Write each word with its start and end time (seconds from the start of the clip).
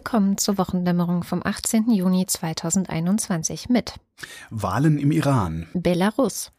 Willkommen 0.00 0.38
zur 0.38 0.56
Wochendämmerung 0.56 1.24
vom 1.24 1.42
18. 1.44 1.90
Juni 1.90 2.24
2021 2.24 3.68
mit 3.68 3.96
Wahlen 4.48 4.98
im 4.98 5.12
Iran, 5.12 5.68
Belarus, 5.74 6.52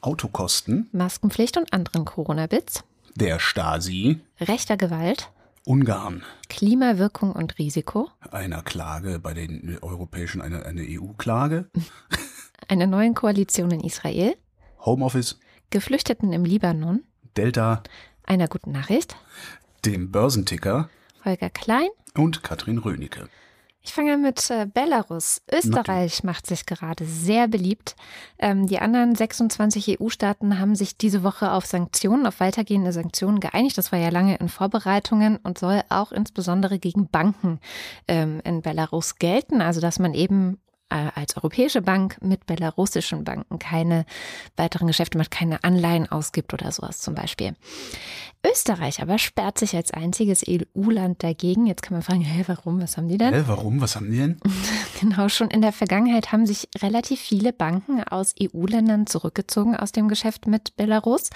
Autokosten, 0.00 0.88
Maskenpflicht 0.92 1.58
und 1.58 1.74
anderen 1.74 2.06
Corona-Bits, 2.06 2.84
der 3.14 3.38
Stasi, 3.38 4.20
rechter 4.40 4.78
Gewalt, 4.78 5.30
Ungarn, 5.66 6.22
Klimawirkung 6.48 7.32
und 7.32 7.58
Risiko, 7.58 8.08
einer 8.30 8.62
Klage 8.62 9.18
bei 9.18 9.34
den 9.34 9.78
Europäischen, 9.82 10.40
eine, 10.40 10.64
eine 10.64 10.80
EU-Klage, 10.80 11.68
einer 12.68 12.86
neuen 12.86 13.12
Koalition 13.12 13.72
in 13.72 13.80
Israel, 13.80 14.38
Homeoffice, 14.80 15.38
Geflüchteten 15.68 16.32
im 16.32 16.46
Libanon, 16.46 17.04
Delta, 17.36 17.82
einer 18.22 18.48
guten 18.48 18.72
Nachricht, 18.72 19.16
dem 19.84 20.10
Börsenticker 20.10 20.88
Holger 21.26 21.50
Klein 21.50 21.88
und 22.14 22.42
Katrin 22.42 22.78
Rönecke. 22.78 23.28
Ich 23.82 23.92
fange 23.92 24.16
mit 24.16 24.50
äh, 24.50 24.66
Belarus. 24.66 25.42
Österreich 25.52 26.24
macht 26.24 26.46
sich 26.46 26.66
gerade 26.66 27.04
sehr 27.04 27.46
beliebt. 27.46 27.94
Ähm, 28.38 28.66
die 28.66 28.80
anderen 28.80 29.14
26 29.14 30.00
EU-Staaten 30.00 30.58
haben 30.58 30.74
sich 30.74 30.96
diese 30.96 31.22
Woche 31.22 31.52
auf 31.52 31.66
Sanktionen, 31.66 32.26
auf 32.26 32.40
weitergehende 32.40 32.92
Sanktionen 32.92 33.38
geeinigt. 33.38 33.78
Das 33.78 33.92
war 33.92 33.98
ja 34.00 34.08
lange 34.08 34.36
in 34.36 34.48
Vorbereitungen 34.48 35.36
und 35.36 35.58
soll 35.58 35.82
auch 35.88 36.10
insbesondere 36.10 36.80
gegen 36.80 37.08
Banken 37.10 37.60
ähm, 38.08 38.40
in 38.42 38.60
Belarus 38.60 39.16
gelten. 39.20 39.60
Also 39.60 39.80
dass 39.80 40.00
man 40.00 40.14
eben 40.14 40.58
als 40.88 41.36
europäische 41.36 41.82
Bank 41.82 42.18
mit 42.20 42.46
belarussischen 42.46 43.24
Banken 43.24 43.58
keine 43.58 44.06
weiteren 44.56 44.86
Geschäfte 44.86 45.18
macht, 45.18 45.30
keine 45.30 45.64
Anleihen 45.64 46.10
ausgibt 46.10 46.54
oder 46.54 46.70
sowas 46.70 46.98
zum 46.98 47.14
Beispiel. 47.14 47.54
Österreich 48.44 49.02
aber 49.02 49.18
sperrt 49.18 49.58
sich 49.58 49.74
als 49.74 49.90
einziges 49.90 50.44
EU-Land 50.48 51.22
dagegen. 51.22 51.66
Jetzt 51.66 51.82
kann 51.82 51.94
man 51.94 52.02
fragen, 52.02 52.20
hey, 52.20 52.44
warum? 52.46 52.80
Was 52.80 52.96
haben 52.96 53.08
die 53.08 53.18
denn? 53.18 53.34
Hä, 53.34 53.42
warum? 53.46 53.80
Was 53.80 53.96
haben 53.96 54.10
die 54.10 54.18
denn? 54.18 54.40
Genau, 55.00 55.28
schon 55.28 55.50
in 55.50 55.60
der 55.60 55.72
Vergangenheit 55.72 56.32
haben 56.32 56.46
sich 56.46 56.70
relativ 56.80 57.20
viele 57.20 57.52
Banken 57.52 58.02
aus 58.02 58.34
EU-Ländern 58.40 59.06
zurückgezogen 59.06 59.76
aus 59.76 59.92
dem 59.92 60.08
Geschäft 60.08 60.46
mit 60.46 60.74
Belarus. 60.76 61.28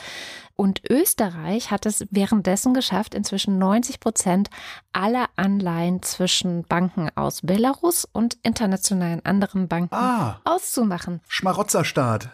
Und 0.60 0.82
Österreich 0.90 1.70
hat 1.70 1.86
es 1.86 2.04
währenddessen 2.10 2.74
geschafft, 2.74 3.14
inzwischen 3.14 3.56
90 3.56 3.98
Prozent 3.98 4.50
aller 4.92 5.24
Anleihen 5.34 6.02
zwischen 6.02 6.64
Banken 6.64 7.08
aus 7.14 7.40
Belarus 7.40 8.04
und 8.04 8.36
internationalen 8.42 9.24
anderen 9.24 9.68
Banken 9.68 9.94
Ah. 9.94 10.38
auszumachen. 10.44 11.22
Schmarotzerstaat. 11.28 12.28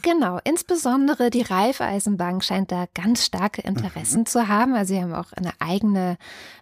Genau, 0.00 0.38
insbesondere 0.44 1.28
die 1.28 1.42
Raiffeisenbank 1.42 2.42
scheint 2.42 2.72
da 2.72 2.86
ganz 2.94 3.26
starke 3.26 3.60
Interessen 3.60 4.24
zu 4.24 4.48
haben. 4.48 4.74
Also 4.74 4.94
sie 4.94 5.02
haben 5.02 5.12
auch 5.14 5.34
eine 5.34 5.52
eigene 5.58 6.16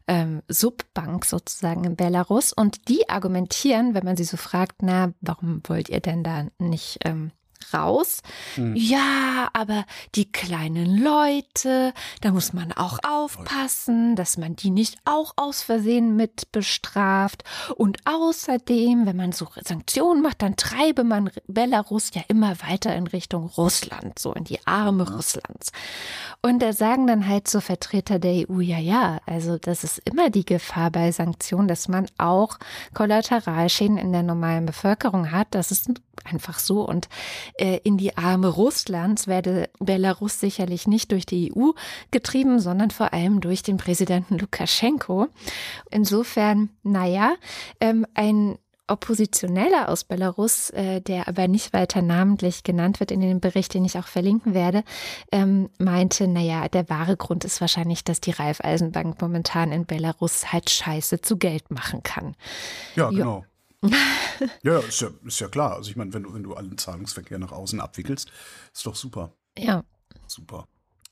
ähm, 0.08 0.42
Subbank 0.48 1.26
sozusagen 1.26 1.84
in 1.84 1.94
Belarus 1.94 2.52
und 2.52 2.88
die 2.88 3.08
argumentieren, 3.08 3.94
wenn 3.94 4.04
man 4.04 4.16
sie 4.16 4.24
so 4.24 4.36
fragt, 4.36 4.82
na, 4.82 5.12
warum 5.20 5.62
wollt 5.68 5.90
ihr 5.90 6.00
denn 6.00 6.24
da 6.24 6.46
nicht 6.58 6.98
ähm, 7.04 7.30
raus? 7.72 8.20
Ja, 8.56 9.48
aber 9.52 9.84
die 10.14 10.30
kleinen 10.30 11.02
Leute, 11.02 11.92
da 12.20 12.32
muss 12.32 12.52
man 12.52 12.72
auch 12.72 12.98
aufpassen, 13.06 14.16
dass 14.16 14.36
man 14.36 14.56
die 14.56 14.70
nicht 14.70 14.98
auch 15.04 15.32
aus 15.36 15.62
Versehen 15.62 16.16
mit 16.16 16.52
bestraft. 16.52 17.44
Und 17.77 17.98
außerdem, 18.05 19.06
wenn 19.06 19.16
man 19.16 19.33
so 19.33 19.48
Sanktionen 19.64 20.22
macht, 20.22 20.42
dann 20.42 20.56
treibe 20.56 21.05
man 21.05 21.30
Belarus 21.46 22.11
ja 22.14 22.22
immer 22.28 22.56
weiter 22.61 22.94
in 22.94 23.06
Richtung 23.06 23.46
Russland, 23.46 24.18
so 24.18 24.33
in 24.33 24.44
die 24.44 24.64
Arme 24.66 25.10
Russlands. 25.10 25.72
Und 26.42 26.60
da 26.60 26.72
sagen 26.72 27.06
dann 27.06 27.28
halt 27.28 27.48
so 27.48 27.60
Vertreter 27.60 28.18
der 28.18 28.48
EU, 28.48 28.60
ja, 28.60 28.78
ja, 28.78 29.20
also 29.27 29.58
das 29.58 29.84
ist 29.84 29.98
immer 30.05 30.30
die 30.30 30.44
Gefahr 30.44 30.90
bei 30.90 31.10
Sanktionen, 31.12 31.68
dass 31.68 31.89
man 31.89 32.06
auch 32.18 32.58
Kollateralschäden 32.92 33.98
in 33.98 34.12
der 34.12 34.22
normalen 34.22 34.66
Bevölkerung 34.66 35.30
hat. 35.30 35.48
Das 35.52 35.70
ist 35.70 35.89
einfach 36.25 36.58
so. 36.58 36.86
Und 36.86 37.08
äh, 37.58 37.79
in 37.85 37.97
die 37.97 38.17
Arme 38.17 38.48
Russlands 38.48 39.27
werde 39.27 39.69
Belarus 39.79 40.41
sicherlich 40.41 40.86
nicht 40.86 41.13
durch 41.13 41.27
die 41.27 41.52
EU 41.55 41.70
getrieben, 42.11 42.61
sondern 42.61 42.91
vor 42.91 43.13
allem 43.13 43.41
durch 43.41 43.63
den 43.63 43.77
Präsidenten 43.77 44.39
Lukaschenko. 44.39 45.29
Insofern, 45.91 46.70
naja, 46.83 47.35
ähm, 47.80 48.07
ein 48.14 48.58
Oppositioneller 48.86 49.89
aus 49.89 50.05
Belarus, 50.05 50.69
äh, 50.70 51.01
der 51.01 51.27
aber 51.27 51.48
nicht 51.48 51.73
weiter 51.73 52.02
namentlich 52.02 52.64
genannt 52.64 53.01
wird 53.01 53.11
in 53.11 53.20
dem 53.20 53.41
Bericht, 53.41 53.73
den 53.73 53.85
ich 53.85 53.98
auch 53.98 54.07
verlinken 54.07 54.52
werde, 54.52 54.85
ähm, 55.33 55.70
meinte, 55.79 56.29
naja, 56.29 56.69
der 56.69 56.91
wahre 56.91 57.17
Grund 57.17 57.45
ist 57.45 57.63
wahrscheinlich, 57.63 58.05
dass 58.05 58.20
die 58.20 58.33
Raiffeisenbank 58.33 59.23
momentan 59.23 59.73
in 59.73 59.86
Belarus 59.86 60.52
halt 60.52 60.69
Scheiße 60.69 61.23
zu 61.23 61.39
Geld 61.39 61.70
machen 61.70 62.02
kann. 62.02 62.36
Ja, 62.95 63.08
genau. 63.08 63.45
ja, 63.83 63.91
ist 64.78 65.00
ja, 65.00 65.11
ist 65.24 65.40
ja 65.40 65.48
klar. 65.48 65.74
Also 65.74 65.90
ich 65.90 65.96
meine, 65.96 66.12
wenn 66.12 66.24
du, 66.24 66.34
wenn 66.34 66.42
du 66.42 66.55
allen 66.55 66.78
Zahlungsverkehr 66.78 67.39
nach 67.39 67.52
außen 67.52 67.80
abwickelst, 67.80 68.30
ist 68.72 68.86
doch 68.86 68.96
super. 68.96 69.33
Ja, 69.58 69.84
Super. 70.27 70.67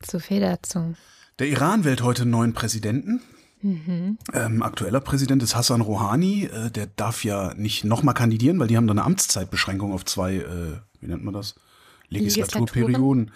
so 0.04 0.18
viel 0.18 0.40
dazu. 0.40 0.94
Der 1.38 1.48
Iran 1.48 1.84
wählt 1.84 2.02
heute 2.02 2.22
einen 2.22 2.30
neuen 2.32 2.52
Präsidenten. 2.54 3.20
Ähm, 3.62 4.62
aktueller 4.62 5.00
Präsident 5.00 5.42
ist 5.42 5.54
Hassan 5.54 5.82
Rouhani. 5.82 6.46
Äh, 6.46 6.70
der 6.70 6.86
darf 6.86 7.22
ja 7.22 7.54
nicht 7.54 7.84
nochmal 7.84 8.14
kandidieren, 8.14 8.58
weil 8.58 8.66
die 8.66 8.76
haben 8.76 8.88
da 8.88 8.92
eine 8.92 9.04
Amtszeitbeschränkung 9.04 9.92
auf 9.92 10.04
zwei, 10.04 10.36
äh, 10.36 10.78
wie 11.00 11.06
nennt 11.06 11.24
man 11.24 11.34
das? 11.34 11.54
Legislaturperioden. 12.08 13.30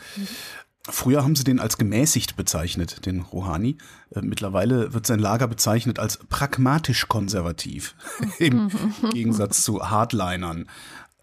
Früher 0.89 1.25
haben 1.25 1.35
sie 1.35 1.45
den 1.45 1.59
als 1.59 1.79
gemäßigt 1.79 2.37
bezeichnet, 2.37 3.07
den 3.07 3.21
Rouhani. 3.21 3.77
Äh, 4.15 4.23
mittlerweile 4.23 4.95
wird 4.95 5.07
sein 5.07 5.19
Lager 5.19 5.49
bezeichnet 5.49 5.99
als 5.99 6.19
pragmatisch 6.29 7.09
konservativ, 7.09 7.95
im 8.39 8.71
Gegensatz 9.13 9.63
zu 9.63 9.91
Hardlinern. 9.91 10.67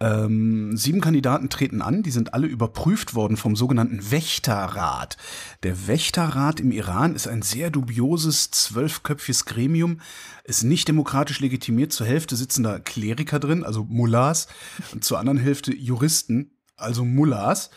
Ähm, 0.00 0.76
sieben 0.76 1.00
Kandidaten 1.00 1.48
treten 1.48 1.80
an, 1.80 2.02
die 2.02 2.10
sind 2.10 2.34
alle 2.34 2.48
überprüft 2.48 3.14
worden 3.14 3.36
vom 3.36 3.54
sogenannten 3.54 4.10
Wächterrat. 4.10 5.16
Der 5.62 5.86
Wächterrat 5.86 6.58
im 6.60 6.72
Iran 6.72 7.14
ist 7.14 7.28
ein 7.28 7.42
sehr 7.42 7.70
dubioses, 7.70 8.50
zwölfköpfiges 8.50 9.44
Gremium, 9.44 10.00
ist 10.42 10.64
nicht 10.64 10.88
demokratisch 10.88 11.40
legitimiert. 11.40 11.92
Zur 11.92 12.06
Hälfte 12.06 12.34
sitzen 12.34 12.64
da 12.64 12.80
Kleriker 12.80 13.38
drin, 13.38 13.64
also 13.64 13.84
Mullahs, 13.84 14.48
und 14.92 15.04
zur 15.04 15.20
anderen 15.20 15.38
Hälfte 15.38 15.72
Juristen, 15.72 16.50
also 16.76 17.04
Mullahs. 17.04 17.70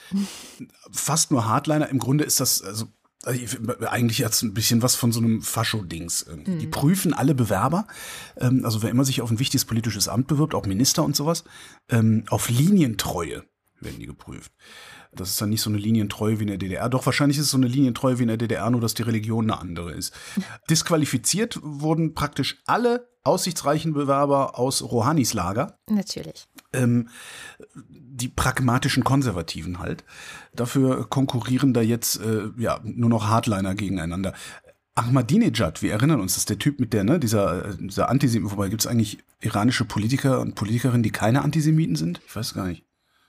Fast 0.91 1.31
nur 1.31 1.45
Hardliner. 1.47 1.89
Im 1.89 1.99
Grunde 1.99 2.23
ist 2.23 2.39
das, 2.39 2.61
also 2.61 2.87
also 3.23 3.39
ich- 3.41 3.57
eigentlich 3.89 4.19
jetzt 4.19 4.43
ein 4.43 4.53
bisschen 4.53 4.81
was 4.83 4.95
von 4.95 5.11
so 5.11 5.19
einem 5.19 5.41
Fascho-Dings. 5.41 6.23
irgendwie. 6.23 6.57
Die 6.59 6.67
prüfen 6.67 7.13
alle 7.13 7.33
Bewerber, 7.35 7.87
ähm, 8.37 8.63
also 8.63 8.83
wer 8.83 8.89
immer 8.91 9.03
sich 9.03 9.21
auf 9.21 9.31
ein 9.31 9.39
wichtiges 9.39 9.65
politisches 9.65 10.07
Amt 10.07 10.27
bewirbt, 10.27 10.53
auch 10.55 10.65
Minister 10.65 11.03
und 11.03 11.15
sowas, 11.15 11.43
ähm, 11.89 12.23
auf 12.29 12.47
Linientreue 12.49 13.43
werden 13.81 13.99
die 13.99 14.05
geprüft. 14.05 14.51
Das 15.19 15.29
ist 15.29 15.41
dann 15.41 15.49
nicht 15.49 15.61
so 15.61 15.69
eine 15.69 15.79
Linientreue 15.79 16.39
wie 16.39 16.43
in 16.43 16.49
der 16.49 16.57
DDR. 16.57 16.89
Doch 16.89 17.05
wahrscheinlich 17.05 17.37
ist 17.37 17.45
es 17.45 17.51
so 17.51 17.57
eine 17.57 17.67
Linientreue 17.67 18.17
wie 18.19 18.23
in 18.23 18.27
der 18.29 18.37
DDR, 18.37 18.69
nur 18.69 18.81
dass 18.81 18.93
die 18.93 19.03
Religion 19.03 19.49
eine 19.49 19.59
andere 19.59 19.91
ist. 19.91 20.13
Disqualifiziert 20.69 21.59
wurden 21.61 22.13
praktisch 22.13 22.61
alle 22.65 23.07
aussichtsreichen 23.23 23.93
Bewerber 23.93 24.57
aus 24.57 24.81
Rouhanis 24.81 25.33
Lager 25.33 25.77
Natürlich. 25.89 26.47
ähm, 26.73 27.09
die 27.75 28.29
pragmatischen 28.29 29.03
Konservativen 29.03 29.79
halt. 29.79 30.03
Dafür 30.55 31.07
konkurrieren 31.09 31.73
da 31.73 31.81
jetzt 31.81 32.21
äh, 32.21 32.49
ja 32.57 32.79
nur 32.83 33.09
noch 33.09 33.27
Hardliner 33.27 33.75
gegeneinander. 33.75 34.33
Ahmadinejad, 34.95 35.83
wir 35.83 35.91
erinnern 35.91 36.19
uns, 36.19 36.33
das 36.33 36.39
ist 36.39 36.49
der 36.49 36.57
Typ 36.57 36.79
mit 36.79 36.91
der, 36.91 37.03
ne, 37.03 37.19
dieser, 37.19 37.75
dieser 37.75 38.09
Antisemiten, 38.09 38.51
wobei 38.51 38.69
gibt 38.69 38.81
es 38.81 38.87
eigentlich 38.87 39.19
iranische 39.41 39.85
Politiker 39.85 40.39
und 40.39 40.55
Politikerinnen, 40.55 41.03
die 41.03 41.11
keine 41.11 41.43
Antisemiten 41.43 41.95
sind? 41.95 42.19
Ich 42.25 42.35
weiß 42.35 42.55
gar 42.55 42.65
nicht. 42.65 42.86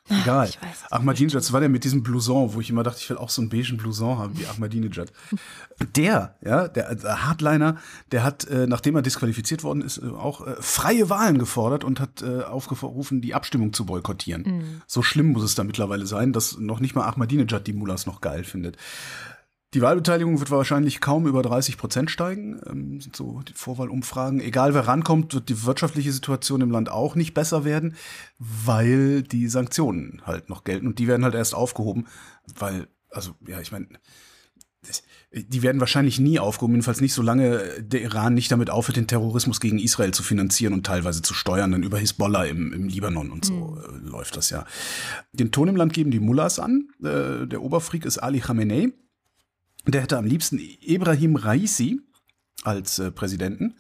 Egal. 0.09 0.51
Ahmadinejad, 0.91 1.37
das 1.37 1.53
war 1.53 1.61
der 1.61 1.69
mit 1.69 1.85
diesem 1.85 2.03
Blouson, 2.03 2.55
wo 2.55 2.61
ich 2.61 2.71
immer 2.71 2.83
dachte, 2.83 3.01
ich 3.01 3.11
will 3.11 3.19
auch 3.19 3.31
so 3.31 3.43
einen 3.43 3.51
beigen 3.51 3.77
Blouson 3.77 4.19
haben 4.19 4.39
wie 4.39 4.47
Ahmadinejad. 4.47 5.13
Der, 5.95 6.35
ja, 6.45 6.67
der, 6.67 6.93
der 6.97 7.25
Hardliner, 7.25 7.77
der 8.11 8.25
hat, 8.25 8.45
äh, 8.49 8.67
nachdem 8.67 8.97
er 8.97 9.03
disqualifiziert 9.03 9.63
worden 9.63 9.81
ist, 9.81 9.99
äh, 9.99 10.09
auch 10.09 10.45
äh, 10.45 10.57
freie 10.59 11.09
Wahlen 11.09 11.39
gefordert 11.39 11.85
und 11.85 12.01
hat 12.01 12.21
äh, 12.21 12.43
aufgerufen, 12.43 13.21
die 13.21 13.33
Abstimmung 13.33 13.73
zu 13.73 13.87
boykottieren. 13.87 14.83
So 14.89 15.05
schlimm 15.05 15.29
muss 15.29 15.45
es 15.45 15.55
da 15.55 15.63
mittlerweile 15.63 16.05
sein, 16.07 16.33
dass 16.33 16.59
noch 16.59 16.81
nicht 16.81 16.97
mal 16.97 17.07
Ahmadinejad 17.07 17.65
die 17.69 17.75
Mullahs 17.75 18.07
noch 18.07 18.21
geil 18.21 18.43
findet. 18.43 18.77
Die 19.75 19.83
Wahlbeteiligung 19.83 20.39
wird 20.39 20.51
wahrscheinlich 20.51 21.01
kaum 21.01 21.27
über 21.27 21.43
30 21.43 21.77
Prozent 21.77 22.11
steigen. 22.11 22.61
Ähm, 22.67 23.01
sind 23.01 23.15
so 23.15 23.43
die 23.43 23.53
Vorwahlumfragen. 23.53 24.41
Egal 24.41 24.75
wer 24.75 24.87
rankommt, 24.87 25.35
wird 25.35 25.49
die 25.49 25.65
wirtschaftliche 25.65 26.13
Situation 26.13 26.63
im 26.63 26.71
Land 26.71 26.91
auch 26.91 27.15
nicht 27.15 27.35
besser 27.35 27.65
werden, 27.65 27.97
weil 28.39 29.23
die 29.23 29.49
Sanktionen 29.49 30.23
halt 30.25 30.49
noch 30.49 30.65
gelten 30.65 30.87
und 30.87 30.99
die 30.99 31.07
werden 31.07 31.25
halt 31.25 31.35
erst 31.35 31.55
aufgehoben, 31.55 32.07
weil 32.59 32.89
also 33.11 33.35
ja, 33.47 33.61
ich 33.61 33.73
meine, 33.73 33.89
die 35.33 35.63
werden 35.63 35.81
wahrscheinlich 35.81 36.19
nie 36.19 36.39
aufgehoben, 36.39 36.75
jedenfalls 36.75 37.01
nicht, 37.01 37.13
solange 37.13 37.83
der 37.83 38.01
Iran 38.03 38.35
nicht 38.35 38.51
damit 38.51 38.71
aufhört, 38.71 38.97
den 38.97 39.07
Terrorismus 39.07 39.61
gegen 39.61 39.79
Israel 39.79 40.13
zu 40.13 40.23
finanzieren 40.23 40.73
und 40.73 40.87
teilweise 40.87 41.21
zu 41.21 41.35
steuern, 41.35 41.73
dann 41.73 41.83
über 41.83 41.99
Hisbollah 41.99 42.45
im, 42.45 42.73
im 42.73 42.89
Libanon 42.89 43.31
und 43.31 43.45
so 43.45 43.77
mhm. 43.77 44.07
läuft 44.07 44.37
das 44.37 44.51
ja. 44.51 44.65
Den 45.33 45.53
Ton 45.53 45.69
im 45.69 45.77
Land 45.77 45.93
geben 45.93 46.11
die 46.11 46.21
Mullahs 46.21 46.59
an. 46.59 46.89
Äh, 47.03 47.47
der 47.47 47.63
Oberfreak 47.63 48.05
ist 48.05 48.19
Ali 48.19 48.41
Khamenei. 48.41 48.93
Der 49.87 50.03
hätte 50.03 50.19
am 50.19 50.27
liebsten 50.27 50.59
Ibrahim 50.59 51.37
Raisi 51.37 52.01
als 52.63 52.99
äh, 52.99 53.11
Präsidenten. 53.11 53.77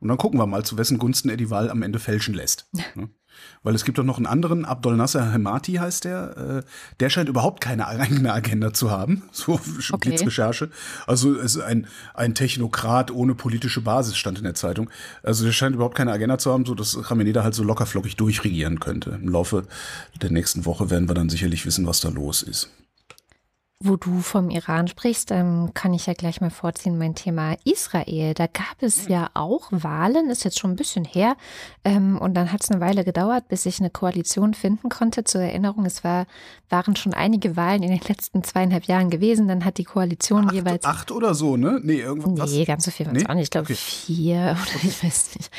Und 0.00 0.08
dann 0.08 0.18
gucken 0.18 0.38
wir 0.38 0.46
mal, 0.46 0.64
zu 0.64 0.78
wessen 0.78 0.98
Gunsten 0.98 1.28
er 1.28 1.36
die 1.36 1.50
Wahl 1.50 1.70
am 1.70 1.82
Ende 1.82 1.98
fälschen 1.98 2.34
lässt. 2.34 2.68
Ne? 2.94 3.08
Weil 3.62 3.74
es 3.76 3.84
gibt 3.84 3.98
doch 3.98 4.04
noch 4.04 4.16
einen 4.16 4.26
anderen, 4.26 4.64
Abdol 4.64 4.96
Nasser 4.96 5.32
Hemati 5.32 5.74
heißt 5.74 6.04
der, 6.04 6.36
äh, 6.36 6.62
der 7.00 7.10
scheint 7.10 7.28
überhaupt 7.28 7.60
keine 7.60 7.86
eigene 7.88 8.32
Agenda 8.32 8.72
zu 8.72 8.90
haben, 8.90 9.22
so 9.32 9.60
okay. 9.92 10.16
Recherche. 10.16 10.70
Also 11.06 11.34
es 11.36 11.56
ist 11.56 11.62
ein, 11.62 11.86
ein 12.14 12.34
Technokrat 12.34 13.10
ohne 13.10 13.34
politische 13.34 13.80
Basis, 13.80 14.16
stand 14.16 14.38
in 14.38 14.44
der 14.44 14.54
Zeitung. 14.54 14.90
Also 15.22 15.44
der 15.44 15.52
scheint 15.52 15.74
überhaupt 15.74 15.96
keine 15.96 16.12
Agenda 16.12 16.38
zu 16.38 16.52
haben, 16.52 16.66
so 16.66 16.74
dass 16.74 17.00
Khamenei 17.00 17.32
da 17.32 17.44
halt 17.44 17.54
so 17.54 17.62
lockerflockig 17.62 18.16
durchregieren 18.16 18.80
könnte. 18.80 19.10
Im 19.10 19.28
Laufe 19.28 19.64
der 20.20 20.30
nächsten 20.30 20.64
Woche 20.64 20.90
werden 20.90 21.08
wir 21.08 21.14
dann 21.14 21.28
sicherlich 21.28 21.64
wissen, 21.66 21.86
was 21.86 22.00
da 22.00 22.08
los 22.08 22.42
ist. 22.42 22.70
Wo 23.80 23.94
du 23.94 24.18
vom 24.18 24.50
Iran 24.50 24.88
sprichst, 24.88 25.30
ähm, 25.30 25.70
kann 25.72 25.94
ich 25.94 26.06
ja 26.06 26.12
gleich 26.12 26.40
mal 26.40 26.50
vorziehen, 26.50 26.98
mein 26.98 27.14
Thema 27.14 27.54
Israel. 27.62 28.34
Da 28.34 28.48
gab 28.48 28.74
es 28.80 29.06
ja 29.06 29.30
auch 29.34 29.68
Wahlen, 29.70 30.30
ist 30.30 30.42
jetzt 30.42 30.58
schon 30.58 30.72
ein 30.72 30.76
bisschen 30.76 31.04
her. 31.04 31.36
Ähm, 31.84 32.18
und 32.18 32.34
dann 32.34 32.50
hat 32.50 32.64
es 32.64 32.72
eine 32.72 32.80
Weile 32.80 33.04
gedauert, 33.04 33.46
bis 33.46 33.66
ich 33.66 33.78
eine 33.78 33.88
Koalition 33.90 34.54
finden 34.54 34.88
konnte. 34.88 35.22
Zur 35.22 35.42
Erinnerung, 35.42 35.86
es 35.86 36.02
war, 36.02 36.26
waren 36.68 36.96
schon 36.96 37.14
einige 37.14 37.56
Wahlen 37.56 37.84
in 37.84 37.92
den 37.92 38.00
letzten 38.00 38.42
zweieinhalb 38.42 38.86
Jahren 38.86 39.10
gewesen. 39.10 39.46
Dann 39.46 39.64
hat 39.64 39.78
die 39.78 39.84
Koalition 39.84 40.46
acht, 40.46 40.54
jeweils. 40.54 40.84
Acht 40.84 41.12
oder 41.12 41.34
so, 41.34 41.56
ne? 41.56 41.78
Nee, 41.80 42.00
irgendwas. 42.00 42.50
Nee, 42.50 42.64
ganz 42.64 42.84
so 42.84 42.90
viel 42.90 43.06
waren 43.06 43.14
es 43.14 43.22
nee? 43.22 43.28
auch 43.28 43.34
nicht. 43.34 43.44
Ich 43.44 43.50
glaube 43.50 43.66
okay. 43.66 43.76
vier 43.76 44.56
oder 44.60 44.82
ich 44.82 45.04
weiß 45.04 45.36
nicht. 45.36 45.50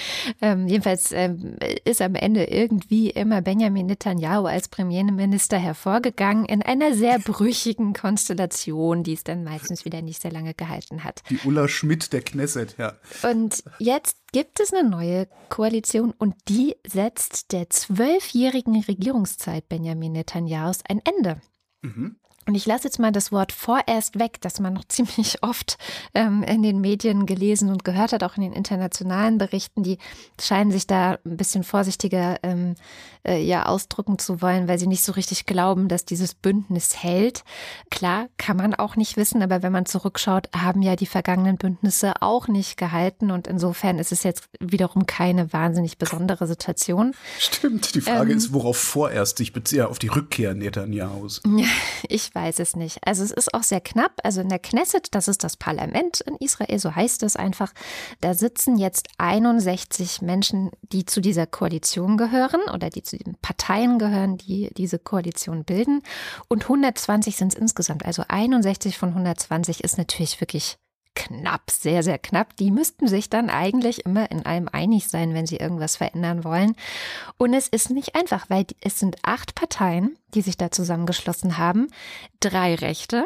Ähm, 0.42 0.68
jedenfalls 0.68 1.14
ähm, 1.14 1.56
ist 1.86 2.02
am 2.02 2.16
Ende 2.16 2.44
irgendwie 2.44 3.12
immer 3.12 3.42
Benjamin 3.42 3.86
Netanyahu 3.86 4.46
als 4.46 4.68
Premierminister 4.68 5.58
hervorgegangen 5.58 6.44
in 6.44 6.62
einer 6.62 6.94
sehr 6.94 7.18
brüchigen 7.20 7.94
Koalition. 7.94 8.09
Konstellation, 8.10 9.04
die 9.04 9.14
es 9.14 9.24
dann 9.24 9.44
meistens 9.44 9.86
wieder 9.86 10.02
nicht 10.02 10.20
sehr 10.20 10.32
lange 10.32 10.56
gehalten 10.56 11.04
hat. 11.04 11.22
Die 11.30 11.38
Ulla 11.46 11.68
Schmidt 11.68 12.12
der 12.12 12.22
Knesset, 12.22 12.76
ja. 12.80 12.94
Und 13.22 13.64
jetzt 13.78 14.18
gibt 14.32 14.60
es 14.60 14.74
eine 14.74 14.90
neue 14.90 15.28
Koalition 15.50 16.12
und 16.18 16.34
die 16.48 16.76
setzt 16.88 17.52
der 17.52 17.70
zwölfjährigen 17.70 18.82
Regierungszeit 18.82 19.70
Benjamin 19.70 20.14
Netanyahus 20.14 20.80
ein 20.88 21.02
Ende. 21.06 21.40
Mhm. 21.84 22.16
Und 22.48 22.56
ich 22.56 22.66
lasse 22.66 22.86
jetzt 22.86 22.98
mal 22.98 23.12
das 23.12 23.32
Wort 23.32 23.52
vorerst 23.52 24.18
weg, 24.18 24.42
das 24.42 24.60
man 24.60 24.74
noch 24.74 24.86
ziemlich 24.88 25.44
oft 25.44 25.78
ähm, 26.16 26.42
in 26.42 26.64
den 26.64 26.82
Medien 26.82 27.28
gelesen 27.28 27.70
und 27.70 27.84
gehört 27.84 28.12
hat, 28.12 28.24
auch 28.24 28.38
in 28.38 28.42
den 28.42 28.54
internationalen 28.54 29.38
Berichten. 29.38 29.84
Die 29.84 30.00
scheinen 30.42 30.72
sich 30.72 30.88
da 30.88 31.20
ein 31.24 31.38
bisschen 31.38 31.64
vorsichtiger 31.64 32.40
ähm, 32.42 32.74
äh, 33.24 33.42
ja 33.42 33.66
ausdrücken 33.66 34.18
zu 34.18 34.42
wollen, 34.42 34.68
weil 34.68 34.80
sie 34.80 34.88
nicht 34.88 35.04
so 35.04 35.12
richtig 35.12 35.46
glauben, 35.46 35.88
dass 35.88 36.06
dieses 36.06 36.34
Bündnis 36.34 37.04
hält. 37.04 37.44
Klar, 37.90 38.28
kann 38.38 38.58
man 38.58 38.74
auch 38.74 38.96
nicht 38.96 39.18
wissen, 39.18 39.42
aber 39.42 39.62
wenn 39.62 39.72
man 39.72 39.86
zurückschaut, 39.86 40.50
haben 40.56 40.82
ja 40.82 40.96
die 40.96 41.06
vergangenen 41.06 41.58
Bündnisse 41.58 42.22
auch 42.22 42.48
nicht 42.48 42.78
gehalten 42.78 43.32
und 43.32 43.48
insofern 43.48 44.00
ist 44.00 44.12
es 44.12 44.24
jetzt 44.24 44.46
wiederum 44.60 45.06
keine 45.06 45.52
wahnsinnig 45.54 45.98
besondere 45.98 46.48
Situation. 46.48 47.14
Stimmt, 47.38 47.96
die 47.96 48.02
Frage 48.02 48.32
ähm, 48.32 48.38
ist, 48.38 48.54
worauf 48.54 48.78
vorerst 48.78 49.40
ich 49.40 49.54
beziehe, 49.54 49.88
auf 49.88 50.00
die 50.00 50.08
Rückkehr 50.08 50.54
Netanjahus. 50.54 51.42
Ja, 51.46 51.68
ich 52.08 52.34
weiß 52.34 52.60
es 52.60 52.76
nicht. 52.76 53.00
Also 53.06 53.24
es 53.24 53.32
ist 53.32 53.54
auch 53.54 53.64
sehr 53.64 53.82
knapp. 53.82 54.14
Also 54.24 54.42
in 54.42 54.50
der 54.50 54.60
Knesset, 54.60 55.14
das 55.14 55.28
ist 55.28 55.44
das 55.44 55.58
Parlament 55.58 56.22
in 56.22 56.36
Israel, 56.36 56.80
so 56.80 56.96
heißt 56.96 57.24
es 57.24 57.36
einfach, 57.36 57.74
da 58.22 58.34
sitzen 58.34 58.78
jetzt 58.78 59.10
61 59.18 60.22
Menschen, 60.22 60.72
die 60.82 61.06
zu 61.06 61.22
dieser 61.22 61.48
Koalition 61.48 62.18
gehören 62.18 62.62
oder 62.74 62.90
die 62.90 63.04
zu 63.10 63.18
den 63.18 63.36
Parteien 63.42 64.00
gehören, 64.00 64.38
die 64.38 64.70
diese 64.76 65.00
Koalition 65.00 65.64
bilden. 65.64 66.02
Und 66.48 66.64
120 66.64 67.36
sind 67.36 67.54
es 67.54 67.60
insgesamt. 67.60 68.06
Also 68.06 68.24
61 68.28 68.98
von 68.98 69.10
120 69.10 69.84
ist 69.84 69.98
natürlich 69.98 70.40
wirklich 70.42 70.78
knapp, 71.16 71.70
sehr, 71.70 72.02
sehr 72.04 72.18
knapp. 72.18 72.56
Die 72.56 72.72
müssten 72.72 73.08
sich 73.08 73.30
dann 73.30 73.50
eigentlich 73.50 74.06
immer 74.06 74.32
in 74.32 74.46
allem 74.46 74.70
einig 74.72 75.08
sein, 75.08 75.34
wenn 75.34 75.46
sie 75.46 75.58
irgendwas 75.58 75.98
verändern 75.98 76.44
wollen. 76.44 76.76
Und 77.38 77.54
es 77.54 77.68
ist 77.68 77.90
nicht 77.90 78.16
einfach, 78.16 78.50
weil 78.50 78.66
es 78.82 79.00
sind 79.00 79.18
acht 79.24 79.56
Parteien, 79.56 80.18
die 80.34 80.42
sich 80.42 80.58
da 80.58 80.72
zusammengeschlossen 80.72 81.58
haben. 81.58 81.88
Drei 82.40 82.76
Rechte, 82.76 83.26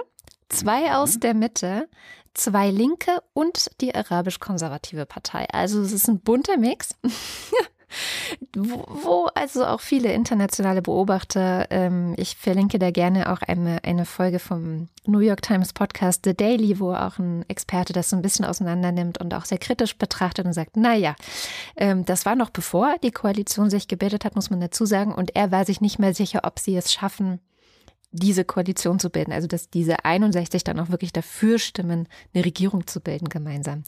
zwei 0.50 0.90
mhm. 0.90 0.96
aus 0.96 1.20
der 1.20 1.34
Mitte, 1.34 1.88
zwei 2.34 2.72
Linke 2.72 3.22
und 3.34 3.70
die 3.80 3.94
arabisch-konservative 3.94 5.06
Partei. 5.06 5.48
Also 5.52 5.82
es 5.82 5.92
ist 5.92 6.08
ein 6.08 6.20
bunter 6.20 6.58
Mix. 6.58 6.96
wo, 8.56 9.30
also 9.36 9.66
auch 9.66 9.82
viele 9.82 10.14
internationale 10.14 10.82
Beobachter, 10.82 11.68
ähm, 11.70 12.14
ich 12.18 12.36
verlinke 12.36 12.80
da 12.80 12.92
gerne 12.92 13.32
auch 13.32 13.42
eine, 13.42 13.84
eine 13.84 14.06
Folge 14.06 14.40
vom 14.40 14.90
New 15.06 15.20
York 15.20 15.42
Times 15.42 15.74
Podcast 15.74 16.22
The 16.26 16.36
Daily, 16.36 16.80
wo 16.80 16.94
auch 16.94 17.20
ein 17.20 17.46
Experte 17.48 17.94
das 17.94 18.10
so 18.10 18.16
ein 18.16 18.22
bisschen 18.22 18.46
auseinander 18.46 18.92
nimmt 18.92 19.20
und 19.20 19.34
auch 19.34 19.46
sehr 19.46 19.58
kritisch 19.58 19.98
betrachtet 19.98 20.46
und 20.46 20.54
sagt, 20.54 20.78
naja, 20.78 21.16
ähm, 21.76 22.06
das 22.06 22.26
war 22.26 22.36
noch 22.36 22.50
bevor 22.50 22.96
die 23.04 23.12
Koalition 23.12 23.70
sich 23.70 23.88
gebildet 23.88 24.26
hat, 24.26 24.36
muss 24.36 24.50
man 24.50 24.62
dazu 24.62 24.86
sagen, 24.86 25.14
und 25.14 25.36
er 25.36 25.52
war 25.52 25.66
sich 25.66 25.82
nicht 25.82 26.00
mehr 26.00 26.14
sicher, 26.14 26.42
ob 26.44 26.60
sie 26.60 26.76
es 26.76 26.94
schaffen, 26.94 27.40
diese 28.14 28.46
Koalition 28.46 29.00
zu 29.00 29.10
bilden, 29.10 29.34
also 29.34 29.48
dass 29.48 29.70
diese 29.70 30.06
61 30.06 30.64
dann 30.64 30.80
auch 30.80 30.90
wirklich 30.90 31.12
dafür 31.12 31.60
stimmen, 31.60 32.08
eine 32.34 32.46
Regierung 32.46 32.88
zu 32.88 33.02
bilden 33.02 33.28
gemeinsam. 33.28 33.84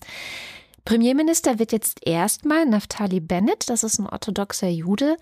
Premierminister 0.86 1.58
wird 1.58 1.72
jetzt 1.72 2.06
erstmal 2.06 2.66
Naftali 2.66 3.20
Bennett, 3.20 3.70
das 3.70 3.84
ist 3.84 4.00
ein 4.00 4.08
orthodoxer 4.08 4.70
Jude, 4.70 5.18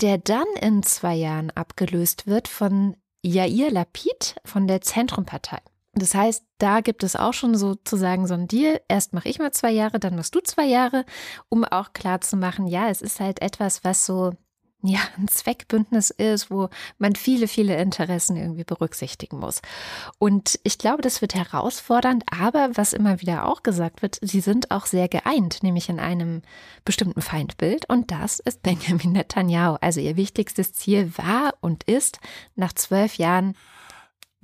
der 0.00 0.18
dann 0.18 0.46
in 0.60 0.84
zwei 0.84 1.16
Jahren 1.16 1.50
abgelöst 1.50 2.28
wird 2.28 2.46
von 2.46 2.96
Yair 3.22 3.72
Lapid 3.72 4.36
von 4.44 4.68
der 4.68 4.80
Zentrumpartei. 4.80 5.58
Das 5.94 6.14
heißt, 6.14 6.44
da 6.58 6.80
gibt 6.80 7.02
es 7.02 7.16
auch 7.16 7.32
schon 7.32 7.56
sozusagen 7.56 8.28
so 8.28 8.34
ein 8.34 8.46
Deal. 8.46 8.80
Erst 8.86 9.12
mache 9.12 9.28
ich 9.28 9.40
mal 9.40 9.52
zwei 9.52 9.72
Jahre, 9.72 9.98
dann 9.98 10.14
machst 10.14 10.34
du 10.36 10.40
zwei 10.40 10.66
Jahre, 10.66 11.04
um 11.48 11.64
auch 11.64 11.92
klar 11.92 12.20
zu 12.20 12.36
machen, 12.36 12.68
ja, 12.68 12.88
es 12.88 13.02
ist 13.02 13.18
halt 13.18 13.42
etwas, 13.42 13.82
was 13.82 14.06
so 14.06 14.32
ja, 14.82 15.00
ein 15.16 15.26
Zweckbündnis 15.26 16.10
ist, 16.10 16.52
wo 16.52 16.68
man 16.98 17.16
viele, 17.16 17.48
viele 17.48 17.76
Interessen 17.80 18.36
irgendwie 18.36 18.62
berücksichtigen 18.62 19.40
muss. 19.40 19.60
Und 20.18 20.60
ich 20.62 20.78
glaube, 20.78 21.02
das 21.02 21.20
wird 21.20 21.34
herausfordernd, 21.34 22.24
aber 22.30 22.70
was 22.74 22.92
immer 22.92 23.20
wieder 23.20 23.46
auch 23.46 23.64
gesagt 23.64 24.02
wird, 24.02 24.18
sie 24.22 24.40
sind 24.40 24.70
auch 24.70 24.86
sehr 24.86 25.08
geeint, 25.08 25.64
nämlich 25.64 25.88
in 25.88 25.98
einem 25.98 26.42
bestimmten 26.84 27.22
Feindbild 27.22 27.88
und 27.88 28.12
das 28.12 28.38
ist 28.38 28.62
Benjamin 28.62 29.12
Netanyahu. 29.12 29.78
Also 29.80 30.00
ihr 30.00 30.16
wichtigstes 30.16 30.72
Ziel 30.72 31.12
war 31.16 31.54
und 31.60 31.82
ist, 31.84 32.20
nach 32.54 32.72
zwölf 32.72 33.16
Jahren 33.16 33.56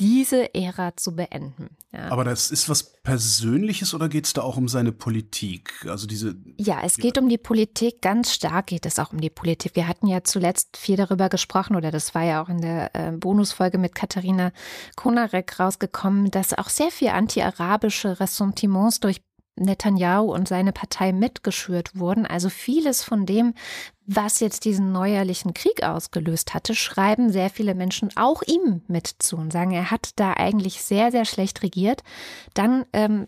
diese 0.00 0.54
Ära 0.54 0.96
zu 0.96 1.14
beenden. 1.14 1.76
Ja. 1.92 2.10
Aber 2.10 2.24
das 2.24 2.50
ist 2.50 2.68
was 2.68 2.94
Persönliches 3.02 3.94
oder 3.94 4.08
geht 4.08 4.26
es 4.26 4.32
da 4.32 4.42
auch 4.42 4.56
um 4.56 4.66
seine 4.66 4.90
Politik? 4.90 5.86
Also 5.88 6.06
diese. 6.06 6.34
Ja, 6.58 6.80
es 6.82 6.96
geht 6.96 7.18
um 7.18 7.28
die 7.28 7.38
Politik. 7.38 8.02
Ganz 8.02 8.32
stark 8.32 8.66
geht 8.66 8.86
es 8.86 8.98
auch 8.98 9.12
um 9.12 9.20
die 9.20 9.30
Politik. 9.30 9.76
Wir 9.76 9.86
hatten 9.86 10.08
ja 10.08 10.24
zuletzt 10.24 10.76
viel 10.76 10.96
darüber 10.96 11.28
gesprochen 11.28 11.76
oder 11.76 11.92
das 11.92 12.14
war 12.14 12.24
ja 12.24 12.42
auch 12.42 12.48
in 12.48 12.60
der 12.60 12.94
äh, 12.94 13.12
Bonusfolge 13.12 13.78
mit 13.78 13.94
Katharina 13.94 14.52
Konarek 14.96 15.60
rausgekommen, 15.60 16.30
dass 16.30 16.54
auch 16.54 16.68
sehr 16.68 16.90
viel 16.90 17.08
anti-arabische 17.08 18.18
Ressentiments 18.18 18.98
durch 18.98 19.22
Netanyahu 19.56 20.32
und 20.32 20.48
seine 20.48 20.72
Partei 20.72 21.12
mitgeschürt 21.12 21.98
wurden. 21.98 22.26
Also 22.26 22.48
vieles 22.48 23.04
von 23.04 23.26
dem, 23.26 23.54
was 24.06 24.40
jetzt 24.40 24.64
diesen 24.64 24.92
neuerlichen 24.92 25.54
Krieg 25.54 25.82
ausgelöst 25.82 26.54
hatte, 26.54 26.74
schreiben 26.74 27.30
sehr 27.30 27.50
viele 27.50 27.74
Menschen 27.74 28.10
auch 28.16 28.42
ihm 28.42 28.82
mit 28.88 29.06
zu 29.06 29.36
und 29.36 29.52
sagen, 29.52 29.70
er 29.70 29.90
hat 29.90 30.10
da 30.16 30.34
eigentlich 30.34 30.82
sehr, 30.82 31.10
sehr 31.10 31.24
schlecht 31.24 31.62
regiert. 31.62 32.02
Dann 32.52 32.84
ähm, 32.92 33.26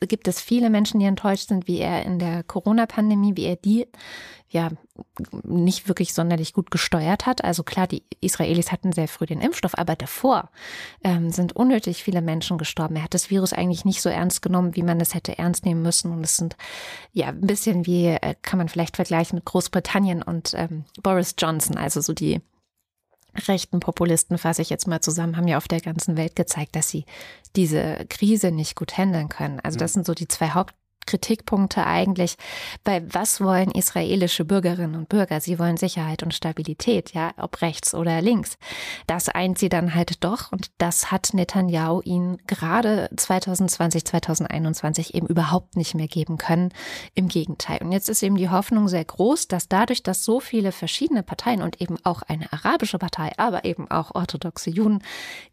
gibt 0.00 0.28
es 0.28 0.40
viele 0.40 0.68
Menschen, 0.68 1.00
die 1.00 1.06
enttäuscht 1.06 1.48
sind, 1.48 1.66
wie 1.68 1.78
er 1.78 2.04
in 2.04 2.18
der 2.18 2.42
Corona-Pandemie, 2.42 3.36
wie 3.36 3.46
er 3.46 3.56
die 3.56 3.86
ja 4.48 4.70
nicht 5.42 5.88
wirklich 5.88 6.14
sonderlich 6.14 6.52
gut 6.52 6.70
gesteuert 6.70 7.26
hat. 7.26 7.44
Also 7.44 7.62
klar, 7.62 7.86
die 7.86 8.02
Israelis 8.20 8.72
hatten 8.72 8.92
sehr 8.92 9.08
früh 9.08 9.26
den 9.26 9.40
Impfstoff, 9.40 9.76
aber 9.76 9.96
davor 9.96 10.50
ähm, 11.04 11.30
sind 11.30 11.54
unnötig 11.54 12.02
viele 12.02 12.22
Menschen 12.22 12.58
gestorben. 12.58 12.96
Er 12.96 13.04
hat 13.04 13.14
das 13.14 13.30
Virus 13.30 13.52
eigentlich 13.52 13.84
nicht 13.84 14.02
so 14.02 14.08
ernst 14.08 14.42
genommen, 14.42 14.76
wie 14.76 14.82
man 14.82 15.00
es 15.00 15.14
hätte 15.14 15.38
ernst 15.38 15.64
nehmen 15.64 15.82
müssen. 15.82 16.12
Und 16.12 16.24
es 16.24 16.36
sind 16.36 16.56
ja 17.12 17.28
ein 17.28 17.40
bisschen 17.40 17.86
wie, 17.86 18.06
äh, 18.06 18.34
kann 18.42 18.58
man 18.58 18.68
vielleicht 18.68 18.96
vergleichen 18.96 19.36
mit 19.36 19.44
Großbritannien 19.44 20.22
und 20.22 20.54
ähm, 20.54 20.84
Boris 21.02 21.34
Johnson, 21.38 21.76
also 21.76 22.00
so 22.00 22.12
die 22.12 22.40
rechten 23.48 23.80
Populisten, 23.80 24.38
fasse 24.38 24.62
ich 24.62 24.70
jetzt 24.70 24.86
mal 24.86 25.00
zusammen, 25.00 25.36
haben 25.36 25.48
ja 25.48 25.56
auf 25.56 25.68
der 25.68 25.80
ganzen 25.80 26.16
Welt 26.16 26.36
gezeigt, 26.36 26.76
dass 26.76 26.88
sie 26.88 27.06
diese 27.56 28.04
Krise 28.08 28.50
nicht 28.50 28.76
gut 28.76 28.96
handeln 28.98 29.28
können. 29.28 29.60
Also 29.60 29.78
das 29.78 29.94
sind 29.94 30.06
so 30.06 30.14
die 30.14 30.28
zwei 30.28 30.50
Haupt 30.50 30.74
Kritikpunkte 31.06 31.86
eigentlich, 31.86 32.36
weil 32.84 33.06
was 33.12 33.40
wollen 33.40 33.70
israelische 33.70 34.44
Bürgerinnen 34.44 34.94
und 34.94 35.08
Bürger? 35.08 35.40
Sie 35.40 35.58
wollen 35.58 35.76
Sicherheit 35.76 36.22
und 36.22 36.34
Stabilität, 36.34 37.12
ja, 37.12 37.32
ob 37.36 37.62
rechts 37.62 37.94
oder 37.94 38.20
links. 38.20 38.56
Das 39.06 39.28
eint 39.28 39.58
sie 39.58 39.68
dann 39.68 39.94
halt 39.94 40.24
doch 40.24 40.52
und 40.52 40.70
das 40.78 41.10
hat 41.10 41.30
Netanyahu 41.32 42.00
ihnen 42.02 42.38
gerade 42.46 43.08
2020, 43.16 44.04
2021 44.04 45.14
eben 45.14 45.26
überhaupt 45.26 45.76
nicht 45.76 45.94
mehr 45.94 46.08
geben 46.08 46.38
können. 46.38 46.72
Im 47.14 47.28
Gegenteil. 47.28 47.78
Und 47.82 47.92
jetzt 47.92 48.08
ist 48.08 48.22
eben 48.22 48.36
die 48.36 48.50
Hoffnung 48.50 48.88
sehr 48.88 49.04
groß, 49.04 49.48
dass 49.48 49.68
dadurch, 49.68 50.02
dass 50.02 50.24
so 50.24 50.40
viele 50.40 50.72
verschiedene 50.72 51.22
Parteien 51.22 51.62
und 51.62 51.80
eben 51.80 51.96
auch 52.04 52.22
eine 52.22 52.52
arabische 52.52 52.98
Partei, 52.98 53.32
aber 53.36 53.64
eben 53.64 53.90
auch 53.90 54.14
orthodoxe 54.14 54.70
Juden 54.70 55.02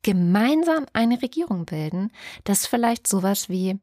gemeinsam 0.01 0.85
eine 0.93 1.21
Regierung 1.21 1.65
bilden, 1.65 2.11
dass 2.43 2.67
vielleicht 2.67 3.07
sowas 3.07 3.49
wie 3.49 3.79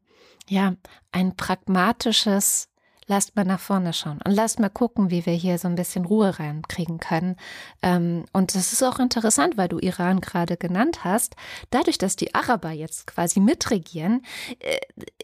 ja, 0.49 0.75
ein 1.11 1.35
pragmatisches 1.35 2.69
lasst 3.07 3.35
mal 3.35 3.45
nach 3.45 3.59
vorne 3.59 3.93
schauen 3.93 4.19
und 4.23 4.31
lasst 4.31 4.59
mal 4.59 4.69
gucken, 4.69 5.09
wie 5.09 5.25
wir 5.25 5.33
hier 5.33 5.57
so 5.57 5.67
ein 5.67 5.75
bisschen 5.75 6.05
Ruhe 6.05 6.37
reinkriegen 6.39 6.99
können. 6.99 7.37
Ähm, 7.81 8.25
und 8.33 8.53
das 8.53 8.73
ist 8.73 8.83
auch 8.83 8.99
interessant, 8.99 9.57
weil 9.57 9.69
du 9.69 9.79
Iran 9.79 10.21
gerade 10.21 10.57
genannt 10.57 11.03
hast. 11.03 11.35
Dadurch, 11.69 11.97
dass 11.97 12.15
die 12.15 12.35
Araber 12.35 12.71
jetzt 12.71 13.07
quasi 13.07 13.39
mitregieren, 13.39 14.23
äh, 14.59 14.77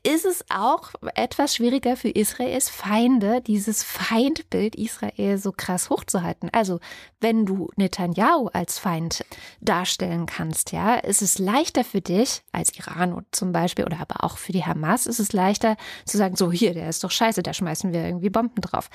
ist 0.03 0.25
es 0.25 0.45
auch 0.49 0.91
etwas 1.15 1.55
schwieriger 1.55 1.95
für 1.95 2.09
Israels 2.09 2.69
Feinde, 2.69 3.41
dieses 3.41 3.83
Feindbild 3.83 4.75
Israel 4.75 5.37
so 5.37 5.51
krass 5.51 5.89
hochzuhalten. 5.89 6.49
Also, 6.51 6.79
wenn 7.19 7.45
du 7.45 7.69
Netanyahu 7.75 8.47
als 8.47 8.79
Feind 8.79 9.25
darstellen 9.61 10.25
kannst, 10.25 10.71
ja, 10.71 10.95
ist 10.95 11.21
es 11.21 11.39
leichter 11.39 11.83
für 11.83 12.01
dich 12.01 12.41
als 12.51 12.77
Iran 12.77 13.25
zum 13.31 13.51
Beispiel 13.51 13.85
oder 13.85 13.99
aber 13.99 14.23
auch 14.23 14.37
für 14.37 14.51
die 14.51 14.65
Hamas 14.65 15.07
ist 15.07 15.19
es 15.19 15.33
leichter 15.33 15.77
zu 16.05 16.17
sagen, 16.17 16.35
so 16.35 16.51
hier, 16.51 16.73
der 16.73 16.89
ist 16.89 17.03
doch 17.03 17.11
scheiße, 17.11 17.43
der 17.43 17.53
schmeißt 17.53 17.72
schmeißen 17.73 17.93
wir 17.93 18.05
irgendwie 18.05 18.29
Bomben 18.29 18.61
drauf. 18.61 18.89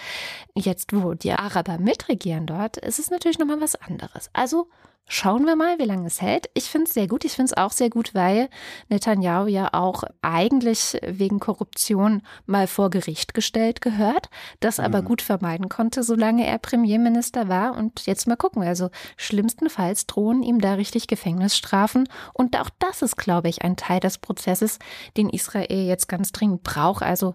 Jetzt, 0.55 0.93
wo 0.93 1.15
die 1.15 1.33
Araber 1.33 1.79
mitregieren 1.79 2.47
dort, 2.47 2.77
ist 2.77 2.99
es 2.99 3.11
natürlich 3.11 3.39
nochmal 3.39 3.61
was 3.61 3.75
anderes. 3.75 4.31
Also 4.33 4.69
Schauen 5.11 5.47
wir 5.47 5.57
mal, 5.57 5.79
wie 5.79 5.87
lange 5.87 6.07
es 6.07 6.21
hält. 6.21 6.51
Ich 6.53 6.65
finde 6.65 6.87
es 6.87 6.93
sehr 6.93 7.07
gut. 7.07 7.25
Ich 7.25 7.33
finde 7.33 7.51
es 7.51 7.57
auch 7.57 7.73
sehr 7.73 7.89
gut, 7.89 8.15
weil 8.15 8.51
Netanyahu 8.91 9.47
ja 9.47 9.73
auch 9.73 10.03
eigentlich 10.21 10.99
wegen 11.03 11.41
Korruption 11.41 12.21
mal 12.45 12.67
vor 12.67 12.91
Gericht 12.91 13.33
gestellt 13.33 13.81
gehört, 13.81 14.29
das 14.61 14.79
aber 14.79 15.01
mhm. 15.01 15.07
gut 15.07 15.23
vermeiden 15.23 15.71
konnte, 15.71 16.03
solange 16.03 16.47
er 16.47 16.59
Premierminister 16.59 17.49
war. 17.49 17.75
Und 17.75 18.05
jetzt 18.05 18.29
mal 18.29 18.37
gucken. 18.37 18.63
Also 18.63 18.91
schlimmstenfalls 19.17 20.07
drohen 20.07 20.43
ihm 20.43 20.61
da 20.61 20.75
richtig 20.75 21.07
Gefängnisstrafen. 21.07 22.07
Und 22.35 22.61
auch 22.61 22.69
das 22.79 23.01
ist, 23.01 23.17
glaube 23.17 23.49
ich, 23.49 23.63
ein 23.63 23.77
Teil 23.77 24.01
des 24.01 24.19
Prozesses, 24.19 24.79
den 25.17 25.31
Israel 25.31 25.87
jetzt 25.87 26.09
ganz 26.09 26.33
dringend 26.33 26.65
braucht. 26.65 27.03
Also 27.03 27.35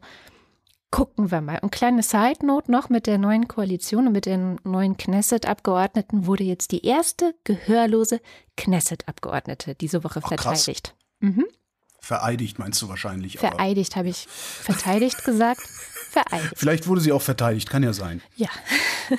gucken 0.94 1.32
wir 1.32 1.42
mal. 1.42 1.58
Und 1.64 1.72
kleine 1.72 2.04
Side 2.04 2.46
Note 2.46 2.72
noch 2.72 2.90
mit 2.90 3.08
der 3.08 3.18
neuen 3.18 3.48
Koalition 3.48 4.06
und 4.06 4.14
mit 4.14 4.28
den 4.28 4.60
neuen 4.64 4.96
Knesset-Abgeordneten 4.96 6.28
wurde 6.28 6.44
jetzt 6.44 6.72
die 6.72 6.86
erste 6.86 7.34
gehörlose 7.46 8.22
Knesset-Abgeordnete 8.58 9.74
diese 9.74 10.04
Woche 10.04 10.20
Ach, 10.22 10.28
verteidigt. 10.28 10.94
Mhm. 11.20 11.46
Vereidigt 12.00 12.60
meinst 12.60 12.80
du 12.84 12.90
wahrscheinlich. 12.90 13.40
Vereidigt 13.40 13.96
habe 13.96 14.10
ich 14.10 14.28
verteidigt 14.28 15.26
gesagt. 15.26 15.62
Vereidigt. 16.12 16.54
Vielleicht 16.58 16.88
wurde 16.88 17.02
sie 17.02 17.12
auch 17.12 17.24
verteidigt, 17.24 17.72
kann 17.72 17.82
ja 17.82 17.94
sein. 17.94 18.22
Ja. 18.36 18.50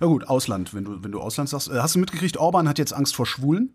Na 0.00 0.08
gut, 0.08 0.28
Ausland, 0.28 0.74
wenn 0.74 0.84
du, 0.84 1.02
wenn 1.02 1.10
du 1.10 1.22
Ausland 1.22 1.48
sagst. 1.48 1.68
Äh, 1.68 1.78
hast 1.78 1.94
du 1.94 2.00
mitgekriegt, 2.00 2.36
Orban 2.36 2.68
hat 2.68 2.78
jetzt 2.78 2.92
Angst 2.92 3.16
vor 3.16 3.24
Schwulen? 3.24 3.74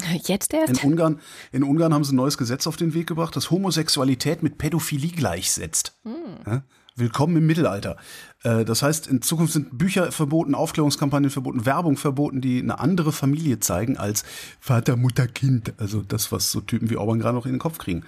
Jetzt 0.24 0.54
erst? 0.54 0.82
In 0.82 0.90
Ungarn, 0.90 1.20
in 1.52 1.62
Ungarn 1.62 1.94
haben 1.94 2.04
sie 2.04 2.14
ein 2.14 2.16
neues 2.16 2.38
Gesetz 2.38 2.66
auf 2.66 2.76
den 2.76 2.94
Weg 2.94 3.06
gebracht, 3.06 3.36
das 3.36 3.50
Homosexualität 3.50 4.42
mit 4.42 4.58
Pädophilie 4.58 5.10
gleichsetzt. 5.10 5.98
Hm. 6.04 6.12
Ja? 6.46 6.62
Willkommen 6.94 7.38
im 7.38 7.46
Mittelalter. 7.46 7.96
Äh, 8.42 8.66
das 8.66 8.82
heißt, 8.82 9.06
in 9.06 9.22
Zukunft 9.22 9.54
sind 9.54 9.78
Bücher 9.78 10.12
verboten, 10.12 10.54
Aufklärungskampagnen 10.54 11.30
verboten, 11.30 11.64
Werbung 11.64 11.96
verboten, 11.96 12.42
die 12.42 12.58
eine 12.58 12.80
andere 12.80 13.12
Familie 13.12 13.60
zeigen 13.60 13.96
als 13.96 14.24
Vater, 14.60 14.96
Mutter, 14.96 15.26
Kind. 15.26 15.72
Also 15.78 16.02
das, 16.02 16.32
was 16.32 16.50
so 16.50 16.60
Typen 16.60 16.90
wie 16.90 16.98
Orban 16.98 17.18
gerade 17.18 17.34
noch 17.34 17.46
in 17.46 17.52
den 17.52 17.58
Kopf 17.58 17.78
kriegen. 17.78 18.04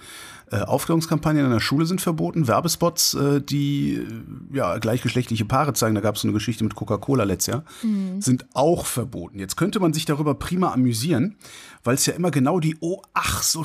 Äh, 0.51 0.57
Aufklärungskampagnen 0.57 1.45
in 1.45 1.51
der 1.51 1.59
Schule 1.61 1.87
sind 1.87 1.99
verboten, 1.99 2.47
Werbespots, 2.47 3.15
äh, 3.15 3.41
die 3.41 4.05
ja 4.53 4.77
gleichgeschlechtliche 4.77 5.45
Paare 5.45 5.73
zeigen, 5.73 5.95
da 5.95 6.01
gab 6.01 6.15
es 6.15 6.21
so 6.21 6.27
eine 6.27 6.33
Geschichte 6.33 6.63
mit 6.63 6.75
Coca-Cola 6.75 7.23
letztes 7.23 7.53
Jahr, 7.53 7.63
mhm. 7.81 8.21
sind 8.21 8.45
auch 8.53 8.85
verboten. 8.85 9.39
Jetzt 9.39 9.57
könnte 9.57 9.79
man 9.79 9.93
sich 9.93 10.05
darüber 10.05 10.35
prima 10.35 10.71
amüsieren, 10.71 11.37
weil 11.83 11.95
es 11.95 12.05
ja 12.05 12.13
immer 12.13 12.29
genau 12.29 12.59
die 12.59 12.77
oh 12.81 13.01
ach 13.15 13.41
so 13.41 13.63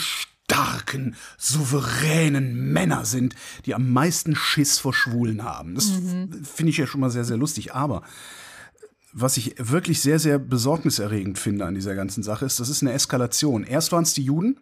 starken, 0.51 1.15
souveränen 1.39 2.73
Männer 2.73 3.05
sind, 3.05 3.37
die 3.67 3.75
am 3.75 3.93
meisten 3.93 4.35
Schiss 4.35 4.79
vor 4.79 4.93
Schwulen 4.93 5.45
haben. 5.45 5.75
Das 5.77 5.91
mhm. 5.91 6.45
finde 6.45 6.71
ich 6.71 6.77
ja 6.77 6.87
schon 6.87 7.01
mal 7.01 7.11
sehr, 7.11 7.25
sehr 7.25 7.37
lustig. 7.37 7.73
Aber 7.73 8.03
was 9.13 9.37
ich 9.37 9.55
wirklich 9.59 10.01
sehr, 10.01 10.19
sehr 10.19 10.39
besorgniserregend 10.39 11.39
finde 11.39 11.67
an 11.67 11.75
dieser 11.75 11.95
ganzen 11.95 12.23
Sache 12.23 12.47
ist, 12.47 12.59
das 12.59 12.69
ist 12.69 12.83
eine 12.83 12.93
Eskalation. 12.93 13.63
Erst 13.63 13.93
waren 13.93 14.03
es 14.03 14.15
die 14.15 14.25
Juden, 14.25 14.59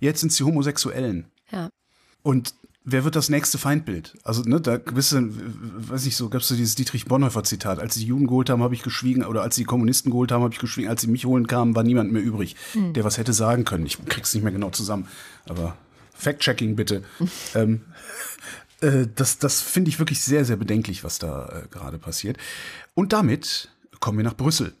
jetzt 0.00 0.20
sind 0.20 0.32
es 0.32 0.38
die 0.38 0.44
Homosexuellen. 0.44 1.26
Ja. 1.50 1.68
Und 2.22 2.54
wer 2.84 3.04
wird 3.04 3.16
das 3.16 3.28
nächste 3.28 3.58
Feindbild? 3.58 4.14
Also, 4.22 4.42
ne, 4.42 4.60
da 4.60 4.76
bist 4.76 5.12
du, 5.12 5.30
weiß 5.90 6.06
ich 6.06 6.16
so, 6.16 6.28
gab 6.28 6.42
es 6.42 6.48
so 6.48 6.54
dieses 6.54 6.74
Dietrich 6.74 7.06
Bonhoeffer-Zitat. 7.06 7.78
Als 7.78 7.94
die 7.94 8.04
Juden 8.04 8.26
geholt 8.26 8.50
haben, 8.50 8.62
habe 8.62 8.74
ich 8.74 8.82
geschwiegen, 8.82 9.24
oder 9.24 9.42
als 9.42 9.56
die 9.56 9.64
Kommunisten 9.64 10.10
geholt 10.10 10.30
haben, 10.30 10.42
habe 10.42 10.52
ich 10.52 10.60
geschwiegen. 10.60 10.88
Als 10.88 11.02
sie 11.02 11.08
mich 11.08 11.24
holen 11.24 11.46
kamen, 11.46 11.74
war 11.74 11.82
niemand 11.82 12.12
mehr 12.12 12.22
übrig, 12.22 12.56
mhm. 12.74 12.92
der 12.92 13.04
was 13.04 13.18
hätte 13.18 13.32
sagen 13.32 13.64
können. 13.64 13.86
Ich 13.86 14.04
krieg's 14.04 14.34
nicht 14.34 14.44
mehr 14.44 14.52
genau 14.52 14.70
zusammen. 14.70 15.08
Aber 15.48 15.76
Fact-Checking 16.14 16.76
bitte. 16.76 17.02
ähm, 17.54 17.80
äh, 18.80 19.06
das 19.14 19.38
das 19.38 19.60
finde 19.60 19.88
ich 19.88 19.98
wirklich 19.98 20.22
sehr, 20.22 20.44
sehr 20.44 20.56
bedenklich, 20.56 21.04
was 21.04 21.18
da 21.18 21.46
äh, 21.64 21.68
gerade 21.68 21.98
passiert. 21.98 22.36
Und 22.94 23.12
damit 23.12 23.70
kommen 24.00 24.18
wir 24.18 24.24
nach 24.24 24.36
Brüssel. 24.36 24.74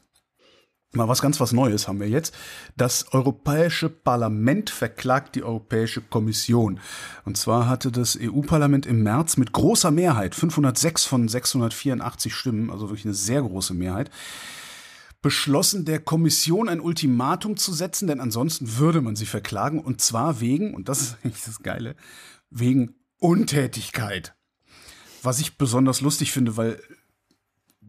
Mal 0.96 1.08
was 1.08 1.22
ganz 1.22 1.40
was 1.40 1.52
Neues 1.52 1.88
haben 1.88 2.00
wir 2.00 2.08
jetzt. 2.08 2.34
Das 2.76 3.12
Europäische 3.12 3.88
Parlament 3.88 4.70
verklagt 4.70 5.34
die 5.36 5.42
Europäische 5.42 6.00
Kommission. 6.00 6.80
Und 7.24 7.36
zwar 7.36 7.68
hatte 7.68 7.90
das 7.90 8.18
EU-Parlament 8.20 8.86
im 8.86 9.02
März 9.02 9.36
mit 9.36 9.52
großer 9.52 9.90
Mehrheit, 9.90 10.34
506 10.34 11.04
von 11.04 11.28
684 11.28 12.34
Stimmen, 12.34 12.70
also 12.70 12.88
wirklich 12.88 13.04
eine 13.04 13.14
sehr 13.14 13.42
große 13.42 13.74
Mehrheit, 13.74 14.10
beschlossen, 15.24 15.86
der 15.86 16.00
Kommission 16.00 16.68
ein 16.68 16.80
Ultimatum 16.80 17.56
zu 17.56 17.72
setzen, 17.72 18.08
denn 18.08 18.20
ansonsten 18.20 18.76
würde 18.76 19.00
man 19.00 19.16
sie 19.16 19.24
verklagen. 19.24 19.80
Und 19.80 20.02
zwar 20.02 20.40
wegen, 20.40 20.74
und 20.74 20.88
das 20.88 21.00
ist 21.00 21.16
eigentlich 21.24 21.44
das 21.44 21.62
Geile, 21.62 21.96
wegen 22.50 22.94
Untätigkeit. 23.18 24.34
Was 25.22 25.40
ich 25.40 25.56
besonders 25.56 26.02
lustig 26.02 26.30
finde, 26.30 26.58
weil 26.58 26.78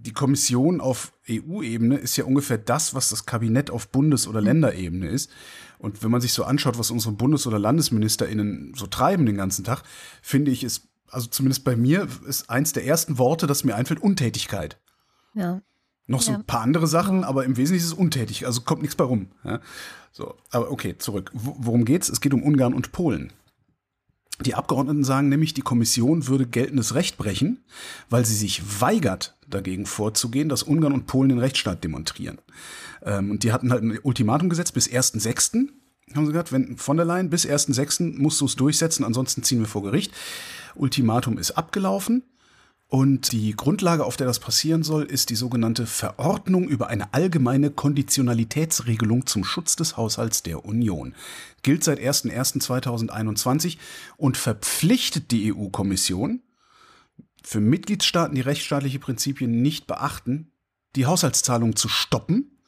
die 0.06 0.14
Kommission 0.14 0.82
auf 0.82 1.12
EU-Ebene 1.30 1.98
ist 1.98 2.16
ja 2.16 2.26
ungefähr 2.26 2.58
das, 2.58 2.94
was 2.94 3.10
das 3.10 3.26
Kabinett 3.26 3.72
auf 3.72 3.88
Bundes- 3.88 4.28
oder 4.28 4.42
Länderebene 4.42 5.08
ist. 5.08 5.32
Und 5.80 6.04
wenn 6.04 6.12
man 6.12 6.22
sich 6.22 6.34
so 6.34 6.44
anschaut, 6.44 6.78
was 6.78 6.92
unsere 6.92 7.14
Bundes- 7.14 7.48
oder 7.48 7.60
LandesministerInnen 7.60 8.74
so 8.76 8.88
treiben 8.88 9.26
den 9.26 9.38
ganzen 9.38 9.66
Tag, 9.66 9.84
finde 10.22 10.52
ich, 10.52 10.64
ist, 10.64 10.88
also 11.10 11.28
zumindest 11.28 11.64
bei 11.64 11.76
mir, 11.76 12.08
ist 12.28 12.50
eins 12.50 12.74
der 12.74 12.86
ersten 12.86 13.18
Worte, 13.18 13.48
das 13.48 13.64
mir 13.64 13.76
einfällt, 13.76 14.02
Untätigkeit. 14.02 14.80
Ja. 15.34 15.62
Noch 16.08 16.22
so 16.22 16.32
ja. 16.32 16.38
ein 16.38 16.46
paar 16.46 16.62
andere 16.62 16.88
Sachen, 16.88 17.24
aber 17.24 17.46
im 17.46 17.58
Wesentlichen 17.58 17.86
ist 17.86 17.94
es 17.94 17.98
untätig, 17.98 18.46
also 18.46 18.62
kommt 18.62 18.82
nichts 18.82 18.96
bei 18.96 19.04
rum. 19.04 19.32
Ja? 19.44 19.60
So, 20.12 20.36
aber 20.52 20.72
okay, 20.72 20.98
zurück. 20.98 21.32
Worum 21.34 21.84
geht's? 21.84 22.10
Es 22.10 22.22
geht 22.22 22.34
um 22.34 22.44
Ungarn 22.44 22.74
und 22.74 22.92
Polen. 22.92 23.34
Die 24.44 24.56
Abgeordneten 24.56 25.04
sagen 25.04 25.30
nämlich, 25.30 25.54
die 25.54 25.62
Kommission 25.62 26.28
würde 26.28 26.46
geltendes 26.46 26.94
Recht 26.94 27.18
brechen, 27.18 27.64
weil 28.10 28.26
sie 28.26 28.36
sich 28.36 28.82
weigert, 28.82 29.38
dagegen 29.48 29.86
vorzugehen, 29.86 30.50
dass 30.50 30.64
Ungarn 30.64 30.94
und 30.94 31.08
Polen 31.08 31.30
den 31.30 31.40
Rechtsstaat 31.40 31.84
demonstrieren. 31.84 32.40
Ähm, 33.04 33.32
und 33.32 33.44
die 33.44 33.54
hatten 33.54 33.72
halt 33.72 33.84
ein 33.84 34.00
Ultimatum 34.04 34.50
gesetzt 34.50 34.74
bis 34.74 34.90
1.6., 34.90 35.70
haben 36.14 36.26
sie 36.26 36.32
gesagt, 36.32 36.52
wenn 36.52 36.78
von 36.78 36.98
der 36.98 37.06
Leyen 37.06 37.30
bis 37.30 37.48
1.6. 37.48 38.20
musst 38.20 38.40
du 38.40 38.46
es 38.46 38.56
durchsetzen, 38.56 39.04
ansonsten 39.04 39.42
ziehen 39.42 39.60
wir 39.60 39.68
vor 39.68 39.82
Gericht. 39.82 40.14
Ultimatum 40.76 41.38
ist 41.38 41.52
abgelaufen. 41.52 42.24
Und 42.96 43.34
die 43.34 43.52
Grundlage, 43.58 44.06
auf 44.06 44.16
der 44.16 44.26
das 44.26 44.40
passieren 44.40 44.82
soll, 44.82 45.04
ist 45.04 45.30
die 45.30 45.36
sogenannte 45.36 45.86
Verordnung 45.86 46.66
über 46.70 46.88
eine 46.88 47.14
allgemeine 47.14 47.70
Konditionalitätsregelung 47.70 49.26
zum 49.26 49.44
Schutz 49.44 49.76
des 49.76 49.98
Haushalts 49.98 50.44
der 50.44 50.64
Union. 50.64 51.14
Gilt 51.62 51.84
seit 51.84 52.00
01.01.2021 52.00 53.80
und 54.16 54.38
verpflichtet 54.38 55.32
die 55.32 55.54
EU-Kommission, 55.54 56.42
für 57.44 57.60
Mitgliedstaaten, 57.60 58.34
die 58.34 58.40
rechtsstaatliche 58.40 59.00
Prinzipien 59.00 59.62
nicht 59.62 59.88
beachten, 59.88 60.54
die 60.96 61.06
Haushaltszahlungen 61.06 61.76
zu 61.76 61.90
stoppen 61.90 62.62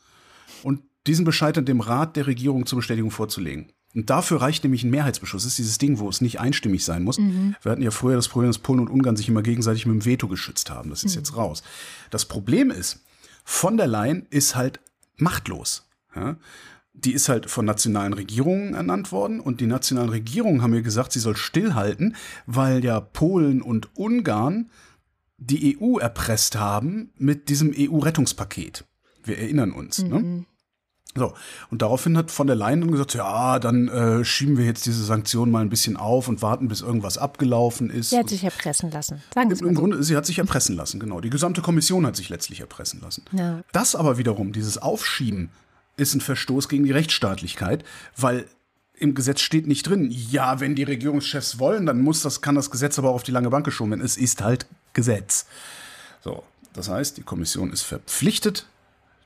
und 0.61 0.81
diesen 1.07 1.23
Bescheid 1.23 1.55
dem 1.55 1.79
Rat 1.79 2.17
der 2.17 2.27
Regierung 2.27 2.65
zur 2.65 2.79
Bestätigung 2.79 3.11
vorzulegen. 3.11 3.71
Und 3.97 4.11
dafür 4.11 4.41
reicht 4.41 4.63
nämlich 4.63 4.83
ein 4.83 4.91
Mehrheitsbeschluss. 4.91 5.41
Das 5.41 5.53
ist 5.53 5.57
dieses 5.57 5.79
Ding, 5.79 5.97
wo 5.97 6.07
es 6.07 6.21
nicht 6.21 6.39
einstimmig 6.39 6.85
sein 6.85 7.03
muss. 7.03 7.17
Mhm. 7.17 7.55
Wir 7.63 7.71
hatten 7.71 7.81
ja 7.81 7.89
früher 7.89 8.15
das 8.15 8.27
Problem, 8.27 8.49
dass 8.49 8.59
Polen 8.59 8.79
und 8.79 8.89
Ungarn 8.89 9.15
sich 9.15 9.27
immer 9.27 9.41
gegenseitig 9.41 9.87
mit 9.87 9.95
dem 9.95 10.05
Veto 10.05 10.27
geschützt 10.27 10.69
haben. 10.69 10.91
Das 10.91 11.03
ist 11.03 11.15
mhm. 11.15 11.21
jetzt 11.21 11.35
raus. 11.35 11.63
Das 12.11 12.25
Problem 12.25 12.69
ist, 12.69 13.03
von 13.43 13.75
der 13.75 13.87
Leyen 13.87 14.27
ist 14.29 14.55
halt 14.55 14.79
machtlos. 15.17 15.87
Ja? 16.15 16.37
die 16.93 17.13
ist 17.13 17.29
halt 17.29 17.49
von 17.49 17.65
nationalen 17.65 18.13
Regierungen 18.13 18.73
ernannt 18.73 19.11
worden 19.11 19.39
und 19.39 19.61
die 19.61 19.67
nationalen 19.67 20.09
Regierungen 20.09 20.61
haben 20.61 20.71
mir 20.71 20.81
gesagt, 20.81 21.11
sie 21.11 21.19
soll 21.19 21.35
stillhalten, 21.35 22.15
weil 22.47 22.83
ja 22.83 22.99
Polen 22.99 23.61
und 23.61 23.95
Ungarn 23.95 24.71
die 25.37 25.77
EU 25.79 25.99
erpresst 25.99 26.55
haben 26.55 27.11
mit 27.17 27.49
diesem 27.49 27.71
EU-Rettungspaket. 27.77 28.85
Wir 29.23 29.37
erinnern 29.37 29.71
uns. 29.71 29.99
Ne? 29.99 30.19
Mhm. 30.19 30.35
Ne? 30.35 30.45
So, 31.17 31.33
und 31.71 31.81
daraufhin 31.81 32.17
hat 32.17 32.31
von 32.31 32.47
der 32.47 32.55
Leyen 32.55 32.81
dann 32.81 32.91
gesagt, 32.91 33.13
ja, 33.13 33.59
dann 33.59 33.87
äh, 33.87 34.23
schieben 34.23 34.57
wir 34.57 34.65
jetzt 34.65 34.85
diese 34.85 35.03
Sanktionen 35.03 35.51
mal 35.51 35.61
ein 35.61 35.69
bisschen 35.69 35.97
auf 35.97 36.27
und 36.27 36.41
warten, 36.41 36.67
bis 36.67 36.81
irgendwas 36.81 37.17
abgelaufen 37.17 37.89
ist. 37.89 38.11
Sie 38.11 38.17
hat 38.17 38.29
sich 38.29 38.43
erpressen 38.43 38.91
lassen. 38.91 39.21
Sagen 39.33 39.51
Im, 39.51 39.67
im 39.67 39.75
Grunde, 39.75 40.03
sie 40.03 40.15
hat 40.15 40.25
sich 40.25 40.39
erpressen 40.39 40.75
lassen, 40.75 40.99
genau. 40.99 41.21
Die 41.21 41.29
gesamte 41.29 41.61
Kommission 41.61 42.05
hat 42.05 42.15
sich 42.15 42.29
letztlich 42.29 42.59
erpressen 42.59 43.01
lassen. 43.01 43.23
Ja. 43.31 43.61
Das 43.71 43.95
aber 43.95 44.17
wiederum, 44.17 44.53
dieses 44.53 44.77
Aufschieben, 44.77 45.49
ist 45.97 46.13
ein 46.13 46.21
Verstoß 46.21 46.69
gegen 46.69 46.83
die 46.83 46.91
Rechtsstaatlichkeit, 46.91 47.83
weil 48.15 48.45
im 48.99 49.13
Gesetz 49.13 49.41
steht 49.41 49.67
nicht 49.67 49.87
drin, 49.87 50.09
ja, 50.09 50.59
wenn 50.59 50.75
die 50.75 50.83
Regierungschefs 50.83 51.59
wollen, 51.59 51.85
dann 51.85 52.01
muss 52.01 52.21
das, 52.21 52.41
kann 52.41 52.55
das 52.55 52.71
Gesetz 52.71 52.97
aber 52.97 53.09
auch 53.09 53.15
auf 53.15 53.23
die 53.23 53.31
lange 53.31 53.49
Bank 53.49 53.65
geschoben 53.65 53.91
werden. 53.91 54.05
Es 54.05 54.17
ist 54.17 54.41
halt 54.41 54.65
Gesetz. 54.93 55.45
So, 56.21 56.43
das 56.73 56.89
heißt, 56.89 57.17
die 57.17 57.23
Kommission 57.23 57.71
ist 57.71 57.83
verpflichtet, 57.83 58.67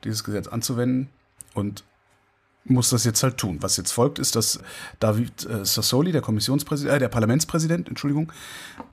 dieses 0.04 0.24
Gesetz 0.24 0.48
anzuwenden 0.48 1.08
und 1.54 1.84
muss 2.64 2.90
das 2.90 3.04
jetzt 3.04 3.22
halt 3.22 3.38
tun. 3.38 3.58
Was 3.60 3.76
jetzt 3.76 3.92
folgt, 3.92 4.18
ist, 4.18 4.36
dass 4.36 4.60
David 5.00 5.46
äh, 5.46 5.64
Sassoli, 5.64 6.12
der 6.12 6.20
Kommissionspräsident, 6.20 6.96
äh, 6.96 6.98
der 6.98 7.08
Parlamentspräsident, 7.08 7.88
Entschuldigung, 7.88 8.32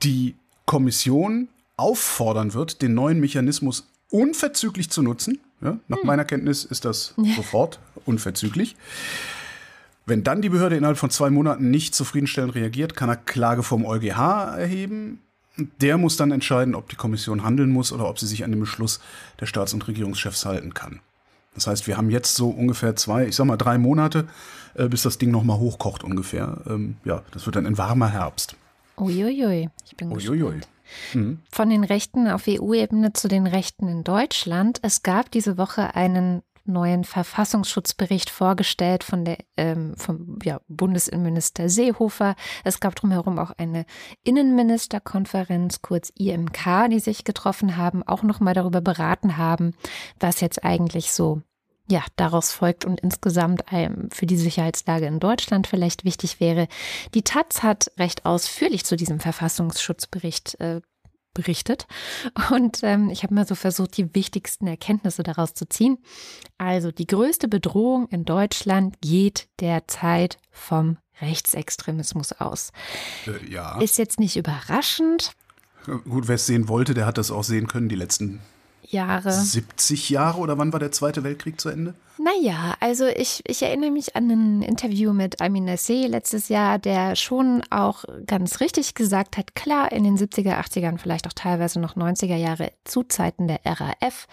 die 0.02 0.34
Kommission 0.66 1.48
auffordern 1.76 2.52
wird, 2.54 2.82
den 2.82 2.94
neuen 2.94 3.20
Mechanismus 3.20 3.88
unverzüglich 4.10 4.90
zu 4.90 5.02
nutzen. 5.02 5.38
Ja, 5.62 5.78
nach 5.88 5.98
hm. 5.98 6.06
meiner 6.06 6.24
Kenntnis 6.24 6.64
ist 6.64 6.84
das 6.84 7.14
sofort 7.36 7.80
unverzüglich. 8.06 8.76
Wenn 10.06 10.24
dann 10.24 10.42
die 10.42 10.48
Behörde 10.48 10.76
innerhalb 10.76 10.98
von 10.98 11.10
zwei 11.10 11.30
Monaten 11.30 11.70
nicht 11.70 11.94
zufriedenstellend 11.94 12.54
reagiert, 12.54 12.96
kann 12.96 13.08
er 13.08 13.16
Klage 13.16 13.62
vom 13.62 13.84
EuGH 13.84 14.56
erheben. 14.56 15.20
Der 15.80 15.98
muss 15.98 16.16
dann 16.16 16.32
entscheiden, 16.32 16.74
ob 16.74 16.88
die 16.88 16.96
Kommission 16.96 17.44
handeln 17.44 17.70
muss 17.70 17.92
oder 17.92 18.08
ob 18.08 18.18
sie 18.18 18.26
sich 18.26 18.42
an 18.42 18.50
den 18.50 18.60
Beschluss 18.60 19.00
der 19.38 19.46
Staats- 19.46 19.74
und 19.74 19.86
Regierungschefs 19.86 20.46
halten 20.46 20.72
kann. 20.74 21.00
Das 21.54 21.66
heißt, 21.66 21.86
wir 21.86 21.96
haben 21.96 22.10
jetzt 22.10 22.34
so 22.34 22.48
ungefähr 22.48 22.96
zwei, 22.96 23.26
ich 23.26 23.36
sag 23.36 23.46
mal 23.46 23.56
drei 23.56 23.78
Monate, 23.78 24.26
äh, 24.74 24.88
bis 24.88 25.02
das 25.02 25.18
Ding 25.18 25.30
nochmal 25.30 25.58
hochkocht 25.58 26.04
ungefähr. 26.04 26.58
Ähm, 26.66 26.96
ja, 27.04 27.22
das 27.32 27.46
wird 27.46 27.56
dann 27.56 27.66
ein 27.66 27.78
warmer 27.78 28.08
Herbst. 28.08 28.56
Uiuiui, 28.98 29.68
ich 29.84 29.96
bin 29.96 30.12
Uiuiui. 30.12 30.36
gespannt. 30.36 30.68
Mhm. 31.14 31.38
Von 31.50 31.70
den 31.70 31.84
Rechten 31.84 32.28
auf 32.28 32.44
EU-Ebene 32.48 33.12
zu 33.12 33.28
den 33.28 33.46
Rechten 33.46 33.88
in 33.88 34.04
Deutschland. 34.04 34.80
Es 34.82 35.02
gab 35.02 35.30
diese 35.30 35.56
Woche 35.58 35.94
einen 35.94 36.42
neuen 36.72 37.04
Verfassungsschutzbericht 37.04 38.30
vorgestellt 38.30 39.04
von 39.04 39.24
der, 39.24 39.38
ähm, 39.56 39.94
vom 39.96 40.38
ja, 40.42 40.60
Bundesinnenminister 40.68 41.68
Seehofer. 41.68 42.34
Es 42.64 42.80
gab 42.80 42.94
drumherum 42.94 43.38
auch 43.38 43.52
eine 43.58 43.84
Innenministerkonferenz, 44.24 45.82
kurz 45.82 46.10
IMK, 46.16 46.88
die 46.90 47.00
sich 47.00 47.24
getroffen 47.24 47.76
haben, 47.76 48.02
auch 48.02 48.22
nochmal 48.22 48.54
darüber 48.54 48.80
beraten 48.80 49.36
haben, 49.36 49.74
was 50.18 50.40
jetzt 50.40 50.64
eigentlich 50.64 51.12
so 51.12 51.42
ja, 51.90 52.04
daraus 52.16 52.52
folgt 52.52 52.84
und 52.84 53.00
insgesamt 53.00 53.64
ähm, 53.72 54.08
für 54.12 54.26
die 54.26 54.36
Sicherheitslage 54.36 55.06
in 55.06 55.18
Deutschland 55.18 55.66
vielleicht 55.66 56.04
wichtig 56.04 56.40
wäre. 56.40 56.68
Die 57.14 57.22
Taz 57.22 57.62
hat 57.62 57.90
recht 57.98 58.24
ausführlich 58.24 58.84
zu 58.84 58.96
diesem 58.96 59.18
Verfassungsschutzbericht 59.18 60.58
äh, 60.60 60.80
berichtet. 61.34 61.86
Und 62.50 62.80
ähm, 62.82 63.10
ich 63.10 63.22
habe 63.22 63.34
mal 63.34 63.46
so 63.46 63.54
versucht, 63.54 63.96
die 63.96 64.14
wichtigsten 64.14 64.66
Erkenntnisse 64.66 65.22
daraus 65.22 65.54
zu 65.54 65.68
ziehen. 65.68 65.98
Also 66.58 66.90
die 66.90 67.06
größte 67.06 67.48
Bedrohung 67.48 68.08
in 68.08 68.24
Deutschland 68.24 69.00
geht 69.00 69.48
derzeit 69.60 70.38
vom 70.50 70.98
Rechtsextremismus 71.20 72.32
aus. 72.32 72.72
Äh, 73.26 73.50
ja. 73.50 73.80
Ist 73.80 73.98
jetzt 73.98 74.18
nicht 74.18 74.36
überraschend. 74.36 75.32
Gut, 75.84 76.28
wer 76.28 76.34
es 76.34 76.46
sehen 76.46 76.68
wollte, 76.68 76.94
der 76.94 77.06
hat 77.06 77.18
das 77.18 77.30
auch 77.30 77.44
sehen 77.44 77.66
können 77.66 77.88
die 77.88 77.96
letzten 77.96 78.40
Jahre. 78.92 79.32
70 79.32 80.10
Jahre 80.10 80.38
oder 80.38 80.58
wann 80.58 80.72
war 80.72 80.80
der 80.80 80.92
Zweite 80.92 81.24
Weltkrieg 81.24 81.60
zu 81.60 81.68
Ende? 81.68 81.94
Naja, 82.18 82.74
also 82.80 83.06
ich, 83.06 83.42
ich 83.46 83.62
erinnere 83.62 83.90
mich 83.90 84.16
an 84.16 84.30
ein 84.30 84.62
Interview 84.62 85.12
mit 85.12 85.40
Amin 85.40 85.64
Nasseh 85.64 86.06
letztes 86.06 86.48
Jahr, 86.48 86.78
der 86.78 87.16
schon 87.16 87.62
auch 87.70 88.04
ganz 88.26 88.60
richtig 88.60 88.94
gesagt 88.94 89.36
hat, 89.36 89.54
klar, 89.54 89.90
in 89.92 90.04
den 90.04 90.18
70er, 90.18 90.58
80ern, 90.60 90.98
vielleicht 90.98 91.26
auch 91.26 91.32
teilweise 91.32 91.80
noch 91.80 91.96
90er 91.96 92.36
Jahre 92.36 92.72
zu 92.84 93.02
Zeiten 93.04 93.48
der 93.48 93.60
RAF 93.64 94.26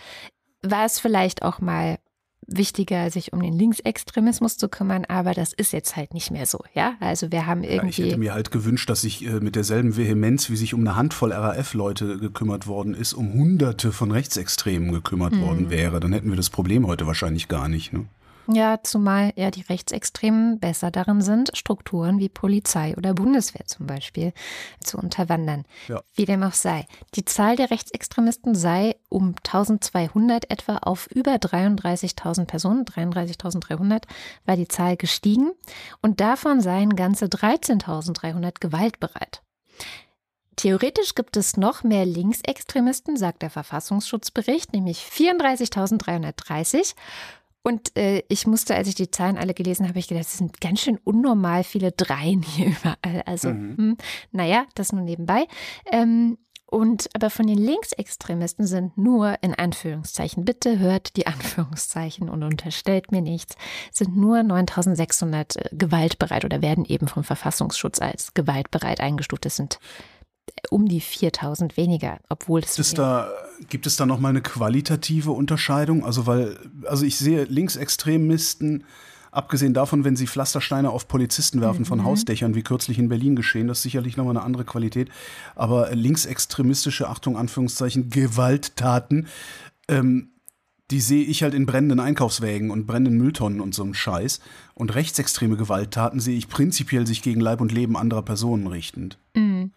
war 0.61 0.85
es 0.85 0.99
vielleicht 0.99 1.43
auch 1.43 1.59
mal 1.59 1.99
wichtiger, 2.47 3.11
sich 3.11 3.33
um 3.33 3.41
den 3.41 3.53
Linksextremismus 3.53 4.57
zu 4.57 4.69
kümmern, 4.69 5.05
aber 5.07 5.33
das 5.33 5.53
ist 5.53 5.73
jetzt 5.73 5.95
halt 5.95 6.13
nicht 6.13 6.31
mehr 6.31 6.45
so, 6.45 6.59
ja? 6.73 6.95
Also 6.99 7.31
wir 7.31 7.45
haben 7.45 7.63
irgendwie. 7.63 8.01
Ja, 8.01 8.05
ich 8.05 8.11
hätte 8.11 8.19
mir 8.19 8.33
halt 8.33 8.51
gewünscht, 8.51 8.89
dass 8.89 9.01
sich 9.01 9.25
äh, 9.25 9.39
mit 9.39 9.55
derselben 9.55 9.97
Vehemenz, 9.97 10.49
wie 10.49 10.55
sich 10.55 10.73
um 10.73 10.81
eine 10.81 10.95
Handvoll 10.95 11.33
RAF-Leute 11.33 12.17
gekümmert 12.17 12.67
worden 12.67 12.93
ist, 12.93 13.13
um 13.13 13.33
Hunderte 13.33 13.91
von 13.91 14.11
Rechtsextremen 14.11 14.91
gekümmert 14.91 15.33
mhm. 15.33 15.41
worden 15.41 15.69
wäre. 15.69 15.99
Dann 15.99 16.13
hätten 16.13 16.29
wir 16.29 16.37
das 16.37 16.49
Problem 16.49 16.87
heute 16.87 17.05
wahrscheinlich 17.05 17.47
gar 17.47 17.67
nicht. 17.67 17.93
Ne? 17.93 18.05
Ja, 18.49 18.79
zumal 18.81 19.33
ja 19.35 19.51
die 19.51 19.61
Rechtsextremen 19.61 20.59
besser 20.59 20.89
darin 20.89 21.21
sind, 21.21 21.51
Strukturen 21.55 22.19
wie 22.19 22.29
Polizei 22.29 22.95
oder 22.95 23.13
Bundeswehr 23.13 23.65
zum 23.65 23.87
Beispiel 23.87 24.33
zu 24.79 24.97
unterwandern. 24.97 25.65
Ja. 25.87 26.01
Wie 26.15 26.25
dem 26.25 26.43
auch 26.43 26.53
sei. 26.53 26.85
Die 27.15 27.25
Zahl 27.25 27.57
der 27.57 27.71
Rechtsextremisten 27.71 28.55
sei 28.55 28.95
um 29.09 29.35
1200 29.45 30.49
etwa 30.49 30.77
auf 30.77 31.07
über 31.07 31.35
33.000 31.35 32.45
Personen, 32.45 32.85
33.300 32.85 34.03
war 34.45 34.55
die 34.55 34.67
Zahl 34.67 34.95
gestiegen 34.95 35.51
und 36.01 36.21
davon 36.21 36.61
seien 36.61 36.95
ganze 36.95 37.25
13.300 37.25 38.55
gewaltbereit. 38.59 39.41
Theoretisch 40.57 41.13
gibt 41.13 41.37
es 41.37 41.55
noch 41.55 41.83
mehr 41.83 42.03
Linksextremisten, 42.03 43.15
sagt 43.15 43.43
der 43.43 43.51
Verfassungsschutzbericht, 43.51 44.73
nämlich 44.73 45.01
34.330 45.01 46.95
und 47.67 47.97
äh, 47.97 48.23
ich 48.29 48.47
musste, 48.47 48.75
als 48.75 48.87
ich 48.87 48.95
die 48.95 49.11
Zahlen 49.11 49.37
alle 49.37 49.53
gelesen 49.53 49.89
habe, 49.89 49.99
ich 49.99 50.07
gedacht, 50.07 50.23
das 50.23 50.37
sind 50.37 50.61
ganz 50.61 50.79
schön 50.79 50.97
unnormal 51.03 51.65
viele 51.65 51.91
Dreien 51.91 52.41
hier 52.41 52.67
überall. 52.81 53.23
Also, 53.25 53.49
mhm. 53.49 53.75
hm, 53.77 53.97
naja, 54.31 54.65
das 54.75 54.93
nur 54.93 55.01
nebenbei. 55.01 55.47
Ähm, 55.91 56.37
und 56.65 57.09
aber 57.13 57.29
von 57.29 57.45
den 57.45 57.57
Linksextremisten 57.57 58.65
sind 58.67 58.97
nur 58.97 59.35
in 59.41 59.53
Anführungszeichen, 59.53 60.45
bitte 60.45 60.79
hört 60.79 61.17
die 61.17 61.27
Anführungszeichen 61.27 62.29
und 62.29 62.41
unterstellt 62.43 63.11
mir 63.11 63.21
nichts, 63.21 63.57
sind 63.91 64.15
nur 64.15 64.43
9600 64.43 65.57
äh, 65.57 65.69
gewaltbereit 65.73 66.45
oder 66.45 66.61
werden 66.61 66.85
eben 66.85 67.09
vom 67.09 67.25
Verfassungsschutz 67.25 67.99
als 67.99 68.33
gewaltbereit 68.33 69.01
eingestuft. 69.01 69.43
Das 69.43 69.57
sind 69.57 69.79
um 70.69 70.87
die 70.87 71.01
4000 71.01 71.77
weniger, 71.77 72.19
obwohl 72.29 72.61
es. 72.61 72.77
Ist 72.77 72.97
da, 72.97 73.29
gibt 73.69 73.87
es 73.87 73.95
da 73.95 74.05
nochmal 74.05 74.31
eine 74.31 74.41
qualitative 74.41 75.31
Unterscheidung? 75.31 76.05
Also, 76.05 76.27
weil, 76.27 76.57
also 76.85 77.05
ich 77.05 77.17
sehe 77.17 77.43
Linksextremisten, 77.45 78.83
abgesehen 79.31 79.73
davon, 79.73 80.03
wenn 80.03 80.15
sie 80.15 80.27
Pflastersteine 80.27 80.89
auf 80.89 81.07
Polizisten 81.07 81.61
werfen 81.61 81.81
mhm. 81.81 81.85
von 81.85 82.03
Hausdächern, 82.03 82.55
wie 82.55 82.63
kürzlich 82.63 82.99
in 82.99 83.09
Berlin 83.09 83.35
geschehen, 83.35 83.67
das 83.67 83.79
ist 83.79 83.83
sicherlich 83.83 84.17
nochmal 84.17 84.35
eine 84.35 84.45
andere 84.45 84.65
Qualität. 84.65 85.09
Aber 85.55 85.93
linksextremistische, 85.93 87.07
Achtung, 87.07 87.37
Anführungszeichen, 87.37 88.09
Gewalttaten, 88.09 89.27
ähm, 89.87 90.29
die 90.89 91.01
sehe 91.01 91.23
ich 91.23 91.43
halt 91.43 91.53
in 91.53 91.65
brennenden 91.65 91.99
Einkaufswägen 91.99 92.71
und 92.71 92.87
brennenden 92.87 93.17
Mülltonnen 93.17 93.59
und 93.59 93.75
so 93.75 93.83
einem 93.83 93.93
Scheiß. 93.93 94.39
Und 94.73 94.95
rechtsextreme 94.95 95.57
Gewalttaten 95.57 96.19
sehe 96.19 96.37
ich 96.37 96.47
prinzipiell 96.47 97.05
sich 97.05 97.21
gegen 97.21 97.41
Leib 97.41 97.59
und 97.61 97.71
Leben 97.71 97.97
anderer 97.97 98.21
Personen 98.21 98.67
richtend. 98.67 99.17
Mhm. 99.33 99.71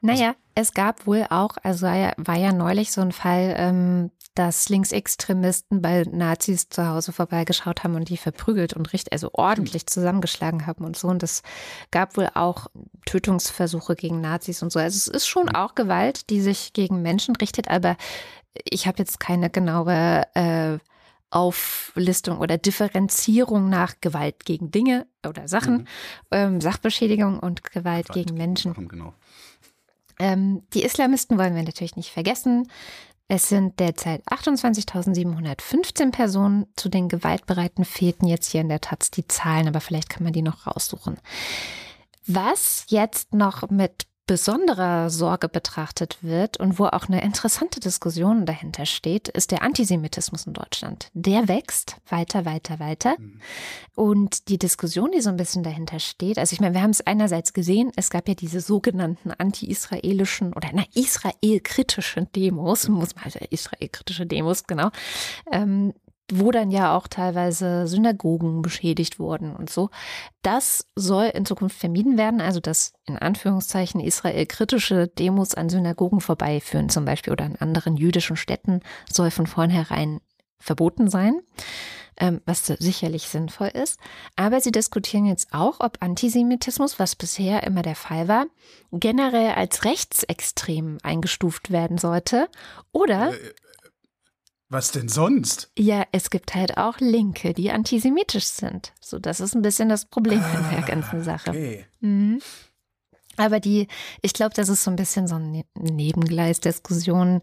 Naja, 0.00 0.28
also, 0.28 0.38
es 0.54 0.74
gab 0.74 1.06
wohl 1.06 1.26
auch, 1.28 1.56
also 1.62 1.86
war 1.86 1.96
ja, 1.96 2.12
war 2.16 2.38
ja 2.38 2.52
neulich 2.52 2.92
so 2.92 3.02
ein 3.02 3.12
Fall, 3.12 3.54
ähm, 3.58 4.10
dass 4.34 4.68
Linksextremisten 4.68 5.80
bei 5.82 6.04
Nazis 6.10 6.68
zu 6.68 6.88
Hause 6.88 7.12
vorbeigeschaut 7.12 7.84
haben 7.84 7.94
und 7.94 8.08
die 8.08 8.16
verprügelt 8.16 8.72
und 8.72 8.92
richtig, 8.92 9.12
also 9.12 9.30
ordentlich 9.32 9.86
zusammengeschlagen 9.86 10.66
haben 10.66 10.84
und 10.84 10.96
so. 10.96 11.08
Und 11.08 11.22
es 11.22 11.42
gab 11.90 12.16
wohl 12.16 12.28
auch 12.34 12.66
Tötungsversuche 13.06 13.94
gegen 13.94 14.20
Nazis 14.20 14.62
und 14.62 14.72
so. 14.72 14.80
Also 14.80 14.96
es 14.96 15.08
ist 15.08 15.28
schon 15.28 15.46
mhm. 15.46 15.54
auch 15.54 15.74
Gewalt, 15.74 16.30
die 16.30 16.40
sich 16.40 16.72
gegen 16.72 17.02
Menschen 17.02 17.36
richtet, 17.36 17.68
aber 17.68 17.96
ich 18.62 18.86
habe 18.86 18.98
jetzt 18.98 19.20
keine 19.20 19.50
genaue 19.50 20.22
äh, 20.34 20.78
Auflistung 21.30 22.38
oder 22.38 22.58
Differenzierung 22.58 23.68
nach 23.68 23.94
Gewalt 24.00 24.44
gegen 24.44 24.70
Dinge 24.70 25.06
oder 25.26 25.48
Sachen, 25.48 25.78
mhm. 25.78 25.86
ähm, 26.30 26.60
Sachbeschädigung 26.60 27.40
und 27.40 27.64
Gewalt, 27.64 28.08
Gewalt 28.08 28.12
gegen 28.12 28.36
Menschen. 28.36 28.88
Genau. 28.88 29.14
ähm, 30.20 30.62
die 30.74 30.84
Islamisten 30.84 31.36
wollen 31.36 31.56
wir 31.56 31.64
natürlich 31.64 31.96
nicht 31.96 32.12
vergessen. 32.12 32.68
Es 33.26 33.48
sind 33.48 33.80
derzeit 33.80 34.22
28.715 34.28 36.12
Personen. 36.12 36.66
Zu 36.76 36.88
den 36.88 37.08
Gewaltbereiten 37.08 37.84
fehlten 37.84 38.26
jetzt 38.26 38.50
hier 38.50 38.60
in 38.60 38.68
der 38.68 38.82
Taz 38.82 39.10
die 39.10 39.26
Zahlen, 39.26 39.66
aber 39.66 39.80
vielleicht 39.80 40.10
kann 40.10 40.24
man 40.24 40.34
die 40.34 40.42
noch 40.42 40.66
raussuchen. 40.66 41.18
Was 42.26 42.86
jetzt 42.88 43.34
noch 43.34 43.68
mit 43.70 44.06
besonderer 44.26 45.10
Sorge 45.10 45.48
betrachtet 45.48 46.18
wird 46.22 46.56
und 46.58 46.78
wo 46.78 46.86
auch 46.86 47.08
eine 47.08 47.22
interessante 47.22 47.78
Diskussion 47.78 48.46
dahinter 48.46 48.86
steht, 48.86 49.28
ist 49.28 49.50
der 49.50 49.62
Antisemitismus 49.62 50.46
in 50.46 50.54
Deutschland. 50.54 51.10
Der 51.12 51.46
wächst 51.48 51.96
weiter, 52.08 52.44
weiter, 52.44 52.78
weiter. 52.78 53.16
Mhm. 53.18 53.40
Und 53.94 54.48
die 54.48 54.58
Diskussion, 54.58 55.10
die 55.12 55.20
so 55.20 55.28
ein 55.28 55.36
bisschen 55.36 55.62
dahinter 55.62 56.00
steht, 56.00 56.38
also 56.38 56.54
ich 56.54 56.60
meine, 56.60 56.74
wir 56.74 56.82
haben 56.82 56.90
es 56.90 57.06
einerseits 57.06 57.52
gesehen, 57.52 57.92
es 57.96 58.08
gab 58.08 58.26
ja 58.28 58.34
diese 58.34 58.60
sogenannten 58.60 59.30
anti-israelischen 59.30 60.54
oder 60.54 60.70
na, 60.72 60.84
israelkritischen 60.94 62.32
Demos, 62.32 62.88
muss 62.88 63.14
man 63.14 63.24
also 63.24 63.40
israelkritische 63.50 64.26
Demos, 64.26 64.64
genau, 64.64 64.90
ähm, 65.52 65.92
wo 66.32 66.50
dann 66.50 66.70
ja 66.70 66.96
auch 66.96 67.06
teilweise 67.06 67.86
Synagogen 67.86 68.62
beschädigt 68.62 69.18
wurden 69.18 69.54
und 69.54 69.68
so. 69.68 69.90
Das 70.42 70.86
soll 70.94 71.26
in 71.26 71.44
Zukunft 71.44 71.78
vermieden 71.78 72.16
werden, 72.16 72.40
also 72.40 72.60
dass 72.60 72.94
in 73.06 73.18
Anführungszeichen 73.18 74.00
Israel 74.00 74.46
kritische 74.46 75.08
Demos 75.08 75.54
an 75.54 75.68
Synagogen 75.68 76.20
vorbeiführen 76.20 76.88
zum 76.88 77.04
Beispiel 77.04 77.32
oder 77.32 77.44
an 77.44 77.56
anderen 77.56 77.96
jüdischen 77.96 78.36
Städten 78.36 78.80
soll 79.10 79.30
von 79.30 79.46
vornherein 79.46 80.20
verboten 80.58 81.10
sein, 81.10 81.42
ähm, 82.16 82.40
was 82.46 82.66
sicherlich 82.66 83.28
sinnvoll 83.28 83.68
ist. 83.68 84.00
Aber 84.34 84.60
sie 84.60 84.72
diskutieren 84.72 85.26
jetzt 85.26 85.52
auch, 85.52 85.80
ob 85.80 85.98
Antisemitismus, 86.00 86.98
was 86.98 87.16
bisher 87.16 87.64
immer 87.64 87.82
der 87.82 87.96
Fall 87.96 88.28
war, 88.28 88.46
generell 88.92 89.52
als 89.52 89.84
rechtsextrem 89.84 90.98
eingestuft 91.02 91.70
werden 91.70 91.98
sollte 91.98 92.48
oder 92.92 93.34
äh, 93.34 93.54
was 94.74 94.90
denn 94.90 95.08
sonst? 95.08 95.70
Ja, 95.78 96.04
es 96.12 96.28
gibt 96.28 96.54
halt 96.54 96.76
auch 96.76 96.98
Linke, 96.98 97.54
die 97.54 97.70
antisemitisch 97.70 98.44
sind. 98.44 98.92
So, 99.00 99.18
das 99.18 99.40
ist 99.40 99.54
ein 99.54 99.62
bisschen 99.62 99.88
das 99.88 100.04
Problem 100.04 100.42
ah, 100.42 100.58
in 100.58 100.76
der 100.76 100.82
ganzen 100.82 101.22
Sache. 101.22 101.50
Okay. 101.50 101.86
Mhm. 102.00 102.40
Aber 103.36 103.60
die, 103.60 103.88
ich 104.22 104.32
glaube, 104.32 104.54
das 104.54 104.68
ist 104.68 104.84
so 104.84 104.90
ein 104.90 104.96
bisschen 104.96 105.26
so 105.26 105.36
eine 105.36 105.46
ne-, 105.46 105.64
Nebengleisdiskussion, 105.74 107.40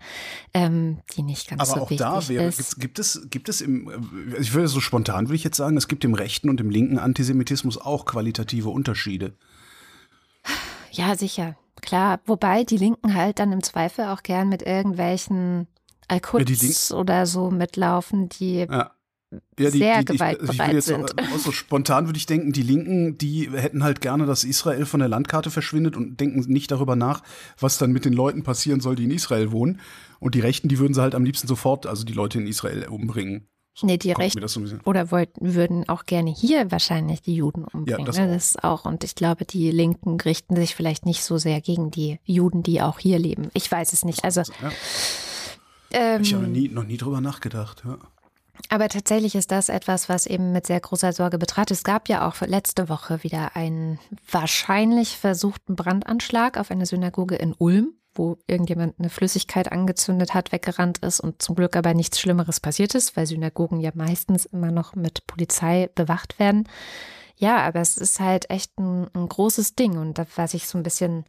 ähm, 0.54 1.00
die 1.16 1.24
nicht 1.24 1.50
ganz 1.50 1.70
Aber 1.70 1.82
so 1.82 1.90
wichtig 1.90 1.98
da 1.98 2.28
wäre, 2.30 2.46
ist. 2.46 2.80
Gibt 2.80 3.00
es, 3.00 3.28
gibt 3.30 3.50
es 3.50 3.62
im, 3.62 3.90
ich 4.40 4.54
würde 4.54 4.68
so 4.68 4.80
spontan 4.80 5.28
würde 5.28 5.36
ich 5.36 5.44
jetzt 5.44 5.58
sagen, 5.58 5.78
es 5.78 5.88
gibt 5.88 6.06
im 6.06 6.14
rechten 6.14 6.50
und 6.50 6.62
im 6.62 6.70
linken 6.70 7.00
Antisemitismus 7.00 7.78
auch 7.78 8.06
qualitative 8.06 8.70
Unterschiede. 8.70 9.36
Ja, 10.92 11.16
sicher, 11.16 11.58
klar. 11.82 12.20
Wobei 12.26 12.64
die 12.64 12.78
Linken 12.78 13.16
halt 13.16 13.40
dann 13.40 13.52
im 13.52 13.64
Zweifel 13.64 14.06
auch 14.06 14.24
gern 14.24 14.50
mit 14.50 14.62
irgendwelchen 14.62 15.68
Al-Quds 16.12 16.92
oder 16.92 17.26
so 17.26 17.52
mitlaufen, 17.52 18.30
die 18.30 18.68
ja. 18.70 18.92
Ja, 19.58 19.70
die, 19.70 19.78
sehr 19.78 20.00
die, 20.00 20.14
gewaltbereit 20.14 20.74
ich, 20.74 20.84
sind. 20.84 21.18
Auch, 21.18 21.38
so 21.38 21.54
spontan 21.54 22.06
würde 22.06 22.18
ich 22.18 22.26
denken, 22.26 22.52
die 22.52 22.64
Linken, 22.64 23.18
die 23.18 23.50
hätten 23.50 23.82
halt 23.82 24.02
gerne, 24.02 24.26
dass 24.26 24.44
Israel 24.44 24.86
von 24.86 25.00
der 25.00 25.08
Landkarte 25.08 25.50
verschwindet 25.50 25.96
und 25.96 26.20
denken 26.20 26.42
nicht 26.52 26.70
darüber 26.70 26.98
nach, 26.98 27.24
was 27.58 27.78
dann 27.78 27.94
mit 27.94 28.04
den 28.04 28.12
Leuten 28.12 28.44
passieren 28.44 28.82
soll, 28.82 28.96
die 28.96 29.06
in 29.06 29.12
Israel 29.12 29.54
wohnen. 29.54 29.80
Und 30.20 30.36
die 30.36 30.42
Rechten, 30.42 30.68
die 30.68 30.80
würden 30.80 30.94
sie 30.94 31.02
halt 31.02 31.16
am 31.16 31.24
liebsten 31.24 31.48
sofort, 31.48 31.88
also 31.88 32.04
die 32.04 32.12
Leute 32.12 32.40
in 32.40 32.48
Israel 32.48 32.88
umbringen. 32.90 33.48
So 33.74 33.88
nee, 33.88 33.98
die 33.98 34.12
Rechten 34.12 34.46
so 34.50 34.62
oder 34.84 35.12
wollten, 35.12 35.54
würden 35.54 35.88
auch 35.88 36.06
gerne 36.06 36.30
hier 36.30 36.70
wahrscheinlich 36.72 37.22
die 37.22 37.36
Juden 37.36 37.64
umbringen. 37.64 38.02
Ja, 38.02 38.06
das, 38.06 38.18
ne? 38.18 38.28
das 38.28 38.48
ist 38.48 38.64
auch. 38.66 38.84
Und 38.84 39.06
ich 39.06 39.16
glaube, 39.16 39.46
die 39.46 39.72
Linken 39.72 40.20
richten 40.20 40.58
sich 40.58 40.76
vielleicht 40.76 41.06
nicht 41.06 41.24
so 41.24 41.38
sehr 41.38 41.62
gegen 41.62 41.90
die 41.90 42.20
Juden, 42.26 42.64
die 42.64 42.82
auch 42.82 43.00
hier 43.00 43.18
leben. 43.18 43.50
Ich 43.54 43.72
weiß 43.72 43.94
es 43.94 44.04
nicht. 44.04 44.26
Also 44.26 44.42
ja. 44.42 44.72
Ähm, 45.94 46.22
ich 46.22 46.34
habe 46.34 46.48
nie, 46.48 46.70
noch 46.70 46.86
nie 46.86 46.98
drüber 46.98 47.22
nachgedacht. 47.22 47.84
Ja. 47.86 47.98
Aber 48.70 48.90
tatsächlich 48.90 49.36
ist 49.36 49.52
das 49.52 49.70
etwas, 49.70 50.10
was 50.10 50.26
eben 50.26 50.52
mit 50.52 50.68
sehr 50.68 50.80
großer 50.80 51.14
Sorge 51.14 51.38
betrachtet. 51.38 51.78
Es 51.78 51.84
gab 51.84 52.10
ja 52.10 52.28
auch 52.28 52.40
letzte 52.42 52.90
Woche 52.90 53.24
wieder 53.24 53.56
einen 53.56 54.00
wahrscheinlich 54.30 55.18
versuchten 55.18 55.76
Brandanschlag 55.76 56.58
auf 56.58 56.72
eine 56.72 56.86
Synagoge 56.86 57.36
in 57.36 57.54
Ulm, 57.58 57.94
wo 58.14 58.38
irgendjemand 58.48 59.00
eine 59.00 59.10
Flüssigkeit 59.10 59.72
angezündet 59.72 60.34
hat, 60.34 60.52
weggerannt 60.52 61.00
ist 61.00 61.20
und 61.20 61.42
zum 61.42 61.56
Glück 61.56 61.76
aber 61.76 61.94
nichts 61.94 62.20
Schlimmeres 62.20 62.60
passiert 62.60 62.94
ist, 62.94 63.16
weil 63.16 63.26
Synagogen 63.26 63.80
ja 63.80 63.92
meistens 63.94 64.46
immer 64.46 64.72
noch 64.72 64.96
mit 64.96 65.26
Polizei 65.28 65.90
bewacht 65.96 66.40
werden. 66.40 66.68
Ja, 67.38 67.58
aber 67.58 67.80
es 67.80 67.98
ist 67.98 68.20
halt 68.20 68.50
echt 68.50 68.78
ein, 68.78 69.08
ein 69.14 69.28
großes 69.28 69.76
Ding 69.76 69.98
und 69.98 70.18
da, 70.18 70.28
was 70.36 70.54
ich 70.54 70.68
so 70.68 70.78
ein 70.78 70.84
bisschen 70.84 71.26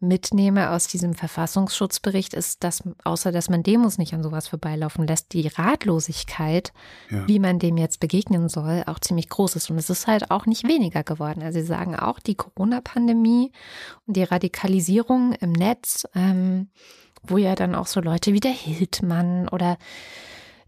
mitnehme 0.00 0.70
aus 0.70 0.86
diesem 0.86 1.14
Verfassungsschutzbericht, 1.14 2.34
ist, 2.34 2.64
dass 2.64 2.82
außer 3.04 3.32
dass 3.32 3.50
man 3.50 3.62
Demos 3.62 3.98
nicht 3.98 4.14
an 4.14 4.22
sowas 4.22 4.48
vorbeilaufen 4.48 5.06
lässt, 5.06 5.32
die 5.32 5.46
Ratlosigkeit, 5.46 6.72
ja. 7.10 7.28
wie 7.28 7.38
man 7.38 7.58
dem 7.58 7.76
jetzt 7.76 8.00
begegnen 8.00 8.48
soll, 8.48 8.82
auch 8.86 8.98
ziemlich 8.98 9.28
groß 9.28 9.56
ist. 9.56 9.70
Und 9.70 9.78
es 9.78 9.90
ist 9.90 10.06
halt 10.06 10.30
auch 10.30 10.46
nicht 10.46 10.66
weniger 10.66 11.02
geworden. 11.02 11.42
Also 11.42 11.60
sie 11.60 11.66
sagen 11.66 11.94
auch, 11.96 12.18
die 12.18 12.34
Corona-Pandemie 12.34 13.52
und 14.06 14.16
die 14.16 14.24
Radikalisierung 14.24 15.34
im 15.34 15.52
Netz, 15.52 16.06
ähm, 16.14 16.70
wo 17.22 17.36
ja 17.36 17.54
dann 17.54 17.74
auch 17.74 17.86
so 17.86 18.00
Leute 18.00 18.32
wie 18.32 18.40
der 18.40 18.52
Hildmann 18.52 19.48
oder 19.48 19.76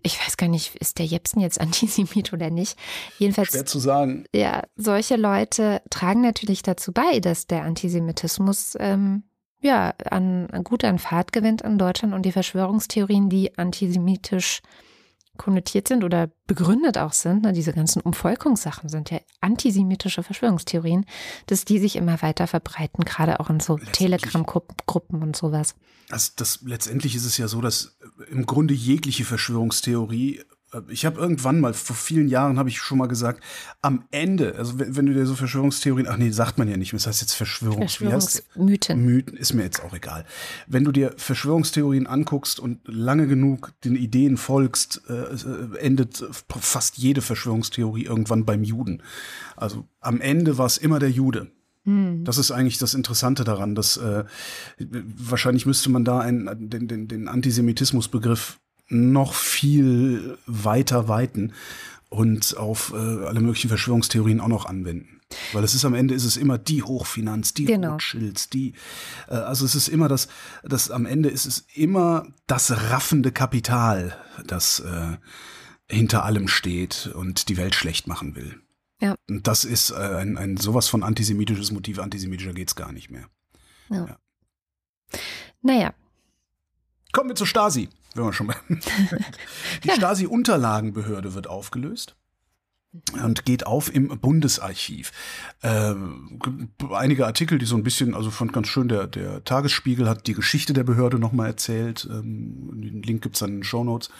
ich 0.02 0.20
weiß 0.20 0.36
gar 0.36 0.48
nicht, 0.48 0.76
ist 0.76 0.98
der 0.98 1.06
Jepsen 1.06 1.40
jetzt 1.40 1.60
Antisemit 1.60 2.32
oder 2.32 2.50
nicht? 2.50 2.78
Jedenfalls. 3.18 3.50
Schwer 3.50 3.66
zu 3.66 3.78
sagen. 3.78 4.24
Ja, 4.34 4.62
solche 4.76 5.16
Leute 5.16 5.82
tragen 5.90 6.22
natürlich 6.22 6.62
dazu 6.62 6.92
bei, 6.92 7.20
dass 7.20 7.46
der 7.46 7.62
Antisemitismus 7.62 8.76
ähm, 8.78 9.24
ja 9.60 9.94
an, 10.10 10.48
gut 10.64 10.84
an 10.84 10.98
Fahrt 10.98 11.32
gewinnt 11.32 11.62
in 11.62 11.78
Deutschland 11.78 12.14
und 12.14 12.22
die 12.22 12.32
Verschwörungstheorien, 12.32 13.28
die 13.28 13.56
antisemitisch 13.56 14.60
konnotiert 15.38 15.88
sind 15.88 16.04
oder 16.04 16.30
begründet 16.46 16.98
auch 16.98 17.12
sind, 17.12 17.42
ne, 17.42 17.52
diese 17.52 17.72
ganzen 17.72 18.00
Umvolkungssachen 18.02 18.88
sind 18.88 19.10
ja 19.10 19.20
antisemitische 19.40 20.22
Verschwörungstheorien, 20.22 21.06
dass 21.46 21.64
die 21.64 21.78
sich 21.78 21.96
immer 21.96 22.20
weiter 22.22 22.46
verbreiten, 22.46 23.04
gerade 23.04 23.40
auch 23.40 23.50
in 23.50 23.60
so 23.60 23.78
Telegram-Gruppen 23.78 25.22
und 25.22 25.36
sowas. 25.36 25.74
Also 26.10 26.32
das, 26.36 26.60
letztendlich 26.62 27.14
ist 27.14 27.24
es 27.24 27.38
ja 27.38 27.48
so, 27.48 27.60
dass 27.60 27.96
im 28.28 28.46
Grunde 28.46 28.74
jegliche 28.74 29.24
Verschwörungstheorie 29.24 30.42
ich 30.88 31.04
habe 31.04 31.20
irgendwann 31.20 31.60
mal, 31.60 31.74
vor 31.74 31.96
vielen 31.96 32.28
Jahren 32.28 32.58
habe 32.58 32.70
ich 32.70 32.78
schon 32.78 32.98
mal 32.98 33.06
gesagt, 33.06 33.42
am 33.82 34.04
Ende, 34.10 34.54
also 34.56 34.78
wenn, 34.78 34.96
wenn, 34.96 35.06
du 35.06 35.12
dir 35.12 35.26
so 35.26 35.34
Verschwörungstheorien, 35.34 36.08
ach 36.08 36.16
nee, 36.16 36.30
sagt 36.30 36.56
man 36.56 36.68
ja 36.68 36.76
nicht, 36.76 36.94
das 36.94 37.06
heißt 37.06 37.20
jetzt 37.20 37.34
Verschwörungs 37.34 37.96
Verschwörungsmythen. 37.96 39.04
Mythen 39.04 39.36
ist 39.36 39.52
mir 39.52 39.64
jetzt 39.64 39.82
auch 39.82 39.92
egal. 39.92 40.24
Wenn 40.66 40.84
du 40.84 40.92
dir 40.92 41.12
Verschwörungstheorien 41.16 42.06
anguckst 42.06 42.58
und 42.58 42.80
lange 42.86 43.26
genug 43.26 43.72
den 43.84 43.96
Ideen 43.96 44.36
folgst, 44.36 45.02
äh, 45.08 45.12
äh 45.12 45.78
endet 45.78 46.24
fast 46.48 46.96
jede 46.96 47.20
Verschwörungstheorie 47.20 48.04
irgendwann 48.04 48.46
beim 48.46 48.64
Juden. 48.64 49.02
Also 49.56 49.86
am 50.00 50.20
Ende 50.20 50.56
war 50.56 50.66
es 50.66 50.78
immer 50.78 50.98
der 50.98 51.10
Jude. 51.10 51.50
Hm. 51.84 52.24
Das 52.24 52.38
ist 52.38 52.50
eigentlich 52.50 52.78
das 52.78 52.94
Interessante 52.94 53.44
daran, 53.44 53.74
dass 53.74 53.96
äh, 53.96 54.24
wahrscheinlich 54.78 55.66
müsste 55.66 55.90
man 55.90 56.04
da 56.04 56.20
einen, 56.20 56.70
den, 56.70 56.86
den, 56.88 57.08
den 57.08 57.28
Antisemitismusbegriff 57.28 58.60
noch 58.92 59.34
viel 59.34 60.38
weiter 60.46 61.08
weiten 61.08 61.52
und 62.08 62.56
auf 62.56 62.92
äh, 62.92 62.96
alle 62.96 63.40
möglichen 63.40 63.68
Verschwörungstheorien 63.68 64.40
auch 64.40 64.48
noch 64.48 64.66
anwenden. 64.66 65.20
Weil 65.54 65.64
es 65.64 65.74
ist 65.74 65.86
am 65.86 65.94
Ende 65.94 66.14
ist 66.14 66.24
es 66.24 66.36
immer 66.36 66.58
die 66.58 66.82
Hochfinanz, 66.82 67.54
die 67.54 67.64
genau. 67.64 67.92
Rothschilds, 67.92 68.50
die 68.50 68.74
äh, 69.28 69.34
also 69.34 69.64
es 69.64 69.74
ist 69.74 69.88
immer 69.88 70.08
das, 70.08 70.28
das 70.62 70.90
am 70.90 71.06
Ende 71.06 71.30
ist 71.30 71.46
es 71.46 71.64
immer 71.74 72.26
das 72.46 72.90
raffende 72.90 73.32
Kapital, 73.32 74.14
das 74.46 74.80
äh, 74.80 75.16
hinter 75.88 76.24
allem 76.24 76.48
steht 76.48 77.10
und 77.14 77.48
die 77.48 77.56
Welt 77.56 77.74
schlecht 77.74 78.06
machen 78.06 78.36
will. 78.36 78.60
Ja. 79.00 79.14
Und 79.28 79.46
das 79.46 79.64
ist 79.64 79.90
äh, 79.90 79.94
ein, 79.94 80.36
ein 80.36 80.58
sowas 80.58 80.88
von 80.88 81.02
antisemitisches 81.02 81.72
Motiv, 81.72 81.98
antisemitischer 81.98 82.52
geht's 82.52 82.76
gar 82.76 82.92
nicht 82.92 83.10
mehr. 83.10 83.24
Ja. 83.88 84.06
ja. 84.06 85.18
Naja. 85.62 85.94
Kommen 87.12 87.30
wir 87.30 87.36
zur 87.36 87.46
Stasi 87.46 87.88
wenn 88.16 88.24
wir 88.24 88.32
schon 88.32 88.46
mal. 88.48 88.56
Die. 89.84 89.90
Stasi-Unterlagenbehörde 89.90 91.34
wird 91.34 91.46
aufgelöst 91.46 92.16
und 93.22 93.44
geht 93.46 93.66
auf 93.66 93.94
im 93.94 94.08
Bundesarchiv. 94.20 95.12
Äh, 95.62 95.94
einige 96.92 97.26
Artikel, 97.26 97.58
die 97.58 97.64
so 97.64 97.76
ein 97.76 97.82
bisschen, 97.82 98.14
also 98.14 98.30
fand 98.30 98.52
ganz 98.52 98.68
schön, 98.68 98.88
der, 98.88 99.06
der 99.06 99.44
Tagesspiegel 99.44 100.08
hat 100.08 100.26
die 100.26 100.34
Geschichte 100.34 100.72
der 100.74 100.84
Behörde 100.84 101.18
nochmal 101.18 101.48
erzählt. 101.48 102.06
Ähm, 102.10 102.70
den 102.74 103.02
Link 103.02 103.22
gibt's 103.22 103.38
dann 103.38 103.50
in 103.50 103.56
den 103.58 103.64
Show 103.64 103.82
Notes. 103.82 104.10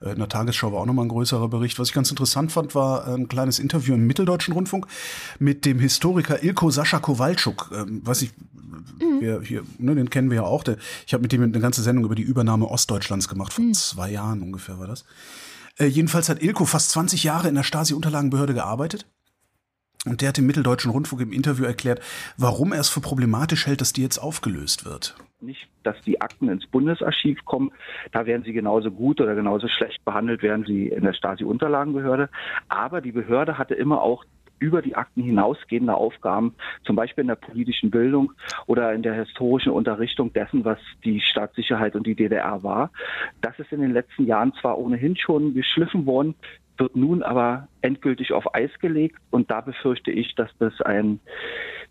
Äh, 0.00 0.12
in 0.12 0.18
der 0.18 0.28
Tagesschau 0.28 0.72
war 0.72 0.80
auch 0.80 0.86
nochmal 0.86 1.06
ein 1.06 1.08
größerer 1.08 1.48
Bericht. 1.48 1.80
Was 1.80 1.88
ich 1.88 1.94
ganz 1.94 2.10
interessant 2.10 2.52
fand, 2.52 2.76
war 2.76 3.08
ein 3.08 3.26
kleines 3.26 3.58
Interview 3.58 3.94
im 3.94 4.06
Mitteldeutschen 4.06 4.54
Rundfunk 4.54 4.86
mit 5.40 5.64
dem 5.64 5.80
Historiker 5.80 6.44
Ilko 6.44 6.70
Sascha 6.70 7.00
Kowalczuk. 7.00 7.70
Ähm, 7.74 8.06
weiß 8.06 8.22
ich, 8.22 8.32
mhm. 9.00 9.18
wer 9.18 9.40
hier, 9.40 9.64
ne, 9.78 9.96
den 9.96 10.10
kennen 10.10 10.30
wir 10.30 10.36
ja 10.36 10.44
auch. 10.44 10.62
Der, 10.62 10.76
ich 11.08 11.12
habe 11.12 11.22
mit 11.22 11.32
dem 11.32 11.42
eine 11.42 11.58
ganze 11.58 11.82
Sendung 11.82 12.04
über 12.04 12.14
die 12.14 12.22
Übernahme 12.22 12.68
Ostdeutschlands 12.68 13.28
gemacht. 13.28 13.52
Vor 13.52 13.64
mhm. 13.64 13.74
zwei 13.74 14.12
Jahren 14.12 14.42
ungefähr 14.42 14.78
war 14.78 14.86
das. 14.86 15.04
Äh, 15.82 15.86
jedenfalls 15.86 16.28
hat 16.28 16.40
Ilko 16.40 16.64
fast 16.64 16.90
20 16.92 17.24
Jahre 17.24 17.48
in 17.48 17.56
der 17.56 17.64
Stasi-Unterlagenbehörde 17.64 18.54
gearbeitet. 18.54 19.06
Und 20.04 20.20
der 20.20 20.30
hat 20.30 20.38
im 20.38 20.46
Mitteldeutschen 20.46 20.90
Rundfunk 20.90 21.22
im 21.22 21.32
Interview 21.32 21.64
erklärt, 21.64 22.00
warum 22.36 22.72
er 22.72 22.80
es 22.80 22.88
für 22.88 23.00
problematisch 23.00 23.66
hält, 23.66 23.80
dass 23.80 23.92
die 23.92 24.02
jetzt 24.02 24.18
aufgelöst 24.18 24.84
wird 24.84 25.16
nicht, 25.42 25.68
dass 25.82 26.00
die 26.02 26.20
Akten 26.20 26.48
ins 26.48 26.66
Bundesarchiv 26.66 27.44
kommen. 27.44 27.72
Da 28.12 28.26
werden 28.26 28.44
sie 28.44 28.52
genauso 28.52 28.90
gut 28.90 29.20
oder 29.20 29.34
genauso 29.34 29.68
schlecht 29.68 30.04
behandelt, 30.04 30.42
werden 30.42 30.64
sie 30.64 30.88
in 30.88 31.02
der 31.02 31.12
Stasi-Unterlagenbehörde. 31.12 32.28
Aber 32.68 33.00
die 33.00 33.12
Behörde 33.12 33.58
hatte 33.58 33.74
immer 33.74 34.02
auch 34.02 34.24
über 34.62 34.80
die 34.80 34.94
Akten 34.94 35.22
hinausgehende 35.22 35.94
Aufgaben, 35.94 36.54
zum 36.84 36.94
Beispiel 36.94 37.22
in 37.22 37.28
der 37.28 37.34
politischen 37.34 37.90
Bildung 37.90 38.32
oder 38.66 38.92
in 38.94 39.02
der 39.02 39.14
historischen 39.14 39.72
Unterrichtung 39.72 40.32
dessen, 40.32 40.64
was 40.64 40.78
die 41.04 41.20
Staatssicherheit 41.20 41.96
und 41.96 42.06
die 42.06 42.14
DDR 42.14 42.62
war. 42.62 42.90
Das 43.40 43.58
ist 43.58 43.72
in 43.72 43.80
den 43.80 43.92
letzten 43.92 44.24
Jahren 44.24 44.52
zwar 44.60 44.78
ohnehin 44.78 45.16
schon 45.16 45.52
geschliffen 45.52 46.06
worden, 46.06 46.36
wird 46.78 46.94
nun 46.94 47.22
aber 47.22 47.68
endgültig 47.82 48.32
auf 48.32 48.54
Eis 48.54 48.70
gelegt 48.80 49.16
und 49.30 49.50
da 49.50 49.60
befürchte 49.60 50.10
ich, 50.10 50.34
dass 50.34 50.50
das 50.58 50.80
ein 50.80 51.20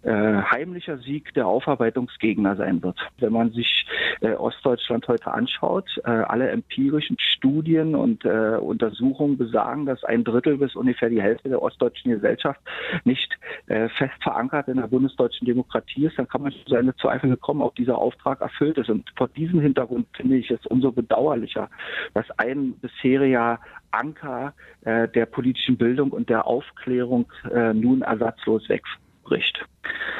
äh, 0.03 0.11
heimlicher 0.11 0.97
Sieg 0.97 1.33
der 1.35 1.47
Aufarbeitungsgegner 1.47 2.55
sein 2.55 2.81
wird. 2.81 2.97
Wenn 3.19 3.33
man 3.33 3.51
sich 3.51 3.85
äh, 4.21 4.31
Ostdeutschland 4.31 5.07
heute 5.07 5.31
anschaut, 5.31 5.89
äh, 6.03 6.09
alle 6.09 6.49
empirischen 6.49 7.17
Studien 7.19 7.95
und 7.95 8.25
äh, 8.25 8.57
Untersuchungen 8.57 9.37
besagen, 9.37 9.85
dass 9.85 10.03
ein 10.03 10.23
Drittel 10.23 10.57
bis 10.57 10.75
ungefähr 10.75 11.09
die 11.09 11.21
Hälfte 11.21 11.49
der 11.49 11.61
ostdeutschen 11.61 12.11
Gesellschaft 12.11 12.59
nicht 13.03 13.37
äh, 13.67 13.89
fest 13.89 14.13
verankert 14.21 14.67
in 14.67 14.77
der 14.77 14.87
bundesdeutschen 14.87 15.45
Demokratie 15.45 16.07
ist, 16.07 16.17
dann 16.17 16.27
kann 16.27 16.41
man 16.41 16.51
zu 16.51 16.59
seine 16.67 16.95
Zweifel 16.95 17.29
gekommen, 17.29 17.61
ob 17.61 17.75
dieser 17.75 17.97
Auftrag 17.97 18.41
erfüllt 18.41 18.77
ist. 18.77 18.89
Und 18.89 19.11
vor 19.15 19.27
diesem 19.27 19.59
Hintergrund 19.61 20.07
finde 20.15 20.37
ich 20.37 20.49
es 20.49 20.65
umso 20.65 20.91
bedauerlicher, 20.91 21.69
dass 22.13 22.25
ein 22.39 22.73
bisheriger 22.73 23.59
Anker 23.91 24.53
äh, 24.81 25.07
der 25.09 25.25
politischen 25.25 25.77
Bildung 25.81 26.11
und 26.11 26.29
der 26.29 26.45
Aufklärung 26.45 27.25
äh, 27.51 27.73
nun 27.73 28.03
ersatzlos 28.03 28.69
wegbricht. 28.69 29.65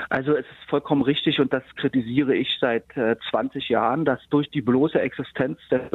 Also 0.10 0.34
es 0.34 0.46
ist 0.46 0.70
vollkommen 0.70 1.04
richtig 1.04 1.40
und 1.40 1.54
das 1.54 1.62
kritisiere 1.76 2.34
ich 2.34 2.58
seit 2.60 2.98
äh, 2.98 3.16
20 3.30 3.70
Jahren, 3.70 4.04
dass 4.04 4.20
durch 4.32 4.50
die 4.50 4.62
bloße 4.62 5.00
Existenz 5.00 5.60
der 5.70 5.88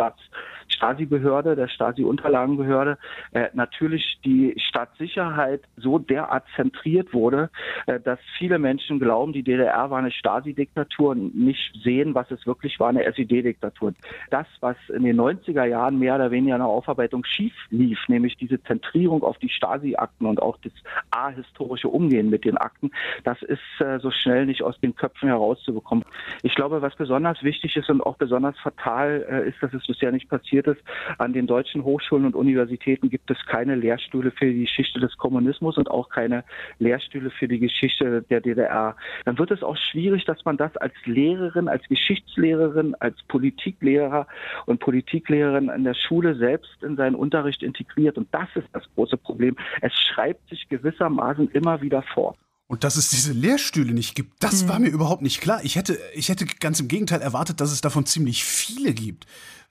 Stasi-Behörde, 0.77 1.57
der 1.57 1.69
Stasi-Unterlagenbehörde, 1.69 2.99
äh, 3.33 3.49
natürlich 3.55 4.19
die 4.25 4.55
Staatssicherheit 4.59 5.63
so 5.77 5.99
derart 5.99 6.45
zentriert 6.55 7.13
wurde, 7.13 7.51
äh, 7.87 8.01
dass 8.01 8.19
viele 8.39 8.59
Menschen 8.59 8.99
glauben, 8.99 9.33
die 9.33 9.43
DDR 9.43 9.91
war 9.91 9.99
eine 9.99 10.11
Stasi-Diktatur 10.11 11.11
und 11.11 11.35
nicht 11.35 11.75
sehen, 11.83 12.15
was 12.15 12.31
es 12.31 12.47
wirklich 12.47 12.79
war, 12.79 12.89
eine 12.89 13.05
SED-Diktatur. 13.05 13.95
Das, 14.31 14.47
was 14.61 14.77
in 14.89 15.05
den 15.05 15.19
90er 15.19 15.65
Jahren 15.65 15.99
mehr 15.99 16.17
oder 16.17 16.31
weniger 16.31 16.57
in 16.57 16.61
der 16.61 16.69
Aufarbeitung 16.69 17.25
schief 17.25 17.55
lief, 17.71 17.99
nämlich 18.09 18.37
diese 18.37 18.63
Zentrierung 18.63 19.23
auf 19.23 19.39
die 19.39 19.49
Stasi-Akten 19.49 20.27
und 20.27 20.41
auch 20.41 20.59
das 20.63 20.73
ahistorische 21.11 21.89
Umgehen 21.89 22.31
mit 22.31 22.45
den 22.45 22.57
Akten, 22.57 22.91
das 23.25 23.41
ist 23.43 23.61
äh, 23.81 23.99
so 23.99 24.11
schnell 24.11 24.47
nicht 24.47 24.63
aus 24.63 24.79
den 24.81 24.95
Köpfen 24.95 25.29
herauszubekommen. 25.29 26.05
Ich 26.43 26.55
glaube, 26.55 26.83
was 26.83 26.95
besonders 26.97 27.43
wichtig 27.43 27.77
ist 27.77 27.89
und 27.91 28.01
auch 28.03 28.17
besonders 28.17 28.59
fatal 28.59 29.25
äh, 29.29 29.49
ist, 29.49 29.63
dass 29.63 29.73
es 29.73 29.87
bisher 29.87 30.13
nicht 30.13 30.29
passiert 30.29 30.66
ist, 30.67 30.81
an 31.19 31.33
den 31.33 31.47
deutschen 31.47 31.85
Hochschulen 31.85 32.27
und 32.27 32.35
Universitäten 32.35 33.11
gibt 33.11 33.31
es 33.31 33.39
keine 33.47 33.75
Lehrstühle 33.75 34.31
für 34.31 34.47
die 34.47 34.63
Geschichte 34.63 35.01
des 35.01 35.17
Kommunismus 35.17 35.77
und 35.77 35.91
auch 35.91 36.09
keine 36.09 36.45
Lehrstühle 36.79 37.31
für 37.31 37.49
die 37.49 37.59
Geschichte 37.59 38.23
der 38.23 38.41
DDR. 38.41 38.97
Dann 39.25 39.39
wird 39.39 39.51
es 39.51 39.63
auch 39.63 39.77
schwierig, 39.77 40.25
dass 40.25 40.45
man 40.45 40.57
das 40.57 40.77
als 40.77 40.95
Lehrerin, 41.05 41.69
als 41.69 41.87
Geschichtslehrerin, 41.89 42.95
als 43.01 43.17
Politiklehrer 43.29 44.27
und 44.67 44.81
Politiklehrerin 44.81 45.69
in 45.69 45.85
der 45.85 45.95
Schule 45.95 46.37
selbst 46.37 46.83
in 46.83 46.97
seinen 46.97 47.15
Unterricht 47.15 47.63
integriert. 47.63 48.19
Und 48.19 48.29
das 48.33 48.49
ist 48.55 48.69
das 48.73 48.85
große 48.95 49.17
Problem. 49.17 49.57
Es 49.81 49.93
schreibt 49.93 50.49
sich 50.49 50.69
gewissermaßen 50.69 51.51
immer 51.51 51.81
wieder 51.81 52.03
vor. 52.03 52.37
Und 52.69 52.83
dass 52.83 52.97
es 52.97 53.11
diese 53.11 53.33
Lehrstühle 53.33 53.93
nicht 53.93 54.17
gibt, 54.17 54.43
das 54.43 54.65
mhm. 54.65 54.69
war 54.69 54.79
mir 54.81 54.89
überhaupt 54.89 55.23
nicht 55.23 55.41
klar. 55.41 55.61
Ich 55.63 55.77
hätte, 55.77 55.99
ich 56.15 56.29
hätte 56.29 56.47
ganz 56.47 56.81
im 56.81 56.89
Gegenteil 56.89 57.21
erwartet, 57.21 57.61
dass 57.61 57.71
es 57.71 57.81
davon 57.81 58.07
ziemlich 58.07 58.45
viele 58.45 58.93
gibt. 58.93 59.27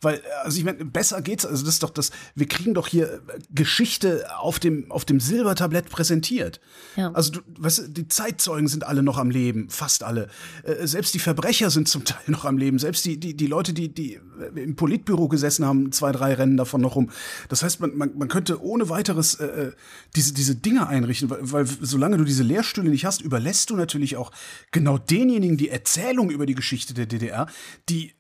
Weil, 0.06 0.22
also 0.44 0.60
ich 0.60 0.64
meine, 0.64 0.86
besser 0.86 1.20
geht's. 1.24 1.48
Also 1.48 1.66
das 1.66 1.74
ist 1.74 1.84
doch 1.84 1.90
das, 1.90 2.12
wir 2.36 2.48
kriegen 2.48 2.76
doch 2.76 2.88
hier 2.88 3.12
äh, 3.12 3.20
Geschichte 3.50 4.26
auf 4.38 4.60
dem, 4.60 4.92
auf 4.92 5.04
dem 5.04 5.20
Silbertablett 5.20 5.90
präsentiert. 5.90 6.62
Ja. 6.96 7.12
Also 7.14 7.32
du, 7.32 7.40
weißt 7.58 7.80
du, 7.80 7.88
die 7.90 8.08
Zeitzeugen 8.08 8.68
sind 8.68 8.86
alle 8.86 9.02
noch 9.02 9.18
am 9.18 9.32
Leben, 9.32 9.68
fast 9.70 10.04
alle. 10.04 10.28
Äh, 10.64 10.86
selbst 10.86 11.16
die 11.16 11.20
Verbrecher 11.20 11.72
sind 11.72 11.90
zum 11.90 12.06
Teil 12.06 12.22
noch 12.28 12.46
am 12.46 12.60
Leben. 12.60 12.78
Selbst 12.78 13.04
die, 13.06 13.20
die, 13.20 13.36
die 13.36 13.48
Leute, 13.48 13.74
die, 13.74 13.94
die 13.94 14.20
im 14.54 14.76
Politbüro 14.76 15.28
gesessen 15.28 15.66
haben, 15.66 15.92
zwei, 15.92 16.12
drei 16.12 16.36
Rennen 16.36 16.58
davon 16.58 16.82
noch 16.82 16.96
rum. 16.96 17.10
Das 17.50 17.64
heißt, 17.64 17.80
man, 17.80 17.98
man, 17.98 18.16
man 18.16 18.28
könnte 18.28 18.62
ohne 18.64 18.90
weiteres 18.90 19.36
äh, 19.36 19.46
äh 19.46 19.72
diese, 20.16 20.34
diese 20.34 20.56
Dinge 20.56 20.88
einrichten, 20.88 21.32
weil, 21.32 21.52
weil 21.52 21.66
solange 21.66 22.18
du 22.18 22.26
diese 22.26 22.44
Lehrstühle 22.44 22.90
nicht 22.90 23.06
hast, 23.06 23.22
überlässt 23.22 23.72
du 23.72 23.76
natürlich 23.76 24.18
auch 24.18 24.32
genau 24.72 25.00
denjenigen 25.00 25.58
die 25.58 25.70
Erzählung 25.70 26.30
über 26.30 26.46
die 26.46 26.54
Geschichte 26.56 26.94
der 26.94 27.08
DDR, 27.08 27.48
die 27.90 28.14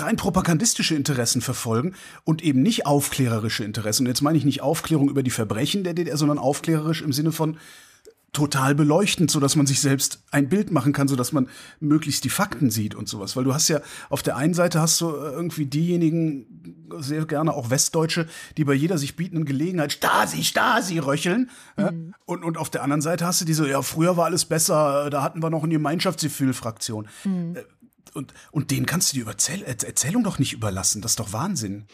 rein 0.00 0.16
propagandistische 0.16 0.94
Interessen 0.94 1.40
verfolgen 1.40 1.94
und 2.24 2.42
eben 2.42 2.62
nicht 2.62 2.86
aufklärerische 2.86 3.64
Interessen. 3.64 4.04
Und 4.04 4.08
jetzt 4.08 4.22
meine 4.22 4.38
ich 4.38 4.44
nicht 4.44 4.62
Aufklärung 4.62 5.08
über 5.08 5.22
die 5.22 5.30
Verbrechen 5.30 5.84
der 5.84 5.94
DDR, 5.94 6.16
sondern 6.16 6.38
aufklärerisch 6.38 7.02
im 7.02 7.12
Sinne 7.12 7.32
von 7.32 7.56
total 8.34 8.74
beleuchtend, 8.74 9.30
so 9.30 9.40
dass 9.40 9.56
man 9.56 9.66
sich 9.66 9.80
selbst 9.80 10.22
ein 10.30 10.48
Bild 10.48 10.70
machen 10.70 10.92
kann, 10.92 11.08
so 11.08 11.16
dass 11.16 11.32
man 11.32 11.48
möglichst 11.80 12.24
die 12.24 12.30
Fakten 12.30 12.70
sieht 12.70 12.94
und 12.94 13.08
sowas. 13.08 13.36
Weil 13.36 13.44
du 13.44 13.54
hast 13.54 13.68
ja 13.68 13.80
auf 14.10 14.22
der 14.22 14.36
einen 14.36 14.54
Seite 14.54 14.80
hast 14.80 15.00
du 15.00 15.08
äh, 15.10 15.30
irgendwie 15.30 15.66
diejenigen 15.66 16.86
sehr 16.98 17.24
gerne 17.24 17.54
auch 17.54 17.70
Westdeutsche, 17.70 18.26
die 18.56 18.64
bei 18.64 18.74
jeder 18.74 18.98
sich 18.98 19.16
bietenden 19.16 19.46
Gelegenheit 19.46 19.92
Stasi, 19.92 20.42
Stasi 20.42 20.98
röcheln. 20.98 21.48
Mhm. 21.76 22.14
Und, 22.26 22.44
und 22.44 22.58
auf 22.58 22.70
der 22.70 22.82
anderen 22.82 23.02
Seite 23.02 23.24
hast 23.24 23.40
du 23.40 23.44
diese, 23.44 23.68
ja, 23.68 23.80
früher 23.82 24.16
war 24.16 24.26
alles 24.26 24.44
besser, 24.44 25.08
da 25.10 25.22
hatten 25.22 25.42
wir 25.42 25.50
noch 25.50 25.62
eine 25.62 25.72
Gemeinschaftsgefühl-Fraktion. 25.72 27.08
Mhm. 27.24 27.56
Und, 28.14 28.32
und 28.52 28.70
denen 28.70 28.86
kannst 28.86 29.12
du 29.12 29.16
die 29.16 29.26
Erzähl 29.26 29.62
Erzählung 29.62 30.24
doch 30.24 30.38
nicht 30.38 30.52
überlassen. 30.52 31.02
Das 31.02 31.12
ist 31.12 31.20
doch 31.20 31.32
Wahnsinn. 31.32 31.86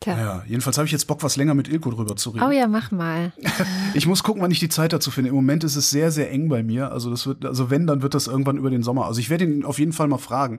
Tja. 0.00 0.18
Ja, 0.18 0.44
jedenfalls 0.46 0.76
habe 0.76 0.86
ich 0.86 0.92
jetzt 0.92 1.06
Bock, 1.06 1.22
was 1.22 1.36
länger 1.36 1.54
mit 1.54 1.68
Ilko 1.68 1.90
drüber 1.90 2.16
zu 2.16 2.30
reden. 2.30 2.44
Oh 2.44 2.50
ja, 2.50 2.66
mach 2.66 2.90
mal. 2.90 3.32
ich 3.94 4.06
muss 4.06 4.22
gucken, 4.22 4.42
wann 4.42 4.50
ich 4.50 4.58
die 4.58 4.68
Zeit 4.68 4.92
dazu 4.92 5.10
finde. 5.10 5.30
Im 5.30 5.36
Moment 5.36 5.64
ist 5.64 5.76
es 5.76 5.88
sehr, 5.90 6.10
sehr 6.10 6.30
eng 6.30 6.48
bei 6.48 6.62
mir. 6.62 6.92
Also 6.92 7.10
das 7.10 7.26
wird, 7.26 7.44
also 7.44 7.70
wenn, 7.70 7.86
dann 7.86 8.02
wird 8.02 8.14
das 8.14 8.26
irgendwann 8.26 8.58
über 8.58 8.70
den 8.70 8.82
Sommer. 8.82 9.06
Also 9.06 9.20
ich 9.20 9.30
werde 9.30 9.44
ihn 9.44 9.64
auf 9.64 9.78
jeden 9.78 9.92
Fall 9.92 10.08
mal 10.08 10.18
fragen, 10.18 10.58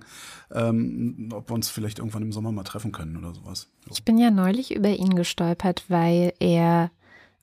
ähm, 0.52 1.30
ob 1.34 1.50
wir 1.50 1.54
uns 1.54 1.70
vielleicht 1.70 2.00
irgendwann 2.00 2.24
im 2.24 2.32
Sommer 2.32 2.52
mal 2.52 2.64
treffen 2.64 2.92
können 2.92 3.18
oder 3.18 3.34
sowas. 3.34 3.68
So. 3.86 3.92
Ich 3.94 4.04
bin 4.04 4.18
ja 4.18 4.32
neulich 4.32 4.74
über 4.74 4.90
ihn 4.90 5.16
gestolpert, 5.16 5.84
weil 5.90 6.34
er, 6.40 6.90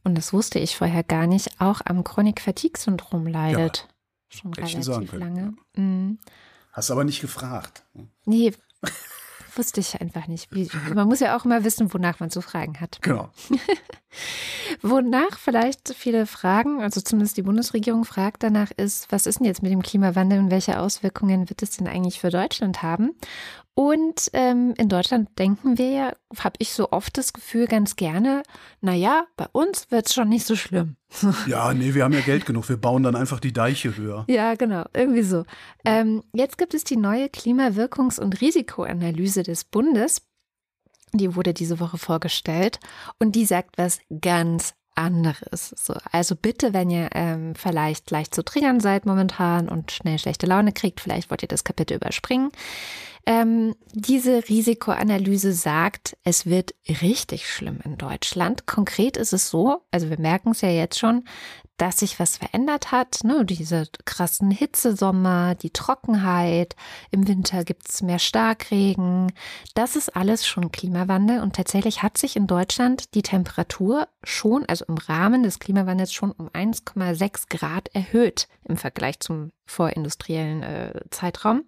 und 0.02 0.16
das 0.16 0.32
wusste 0.32 0.58
ich 0.58 0.76
vorher 0.76 1.04
gar 1.04 1.26
nicht, 1.26 1.60
auch 1.60 1.82
am 1.84 2.04
Chronik-Fatigue-Syndrom 2.04 3.26
leidet. 3.26 3.86
Ja, 4.30 4.38
Schon 4.38 4.54
relativ 4.54 5.12
lange. 5.12 5.54
Mhm. 5.76 6.18
Hast 6.72 6.90
aber 6.90 7.04
nicht 7.04 7.20
gefragt. 7.20 7.84
Nee, 8.24 8.52
wusste 9.56 9.80
ich 9.80 10.00
einfach 10.00 10.26
nicht. 10.26 10.50
Man 10.94 11.06
muss 11.06 11.20
ja 11.20 11.36
auch 11.36 11.44
immer 11.44 11.64
wissen, 11.64 11.92
wonach 11.92 12.18
man 12.20 12.30
zu 12.30 12.40
fragen 12.40 12.80
hat. 12.80 13.00
Genau. 13.02 13.30
wonach 14.82 15.38
vielleicht 15.38 15.94
viele 15.94 16.26
fragen, 16.26 16.80
also 16.80 17.00
zumindest 17.00 17.36
die 17.36 17.42
Bundesregierung 17.42 18.04
fragt 18.04 18.42
danach, 18.42 18.70
ist, 18.76 19.10
was 19.10 19.26
ist 19.26 19.38
denn 19.38 19.46
jetzt 19.46 19.62
mit 19.62 19.72
dem 19.72 19.82
Klimawandel 19.82 20.38
und 20.38 20.50
welche 20.50 20.78
Auswirkungen 20.78 21.48
wird 21.48 21.62
es 21.62 21.76
denn 21.76 21.88
eigentlich 21.88 22.20
für 22.20 22.30
Deutschland 22.30 22.82
haben? 22.82 23.14
Und 23.74 24.28
ähm, 24.34 24.74
in 24.76 24.90
Deutschland 24.90 25.30
denken 25.38 25.78
wir 25.78 25.88
ja, 25.88 26.12
habe 26.38 26.56
ich 26.58 26.72
so 26.72 26.92
oft 26.92 27.16
das 27.16 27.32
Gefühl 27.32 27.66
ganz 27.66 27.96
gerne, 27.96 28.42
naja, 28.82 29.24
bei 29.36 29.46
uns 29.52 29.90
wird 29.90 30.06
es 30.06 30.14
schon 30.14 30.28
nicht 30.28 30.46
so 30.46 30.56
schlimm. 30.56 30.96
Ja, 31.46 31.72
nee, 31.74 31.94
wir 31.94 32.04
haben 32.04 32.12
ja 32.12 32.20
Geld 32.20 32.46
genug, 32.46 32.68
wir 32.68 32.76
bauen 32.76 33.02
dann 33.02 33.16
einfach 33.16 33.40
die 33.40 33.52
Deiche 33.52 33.96
höher. 33.96 34.24
Ja, 34.28 34.54
genau, 34.54 34.84
irgendwie 34.94 35.22
so. 35.22 35.44
Ähm, 35.84 36.22
jetzt 36.32 36.56
gibt 36.58 36.74
es 36.74 36.84
die 36.84 36.96
neue 36.96 37.26
Klimawirkungs- 37.26 38.20
und 38.20 38.40
Risikoanalyse 38.40 39.42
des 39.42 39.64
Bundes. 39.64 40.22
Die 41.12 41.34
wurde 41.34 41.54
diese 41.54 41.80
Woche 41.80 41.98
vorgestellt 41.98 42.80
und 43.18 43.32
die 43.34 43.44
sagt 43.44 43.78
was 43.78 44.00
ganz 44.20 44.74
anderes. 44.94 45.74
So, 45.76 45.94
also 46.10 46.36
bitte, 46.36 46.72
wenn 46.72 46.90
ihr 46.90 47.10
ähm, 47.14 47.54
vielleicht 47.54 48.10
leicht 48.10 48.34
zu 48.34 48.44
triggern 48.44 48.80
seid 48.80 49.06
momentan 49.06 49.68
und 49.68 49.90
schnell 49.90 50.18
schlechte 50.18 50.46
Laune 50.46 50.72
kriegt, 50.72 51.00
vielleicht 51.00 51.30
wollt 51.30 51.42
ihr 51.42 51.48
das 51.48 51.64
Kapitel 51.64 51.96
überspringen. 51.96 52.50
Ähm, 53.24 53.76
diese 53.92 54.48
Risikoanalyse 54.48 55.52
sagt, 55.52 56.16
es 56.24 56.46
wird 56.46 56.74
richtig 56.88 57.48
schlimm 57.48 57.78
in 57.84 57.96
Deutschland. 57.96 58.66
Konkret 58.66 59.16
ist 59.16 59.32
es 59.32 59.48
so, 59.48 59.82
also 59.90 60.10
wir 60.10 60.18
merken 60.18 60.50
es 60.50 60.60
ja 60.60 60.70
jetzt 60.70 60.98
schon, 60.98 61.24
dass 61.76 61.98
sich 61.98 62.20
was 62.20 62.36
verändert 62.36 62.92
hat. 62.92 63.24
Ne? 63.24 63.44
Diese 63.44 63.86
krassen 64.04 64.50
Hitzesommer, 64.50 65.54
die 65.54 65.70
Trockenheit, 65.70 66.76
im 67.10 67.26
Winter 67.26 67.64
gibt 67.64 67.88
es 67.88 68.02
mehr 68.02 68.18
Starkregen. 68.18 69.32
Das 69.74 69.96
ist 69.96 70.14
alles 70.14 70.46
schon 70.46 70.70
Klimawandel 70.70 71.40
und 71.40 71.56
tatsächlich 71.56 72.02
hat 72.02 72.18
sich 72.18 72.36
in 72.36 72.46
Deutschland 72.46 73.14
die 73.14 73.22
Temperatur 73.22 74.08
schon, 74.22 74.64
also 74.66 74.84
im 74.86 74.96
Rahmen 74.96 75.42
des 75.42 75.58
Klimawandels 75.58 76.12
schon 76.12 76.32
um 76.32 76.48
1,6 76.50 77.48
Grad 77.48 77.88
erhöht 77.94 78.48
im 78.64 78.76
Vergleich 78.76 79.18
zum 79.20 79.50
vorindustriellen 79.66 80.62
äh, 80.62 81.00
Zeitraum. 81.10 81.64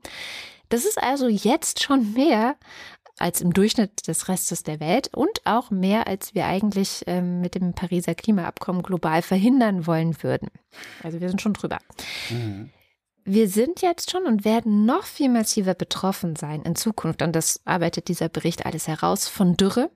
Das 0.68 0.84
ist 0.84 1.02
also 1.02 1.28
jetzt 1.28 1.82
schon 1.82 2.12
mehr 2.12 2.56
als 3.18 3.40
im 3.40 3.52
Durchschnitt 3.52 4.08
des 4.08 4.28
Restes 4.28 4.62
der 4.62 4.80
Welt 4.80 5.08
und 5.14 5.40
auch 5.44 5.70
mehr, 5.70 6.06
als 6.06 6.34
wir 6.34 6.46
eigentlich 6.46 7.04
ähm, 7.06 7.40
mit 7.40 7.54
dem 7.54 7.72
Pariser 7.72 8.14
Klimaabkommen 8.14 8.82
global 8.82 9.22
verhindern 9.22 9.86
wollen 9.86 10.22
würden. 10.22 10.48
Also 11.02 11.20
wir 11.20 11.28
sind 11.28 11.40
schon 11.40 11.52
drüber. 11.52 11.78
Mhm. 12.30 12.70
Wir 13.26 13.48
sind 13.48 13.80
jetzt 13.80 14.10
schon 14.10 14.26
und 14.26 14.44
werden 14.44 14.84
noch 14.84 15.04
viel 15.04 15.30
massiver 15.30 15.74
betroffen 15.74 16.36
sein 16.36 16.62
in 16.62 16.76
Zukunft. 16.76 17.22
Und 17.22 17.34
das 17.34 17.60
arbeitet 17.64 18.08
dieser 18.08 18.28
Bericht 18.28 18.66
alles 18.66 18.86
heraus 18.86 19.28
von 19.28 19.56
Dürre, 19.56 19.90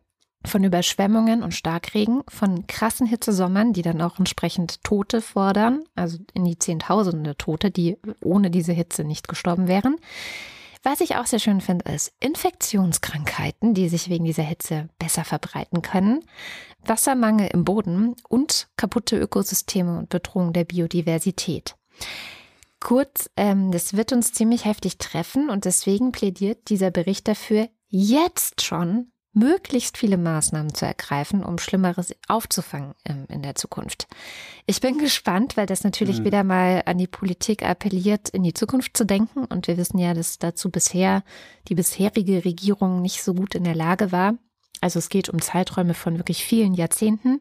von 0.47 0.65
Überschwemmungen 0.65 1.43
und 1.43 1.53
Starkregen, 1.53 2.23
von 2.29 2.67
krassen 2.67 3.07
Hitzesommern, 3.07 3.75
die 3.75 3.83
dann 3.83 4.01
auch 4.01 4.19
entsprechend 4.19 4.83
Tote 4.83 5.21
fordern, 5.21 5.85
also 5.95 6.19
in 6.33 6.45
die 6.45 6.59
Zehntausende 6.59 7.37
Tote, 7.37 7.71
die 7.71 7.99
ohne 8.23 8.51
diese 8.51 8.73
Hitze 8.73 9.05
nicht 9.05 9.29
gestorben 9.29 9.69
wären. 9.69 9.97
Was 10.91 11.03
ich 11.03 11.17
auch 11.17 11.27
sehr 11.27 11.39
schön 11.39 11.61
finde, 11.61 11.93
ist 11.93 12.15
Infektionskrankheiten, 12.19 13.75
die 13.75 13.91
sich 13.91 14.09
wegen 14.09 14.25
dieser 14.25 14.43
Hitze 14.43 14.89
besser 14.99 15.23
verbreiten 15.23 15.83
können, 15.83 16.25
Wassermangel 16.83 17.51
im 17.53 17.67
Boden 17.67 18.17
und 18.27 18.69
kaputte 18.79 19.19
Ökosysteme 19.19 19.99
und 19.99 20.09
Bedrohung 20.09 20.55
der 20.55 20.65
Biodiversität. 20.65 21.77
Kurz, 22.81 23.29
ähm, 23.37 23.71
das 23.71 23.99
wird 23.99 24.15
uns 24.15 24.33
ziemlich 24.33 24.65
heftig 24.65 24.97
treffen 24.97 25.51
und 25.51 25.67
deswegen 25.67 26.11
plädiert 26.11 26.71
dieser 26.71 26.91
Bericht 26.91 27.29
dafür, 27.29 27.69
jetzt 27.89 28.63
schon 28.63 29.13
möglichst 29.39 29.97
viele 29.97 30.17
Maßnahmen 30.17 30.75
zu 30.75 30.85
ergreifen, 30.85 31.45
um 31.45 31.59
Schlimmeres 31.59 32.15
aufzufangen 32.27 32.95
ähm, 33.05 33.27
in 33.29 33.43
der 33.43 33.55
Zukunft. 33.55 34.09
Ich 34.67 34.81
bin 34.81 34.99
gespannt, 34.99 35.57
weil 35.57 35.67
das 35.67 35.85
natürlich 35.85 36.21
mhm. 36.21 36.25
wieder 36.25 36.45
mal 36.45 36.83
an 36.87 36.99
die 36.99 37.07
Politik 37.07 37.63
appelliert, 37.63 38.29
in 38.29 38.43
die 38.43 38.55
Zukunft 38.55 38.97
zu 38.97 39.05
denken. 39.07 39.45
Und 39.45 39.69
wir 39.69 39.77
wissen 39.77 39.99
ja, 39.99 40.15
dass 40.15 40.39
dazu 40.39 40.71
bisher 40.71 41.23
die 41.69 41.75
bisherige 41.75 42.45
Regierung 42.45 43.01
nicht 43.01 43.23
so 43.23 43.35
gut 43.35 43.55
in 43.55 43.65
der 43.65 43.75
Lage 43.75 44.13
war. 44.13 44.35
Also 44.81 44.99
es 44.99 45.09
geht 45.09 45.29
um 45.29 45.41
Zeiträume 45.41 45.95
von 45.95 46.19
wirklich 46.19 46.45
vielen 46.45 46.75
Jahrzehnten. 46.75 47.41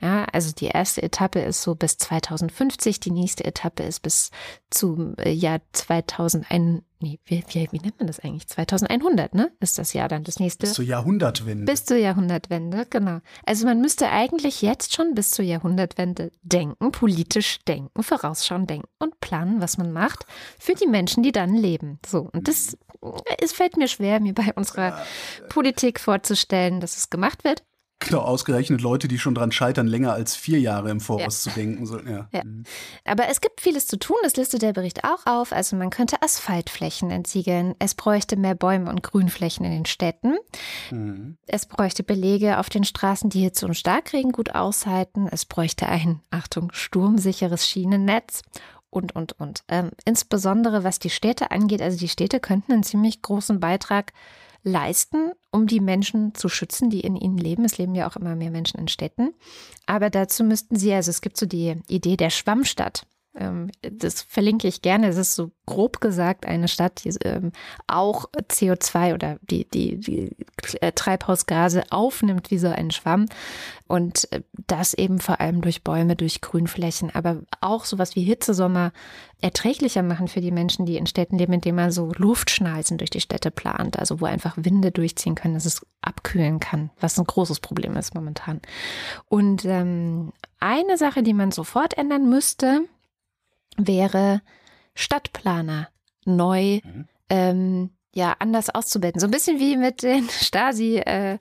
Ja, 0.00 0.24
also 0.32 0.52
die 0.52 0.66
erste 0.66 1.02
Etappe 1.02 1.40
ist 1.40 1.62
so 1.62 1.74
bis 1.74 1.98
2050, 1.98 3.00
die 3.00 3.10
nächste 3.10 3.44
Etappe 3.44 3.82
ist 3.82 4.00
bis 4.00 4.30
zum 4.70 5.14
äh, 5.18 5.30
Jahr 5.30 5.60
2001, 5.72 6.82
nee, 7.00 7.20
wie, 7.24 7.44
wie, 7.48 7.68
wie 7.70 7.78
nennt 7.78 7.98
man 7.98 8.06
das 8.06 8.20
eigentlich? 8.20 8.46
2100, 8.48 9.34
ne? 9.34 9.52
Ist 9.60 9.78
das 9.78 9.92
Jahr 9.92 10.08
dann 10.08 10.24
das 10.24 10.40
nächste? 10.40 10.66
Bis 10.66 10.74
zur 10.74 10.84
Jahrhundertwende. 10.84 11.64
Bis 11.70 11.84
zur 11.84 11.98
Jahrhundertwende, 11.98 12.86
genau. 12.88 13.18
Also 13.44 13.66
man 13.66 13.80
müsste 13.80 14.08
eigentlich 14.10 14.62
jetzt 14.62 14.94
schon 14.94 15.14
bis 15.14 15.30
zur 15.30 15.44
Jahrhundertwende 15.44 16.32
denken, 16.42 16.92
politisch 16.92 17.58
denken, 17.66 18.02
vorausschauen, 18.02 18.66
denken 18.66 18.88
und 18.98 19.20
planen, 19.20 19.60
was 19.60 19.76
man 19.76 19.92
macht 19.92 20.24
für 20.58 20.74
die 20.74 20.86
Menschen, 20.86 21.22
die 21.22 21.32
dann 21.32 21.54
leben. 21.54 21.98
So, 22.06 22.30
und 22.32 22.48
das 22.48 22.76
es 23.38 23.52
fällt 23.52 23.76
mir 23.76 23.88
schwer, 23.88 24.20
mir 24.20 24.34
bei 24.34 24.52
unserer 24.54 25.04
Politik 25.48 26.00
vorzustellen, 26.00 26.80
dass 26.80 26.96
es 26.96 27.10
gemacht 27.10 27.44
wird. 27.44 27.62
Genau, 28.00 28.20
ausgerechnet 28.20 28.80
Leute, 28.80 29.08
die 29.08 29.18
schon 29.18 29.34
dran 29.34 29.52
scheitern, 29.52 29.86
länger 29.86 30.14
als 30.14 30.34
vier 30.34 30.58
Jahre 30.58 30.90
im 30.90 31.00
Voraus 31.00 31.44
ja. 31.44 31.50
zu 31.52 31.60
denken. 31.60 31.84
So, 31.84 32.00
ja. 32.00 32.28
ja. 32.32 32.44
Mhm. 32.44 32.64
Aber 33.04 33.28
es 33.28 33.42
gibt 33.42 33.60
vieles 33.60 33.86
zu 33.86 33.98
tun, 33.98 34.16
das 34.22 34.36
listet 34.36 34.62
der 34.62 34.72
Bericht 34.72 35.04
auch 35.04 35.26
auf. 35.26 35.52
Also 35.52 35.76
man 35.76 35.90
könnte 35.90 36.22
Asphaltflächen 36.22 37.10
entsiegeln. 37.10 37.74
Es 37.78 37.94
bräuchte 37.94 38.36
mehr 38.36 38.54
Bäume 38.54 38.90
und 38.90 39.02
Grünflächen 39.02 39.66
in 39.66 39.72
den 39.72 39.86
Städten. 39.86 40.38
Mhm. 40.90 41.36
Es 41.46 41.66
bräuchte 41.66 42.02
Belege 42.02 42.58
auf 42.58 42.70
den 42.70 42.84
Straßen, 42.84 43.28
die 43.28 43.42
Hitze 43.42 43.66
und 43.66 43.74
Starkregen 43.74 44.32
gut 44.32 44.54
aushalten. 44.54 45.28
Es 45.30 45.44
bräuchte 45.44 45.86
ein, 45.86 46.22
Achtung, 46.30 46.72
sturmsicheres 46.72 47.68
Schienennetz 47.68 48.40
und, 48.88 49.14
und, 49.14 49.38
und. 49.38 49.62
Ähm, 49.68 49.90
insbesondere 50.06 50.84
was 50.84 51.00
die 51.00 51.10
Städte 51.10 51.50
angeht, 51.50 51.82
also 51.82 51.98
die 51.98 52.08
Städte 52.08 52.40
könnten 52.40 52.72
einen 52.72 52.82
ziemlich 52.82 53.20
großen 53.20 53.60
Beitrag 53.60 54.12
leisten, 54.62 55.32
um 55.50 55.66
die 55.66 55.80
Menschen 55.80 56.34
zu 56.34 56.48
schützen, 56.48 56.90
die 56.90 57.00
in 57.00 57.16
ihnen 57.16 57.38
leben. 57.38 57.64
Es 57.64 57.78
leben 57.78 57.94
ja 57.94 58.08
auch 58.08 58.16
immer 58.16 58.36
mehr 58.36 58.50
Menschen 58.50 58.78
in 58.78 58.88
Städten. 58.88 59.34
Aber 59.86 60.10
dazu 60.10 60.44
müssten 60.44 60.76
sie, 60.76 60.92
also 60.92 61.10
es 61.10 61.20
gibt 61.20 61.36
so 61.36 61.46
die 61.46 61.76
Idee 61.88 62.16
der 62.16 62.30
Schwammstadt. 62.30 63.06
Ähm, 63.36 63.70
das 63.82 64.22
verlinke 64.22 64.66
ich 64.66 64.82
gerne. 64.82 65.08
Es 65.08 65.16
ist 65.16 65.36
so 65.36 65.52
grob 65.66 66.00
gesagt 66.00 66.46
eine 66.46 66.66
Stadt, 66.66 67.04
die 67.04 67.10
ähm, 67.24 67.52
auch 67.86 68.26
CO2 68.32 69.14
oder 69.14 69.38
die, 69.42 69.68
die, 69.68 69.98
die 69.98 70.36
äh, 70.80 70.90
Treibhausgase 70.92 71.84
aufnimmt 71.90 72.50
wie 72.50 72.58
so 72.58 72.68
ein 72.68 72.90
Schwamm. 72.90 73.26
Und 73.86 74.30
äh, 74.32 74.42
das 74.66 74.94
eben 74.94 75.20
vor 75.20 75.40
allem 75.40 75.60
durch 75.60 75.84
Bäume, 75.84 76.16
durch 76.16 76.40
Grünflächen, 76.40 77.14
aber 77.14 77.42
auch 77.60 77.84
sowas 77.84 78.16
wie 78.16 78.24
Hitzesommer 78.24 78.92
erträglicher 79.40 80.02
machen 80.02 80.26
für 80.26 80.40
die 80.40 80.50
Menschen, 80.50 80.84
die 80.84 80.96
in 80.96 81.06
Städten 81.06 81.38
leben, 81.38 81.52
indem 81.52 81.76
man 81.76 81.92
so 81.92 82.12
Luftschneisen 82.16 82.98
durch 82.98 83.10
die 83.10 83.20
Städte 83.20 83.52
plant, 83.52 83.98
also 83.98 84.20
wo 84.20 84.26
einfach 84.26 84.54
Winde 84.56 84.90
durchziehen 84.90 85.36
können, 85.36 85.54
dass 85.54 85.66
es 85.66 85.86
abkühlen 86.02 86.58
kann, 86.58 86.90
was 86.98 87.18
ein 87.18 87.24
großes 87.24 87.60
Problem 87.60 87.96
ist 87.96 88.14
momentan. 88.14 88.60
Und 89.28 89.64
ähm, 89.64 90.32
eine 90.58 90.98
Sache, 90.98 91.22
die 91.22 91.34
man 91.34 91.52
sofort 91.52 91.96
ändern 91.96 92.28
müsste, 92.28 92.82
wäre 93.76 94.42
Stadtplaner 94.94 95.88
neu 96.24 96.80
mhm. 96.84 97.08
ähm, 97.28 97.90
ja 98.14 98.34
anders 98.38 98.70
auszubilden. 98.70 99.20
So 99.20 99.26
ein 99.26 99.30
bisschen 99.30 99.58
wie 99.58 99.76
mit 99.76 100.02
den 100.02 100.28
Stasi, 100.30 100.96
äh, 100.96 101.38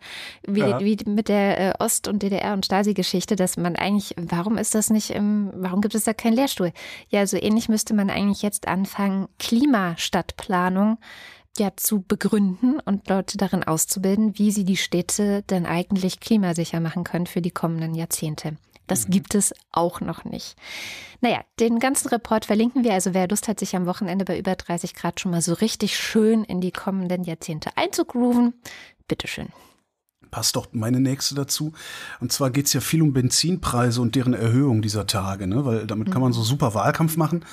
wie, 0.48 0.60
ja. 0.60 0.80
wie 0.80 0.98
mit 1.06 1.28
der 1.28 1.60
äh, 1.60 1.74
Ost- 1.80 2.08
und 2.08 2.24
DDR- 2.24 2.54
und 2.54 2.66
Stasi-Geschichte, 2.66 3.36
dass 3.36 3.58
man 3.58 3.76
eigentlich, 3.76 4.14
warum 4.18 4.58
ist 4.58 4.76
das 4.76 4.90
nicht 4.90 5.10
im, 5.12 5.52
warum 5.56 5.82
gibt 5.82 5.96
es 5.96 6.04
da 6.04 6.14
keinen 6.14 6.34
Lehrstuhl? 6.34 6.72
Ja, 7.10 7.26
so 7.26 7.38
ähnlich 7.38 7.70
müsste 7.70 7.94
man 7.94 8.10
eigentlich 8.10 8.42
jetzt 8.42 8.68
anfangen, 8.68 9.28
Klimastadtplanung 9.40 10.98
ja 11.58 11.72
zu 11.76 12.04
begründen 12.04 12.80
und 12.80 13.10
Leute 13.10 13.38
darin 13.38 13.64
auszubilden, 13.64 14.38
wie 14.38 14.52
sie 14.52 14.64
die 14.64 14.78
Städte 14.78 15.42
denn 15.44 15.66
eigentlich 15.66 16.20
klimasicher 16.20 16.80
machen 16.80 17.04
können 17.04 17.26
für 17.26 17.42
die 17.42 17.52
kommenden 17.52 17.96
Jahrzehnte. 17.96 18.56
Das 18.90 19.08
mhm. 19.08 19.12
gibt 19.12 19.36
es 19.36 19.54
auch 19.72 20.02
noch 20.02 20.26
nicht. 20.26 20.58
Naja, 21.22 21.42
den 21.60 21.80
ganzen 21.80 22.10
Report 22.10 22.46
verlinken 22.46 22.84
wir. 22.84 22.94
Also 22.94 23.14
wer 23.14 23.28
Lust 23.28 23.48
hat, 23.48 23.60
sich 23.60 23.76
am 23.76 23.86
Wochenende 23.86 24.26
bei 24.26 24.38
über 24.38 24.56
30 24.56 24.94
Grad 24.94 25.20
schon 25.20 25.32
mal 25.32 25.42
so 25.42 25.54
richtig 25.54 25.98
schön 25.98 26.44
in 26.44 26.60
die 26.60 26.72
kommenden 26.72 27.24
Jahrzehnte 27.24 27.72
einzugrooven, 27.78 28.54
bitteschön 29.08 29.48
passt 30.32 30.56
doch 30.56 30.68
meine 30.74 31.00
nächste 31.00 31.34
dazu. 31.34 31.74
Und 32.20 32.32
zwar 32.32 32.52
geht 32.52 32.68
es 32.68 32.74
ja 32.74 32.82
viel 32.82 33.02
um 33.02 33.14
Benzinpreise 33.14 34.00
und 34.00 34.14
deren 34.14 34.36
Erhöhung 34.36 34.84
dieser 34.84 35.08
Tage, 35.08 35.48
ne? 35.48 35.66
weil 35.66 35.88
damit 35.88 36.12
kann 36.12 36.22
man 36.22 36.34
so 36.34 36.42
mhm. 36.42 36.46
super 36.46 36.76
Wahlkampf 36.76 37.18
machen 37.18 37.44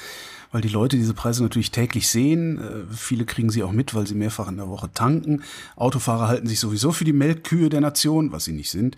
weil 0.52 0.60
die 0.60 0.68
Leute 0.68 0.96
diese 0.96 1.14
Preise 1.14 1.42
natürlich 1.42 1.70
täglich 1.70 2.08
sehen. 2.08 2.58
Äh, 2.58 2.94
viele 2.94 3.24
kriegen 3.24 3.50
sie 3.50 3.62
auch 3.62 3.72
mit, 3.72 3.94
weil 3.94 4.06
sie 4.06 4.14
mehrfach 4.14 4.48
in 4.48 4.56
der 4.56 4.68
Woche 4.68 4.90
tanken. 4.92 5.42
Autofahrer 5.76 6.28
halten 6.28 6.46
sich 6.46 6.60
sowieso 6.60 6.92
für 6.92 7.04
die 7.04 7.12
Melkkühe 7.12 7.68
der 7.68 7.80
Nation, 7.80 8.32
was 8.32 8.44
sie 8.44 8.52
nicht 8.52 8.70
sind. 8.70 8.96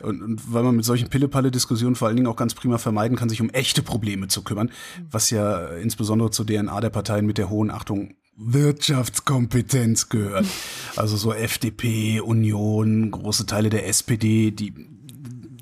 Und, 0.00 0.22
und 0.22 0.52
weil 0.52 0.62
man 0.62 0.76
mit 0.76 0.84
solchen 0.84 1.08
Pille-Palle-Diskussionen 1.08 1.96
vor 1.96 2.08
allen 2.08 2.16
Dingen 2.16 2.28
auch 2.28 2.36
ganz 2.36 2.54
prima 2.54 2.78
vermeiden 2.78 3.16
kann, 3.16 3.28
sich 3.28 3.40
um 3.40 3.50
echte 3.50 3.82
Probleme 3.82 4.28
zu 4.28 4.42
kümmern, 4.42 4.70
was 5.10 5.30
ja 5.30 5.68
insbesondere 5.76 6.30
zur 6.30 6.46
DNA 6.46 6.80
der 6.80 6.90
Parteien 6.90 7.26
mit 7.26 7.38
der 7.38 7.50
hohen 7.50 7.70
Achtung 7.70 8.14
Wirtschaftskompetenz 8.40 10.08
gehört. 10.08 10.46
Also 10.96 11.16
so 11.16 11.32
FDP, 11.32 12.20
Union, 12.20 13.10
große 13.10 13.46
Teile 13.46 13.68
der 13.68 13.86
SPD, 13.86 14.50
die 14.50 14.72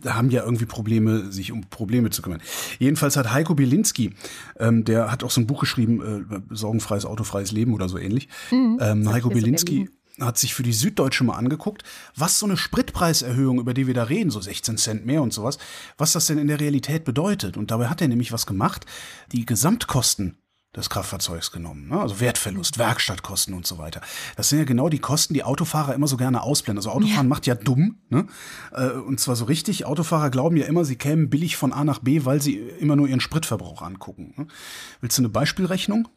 haben 0.04 0.30
ja 0.30 0.44
irgendwie 0.44 0.66
Probleme, 0.66 1.30
sich 1.30 1.52
um 1.52 1.62
Probleme 1.68 2.10
zu 2.10 2.22
kümmern. 2.22 2.40
Jedenfalls 2.78 3.16
hat 3.16 3.32
Heiko 3.32 3.54
Bielinski, 3.54 4.14
ähm, 4.58 4.84
der 4.84 5.10
hat 5.10 5.24
auch 5.24 5.30
so 5.30 5.40
ein 5.40 5.46
Buch 5.46 5.60
geschrieben, 5.60 6.26
äh, 6.30 6.54
Sorgenfreies, 6.54 7.04
autofreies 7.04 7.52
Leben 7.52 7.74
oder 7.74 7.88
so 7.88 7.98
ähnlich. 7.98 8.28
Mhm, 8.50 8.78
ähm, 8.80 9.12
Heiko 9.12 9.28
Bielinski 9.30 9.88
hat 10.20 10.38
sich 10.38 10.54
für 10.54 10.62
die 10.62 10.72
Süddeutsche 10.72 11.24
mal 11.24 11.36
angeguckt, 11.36 11.84
was 12.16 12.38
so 12.38 12.46
eine 12.46 12.56
Spritpreiserhöhung, 12.56 13.60
über 13.60 13.74
die 13.74 13.86
wir 13.86 13.94
da 13.94 14.04
reden, 14.04 14.30
so 14.30 14.40
16 14.40 14.76
Cent 14.76 15.06
mehr 15.06 15.22
und 15.22 15.32
sowas, 15.32 15.58
was 15.96 16.12
das 16.12 16.26
denn 16.26 16.38
in 16.38 16.48
der 16.48 16.60
Realität 16.60 17.04
bedeutet. 17.04 17.56
Und 17.56 17.70
dabei 17.70 17.88
hat 17.88 18.00
er 18.00 18.08
nämlich 18.08 18.32
was 18.32 18.46
gemacht, 18.46 18.84
die 19.32 19.46
Gesamtkosten 19.46 20.38
des 20.76 20.90
Kraftfahrzeugs 20.90 21.50
genommen. 21.50 21.88
Ne? 21.88 22.00
Also 22.00 22.20
Wertverlust, 22.20 22.78
Werkstattkosten 22.78 23.54
und 23.54 23.66
so 23.66 23.78
weiter. 23.78 24.00
Das 24.36 24.50
sind 24.50 24.58
ja 24.58 24.64
genau 24.64 24.88
die 24.88 24.98
Kosten, 24.98 25.34
die 25.34 25.42
Autofahrer 25.42 25.94
immer 25.94 26.06
so 26.06 26.16
gerne 26.16 26.42
ausblenden. 26.42 26.78
Also 26.78 26.90
Autofahren 26.90 27.26
ja. 27.26 27.28
macht 27.28 27.46
ja 27.46 27.54
dumm. 27.54 27.98
Ne? 28.10 28.26
Äh, 28.72 28.90
und 28.90 29.18
zwar 29.18 29.34
so 29.34 29.46
richtig. 29.46 29.86
Autofahrer 29.86 30.30
glauben 30.30 30.56
ja 30.56 30.66
immer, 30.66 30.84
sie 30.84 30.96
kämen 30.96 31.30
billig 31.30 31.56
von 31.56 31.72
A 31.72 31.84
nach 31.84 32.00
B, 32.00 32.24
weil 32.24 32.42
sie 32.42 32.56
immer 32.56 32.96
nur 32.96 33.08
ihren 33.08 33.20
Spritverbrauch 33.20 33.82
angucken. 33.82 34.34
Ne? 34.36 34.46
Willst 35.00 35.16
du 35.16 35.22
eine 35.22 35.30
Beispielrechnung? 35.30 36.08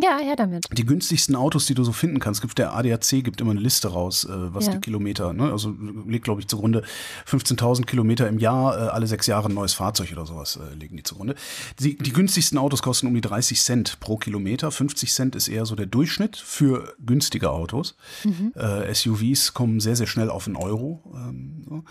Ja, 0.00 0.18
her 0.18 0.36
damit. 0.36 0.64
Die 0.72 0.86
günstigsten 0.86 1.34
Autos, 1.34 1.66
die 1.66 1.74
du 1.74 1.82
so 1.82 1.90
finden 1.90 2.20
kannst, 2.20 2.40
gibt 2.40 2.56
der 2.56 2.72
ADAC 2.72 3.24
gibt 3.24 3.40
immer 3.40 3.50
eine 3.50 3.60
Liste 3.60 3.88
raus, 3.88 4.24
äh, 4.24 4.54
was 4.54 4.66
ja. 4.66 4.72
die 4.72 4.78
Kilometer, 4.80 5.32
ne? 5.32 5.50
also 5.50 5.74
legt 6.06 6.24
glaube 6.24 6.40
ich 6.40 6.46
zugrunde 6.46 6.84
15.000 7.26 7.84
Kilometer 7.84 8.28
im 8.28 8.38
Jahr, 8.38 8.76
äh, 8.76 8.88
alle 8.90 9.08
sechs 9.08 9.26
Jahre 9.26 9.48
ein 9.48 9.54
neues 9.54 9.74
Fahrzeug 9.74 10.12
oder 10.12 10.24
sowas 10.24 10.56
äh, 10.56 10.74
legen 10.76 10.96
die 10.96 11.02
zugrunde. 11.02 11.34
Die, 11.80 11.98
die 11.98 12.12
günstigsten 12.12 12.58
Autos 12.58 12.80
kosten 12.80 13.08
um 13.08 13.14
die 13.14 13.20
30 13.20 13.60
Cent 13.60 13.98
pro 13.98 14.18
Kilometer, 14.18 14.70
50 14.70 15.12
Cent 15.12 15.34
ist 15.34 15.48
eher 15.48 15.66
so 15.66 15.74
der 15.74 15.86
Durchschnitt 15.86 16.36
für 16.36 16.94
günstige 17.04 17.50
Autos. 17.50 17.96
Mhm. 18.22 18.52
Äh, 18.54 18.94
SUVs 18.94 19.52
kommen 19.52 19.80
sehr 19.80 19.96
sehr 19.96 20.06
schnell 20.06 20.30
auf 20.30 20.46
einen 20.46 20.56
Euro. 20.56 21.02
Ähm, 21.12 21.64
so. 21.68 21.84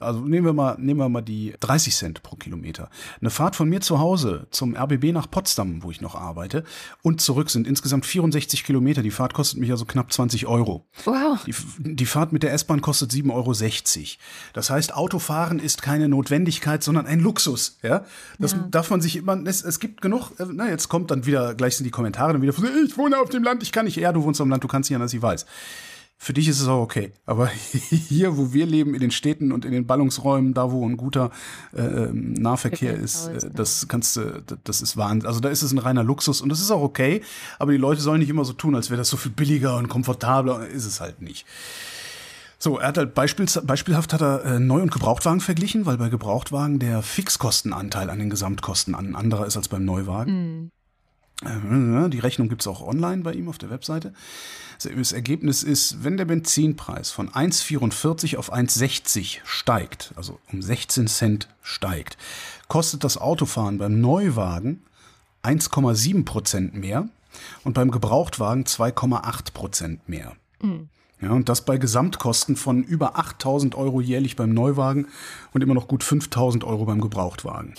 Also 0.00 0.20
nehmen 0.20 0.44
wir 0.44 0.52
mal 0.52 0.76
nehmen 0.78 1.00
wir 1.00 1.08
mal 1.08 1.22
die 1.22 1.54
30 1.60 1.96
Cent 1.96 2.22
pro 2.22 2.36
Kilometer. 2.36 2.90
Eine 3.22 3.30
Fahrt 3.30 3.56
von 3.56 3.70
mir 3.70 3.80
zu 3.80 4.00
Hause 4.00 4.48
zum 4.50 4.76
RBB 4.76 5.12
nach 5.12 5.30
Potsdam, 5.30 5.82
wo 5.82 5.90
ich 5.90 6.02
noch 6.02 6.14
arbeite, 6.14 6.64
und 7.00 7.22
zurück 7.22 7.53
sind 7.54 7.66
insgesamt 7.66 8.04
64 8.04 8.64
Kilometer. 8.64 9.02
Die 9.02 9.10
Fahrt 9.10 9.32
kostet 9.32 9.58
mich 9.58 9.70
also 9.70 9.86
knapp 9.86 10.12
20 10.12 10.46
Euro. 10.46 10.84
Wow. 11.04 11.42
Die, 11.46 11.54
die 11.78 12.06
Fahrt 12.06 12.32
mit 12.32 12.42
der 12.42 12.52
S-Bahn 12.52 12.82
kostet 12.82 13.10
7,60 13.10 13.30
Euro. 13.32 13.54
Das 14.52 14.68
heißt, 14.68 14.94
Autofahren 14.94 15.58
ist 15.58 15.80
keine 15.80 16.08
Notwendigkeit, 16.08 16.82
sondern 16.82 17.06
ein 17.06 17.20
Luxus. 17.20 17.78
Ja, 17.82 18.04
das 18.38 18.52
ja. 18.52 18.58
darf 18.70 18.90
man 18.90 19.00
sich 19.00 19.16
immer. 19.16 19.40
Es, 19.46 19.64
es 19.64 19.80
gibt 19.80 20.02
genug. 20.02 20.32
Äh, 20.38 20.44
na, 20.52 20.68
jetzt 20.68 20.88
kommt 20.88 21.10
dann 21.10 21.24
wieder 21.24 21.54
gleich 21.54 21.76
sind 21.76 21.84
die 21.84 21.90
Kommentare 21.90 22.32
dann 22.32 22.42
wieder. 22.42 22.54
Ich 22.84 22.98
wohne 22.98 23.18
auf 23.18 23.30
dem 23.30 23.42
Land, 23.42 23.62
ich 23.62 23.72
kann 23.72 23.86
nicht. 23.86 23.96
Ja, 23.96 24.12
du 24.12 24.22
wohnst 24.22 24.40
am 24.40 24.50
Land, 24.50 24.62
du 24.62 24.68
kannst 24.68 24.90
nicht 24.90 24.96
anders, 24.96 25.14
ich 25.14 25.22
weiß. 25.22 25.46
Für 26.24 26.32
dich 26.32 26.48
ist 26.48 26.62
es 26.62 26.68
auch 26.68 26.80
okay. 26.80 27.12
Aber 27.26 27.48
hier, 28.08 28.38
wo 28.38 28.54
wir 28.54 28.64
leben, 28.64 28.94
in 28.94 29.00
den 29.00 29.10
Städten 29.10 29.52
und 29.52 29.66
in 29.66 29.72
den 29.72 29.86
Ballungsräumen, 29.86 30.54
da 30.54 30.72
wo 30.72 30.88
ein 30.88 30.96
guter 30.96 31.30
äh, 31.76 31.82
ähm, 31.82 32.32
Nahverkehr 32.32 32.94
ist, 32.94 33.26
äh, 33.26 33.50
das 33.52 33.88
kannst 33.88 34.16
du, 34.16 34.42
das 34.64 34.80
ist 34.80 34.96
Wahnsinn. 34.96 35.28
Also 35.28 35.40
da 35.40 35.50
ist 35.50 35.60
es 35.60 35.72
ein 35.72 35.78
reiner 35.78 36.02
Luxus 36.02 36.40
und 36.40 36.48
das 36.48 36.62
ist 36.62 36.70
auch 36.70 36.80
okay. 36.80 37.20
Aber 37.58 37.72
die 37.72 37.78
Leute 37.78 38.00
sollen 38.00 38.20
nicht 38.20 38.30
immer 38.30 38.46
so 38.46 38.54
tun, 38.54 38.74
als 38.74 38.88
wäre 38.88 38.96
das 38.96 39.10
so 39.10 39.18
viel 39.18 39.32
billiger 39.32 39.76
und 39.76 39.88
komfortabler. 39.88 40.66
Ist 40.66 40.86
es 40.86 41.02
halt 41.02 41.20
nicht. 41.20 41.44
So, 42.58 42.78
er 42.78 42.88
hat 42.88 42.96
halt 42.96 43.12
Beispiel, 43.12 43.44
beispielhaft 43.62 44.14
hat 44.14 44.22
er 44.22 44.46
äh, 44.46 44.58
Neu- 44.58 44.80
und 44.80 44.92
Gebrauchtwagen 44.92 45.40
verglichen, 45.40 45.84
weil 45.84 45.98
bei 45.98 46.08
Gebrauchtwagen 46.08 46.78
der 46.78 47.02
Fixkostenanteil 47.02 48.08
an 48.08 48.18
den 48.18 48.30
Gesamtkosten 48.30 48.94
ein 48.94 49.14
anderer 49.14 49.44
ist 49.44 49.58
als 49.58 49.68
beim 49.68 49.84
Neuwagen. 49.84 50.62
Mm. 50.62 50.70
Äh, 51.42 52.08
die 52.10 52.18
Rechnung 52.18 52.48
gibt's 52.48 52.66
auch 52.66 52.80
online 52.80 53.22
bei 53.22 53.32
ihm 53.32 53.48
auf 53.48 53.58
der 53.58 53.70
Webseite. 53.70 54.12
Das 54.82 55.12
Ergebnis 55.12 55.62
ist, 55.62 56.04
wenn 56.04 56.16
der 56.16 56.24
Benzinpreis 56.24 57.10
von 57.10 57.30
1,44 57.30 58.36
auf 58.36 58.52
1,60 58.52 59.38
steigt, 59.44 60.12
also 60.16 60.38
um 60.52 60.62
16 60.62 61.06
Cent 61.06 61.48
steigt, 61.62 62.16
kostet 62.68 63.04
das 63.04 63.16
Autofahren 63.16 63.78
beim 63.78 64.00
Neuwagen 64.00 64.82
1,7 65.42 66.24
Prozent 66.24 66.74
mehr 66.74 67.08
und 67.62 67.74
beim 67.74 67.90
Gebrauchtwagen 67.90 68.64
2,8 68.64 69.52
Prozent 69.52 70.08
mehr. 70.08 70.32
Mhm. 70.60 70.88
Ja, 71.20 71.30
und 71.30 71.48
das 71.48 71.64
bei 71.64 71.78
Gesamtkosten 71.78 72.56
von 72.56 72.82
über 72.82 73.18
8000 73.18 73.74
Euro 73.76 74.00
jährlich 74.00 74.36
beim 74.36 74.52
Neuwagen 74.52 75.06
und 75.52 75.62
immer 75.62 75.74
noch 75.74 75.88
gut 75.88 76.02
5000 76.02 76.64
Euro 76.64 76.84
beim 76.84 77.00
Gebrauchtwagen. 77.00 77.74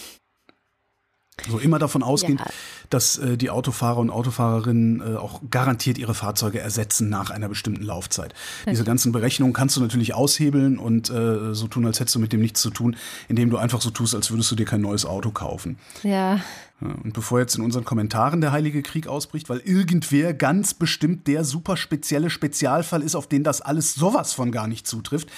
So 1.50 1.60
immer 1.60 1.80
davon 1.80 2.02
ausgehend, 2.02 2.40
ja. 2.40 2.46
dass 2.90 3.18
äh, 3.18 3.38
die 3.38 3.50
Autofahrer 3.50 3.98
und 3.98 4.10
Autofahrerinnen 4.10 5.02
äh, 5.02 5.18
auch 5.18 5.42
garantiert 5.50 5.98
ihre 5.98 6.14
Fahrzeuge 6.14 6.60
ersetzen 6.60 7.10
nach 7.10 7.30
einer 7.30 7.50
bestimmten 7.50 7.84
Laufzeit. 7.84 8.34
Okay. 8.62 8.72
Diese 8.72 8.84
ganzen 8.86 9.12
Berechnungen 9.12 9.54
kannst 9.54 9.76
du 9.76 9.82
natürlich 9.82 10.14
aushebeln 10.14 10.78
und 10.78 11.10
äh, 11.10 11.54
so 11.54 11.68
tun, 11.68 11.86
als 11.86 12.00
hättest 12.00 12.16
du 12.16 12.20
mit 12.20 12.32
dem 12.32 12.42
nichts 12.42 12.62
zu 12.62 12.70
tun, 12.70 12.96
indem 13.28 13.50
du 13.50 13.58
einfach 13.58 13.82
so 13.82 13.90
tust, 13.90 14.16
als 14.16 14.32
würdest 14.32 14.50
du 14.52 14.56
dir 14.56 14.66
kein 14.66 14.82
neues 14.82 15.06
Auto 15.06 15.30
kaufen. 15.32 15.78
Ja. 16.04 16.40
Und 16.82 17.14
bevor 17.14 17.40
jetzt 17.40 17.56
in 17.56 17.64
unseren 17.64 17.86
Kommentaren 17.86 18.42
der 18.42 18.52
Heilige 18.52 18.82
Krieg 18.82 19.08
ausbricht, 19.08 19.50
weil 19.50 19.60
irgendwer 19.60 20.34
ganz 20.34 20.74
bestimmt 20.74 21.28
der 21.28 21.44
super 21.44 21.78
spezielle 21.78 22.30
Spezialfall 22.30 23.02
ist, 23.02 23.16
auf 23.16 23.28
den 23.28 23.44
das 23.44 23.62
alles 23.62 23.94
sowas 23.94 24.34
von 24.34 24.52
gar 24.52 24.68
nicht 24.68 24.88
zutrifft, 24.88 25.30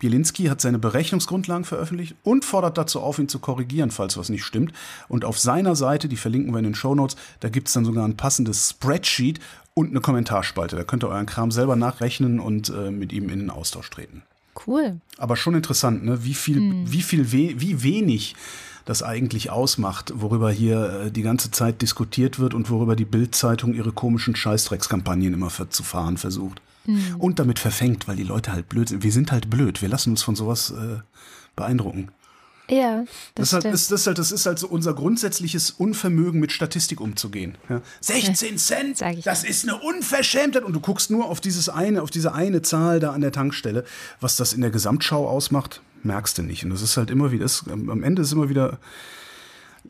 Bielinski 0.00 0.46
hat 0.46 0.60
seine 0.60 0.78
Berechnungsgrundlagen 0.78 1.64
veröffentlicht 1.64 2.16
und 2.24 2.44
fordert 2.44 2.76
dazu 2.76 3.00
auf, 3.00 3.18
ihn 3.18 3.28
zu 3.28 3.38
korrigieren, 3.38 3.92
falls 3.92 4.16
was 4.16 4.30
nicht 4.30 4.44
stimmt. 4.44 4.72
Und 5.08 5.24
auf 5.24 5.38
seiner 5.38 5.76
Seite, 5.76 6.08
die 6.08 6.16
verlinken 6.16 6.52
wir 6.52 6.58
in 6.58 6.64
den 6.64 6.74
Shownotes, 6.74 7.16
da 7.38 7.48
gibt 7.48 7.68
es 7.68 7.74
dann 7.74 7.84
sogar 7.84 8.04
ein 8.04 8.16
passendes 8.16 8.70
Spreadsheet 8.70 9.38
und 9.74 9.90
eine 9.90 10.00
Kommentarspalte. 10.00 10.74
Da 10.74 10.84
könnt 10.84 11.04
ihr 11.04 11.08
euren 11.08 11.26
Kram 11.26 11.52
selber 11.52 11.76
nachrechnen 11.76 12.40
und 12.40 12.70
äh, 12.70 12.90
mit 12.90 13.12
ihm 13.12 13.28
in 13.28 13.38
den 13.38 13.50
Austausch 13.50 13.90
treten. 13.90 14.22
Cool. 14.66 15.00
Aber 15.18 15.36
schon 15.36 15.54
interessant, 15.54 16.04
ne? 16.04 16.24
wie 16.24 16.34
viel, 16.34 16.56
hm. 16.56 16.92
wie 16.92 17.02
viel, 17.02 17.32
we 17.32 17.60
wie 17.60 17.82
wenig 17.82 18.34
das 18.86 19.02
eigentlich 19.02 19.50
ausmacht, 19.50 20.12
worüber 20.16 20.50
hier 20.50 21.04
äh, 21.06 21.10
die 21.12 21.22
ganze 21.22 21.50
Zeit 21.50 21.82
diskutiert 21.82 22.38
wird 22.38 22.54
und 22.54 22.70
worüber 22.70 22.96
die 22.96 23.04
Bild-Zeitung 23.04 23.74
ihre 23.74 23.92
komischen 23.92 24.34
Scheißdreckskampagnen 24.34 25.34
immer 25.34 25.50
zu 25.68 25.82
fahren 25.82 26.16
versucht. 26.16 26.60
Mhm. 26.86 27.16
Und 27.18 27.38
damit 27.38 27.58
verfängt, 27.58 28.08
weil 28.08 28.16
die 28.16 28.24
Leute 28.24 28.52
halt 28.52 28.68
blöd 28.68 28.88
sind. 28.88 29.02
Wir 29.02 29.12
sind 29.12 29.32
halt 29.32 29.50
blöd. 29.50 29.82
Wir 29.82 29.88
lassen 29.88 30.10
uns 30.10 30.22
von 30.22 30.36
sowas 30.36 30.70
äh, 30.70 30.98
beeindrucken. 31.56 32.10
Ja, 32.70 33.04
das, 33.34 33.50
das, 33.50 33.52
halt, 33.52 33.74
ist, 33.74 33.90
das, 33.90 34.06
halt, 34.06 34.18
das 34.18 34.30
ist 34.30 34.46
halt 34.46 34.58
so 34.58 34.68
unser 34.68 34.94
grundsätzliches 34.94 35.72
Unvermögen, 35.72 36.40
mit 36.40 36.52
Statistik 36.52 37.00
umzugehen. 37.00 37.58
Ja. 37.68 37.82
16 38.00 38.58
Cent, 38.58 39.00
das 39.24 39.42
ist 39.42 39.68
eine 39.68 39.80
Unverschämtheit. 39.80 40.62
Und 40.62 40.72
du 40.72 40.80
guckst 40.80 41.10
nur 41.10 41.26
auf 41.26 41.40
dieses 41.40 41.68
eine, 41.68 42.00
auf 42.00 42.10
diese 42.10 42.32
eine 42.32 42.62
Zahl 42.62 43.00
da 43.00 43.12
an 43.12 43.22
der 43.22 43.32
Tankstelle. 43.32 43.84
Was 44.20 44.36
das 44.36 44.52
in 44.52 44.60
der 44.60 44.70
Gesamtschau 44.70 45.28
ausmacht, 45.28 45.82
merkst 46.04 46.38
du 46.38 46.42
nicht. 46.42 46.64
Und 46.64 46.70
das 46.70 46.82
ist 46.82 46.96
halt 46.96 47.10
immer 47.10 47.32
wieder, 47.32 47.42
das, 47.42 47.64
am 47.68 48.04
Ende 48.04 48.22
ist 48.22 48.32
immer 48.32 48.48
wieder, 48.48 48.78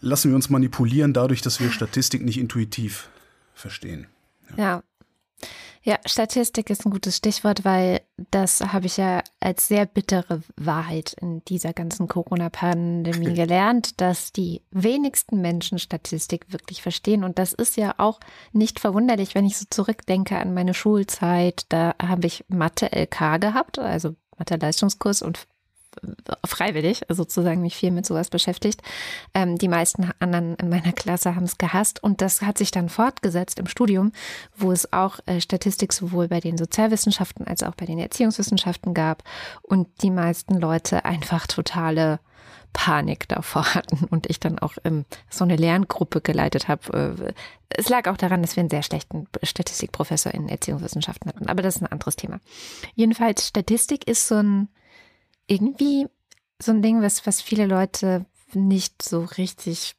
lassen 0.00 0.30
wir 0.30 0.36
uns 0.36 0.48
manipulieren 0.48 1.12
dadurch, 1.12 1.42
dass 1.42 1.60
wir 1.60 1.70
Statistik 1.72 2.24
nicht 2.24 2.38
intuitiv 2.38 3.10
verstehen. 3.54 4.06
Ja. 4.56 4.64
ja. 4.64 4.82
Ja, 5.82 5.98
Statistik 6.04 6.68
ist 6.68 6.84
ein 6.84 6.90
gutes 6.90 7.16
Stichwort, 7.16 7.64
weil 7.64 8.02
das 8.30 8.60
habe 8.60 8.84
ich 8.84 8.98
ja 8.98 9.22
als 9.40 9.66
sehr 9.66 9.86
bittere 9.86 10.42
Wahrheit 10.56 11.16
in 11.18 11.42
dieser 11.46 11.72
ganzen 11.72 12.06
Corona-Pandemie 12.06 13.32
gelernt, 13.34 13.98
dass 14.00 14.30
die 14.30 14.60
wenigsten 14.70 15.40
Menschen 15.40 15.78
Statistik 15.78 16.52
wirklich 16.52 16.82
verstehen. 16.82 17.24
Und 17.24 17.38
das 17.38 17.54
ist 17.54 17.78
ja 17.78 17.94
auch 17.96 18.20
nicht 18.52 18.78
verwunderlich, 18.78 19.34
wenn 19.34 19.46
ich 19.46 19.56
so 19.56 19.64
zurückdenke 19.70 20.36
an 20.38 20.52
meine 20.52 20.74
Schulzeit. 20.74 21.64
Da 21.70 21.94
habe 22.00 22.26
ich 22.26 22.44
Mathe-LK 22.48 23.40
gehabt, 23.40 23.78
also 23.78 24.14
Mathe-Leistungskurs 24.36 25.22
und 25.22 25.46
freiwillig 26.44 27.02
sozusagen 27.08 27.60
mich 27.60 27.76
viel 27.76 27.90
mit 27.90 28.06
sowas 28.06 28.30
beschäftigt. 28.30 28.82
Ähm, 29.34 29.58
die 29.58 29.68
meisten 29.68 30.10
anderen 30.18 30.54
in 30.56 30.68
meiner 30.68 30.92
Klasse 30.92 31.34
haben 31.34 31.44
es 31.44 31.58
gehasst 31.58 32.02
und 32.02 32.20
das 32.20 32.42
hat 32.42 32.58
sich 32.58 32.70
dann 32.70 32.88
fortgesetzt 32.88 33.58
im 33.58 33.66
Studium, 33.66 34.12
wo 34.56 34.72
es 34.72 34.92
auch 34.92 35.18
äh, 35.26 35.40
Statistik 35.40 35.92
sowohl 35.92 36.28
bei 36.28 36.40
den 36.40 36.56
Sozialwissenschaften 36.56 37.46
als 37.46 37.62
auch 37.62 37.74
bei 37.74 37.86
den 37.86 37.98
Erziehungswissenschaften 37.98 38.94
gab 38.94 39.24
und 39.62 39.88
die 40.02 40.10
meisten 40.10 40.54
Leute 40.54 41.04
einfach 41.04 41.46
totale 41.46 42.20
Panik 42.72 43.28
davor 43.28 43.74
hatten 43.74 44.04
und 44.04 44.28
ich 44.28 44.40
dann 44.40 44.58
auch 44.58 44.74
ähm, 44.84 45.04
so 45.28 45.44
eine 45.44 45.56
Lerngruppe 45.56 46.20
geleitet 46.20 46.68
habe. 46.68 47.14
Äh, 47.18 47.32
es 47.68 47.88
lag 47.88 48.08
auch 48.08 48.16
daran, 48.16 48.42
dass 48.42 48.56
wir 48.56 48.60
einen 48.60 48.70
sehr 48.70 48.82
schlechten 48.82 49.26
Statistikprofessor 49.42 50.32
in 50.32 50.48
Erziehungswissenschaften 50.48 51.30
hatten, 51.30 51.48
aber 51.48 51.62
das 51.62 51.76
ist 51.76 51.82
ein 51.82 51.92
anderes 51.92 52.16
Thema. 52.16 52.40
Jedenfalls, 52.94 53.46
Statistik 53.46 54.06
ist 54.06 54.28
so 54.28 54.36
ein 54.36 54.68
irgendwie 55.50 56.06
so 56.62 56.72
ein 56.72 56.82
Ding, 56.82 57.02
was, 57.02 57.26
was 57.26 57.42
viele 57.42 57.66
Leute 57.66 58.24
nicht 58.52 59.02
so 59.02 59.24
richtig 59.24 59.96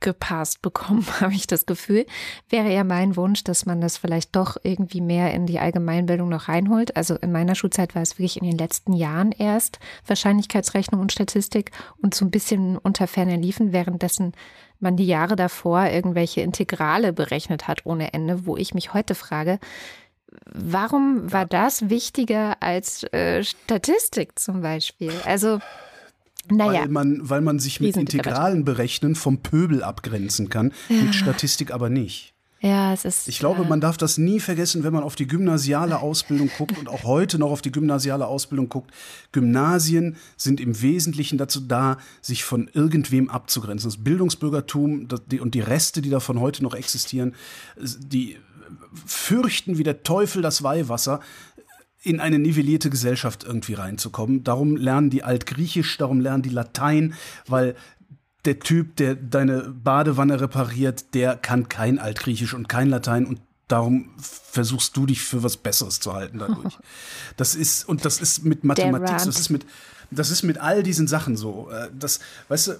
gepasst 0.00 0.62
bekommen, 0.62 1.04
habe 1.20 1.34
ich 1.34 1.46
das 1.46 1.66
Gefühl. 1.66 2.06
Wäre 2.48 2.72
ja 2.72 2.84
mein 2.84 3.16
Wunsch, 3.16 3.44
dass 3.44 3.66
man 3.66 3.80
das 3.80 3.98
vielleicht 3.98 4.34
doch 4.36 4.56
irgendwie 4.62 5.00
mehr 5.00 5.34
in 5.34 5.46
die 5.46 5.58
Allgemeinbildung 5.58 6.28
noch 6.28 6.48
reinholt. 6.48 6.96
Also 6.96 7.16
in 7.16 7.32
meiner 7.32 7.54
Schulzeit 7.54 7.94
war 7.94 8.02
es 8.02 8.18
wirklich 8.18 8.40
in 8.40 8.48
den 8.48 8.58
letzten 8.58 8.92
Jahren 8.92 9.32
erst 9.32 9.78
Wahrscheinlichkeitsrechnung 10.06 11.00
und 11.00 11.12
Statistik 11.12 11.72
und 12.00 12.14
so 12.14 12.24
ein 12.24 12.30
bisschen 12.30 12.78
unter 12.78 13.06
ferner 13.06 13.36
liefen, 13.36 13.72
währenddessen 13.72 14.32
man 14.80 14.96
die 14.96 15.06
Jahre 15.06 15.34
davor 15.34 15.86
irgendwelche 15.86 16.40
Integrale 16.40 17.12
berechnet 17.12 17.66
hat 17.66 17.84
ohne 17.84 18.14
Ende, 18.14 18.46
wo 18.46 18.56
ich 18.56 18.74
mich 18.74 18.94
heute 18.94 19.16
frage, 19.16 19.58
Warum 20.44 21.32
war 21.32 21.46
das 21.46 21.88
wichtiger 21.88 22.56
als 22.62 23.04
äh, 23.12 23.42
Statistik 23.44 24.38
zum 24.38 24.60
Beispiel? 24.62 25.12
Also, 25.24 25.60
naja. 26.50 26.82
Weil 26.82 26.88
man, 26.88 27.28
weil 27.28 27.40
man 27.40 27.58
sich 27.58 27.80
mit 27.80 27.96
Integralen 27.96 28.64
berechnen 28.64 29.14
vom 29.14 29.38
Pöbel 29.38 29.82
abgrenzen 29.82 30.48
kann, 30.48 30.72
ja. 30.88 31.02
mit 31.02 31.14
Statistik 31.14 31.72
aber 31.72 31.90
nicht. 31.90 32.34
Ja, 32.60 32.92
es 32.92 33.04
ist. 33.04 33.28
Ich 33.28 33.38
glaube, 33.38 33.64
man 33.64 33.80
darf 33.80 33.96
das 33.96 34.18
nie 34.18 34.40
vergessen, 34.40 34.82
wenn 34.82 34.92
man 34.92 35.04
auf 35.04 35.14
die 35.14 35.28
gymnasiale 35.28 36.00
Ausbildung 36.00 36.50
guckt 36.58 36.76
und 36.76 36.88
auch 36.88 37.04
heute 37.04 37.38
noch 37.38 37.52
auf 37.52 37.62
die 37.62 37.70
gymnasiale 37.70 38.26
Ausbildung 38.26 38.68
guckt. 38.68 38.90
Gymnasien 39.30 40.16
sind 40.36 40.60
im 40.60 40.80
Wesentlichen 40.82 41.38
dazu 41.38 41.60
da, 41.60 41.98
sich 42.20 42.42
von 42.42 42.68
irgendwem 42.72 43.30
abzugrenzen. 43.30 43.88
Das 43.88 44.02
Bildungsbürgertum 44.02 45.06
und 45.40 45.54
die 45.54 45.60
Reste, 45.60 46.02
die 46.02 46.10
davon 46.10 46.40
heute 46.40 46.64
noch 46.64 46.74
existieren, 46.74 47.34
die 47.76 48.38
fürchten 49.06 49.78
wie 49.78 49.82
der 49.82 50.02
Teufel 50.02 50.42
das 50.42 50.62
Weihwasser, 50.62 51.20
in 52.02 52.20
eine 52.20 52.38
nivellierte 52.38 52.90
Gesellschaft 52.90 53.44
irgendwie 53.44 53.74
reinzukommen. 53.74 54.44
Darum 54.44 54.76
lernen 54.76 55.10
die 55.10 55.24
Altgriechisch, 55.24 55.98
darum 55.98 56.20
lernen 56.20 56.42
die 56.42 56.48
Latein, 56.48 57.14
weil 57.46 57.74
der 58.44 58.60
Typ, 58.60 58.96
der 58.96 59.14
deine 59.14 59.62
Badewanne 59.62 60.40
repariert, 60.40 61.14
der 61.14 61.36
kann 61.36 61.68
kein 61.68 61.98
Altgriechisch 61.98 62.54
und 62.54 62.68
kein 62.68 62.88
Latein 62.88 63.26
und 63.26 63.40
darum 63.66 64.10
versuchst 64.18 64.96
du 64.96 65.06
dich 65.06 65.20
für 65.20 65.42
was 65.42 65.56
Besseres 65.56 66.00
zu 66.00 66.14
halten 66.14 66.38
dadurch. 66.38 66.78
Das 67.36 67.54
ist 67.54 67.88
und 67.88 68.04
das 68.04 68.20
ist 68.20 68.44
mit 68.44 68.64
Mathematik, 68.64 69.16
das 69.18 69.26
ist 69.26 69.50
mit 69.50 69.66
das 70.10 70.30
ist 70.30 70.42
mit 70.42 70.58
all 70.58 70.82
diesen 70.82 71.06
Sachen 71.06 71.36
so. 71.36 71.70
Äh, 71.70 71.90
das, 71.96 72.20
weißt 72.48 72.68
du, 72.68 72.72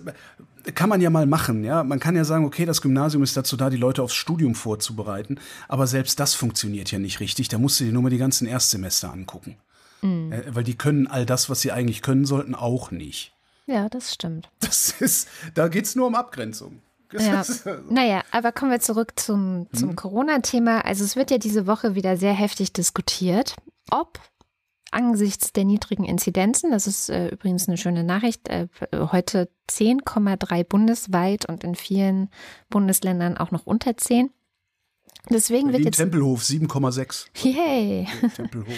kann 0.75 0.89
man 0.89 1.01
ja 1.01 1.11
mal 1.11 1.27
machen, 1.27 1.65
ja. 1.65 1.85
Man 1.85 2.01
kann 2.01 2.17
ja 2.17 2.25
sagen, 2.25 2.45
okay, 2.45 2.67
das 2.67 2.83
Gymnasium 2.83 3.23
ist 3.23 3.37
dazu 3.37 3.57
da, 3.57 3.71
die 3.71 3.77
Leute 3.77 4.03
aufs 4.03 4.15
Studium 4.15 4.55
vorzubereiten. 4.55 5.39
Aber 5.69 5.87
selbst 5.87 6.21
das 6.21 6.35
funktioniert 6.35 6.91
ja 6.91 6.99
nicht 6.99 7.21
richtig. 7.21 7.49
Da 7.49 7.59
musst 7.59 7.81
du 7.81 7.85
dir 7.85 7.93
nur 7.93 8.03
mal 8.03 8.11
die 8.11 8.19
ganzen 8.19 8.47
Erstsemester 8.47 9.13
angucken. 9.13 9.57
Mhm. 10.03 10.33
Weil 10.49 10.65
die 10.65 10.77
können 10.77 11.07
all 11.07 11.27
das, 11.27 11.51
was 11.51 11.61
sie 11.61 11.73
eigentlich 11.73 12.03
können 12.03 12.25
sollten, 12.25 12.55
auch 12.55 12.91
nicht. 12.91 13.33
Ja, 13.67 13.89
das 13.89 14.15
stimmt. 14.15 14.49
Das 14.61 14.95
ist, 15.01 15.29
da 15.55 15.69
geht 15.69 15.85
es 15.85 15.95
nur 15.95 16.07
um 16.07 16.15
Abgrenzung. 16.15 16.81
Ja. 17.13 17.43
Naja, 17.89 18.23
aber 18.31 18.53
kommen 18.53 18.71
wir 18.71 18.81
zurück 18.81 19.13
zum, 19.17 19.67
zum 19.73 19.91
mhm. 19.91 19.97
Corona-Thema. 19.97 20.85
Also 20.85 21.05
es 21.05 21.17
wird 21.17 21.31
ja 21.31 21.39
diese 21.39 21.67
Woche 21.67 21.95
wieder 21.95 22.17
sehr 22.17 22.35
heftig 22.35 22.73
diskutiert, 22.73 23.57
ob 23.91 24.21
angesichts 24.91 25.53
der 25.53 25.65
niedrigen 25.65 26.05
Inzidenzen, 26.05 26.71
das 26.71 26.87
ist 26.87 27.09
äh, 27.09 27.29
übrigens 27.29 27.69
eine 27.69 27.77
schöne 27.77 28.05
Nachricht, 28.05 28.49
äh, 28.49 28.69
heute 28.93 29.51
10,3 29.71 30.65
bundesweit 30.65 31.49
und 31.49 31.65
in 31.65 31.75
vielen 31.75 32.31
Bundesländern 32.71 33.37
auch 33.37 33.51
noch 33.51 33.67
unter 33.67 33.97
10. 33.97 34.31
Deswegen 35.31 35.73
wird 35.73 35.85
jetzt 35.85 35.97
Tempelhof 35.97 36.43
7,6. 36.43 37.27
Yay. 37.45 38.07
Tempelhof 38.35 38.75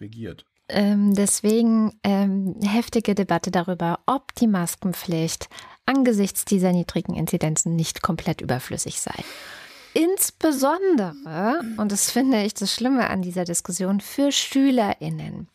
regiert. 0.00 0.44
Ähm, 0.68 1.14
deswegen 1.14 1.98
ähm, 2.04 2.56
heftige 2.62 3.14
Debatte 3.14 3.50
darüber, 3.50 4.00
ob 4.06 4.34
die 4.34 4.46
Maskenpflicht 4.46 5.48
angesichts 5.86 6.44
dieser 6.44 6.72
niedrigen 6.72 7.14
Inzidenzen 7.14 7.74
nicht 7.74 8.02
komplett 8.02 8.42
überflüssig 8.42 9.00
sei. 9.00 9.14
Insbesondere, 9.98 11.60
und 11.76 11.90
das 11.90 12.12
finde 12.12 12.44
ich 12.44 12.54
das 12.54 12.72
Schlimme 12.72 13.10
an 13.10 13.20
dieser 13.20 13.44
Diskussion, 13.44 14.00
für 14.00 14.30
SchülerInnen. 14.30 15.48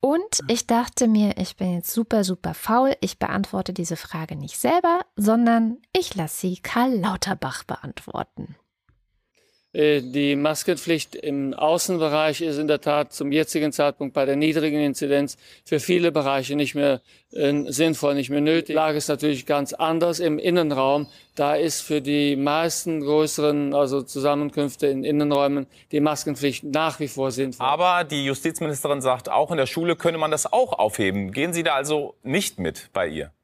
Und 0.00 0.40
ich 0.48 0.66
dachte 0.66 1.08
mir, 1.08 1.36
ich 1.36 1.56
bin 1.56 1.74
jetzt 1.74 1.92
super, 1.92 2.24
super 2.24 2.54
faul. 2.54 2.94
Ich 3.02 3.18
beantworte 3.18 3.74
diese 3.74 3.96
Frage 3.96 4.34
nicht 4.34 4.56
selber, 4.56 5.00
sondern 5.16 5.76
ich 5.92 6.14
lasse 6.14 6.40
sie 6.40 6.56
Karl 6.56 6.94
Lauterbach 6.94 7.64
beantworten. 7.64 8.56
Äh, 9.76 10.00
die 10.00 10.36
Maskenpflicht 10.36 11.14
im 11.14 11.52
Außenbereich 11.52 12.40
ist 12.40 12.56
in 12.56 12.66
der 12.66 12.80
Tat 12.80 13.12
zum 13.12 13.30
jetzigen 13.30 13.72
Zeitpunkt 13.72 14.14
bei 14.14 14.24
der 14.24 14.34
niedrigen 14.34 14.80
Inzidenz 14.80 15.36
für 15.66 15.80
viele 15.80 16.12
Bereiche 16.12 16.56
nicht 16.56 16.74
mehr 16.74 17.02
äh, 17.32 17.52
sinnvoll, 17.66 18.14
nicht 18.14 18.30
mehr 18.30 18.40
nötig. 18.40 18.68
Die 18.68 18.72
Lage 18.72 18.96
ist 18.96 19.08
natürlich 19.08 19.44
ganz 19.44 19.74
anders 19.74 20.18
im 20.18 20.38
Innenraum. 20.38 21.08
Da 21.34 21.56
ist 21.56 21.82
für 21.82 22.00
die 22.00 22.36
meisten 22.36 23.00
größeren 23.00 23.74
also 23.74 24.00
Zusammenkünfte 24.00 24.86
in 24.86 25.04
Innenräumen 25.04 25.66
die 25.92 26.00
Maskenpflicht 26.00 26.64
nach 26.64 26.98
wie 26.98 27.08
vor 27.08 27.30
sinnvoll. 27.30 27.66
Aber 27.66 28.04
die 28.04 28.24
Justizministerin 28.24 29.02
sagt, 29.02 29.28
auch 29.28 29.50
in 29.50 29.58
der 29.58 29.66
Schule 29.66 29.94
könne 29.94 30.16
man 30.16 30.30
das 30.30 30.50
auch 30.50 30.72
aufheben. 30.72 31.32
Gehen 31.32 31.52
Sie 31.52 31.62
da 31.62 31.74
also 31.74 32.14
nicht 32.22 32.58
mit 32.58 32.88
bei 32.94 33.08
ihr? 33.08 33.35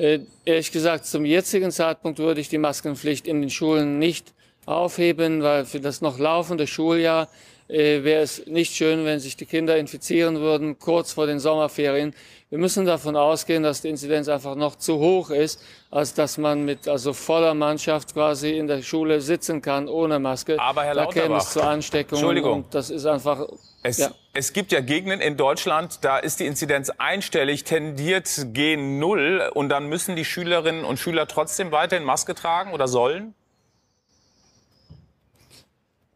Äh, 0.00 0.20
ehrlich 0.46 0.72
gesagt, 0.72 1.04
zum 1.04 1.26
jetzigen 1.26 1.70
Zeitpunkt 1.70 2.18
würde 2.18 2.40
ich 2.40 2.48
die 2.48 2.56
Maskenpflicht 2.56 3.26
in 3.26 3.42
den 3.42 3.50
Schulen 3.50 3.98
nicht 3.98 4.32
aufheben, 4.64 5.42
weil 5.42 5.66
für 5.66 5.78
das 5.78 6.00
noch 6.00 6.18
laufende 6.18 6.66
Schuljahr 6.66 7.28
äh, 7.68 8.02
wäre 8.02 8.22
es 8.22 8.46
nicht 8.46 8.74
schön, 8.74 9.04
wenn 9.04 9.20
sich 9.20 9.36
die 9.36 9.44
Kinder 9.44 9.76
infizieren 9.76 10.40
würden 10.40 10.78
kurz 10.78 11.12
vor 11.12 11.26
den 11.26 11.38
Sommerferien. 11.38 12.14
Wir 12.48 12.58
müssen 12.58 12.86
davon 12.86 13.14
ausgehen, 13.14 13.62
dass 13.62 13.82
die 13.82 13.90
Inzidenz 13.90 14.26
einfach 14.28 14.54
noch 14.54 14.76
zu 14.76 14.98
hoch 14.98 15.28
ist, 15.28 15.60
als 15.90 16.14
dass 16.14 16.38
man 16.38 16.64
mit 16.64 16.88
also 16.88 17.12
voller 17.12 17.52
Mannschaft 17.52 18.14
quasi 18.14 18.56
in 18.56 18.68
der 18.68 18.80
Schule 18.80 19.20
sitzen 19.20 19.60
kann 19.60 19.86
ohne 19.86 20.18
Maske. 20.18 20.58
Aber 20.58 20.82
Herr 20.82 20.94
da 20.94 21.06
käme 21.06 21.36
es 21.36 21.50
zur 21.50 21.64
Ansteckung. 21.64 22.16
Entschuldigung. 22.16 22.64
Und 22.64 22.74
das 22.74 22.88
ist 22.88 23.04
einfach. 23.04 23.46
Es, 23.82 23.98
ja. 23.98 24.10
Es 24.32 24.52
gibt 24.52 24.70
ja 24.70 24.80
Gegenden 24.80 25.20
in 25.20 25.36
Deutschland, 25.36 26.04
da 26.04 26.18
ist 26.18 26.38
die 26.38 26.46
Inzidenz 26.46 26.90
einstellig, 26.98 27.64
tendiert 27.64 28.28
gen 28.52 28.98
Null. 29.00 29.50
Und 29.54 29.70
dann 29.70 29.88
müssen 29.88 30.14
die 30.14 30.24
Schülerinnen 30.24 30.84
und 30.84 30.98
Schüler 30.98 31.26
trotzdem 31.26 31.72
weiterhin 31.72 32.04
Maske 32.04 32.34
tragen 32.34 32.72
oder 32.72 32.86
sollen? 32.86 33.34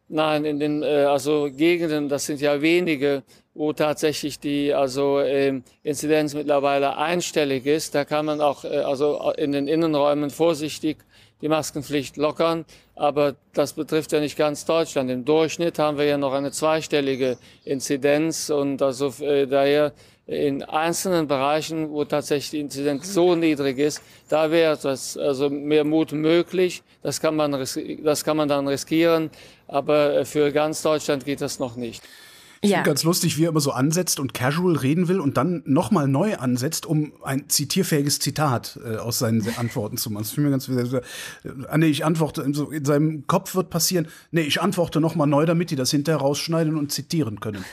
Nein, 0.08 0.44
in 0.44 0.60
den 0.60 0.82
äh, 0.82 1.06
also 1.06 1.50
Gegenden, 1.50 2.08
das 2.08 2.26
sind 2.26 2.40
ja 2.40 2.62
wenige, 2.62 3.24
wo 3.52 3.72
tatsächlich 3.72 4.38
die 4.38 4.72
also 4.72 5.18
äh, 5.18 5.60
Inzidenz 5.82 6.34
mittlerweile 6.34 6.96
einstellig 6.96 7.66
ist. 7.66 7.96
Da 7.96 8.04
kann 8.04 8.26
man 8.26 8.40
auch 8.40 8.64
äh, 8.64 8.78
also 8.78 9.32
in 9.36 9.50
den 9.50 9.66
Innenräumen 9.66 10.30
vorsichtig 10.30 10.98
die 11.40 11.48
Maskenpflicht 11.48 12.16
lockern, 12.16 12.64
aber 12.94 13.34
das 13.52 13.72
betrifft 13.72 14.12
ja 14.12 14.20
nicht 14.20 14.36
ganz 14.36 14.64
Deutschland. 14.64 15.10
Im 15.10 15.24
Durchschnitt 15.24 15.78
haben 15.78 15.98
wir 15.98 16.04
ja 16.04 16.16
noch 16.16 16.32
eine 16.32 16.52
zweistellige 16.52 17.38
Inzidenz 17.64 18.50
und 18.50 18.80
also 18.80 19.12
äh, 19.22 19.46
daher 19.46 19.92
in 20.26 20.62
einzelnen 20.62 21.28
Bereichen, 21.28 21.90
wo 21.90 22.04
tatsächlich 22.04 22.50
die 22.50 22.60
Inzidenz 22.60 23.12
so 23.12 23.34
niedrig 23.34 23.78
ist, 23.78 24.00
da 24.28 24.50
wäre 24.50 24.78
das 24.82 25.18
also 25.18 25.50
mehr 25.50 25.84
Mut 25.84 26.12
möglich. 26.12 26.82
Das 27.02 27.20
kann 27.20 27.36
man, 27.36 27.52
das 27.52 28.24
kann 28.24 28.36
man 28.36 28.48
dann 28.48 28.66
riskieren, 28.66 29.30
aber 29.68 30.24
für 30.24 30.50
ganz 30.50 30.80
Deutschland 30.80 31.26
geht 31.26 31.42
das 31.42 31.58
noch 31.58 31.76
nicht. 31.76 32.02
Ich 32.64 32.70
ja. 32.70 32.78
finde 32.78 32.90
ganz 32.90 33.04
lustig, 33.04 33.36
wie 33.36 33.44
er 33.44 33.50
immer 33.50 33.60
so 33.60 33.72
ansetzt 33.72 34.18
und 34.18 34.32
casual 34.32 34.76
reden 34.76 35.06
will 35.08 35.20
und 35.20 35.36
dann 35.36 35.62
nochmal 35.66 36.08
neu 36.08 36.36
ansetzt, 36.36 36.86
um 36.86 37.12
ein 37.22 37.46
zitierfähiges 37.48 38.20
Zitat 38.20 38.80
äh, 38.82 38.96
aus 38.96 39.18
seinen 39.18 39.46
Antworten 39.58 39.98
zu 39.98 40.10
machen. 40.10 40.22
Das 40.22 40.32
finde 40.32 40.56
ich 40.56 40.90
ganz, 40.90 41.04
äh, 41.44 41.50
ah, 41.68 41.76
nee, 41.76 41.88
ich 41.88 42.06
antworte, 42.06 42.42
so 42.54 42.70
in 42.70 42.86
seinem 42.86 43.26
Kopf 43.26 43.54
wird 43.54 43.68
passieren, 43.68 44.08
nee, 44.30 44.40
ich 44.40 44.62
antworte 44.62 44.98
nochmal 45.02 45.26
neu, 45.26 45.44
damit 45.44 45.70
die 45.72 45.76
das 45.76 45.90
hinterher 45.90 46.22
rausschneiden 46.22 46.78
und 46.78 46.90
zitieren 46.90 47.38
können. 47.38 47.66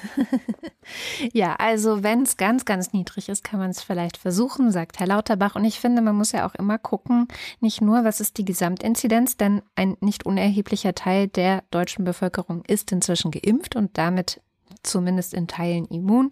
ja, 1.32 1.56
also 1.56 2.04
wenn 2.04 2.24
es 2.24 2.36
ganz, 2.36 2.66
ganz 2.66 2.92
niedrig 2.92 3.30
ist, 3.30 3.46
kann 3.46 3.62
man 3.62 3.72
es 3.72 3.82
vielleicht 3.82 4.18
versuchen, 4.18 4.72
sagt 4.72 5.00
Herr 5.00 5.08
Lauterbach. 5.08 5.56
Und 5.56 5.64
ich 5.64 5.80
finde, 5.80 6.02
man 6.02 6.18
muss 6.18 6.34
ja 6.34 6.46
auch 6.46 6.56
immer 6.56 6.78
gucken, 6.78 7.30
nicht 7.62 7.80
nur, 7.80 8.04
was 8.04 8.20
ist 8.20 8.38
die 8.38 8.46
Gesamtinzidenz, 8.46 9.38
denn 9.38 9.62
ein 9.76 9.96
nicht 10.02 10.26
unerheblicher 10.26 10.96
Teil 10.96 11.30
der 11.30 11.64
deutschen 11.72 12.04
Bevölkerung 12.04 12.66
ist 12.68 12.92
inzwischen 12.92 13.32
geimpft 13.32 13.78
und 13.78 13.98
damit 13.98 14.42
zumindest 14.84 15.34
in 15.34 15.48
Teilen 15.48 15.86
immun. 15.86 16.32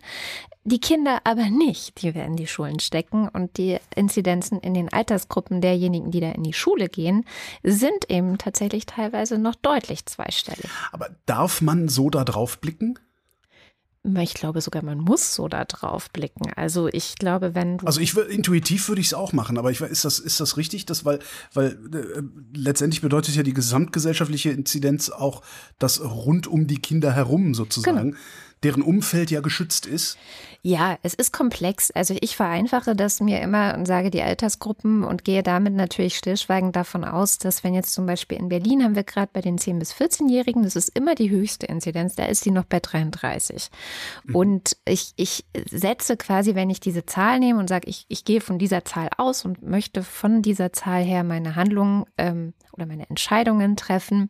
Die 0.64 0.80
Kinder 0.80 1.22
aber 1.24 1.50
nicht, 1.50 2.02
die 2.02 2.14
werden 2.14 2.36
die 2.36 2.48
Schulen 2.48 2.80
stecken 2.80 3.28
und 3.30 3.58
die 3.58 3.78
Inzidenzen 3.96 4.60
in 4.60 4.74
den 4.74 4.92
Altersgruppen 4.92 5.62
derjenigen, 5.62 6.12
die 6.12 6.20
da 6.20 6.32
in 6.32 6.44
die 6.44 6.54
Schule 6.54 6.90
gehen, 6.90 7.26
sind 7.64 8.10
eben 8.10 8.38
tatsächlich 8.38 8.86
teilweise 8.86 9.38
noch 9.38 9.56
deutlich 9.56 10.06
zweistellig. 10.06 10.70
Aber 10.92 11.10
darf 11.26 11.62
man 11.62 11.88
so 11.88 12.10
da 12.10 12.24
drauf 12.24 12.60
blicken? 12.60 13.00
Ich 14.04 14.34
glaube 14.34 14.62
sogar, 14.62 14.84
man 14.84 14.97
muss 14.97 15.36
so 15.36 15.50
da 15.50 15.66
drauf 15.66 16.10
blicken. 16.12 16.54
Also 16.56 16.88
ich 16.88 17.16
glaube, 17.16 17.54
wenn 17.54 17.80
du. 17.80 17.86
Also 17.86 18.00
ich 18.00 18.16
intuitiv 18.16 18.88
würde 18.88 19.02
ich 19.02 19.08
es 19.08 19.14
auch 19.14 19.34
machen, 19.34 19.58
aber 19.58 19.72
ich, 19.72 19.82
ist 19.82 20.06
das, 20.06 20.20
ist 20.20 20.39
das 20.39 20.56
richtig? 20.56 20.86
Das, 20.86 21.04
weil, 21.04 21.20
weil 21.54 21.78
äh, 21.93 22.22
letztendlich 22.56 23.02
bedeutet 23.02 23.36
ja 23.36 23.43
die 23.43 23.54
gesamtgesellschaftliche 23.54 24.52
Inzidenz 24.52 25.10
auch 25.10 25.41
das 25.80 26.02
rund 26.02 26.47
um 26.47 26.66
die 26.66 26.80
Kinder 26.80 27.12
herum 27.12 27.54
sozusagen. 27.54 28.12
Genau 28.12 28.18
deren 28.64 28.82
Umfeld 28.82 29.32
ja 29.32 29.41
geschützt 29.41 29.86
ist? 29.86 30.18
Ja, 30.62 30.97
es 31.03 31.14
ist 31.14 31.32
komplex. 31.32 31.89
Also 31.91 32.16
ich 32.20 32.36
vereinfache 32.36 32.93
das 32.93 33.22
mir 33.22 33.39
immer 33.41 33.76
und 33.76 33.86
sage 33.86 34.10
die 34.10 34.22
Altersgruppen 34.22 35.05
und 35.05 35.24
gehe 35.24 35.41
damit 35.41 35.74
natürlich 35.74 36.18
stillschweigend 36.18 36.76
davon 36.76 37.05
aus, 37.05 37.38
dass 37.38 37.64
wenn 37.64 37.74
jetzt 37.74 37.93
zum 37.93 38.05
Beispiel 38.05 38.38
in 38.38 38.49
Berlin 38.49 38.84
haben 38.84 38.95
wir 38.95 39.03
gerade 39.03 39.30
bei 39.32 39.39
den 39.39 39.57
10- 39.57 39.80
bis 39.80 39.93
14-Jährigen, 39.93 40.64
das 40.64 40.76
ist 40.76 40.89
immer 40.89 41.16
die 41.16 41.30
höchste 41.30 41.66
Inzidenz, 41.68 42.16
da 42.16 42.26
ist 42.26 42.43
sie 42.43 42.51
noch 42.51 42.66
bei 42.66 42.82
33. 42.82 43.70
Mhm. 44.26 44.36
Und 44.36 44.78
ich, 44.84 45.14
ich 45.16 45.45
setze 45.70 46.18
quasi, 46.18 46.55
wenn 46.55 46.70
ich 46.70 46.82
diese 46.82 47.05
Zahl 47.05 47.39
nehme 47.39 47.60
und 47.60 47.70
sage, 47.70 47.88
ich, 47.88 48.05
ich 48.10 48.26
gehe 48.26 48.41
von 48.41 48.60
dieser 48.60 48.84
Zahl 48.84 49.10
aus 49.16 49.45
und 49.45 49.64
möchte 49.64 50.03
von 50.03 50.41
dieser 50.41 50.74
Zahl 50.74 51.03
her 51.03 51.24
meine 51.24 51.55
Handlungen 51.55 52.03
ähm, 52.18 52.53
oder 52.74 52.86
meine 52.86 53.10
Entscheidungen 53.10 53.78
treffen, 53.78 54.30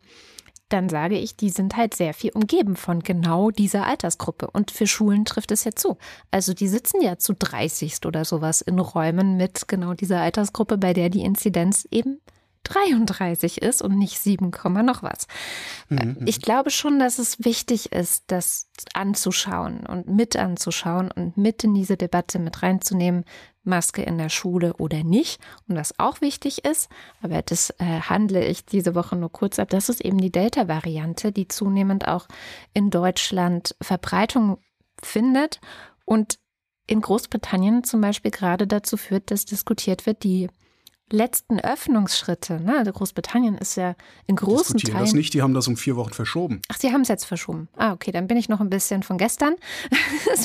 dann 0.72 0.88
sage 0.88 1.18
ich, 1.18 1.36
die 1.36 1.50
sind 1.50 1.76
halt 1.76 1.94
sehr 1.94 2.14
viel 2.14 2.30
umgeben 2.32 2.76
von 2.76 3.00
genau 3.00 3.50
dieser 3.50 3.86
Altersgruppe. 3.86 4.50
Und 4.50 4.70
für 4.70 4.86
Schulen 4.86 5.24
trifft 5.24 5.50
es 5.50 5.64
ja 5.64 5.72
zu. 5.72 5.98
Also 6.30 6.54
die 6.54 6.68
sitzen 6.68 7.02
ja 7.02 7.18
zu 7.18 7.34
30 7.34 8.04
oder 8.06 8.24
sowas 8.24 8.60
in 8.60 8.78
Räumen 8.78 9.36
mit 9.36 9.68
genau 9.68 9.94
dieser 9.94 10.20
Altersgruppe, 10.20 10.78
bei 10.78 10.92
der 10.92 11.10
die 11.10 11.22
Inzidenz 11.22 11.86
eben 11.90 12.20
33 12.64 13.62
ist 13.62 13.82
und 13.82 13.98
nicht 13.98 14.18
7, 14.18 14.50
noch 14.84 15.02
was. 15.02 15.26
Mhm. 15.88 16.18
Ich 16.26 16.40
glaube 16.40 16.70
schon, 16.70 16.98
dass 16.98 17.18
es 17.18 17.44
wichtig 17.44 17.92
ist, 17.92 18.24
das 18.28 18.68
anzuschauen 18.94 19.86
und 19.86 20.08
mit 20.08 20.36
anzuschauen 20.36 21.10
und 21.10 21.36
mit 21.36 21.64
in 21.64 21.74
diese 21.74 21.96
Debatte 21.96 22.38
mit 22.38 22.62
reinzunehmen, 22.62 23.24
Maske 23.62 24.02
in 24.02 24.18
der 24.18 24.28
Schule 24.28 24.74
oder 24.74 25.04
nicht. 25.04 25.40
Und 25.68 25.76
was 25.76 25.98
auch 25.98 26.20
wichtig 26.20 26.64
ist, 26.64 26.88
aber 27.22 27.42
das 27.42 27.70
äh, 27.78 28.00
handle 28.00 28.44
ich 28.44 28.64
diese 28.64 28.94
Woche 28.94 29.16
nur 29.16 29.30
kurz 29.30 29.58
ab, 29.58 29.68
das 29.70 29.88
ist 29.88 30.04
eben 30.04 30.18
die 30.18 30.32
Delta-Variante, 30.32 31.32
die 31.32 31.48
zunehmend 31.48 32.08
auch 32.08 32.26
in 32.72 32.90
Deutschland 32.90 33.74
Verbreitung 33.80 34.58
findet 35.02 35.60
und 36.04 36.38
in 36.86 37.00
Großbritannien 37.00 37.84
zum 37.84 38.00
Beispiel 38.00 38.30
gerade 38.30 38.66
dazu 38.66 38.96
führt, 38.96 39.30
dass 39.30 39.44
diskutiert 39.44 40.06
wird, 40.06 40.24
die 40.24 40.48
letzten 41.12 41.60
Öffnungsschritte. 41.60 42.60
Ne? 42.60 42.78
Also 42.78 42.92
Großbritannien 42.92 43.58
ist 43.58 43.76
ja 43.76 43.94
in 44.26 44.36
großen 44.36 44.78
Teilen. 44.78 44.98
das 44.98 45.12
nicht, 45.12 45.34
die 45.34 45.42
haben 45.42 45.54
das 45.54 45.68
um 45.68 45.76
vier 45.76 45.96
Wochen 45.96 46.12
verschoben. 46.12 46.60
Ach, 46.68 46.78
die 46.78 46.92
haben 46.92 47.02
es 47.02 47.08
jetzt 47.08 47.24
verschoben. 47.24 47.68
Ah, 47.76 47.92
okay, 47.92 48.12
dann 48.12 48.26
bin 48.26 48.36
ich 48.36 48.48
noch 48.48 48.60
ein 48.60 48.70
bisschen 48.70 49.02
von 49.02 49.18
gestern. 49.18 49.54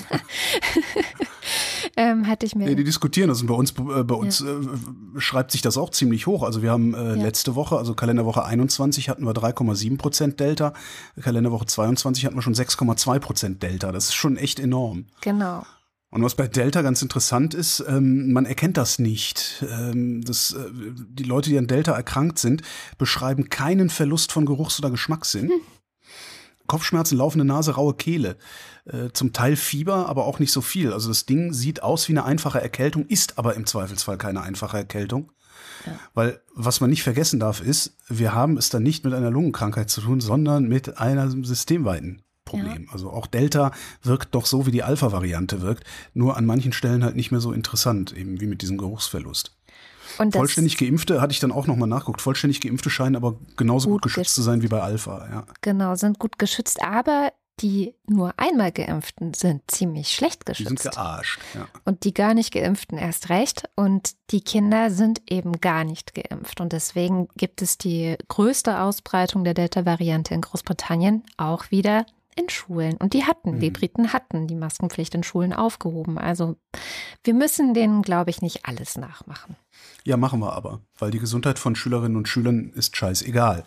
ähm, 1.98 2.28
hatte 2.28 2.46
ich 2.46 2.56
mir. 2.56 2.66
Nee, 2.66 2.76
die 2.76 2.84
diskutieren 2.84 3.30
das 3.30 3.42
und 3.42 3.48
bei 3.48 3.54
uns, 3.54 3.72
äh, 3.72 4.04
bei 4.04 4.16
uns 4.16 4.40
ja. 4.40 4.48
äh, 4.48 5.20
schreibt 5.20 5.52
sich 5.52 5.62
das 5.62 5.78
auch 5.78 5.92
ziemlich 5.92 6.28
hoch. 6.28 6.44
Also 6.44 6.62
wir 6.62 6.72
haben 6.72 6.94
äh, 6.94 6.98
ja. 6.98 7.24
letzte 7.24 7.56
Woche, 7.56 7.78
also 7.78 7.94
Kalenderwoche 7.94 8.44
21 8.44 9.10
hatten 9.10 9.26
wir 9.26 9.34
3,7 9.34 9.98
Prozent 9.98 10.40
Delta, 10.40 10.74
Kalenderwoche 11.22 11.66
22 11.66 12.26
hatten 12.26 12.36
wir 12.36 12.42
schon 12.42 12.56
6,2 12.56 13.20
Prozent 13.20 13.64
Delta. 13.64 13.92
Das 13.92 14.06
ist 14.06 14.16
schon 14.16 14.38
echt 14.38 14.60
enorm. 14.60 15.06
Genau. 15.22 15.64
Und 16.12 16.24
was 16.24 16.36
bei 16.36 16.48
Delta 16.48 16.82
ganz 16.82 17.02
interessant 17.02 17.54
ist, 17.54 17.84
ähm, 17.88 18.32
man 18.32 18.46
erkennt 18.46 18.78
das 18.78 19.00
nicht. 19.00 19.66
Ähm, 19.70 20.24
das, 20.24 20.54
äh, 20.54 20.70
die 20.74 21.24
Leute, 21.24 21.50
die 21.50 21.58
an 21.58 21.68
Delta 21.68 21.92
erkrankt 21.92 22.40
sind, 22.40 22.62
beschreiben 22.98 23.50
keinen 23.50 23.90
Verlust 23.90 24.32
von 24.32 24.46
Geruchs- 24.46 24.80
oder 24.80 24.92
Geschmackssinn. 24.92 25.50
Hm. 25.50 25.62
Kopfschmerzen, 26.68 27.18
laufende 27.18 27.46
Nase, 27.46 27.76
raue 27.76 27.94
Kehle. 27.94 28.38
Äh, 28.86 29.10
zum 29.14 29.34
Teil 29.34 29.56
Fieber, 29.56 30.08
aber 30.08 30.26
auch 30.26 30.40
nicht 30.40 30.52
so 30.52 30.62
viel. 30.62 30.94
Also 30.94 31.10
das 31.10 31.26
Ding 31.26 31.54
sieht 31.54 31.84
aus 31.84 32.08
wie 32.08 32.14
eine 32.14 32.24
einfache 32.24 32.62
Erkältung, 32.62 33.06
ist 33.08 33.38
aber 33.38 33.56
im 33.56 33.66
Zweifelsfall 33.66 34.18
keine 34.18 34.42
einfache 34.42 34.78
Erkältung. 34.78 35.32
Ja. 35.86 36.00
Weil 36.14 36.42
was 36.54 36.82
man 36.82 36.90
nicht 36.90 37.04
vergessen 37.04 37.40
darf, 37.40 37.62
ist, 37.62 37.98
wir 38.08 38.34
haben 38.34 38.58
es 38.58 38.70
dann 38.70 38.84
nicht 38.84 39.04
mit 39.04 39.14
einer 39.14 39.32
Lungenkrankheit 39.32 39.90
zu 39.90 40.02
tun, 40.02 40.22
sondern 40.22 40.68
mit 40.68 40.98
einem 40.98 41.44
systemweiten 41.44 42.22
Problem. 42.46 42.86
Ja. 42.86 42.94
Also 42.94 43.12
auch 43.12 43.28
Delta 43.28 43.72
wirkt 44.04 44.34
doch 44.36 44.46
so, 44.46 44.66
wie 44.66 44.72
die 44.72 44.84
Alpha-Variante 44.84 45.62
wirkt, 45.62 45.84
nur 46.14 46.38
an 46.38 46.46
manchen 46.46 46.72
Stellen 46.72 47.04
halt 47.04 47.16
nicht 47.16 47.32
mehr 47.32 47.42
so 47.42 47.52
interessant, 47.52 48.16
eben 48.16 48.40
wie 48.40 48.48
mit 48.48 48.62
diesem 48.62 48.78
Geruchsverlust. 48.78 49.56
vollständig 50.32 50.78
Geimpfte 50.78 51.22
hatte 51.22 51.34
ich 51.34 51.40
dann 51.40 51.52
auch 51.52 51.68
nochmal 51.68 51.90
nachguckt. 51.90 52.22
Vollständig 52.22 52.62
Geimpfte 52.62 52.90
scheinen 52.90 53.16
aber 53.16 53.36
genauso 53.58 53.90
gut, 53.90 54.04
gut 54.04 54.04
geschützt 54.04 54.36
zu 54.36 54.42
sein 54.42 54.62
wie 54.62 54.68
bei 54.68 54.82
Alpha. 54.82 55.28
Ja. 55.30 55.46
Genau, 55.62 55.96
sind 55.96 56.20
gut 56.20 56.40
geschützt, 56.40 56.82
aber 56.82 57.32
die 57.62 57.96
nur 58.06 58.34
einmal 58.38 58.72
Geimpften 58.72 59.34
sind 59.34 59.64
ziemlich 59.68 60.10
schlecht 60.10 60.46
geschützt. 60.46 60.72
Die 60.72 60.84
sind 60.84 60.94
gearscht, 60.94 61.40
ja. 61.54 61.68
Und 61.86 62.04
die 62.04 62.14
gar 62.14 62.34
nicht 62.34 62.54
Geimpften 62.54 62.98
erst 62.98 63.30
recht. 63.30 63.64
Und 63.76 64.12
die 64.32 64.42
Kinder 64.42 64.92
sind 64.92 65.22
eben 65.30 65.62
gar 65.62 65.86
nicht 65.86 66.14
geimpft. 66.14 66.60
Und 66.60 66.74
deswegen 66.74 67.30
gibt 67.38 67.62
es 67.62 67.78
die 67.78 68.18
größte 68.28 68.80
Ausbreitung 68.82 69.46
der 69.46 69.54
Delta-Variante 69.54 70.34
in 70.34 70.42
Großbritannien 70.42 71.24
auch 71.38 71.72
wieder 71.72 72.06
in 72.36 72.50
Schulen. 72.50 72.98
Und 72.98 73.14
die 73.14 73.26
hatten, 73.26 73.56
mhm. 73.56 73.60
die 73.60 73.72
Briten 73.72 74.14
hatten 74.14 74.48
die 74.48 74.56
Maskenpflicht 74.56 75.16
in 75.16 75.24
Schulen 75.24 75.54
aufgehoben. 75.54 76.18
Also 76.18 76.58
wir 77.24 77.34
müssen 77.34 77.74
denen, 77.74 78.02
glaube 78.02 78.30
ich, 78.30 78.42
nicht 78.42 78.66
alles 78.66 78.98
nachmachen. 78.98 79.56
Ja, 80.04 80.18
machen 80.18 80.40
wir 80.40 80.54
aber, 80.54 80.82
weil 80.98 81.12
die 81.12 81.20
Gesundheit 81.20 81.60
von 81.60 81.76
Schülerinnen 81.76 82.18
und 82.18 82.28
Schülern 82.28 82.72
ist 82.76 82.96
scheißegal. 82.96 83.66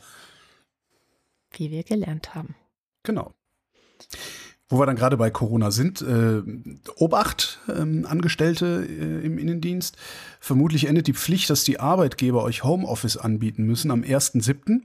Wie 1.52 1.70
wir 1.70 1.82
gelernt 1.82 2.34
haben. 2.34 2.54
Genau. 3.02 3.32
Wo 4.68 4.78
wir 4.78 4.84
dann 4.84 4.96
gerade 4.96 5.16
bei 5.16 5.30
Corona 5.30 5.70
sind, 5.70 6.02
äh, 6.02 6.42
Obacht, 6.96 7.58
ähm, 7.74 8.06
Angestellte 8.06 8.86
äh, 8.86 9.24
im 9.24 9.38
Innendienst. 9.38 9.96
Vermutlich 10.40 10.86
endet 10.86 11.06
die 11.06 11.14
Pflicht, 11.14 11.48
dass 11.48 11.64
die 11.64 11.80
Arbeitgeber 11.80 12.42
euch 12.44 12.64
Homeoffice 12.64 13.16
anbieten 13.16 13.64
müssen 13.64 13.90
am 13.90 14.02
1.7., 14.02 14.82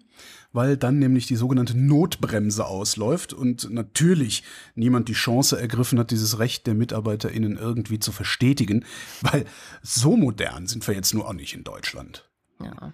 weil 0.53 0.77
dann 0.77 0.99
nämlich 0.99 1.25
die 1.25 1.35
sogenannte 1.35 1.77
Notbremse 1.77 2.65
ausläuft 2.65 3.33
und 3.33 3.69
natürlich 3.69 4.43
niemand 4.75 5.09
die 5.09 5.13
Chance 5.13 5.59
ergriffen 5.59 5.99
hat, 5.99 6.11
dieses 6.11 6.39
Recht 6.39 6.65
der 6.67 6.75
MitarbeiterInnen 6.75 7.57
irgendwie 7.57 7.99
zu 7.99 8.11
verstetigen, 8.11 8.85
weil 9.21 9.45
so 9.81 10.15
modern 10.15 10.67
sind 10.67 10.87
wir 10.87 10.93
jetzt 10.95 11.13
nur 11.13 11.27
auch 11.27 11.33
nicht 11.33 11.53
in 11.53 11.63
Deutschland. 11.63 12.29
Ja. 12.61 12.93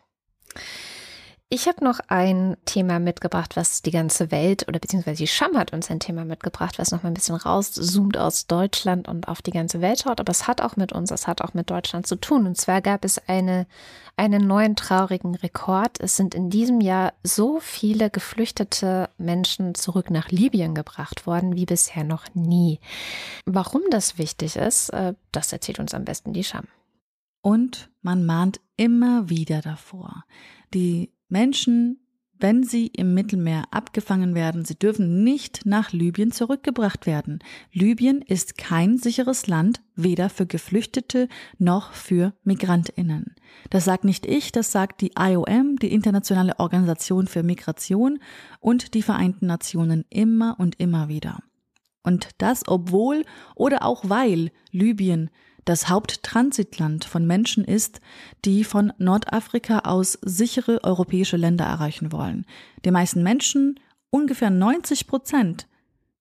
Ich 1.52 1.68
habe 1.68 1.84
noch 1.84 2.00
ein 2.10 2.58
Thema 2.66 3.00
mitgebracht, 3.00 3.56
was 3.56 3.82
die 3.82 3.89
ganze 3.89 4.30
Welt 4.30 4.68
oder 4.68 4.78
beziehungsweise 4.78 5.24
die 5.24 5.28
Scham 5.28 5.58
hat 5.58 5.74
uns 5.74 5.89
ein 5.89 6.00
Thema 6.00 6.24
mitgebracht, 6.24 6.78
was 6.78 6.91
noch 6.91 7.02
mal 7.02 7.10
ein 7.10 7.16
bisschen 7.16 7.38
rauszoomt 7.38 8.20
aus 8.20 8.45
Deutschland 8.45 9.08
und 9.08 9.28
auf 9.28 9.41
die 9.41 9.50
ganze 9.50 9.82
Welt 9.82 10.02
schaut. 10.02 10.20
Aber 10.20 10.30
es 10.30 10.47
hat 10.47 10.62
auch 10.62 10.76
mit 10.76 10.93
uns, 10.93 11.10
es 11.10 11.26
hat 11.26 11.41
auch 11.41 11.56
mit 11.56 11.72
Deutschland 11.72 12.06
zu 12.06 12.18
tun. 12.18 12.45
Und 12.45 12.56
zwar 12.56 12.84
gab 12.84 13.04
es 13.04 13.18
eine, 13.28 13.66
einen 14.16 14.45
neuen 14.45 14.76
traurigen 14.76 15.34
Rekord. 15.34 16.00
Es 16.00 16.16
sind 16.16 16.36
in 16.36 16.52
diesem 16.52 16.82
Jahr 16.82 17.14
so 17.24 17.60
viele 17.60 18.12
geflüchtete 18.12 19.10
Menschen 19.18 19.74
zurück 19.74 20.12
nach 20.12 20.30
Libyen 20.30 20.76
gebracht 20.76 21.26
worden 21.26 21.56
wie 21.56 21.66
bisher 21.66 22.04
noch 22.04 22.26
nie. 22.36 22.80
Warum 23.47 23.82
das 23.89 24.20
wichtig 24.20 24.56
ist, 24.56 24.89
äh, 24.89 25.16
das 25.32 25.52
erzählt 25.52 25.80
uns 25.80 25.95
am 25.95 26.06
besten 26.06 26.32
die 26.32 26.43
Scham. 26.43 26.68
Und 27.41 27.89
man 28.04 28.24
mahnt 28.28 28.60
immer 28.78 29.30
wieder 29.30 29.62
davor. 29.62 30.26
Die 30.76 31.12
Menschen, 31.30 31.99
wenn 32.39 32.63
sie 32.63 32.88
im 32.88 33.13
Mittelmeer 33.13 33.63
abgefangen 33.71 34.34
werden, 34.34 34.63
sie 34.63 34.77
dürfen 34.77 35.23
nicht 35.23 35.65
nach 35.65 35.91
Libyen 35.91 36.32
zurückgebracht 36.32 37.05
werden. 37.05 37.39
Libyen 37.71 38.21
ist 38.21 38.57
kein 38.57 38.97
sicheres 38.97 39.47
Land, 39.47 39.82
weder 39.95 40.30
für 40.30 40.45
Geflüchtete 40.45 41.27
noch 41.57 41.91
für 41.91 42.34
Migrantinnen. 42.43 43.36
Das 43.69 43.86
sagt 43.86 44.05
nicht 44.05 44.25
ich, 44.25 44.51
das 44.51 44.71
sagt 44.71 45.01
die 45.01 45.11
IOM, 45.19 45.75
die 45.77 45.91
Internationale 45.91 46.57
Organisation 46.59 47.27
für 47.27 47.43
Migration 47.43 48.19
und 48.59 48.93
die 48.93 49.01
Vereinten 49.01 49.47
Nationen 49.47 50.05
immer 50.09 50.55
und 50.59 50.80
immer 50.80 51.09
wieder. 51.09 51.43
Und 52.03 52.30
das 52.38 52.67
obwohl 52.67 53.25
oder 53.55 53.84
auch 53.84 54.03
weil 54.07 54.51
Libyen 54.71 55.30
das 55.70 55.88
Haupttransitland 55.88 57.05
von 57.05 57.28
Menschen 57.28 57.63
ist, 57.63 58.01
die 58.43 58.63
von 58.63 58.91
Nordafrika 58.97 59.80
aus 59.80 60.17
sichere 60.24 60.84
europäische 60.84 61.38
Länder 61.38 61.65
erreichen 61.65 62.11
wollen. 62.11 62.47
Die 62.86 62.91
meisten 62.91 63.22
Menschen, 63.22 63.80
ungefähr 64.09 64.49
90 64.49 65.05
Prozent, 65.05 65.67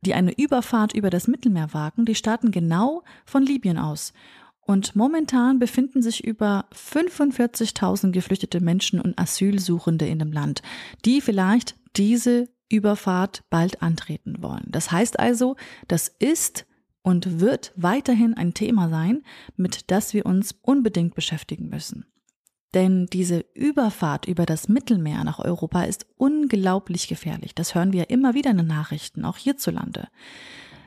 die 0.03 0.13
eine 0.13 0.39
Überfahrt 0.39 0.93
über 0.93 1.09
das 1.09 1.29
Mittelmeer 1.29 1.73
wagen, 1.73 2.05
die 2.05 2.15
starten 2.15 2.51
genau 2.51 3.03
von 3.25 3.43
Libyen 3.43 3.79
aus. 3.79 4.13
Und 4.61 4.95
momentan 4.95 5.59
befinden 5.59 6.03
sich 6.03 6.25
über 6.25 6.67
45.000 6.75 8.11
geflüchtete 8.11 8.61
Menschen 8.61 9.01
und 9.01 9.19
Asylsuchende 9.19 10.07
in 10.07 10.19
dem 10.19 10.31
Land, 10.31 10.61
die 11.07 11.23
vielleicht 11.23 11.75
diese 11.97 12.51
Überfahrt 12.69 13.45
bald 13.49 13.81
antreten 13.81 14.43
wollen. 14.43 14.67
Das 14.67 14.93
heißt 14.93 15.19
also, 15.19 15.57
das 15.89 16.09
ist 16.19 16.67
und 17.03 17.41
wird 17.41 17.73
weiterhin 17.77 18.35
ein 18.35 18.55
Thema 18.55 18.89
sein, 18.89 19.23
mit 19.57 19.91
das 19.91 20.15
wir 20.15 20.27
uns 20.27 20.55
unbedingt 20.63 21.15
beschäftigen 21.15 21.69
müssen. 21.69 22.07
Denn 22.75 23.07
diese 23.07 23.47
Überfahrt 23.55 24.27
über 24.27 24.45
das 24.45 24.69
Mittelmeer 24.69 25.25
nach 25.25 25.39
Europa 25.39 25.85
ist 25.85 26.07
unglaublich 26.17 27.09
gefährlich. 27.09 27.55
Das 27.55 27.75
hören 27.75 27.93
wir 27.93 28.11
immer 28.11 28.35
wieder 28.35 28.51
in 28.51 28.59
den 28.59 28.67
Nachrichten, 28.67 29.25
auch 29.25 29.39
hierzulande. 29.39 30.09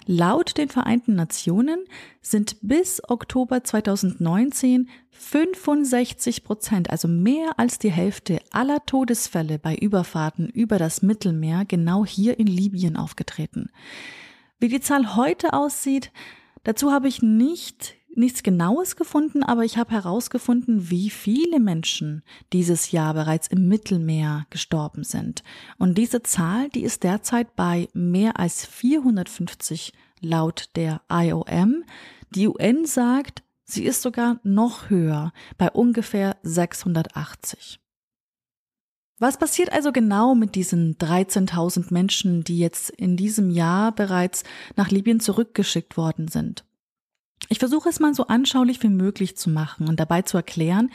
Laut 0.05 0.57
den 0.57 0.70
Vereinten 0.70 1.16
Nationen 1.16 1.86
sind 2.22 2.57
bis 2.62 3.01
Oktober 3.07 3.64
2019 3.64 4.89
65 5.12 6.43
Prozent, 6.43 6.89
also 6.89 7.07
mehr 7.07 7.51
als 7.57 7.78
die 7.78 7.91
Hälfte 7.91 8.39
aller 8.51 8.84
Todesfälle 8.86 9.59
bei 9.59 9.76
Überfahrten 9.76 10.49
über 10.49 10.80
das 10.80 11.03
Mittelmeer 11.03 11.66
genau 11.66 12.05
hier 12.05 12.39
in 12.39 12.47
Libyen 12.47 12.97
aufgetreten. 12.97 13.70
Wie 14.62 14.68
die 14.68 14.80
Zahl 14.80 15.16
heute 15.16 15.53
aussieht, 15.53 16.12
dazu 16.64 16.91
habe 16.91 17.07
ich 17.07 17.24
nicht 17.24 17.95
nichts 18.14 18.43
Genaues 18.43 18.95
gefunden, 18.95 19.41
aber 19.41 19.64
ich 19.64 19.78
habe 19.78 19.91
herausgefunden, 19.91 20.91
wie 20.91 21.09
viele 21.09 21.59
Menschen 21.59 22.22
dieses 22.53 22.91
Jahr 22.91 23.16
bereits 23.16 23.47
im 23.47 23.68
Mittelmeer 23.68 24.45
gestorben 24.51 25.03
sind. 25.03 25.43
Und 25.80 25.97
diese 25.97 26.22
Zahl, 26.22 26.70
die 26.70 26.84
ist 26.84 27.03
derzeit 27.03 27.55
bei 27.55 27.88
mehr 27.93 28.39
als 28.39 28.68
450 28.68 29.93
laut 30.20 30.70
der 30.76 31.01
IOM. 31.12 31.84
Die 32.30 32.47
UN 32.47 32.86
sagt, 32.86 33.41
sie 33.64 33.86
ist 33.86 34.03
sogar 34.03 34.39
noch 34.43 34.91
höher, 34.91 35.34
bei 35.57 35.72
ungefähr 35.72 36.38
680. 36.43 37.80
Was 39.22 39.38
passiert 39.38 39.72
also 39.72 39.91
genau 39.91 40.34
mit 40.34 40.55
diesen 40.55 40.97
13.000 40.97 41.93
Menschen, 41.93 42.43
die 42.43 42.57
jetzt 42.57 42.89
in 42.89 43.17
diesem 43.17 43.51
Jahr 43.51 43.91
bereits 43.91 44.43
nach 44.76 44.89
Libyen 44.89 45.19
zurückgeschickt 45.19 45.95
worden 45.95 46.28
sind? 46.28 46.65
Ich 47.47 47.59
versuche 47.59 47.88
es 47.88 47.99
mal 47.99 48.15
so 48.15 48.26
anschaulich 48.26 48.82
wie 48.82 48.89
möglich 48.89 49.38
zu 49.38 49.51
machen 49.51 49.88
und 49.88 49.99
dabei 49.99 50.24
zu 50.24 50.38
erklären, 50.38 50.89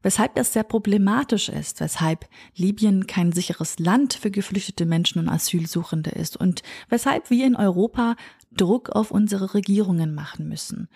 weshalb 0.00 0.36
das 0.36 0.54
sehr 0.54 0.62
problematisch 0.62 1.50
ist, 1.50 1.80
weshalb 1.80 2.26
Libyen 2.54 3.06
kein 3.06 3.32
sicheres 3.32 3.78
Land 3.78 4.14
für 4.14 4.30
geflüchtete 4.30 4.86
Menschen 4.86 5.18
und 5.18 5.28
Asylsuchende 5.28 6.12
ist 6.12 6.38
und 6.38 6.62
weshalb 6.88 7.28
wir 7.28 7.46
in 7.46 7.56
Europa 7.56 8.16
Druck 8.56 8.88
auf 8.88 9.10
unsere 9.10 9.52
Regierungen 9.52 10.14
machen 10.14 10.48
müssen. 10.48 10.88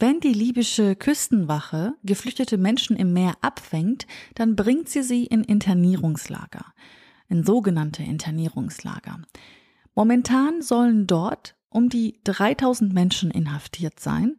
Wenn 0.00 0.20
die 0.20 0.32
libysche 0.32 0.94
Küstenwache 0.94 1.94
geflüchtete 2.04 2.56
Menschen 2.56 2.96
im 2.96 3.12
Meer 3.12 3.32
abfängt, 3.40 4.06
dann 4.36 4.54
bringt 4.54 4.88
sie 4.88 5.02
sie 5.02 5.24
in 5.26 5.42
Internierungslager, 5.42 6.66
in 7.28 7.42
sogenannte 7.44 8.04
Internierungslager. 8.04 9.20
Momentan 9.96 10.62
sollen 10.62 11.08
dort 11.08 11.56
um 11.68 11.88
die 11.88 12.20
3000 12.22 12.92
Menschen 12.92 13.32
inhaftiert 13.32 13.98
sein, 13.98 14.36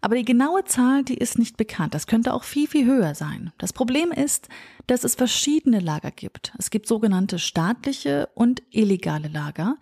aber 0.00 0.14
die 0.14 0.24
genaue 0.24 0.64
Zahl, 0.64 1.02
die 1.02 1.16
ist 1.16 1.38
nicht 1.38 1.56
bekannt. 1.56 1.92
Das 1.92 2.06
könnte 2.06 2.32
auch 2.32 2.44
viel, 2.44 2.68
viel 2.68 2.86
höher 2.86 3.16
sein. 3.16 3.52
Das 3.58 3.72
Problem 3.72 4.12
ist, 4.12 4.48
dass 4.86 5.02
es 5.02 5.16
verschiedene 5.16 5.80
Lager 5.80 6.12
gibt. 6.12 6.54
Es 6.58 6.70
gibt 6.70 6.86
sogenannte 6.86 7.40
staatliche 7.40 8.28
und 8.34 8.62
illegale 8.70 9.28
Lager. 9.28 9.76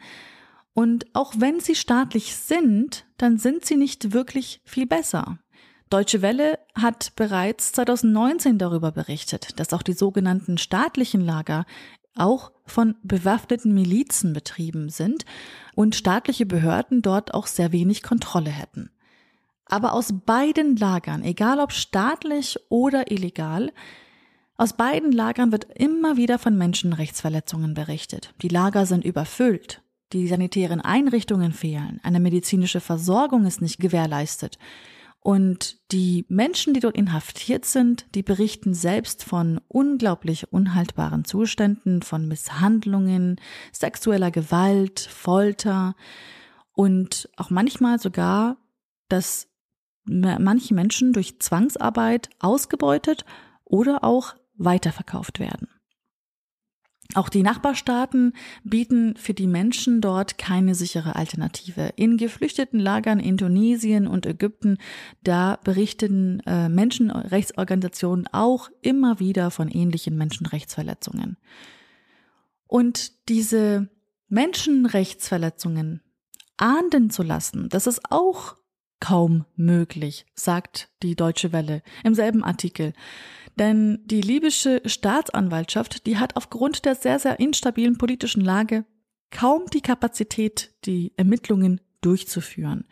Und 0.79 1.07
auch 1.12 1.33
wenn 1.37 1.59
sie 1.59 1.74
staatlich 1.74 2.37
sind, 2.37 3.05
dann 3.16 3.37
sind 3.37 3.64
sie 3.64 3.74
nicht 3.74 4.12
wirklich 4.12 4.61
viel 4.64 4.87
besser. 4.87 5.41
Deutsche 5.91 6.22
Welle 6.22 6.61
hat 6.72 7.16
bereits 7.16 7.72
2019 7.72 8.59
darüber 8.59 8.93
berichtet, 8.93 9.59
dass 9.59 9.72
auch 9.72 9.83
die 9.83 9.93
sogenannten 9.93 10.57
staatlichen 10.57 11.20
Lager 11.20 11.66
auch 12.14 12.53
von 12.64 12.95
bewaffneten 13.03 13.74
Milizen 13.74 14.33
betrieben 14.33 14.89
sind 14.89 15.24
und 15.74 15.97
staatliche 15.97 16.47
Behörden 16.47 17.03
dort 17.03 17.35
auch 17.35 17.49
sehr 17.49 17.72
wenig 17.72 18.05
Kontrolle 18.05 18.51
hätten. 18.51 18.93
Aber 19.64 19.95
aus 19.95 20.14
beiden 20.26 20.76
Lagern, 20.76 21.24
egal 21.24 21.59
ob 21.59 21.72
staatlich 21.72 22.57
oder 22.68 23.11
illegal, 23.11 23.72
aus 24.57 24.74
beiden 24.74 25.11
Lagern 25.11 25.51
wird 25.51 25.66
immer 25.74 26.16
wieder 26.16 26.39
von 26.39 26.57
Menschenrechtsverletzungen 26.57 27.74
berichtet. 27.74 28.33
Die 28.43 28.49
Lager 28.49 28.87
sind 28.87 29.05
überfüllt. 29.05 29.83
Die 30.12 30.26
sanitären 30.26 30.80
Einrichtungen 30.80 31.52
fehlen, 31.52 32.00
eine 32.02 32.20
medizinische 32.20 32.80
Versorgung 32.80 33.44
ist 33.44 33.61
nicht 33.61 33.78
gewährleistet. 33.78 34.59
Und 35.20 35.78
die 35.92 36.24
Menschen, 36.28 36.72
die 36.72 36.80
dort 36.80 36.96
inhaftiert 36.96 37.64
sind, 37.64 38.06
die 38.14 38.22
berichten 38.22 38.72
selbst 38.72 39.24
von 39.24 39.61
unglaublich 39.68 40.52
unhaltbaren 40.52 41.24
Zuständen, 41.24 42.02
von 42.02 42.28
Misshandlungen, 42.28 43.36
sexueller 43.72 44.30
Gewalt, 44.30 45.00
Folter 45.00 45.94
und 46.72 47.28
auch 47.36 47.50
manchmal 47.50 47.98
sogar, 47.98 48.56
dass 49.09 49.48
manche 50.04 50.72
Menschen 50.72 51.12
durch 51.12 51.38
Zwangsarbeit 51.40 52.30
ausgebeutet 52.38 53.26
oder 53.64 54.04
auch 54.04 54.34
weiterverkauft 54.54 55.38
werden. 55.38 55.68
Auch 57.14 57.30
die 57.30 57.42
Nachbarstaaten 57.42 58.34
bieten 58.64 59.16
für 59.16 59.32
die 59.32 59.46
Menschen 59.46 60.02
dort 60.02 60.36
keine 60.36 60.74
sichere 60.74 61.16
Alternative. 61.16 61.92
In 61.96 62.18
geflüchteten 62.18 62.78
Lagern 62.78 63.18
in 63.18 63.38
Tunesien 63.38 64.06
und 64.06 64.26
Ägypten, 64.26 64.76
da 65.22 65.59
berichten 65.64 66.40
äh, 66.40 66.68
Menschenrechtsorganisationen 66.68 68.26
auch 68.32 68.68
immer 68.82 69.20
wieder 69.20 69.50
von 69.50 69.68
ähnlichen 69.68 70.18
Menschenrechtsverletzungen. 70.18 71.38
Und 72.66 73.28
diese 73.30 73.88
Menschenrechtsverletzungen 74.28 76.02
ahnden 76.59 77.09
zu 77.09 77.22
lassen, 77.22 77.70
das 77.70 77.86
ist 77.86 78.02
auch 78.11 78.56
kaum 79.00 79.46
möglich, 79.56 80.26
sagt 80.34 80.90
die 81.02 81.16
Deutsche 81.16 81.52
Welle 81.52 81.82
im 82.04 82.14
selben 82.14 82.44
Artikel. 82.44 82.92
Denn 83.59 83.98
die 84.04 84.20
libysche 84.20 84.82
Staatsanwaltschaft, 84.84 86.06
die 86.06 86.18
hat 86.18 86.36
aufgrund 86.36 86.84
der 86.84 86.94
sehr, 86.94 87.18
sehr 87.18 87.40
instabilen 87.40 87.98
politischen 87.98 88.40
Lage 88.40 88.84
kaum 89.30 89.66
die 89.72 89.80
Kapazität, 89.80 90.72
die 90.84 91.12
Ermittlungen 91.16 91.80
durchzuführen. 92.00 92.86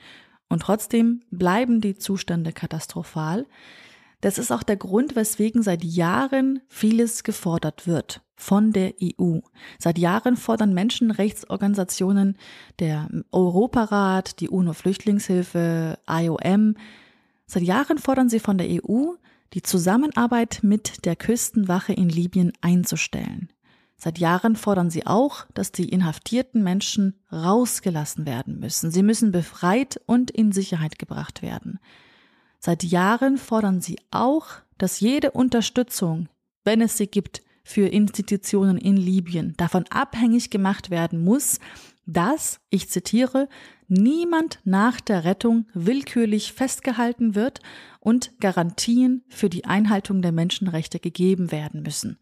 Und 0.48 0.62
trotzdem 0.62 1.22
bleiben 1.30 1.80
die 1.80 1.96
Zustände 1.96 2.52
katastrophal. 2.52 3.46
Das 4.20 4.38
ist 4.38 4.50
auch 4.50 4.62
der 4.62 4.76
Grund, 4.76 5.14
weswegen 5.14 5.62
seit 5.62 5.84
Jahren 5.84 6.60
vieles 6.68 7.22
gefordert 7.22 7.86
wird 7.86 8.22
von 8.34 8.72
der 8.72 8.94
EU. 9.02 9.38
Seit 9.78 9.98
Jahren 9.98 10.36
fordern 10.36 10.74
Menschenrechtsorganisationen, 10.74 12.36
der 12.80 13.08
Europarat, 13.30 14.40
die 14.40 14.48
UNO-Flüchtlingshilfe, 14.48 15.98
IOM, 16.08 16.74
seit 17.46 17.62
Jahren 17.62 17.98
fordern 17.98 18.28
sie 18.28 18.40
von 18.40 18.58
der 18.58 18.68
EU, 18.68 19.14
die 19.54 19.62
Zusammenarbeit 19.62 20.60
mit 20.62 21.04
der 21.04 21.16
Küstenwache 21.16 21.92
in 21.92 22.08
Libyen 22.08 22.52
einzustellen. 22.60 23.50
Seit 23.96 24.18
Jahren 24.18 24.56
fordern 24.56 24.90
sie 24.90 25.06
auch, 25.06 25.46
dass 25.54 25.72
die 25.72 25.88
inhaftierten 25.88 26.62
Menschen 26.62 27.14
rausgelassen 27.32 28.26
werden 28.26 28.60
müssen. 28.60 28.90
Sie 28.90 29.02
müssen 29.02 29.32
befreit 29.32 30.00
und 30.06 30.30
in 30.30 30.52
Sicherheit 30.52 30.98
gebracht 30.98 31.40
werden. 31.40 31.78
Seit 32.58 32.82
Jahren 32.82 33.38
fordern 33.38 33.80
sie 33.80 33.98
auch, 34.10 34.48
dass 34.76 35.00
jede 35.00 35.30
Unterstützung, 35.30 36.28
wenn 36.64 36.82
es 36.82 36.98
sie 36.98 37.06
gibt, 37.06 37.42
für 37.64 37.88
Institutionen 37.88 38.76
in 38.76 38.96
Libyen 38.96 39.54
davon 39.56 39.84
abhängig 39.90 40.50
gemacht 40.50 40.90
werden 40.90 41.24
muss, 41.24 41.58
dass, 42.06 42.60
ich 42.70 42.88
zitiere, 42.88 43.48
niemand 43.88 44.60
nach 44.64 45.00
der 45.00 45.24
Rettung 45.24 45.66
willkürlich 45.74 46.52
festgehalten 46.52 47.34
wird 47.34 47.60
und 48.06 48.38
Garantien 48.38 49.24
für 49.26 49.50
die 49.50 49.64
Einhaltung 49.64 50.22
der 50.22 50.30
Menschenrechte 50.30 51.00
gegeben 51.00 51.50
werden 51.50 51.82
müssen. 51.82 52.20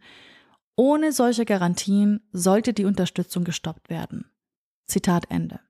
Ohne 0.77 1.13
solche 1.13 1.45
Garantien 1.45 2.23
sollte 2.33 2.73
die 2.73 2.87
Unterstützung 2.87 3.45
gestoppt 3.45 3.91
werden. 3.91 4.25
Zitat 4.87 5.27
Ende. 5.29 5.61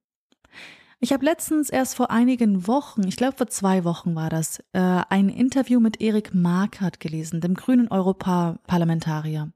Ich 1.01 1.13
habe 1.13 1.25
letztens 1.25 1.69
erst 1.69 1.97
vor 1.97 2.13
einigen 2.13 2.69
Wochen, 2.69 3.09
ich 3.09 3.17
glaube 3.17 3.37
vor 3.37 3.49
zwei 3.49 3.83
Wochen 3.83 4.15
war 4.15 4.31
das, 4.31 4.61
äh, 4.73 4.79
ein 4.79 5.29
Interview 5.29 5.81
mit 5.81 6.01
Erik 6.01 6.33
Markert 6.33 7.01
gelesen, 7.01 7.41
dem 7.41 7.55
grünen 7.55 7.89
Europaparlamentarier. 7.89 9.53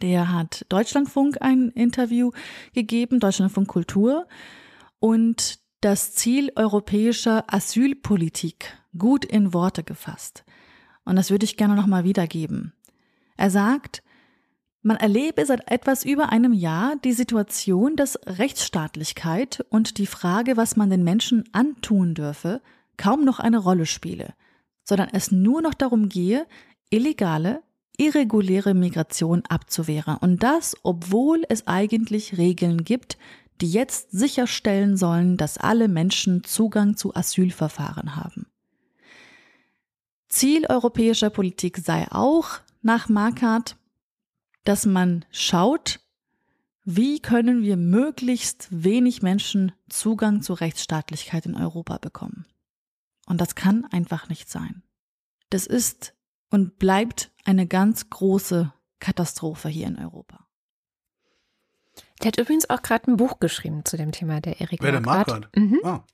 Der 0.00 0.32
hat 0.32 0.64
Deutschlandfunk 0.70 1.42
ein 1.42 1.68
Interview 1.72 2.30
gegeben, 2.72 3.20
Deutschlandfunk 3.20 3.68
Kultur, 3.68 4.26
und 4.98 5.58
das 5.82 6.14
Ziel 6.14 6.52
europäischer 6.56 7.44
Asylpolitik 7.52 8.79
gut 8.96 9.24
in 9.24 9.52
Worte 9.52 9.82
gefasst. 9.82 10.44
Und 11.04 11.16
das 11.16 11.30
würde 11.30 11.44
ich 11.44 11.56
gerne 11.56 11.74
nochmal 11.74 12.04
wiedergeben. 12.04 12.72
Er 13.36 13.50
sagt, 13.50 14.02
man 14.82 14.96
erlebe 14.96 15.44
seit 15.44 15.70
etwas 15.70 16.04
über 16.04 16.30
einem 16.30 16.52
Jahr 16.52 16.96
die 17.04 17.12
Situation, 17.12 17.96
dass 17.96 18.18
Rechtsstaatlichkeit 18.26 19.64
und 19.68 19.98
die 19.98 20.06
Frage, 20.06 20.56
was 20.56 20.76
man 20.76 20.88
den 20.88 21.04
Menschen 21.04 21.44
antun 21.52 22.14
dürfe, 22.14 22.62
kaum 22.96 23.24
noch 23.24 23.40
eine 23.40 23.58
Rolle 23.58 23.86
spiele, 23.86 24.34
sondern 24.84 25.08
es 25.12 25.30
nur 25.30 25.60
noch 25.60 25.74
darum 25.74 26.08
gehe, 26.08 26.46
illegale, 26.88 27.62
irreguläre 27.98 28.72
Migration 28.72 29.42
abzuwehren. 29.48 30.16
Und 30.16 30.42
das, 30.42 30.76
obwohl 30.82 31.44
es 31.48 31.66
eigentlich 31.66 32.38
Regeln 32.38 32.84
gibt, 32.84 33.18
die 33.60 33.70
jetzt 33.70 34.10
sicherstellen 34.12 34.96
sollen, 34.96 35.36
dass 35.36 35.58
alle 35.58 35.88
Menschen 35.88 36.44
Zugang 36.44 36.96
zu 36.96 37.14
Asylverfahren 37.14 38.16
haben. 38.16 38.46
Ziel 40.30 40.66
europäischer 40.66 41.28
Politik 41.28 41.78
sei 41.78 42.06
auch, 42.10 42.60
nach 42.82 43.08
Markart, 43.08 43.76
dass 44.64 44.86
man 44.86 45.24
schaut, 45.30 46.00
wie 46.84 47.20
können 47.20 47.62
wir 47.62 47.76
möglichst 47.76 48.68
wenig 48.70 49.22
Menschen 49.22 49.72
Zugang 49.88 50.40
zu 50.40 50.54
Rechtsstaatlichkeit 50.54 51.46
in 51.46 51.56
Europa 51.56 51.98
bekommen. 51.98 52.46
Und 53.26 53.40
das 53.40 53.54
kann 53.54 53.84
einfach 53.84 54.28
nicht 54.28 54.48
sein. 54.48 54.82
Das 55.50 55.66
ist 55.66 56.14
und 56.50 56.78
bleibt 56.78 57.30
eine 57.44 57.66
ganz 57.66 58.08
große 58.08 58.72
Katastrophe 58.98 59.68
hier 59.68 59.86
in 59.86 59.98
Europa. 59.98 60.46
Der 62.22 62.28
hat 62.28 62.38
übrigens 62.38 62.68
auch 62.70 62.82
gerade 62.82 63.10
ein 63.10 63.16
Buch 63.16 63.40
geschrieben 63.40 63.84
zu 63.84 63.96
dem 63.96 64.12
Thema, 64.12 64.40
der 64.40 64.60
Erik 64.60 64.82
Wer 64.82 64.92
der 64.92 65.00
Marquardt? 65.00 65.48
Mhm. 65.56 65.80
Ah. 65.84 66.04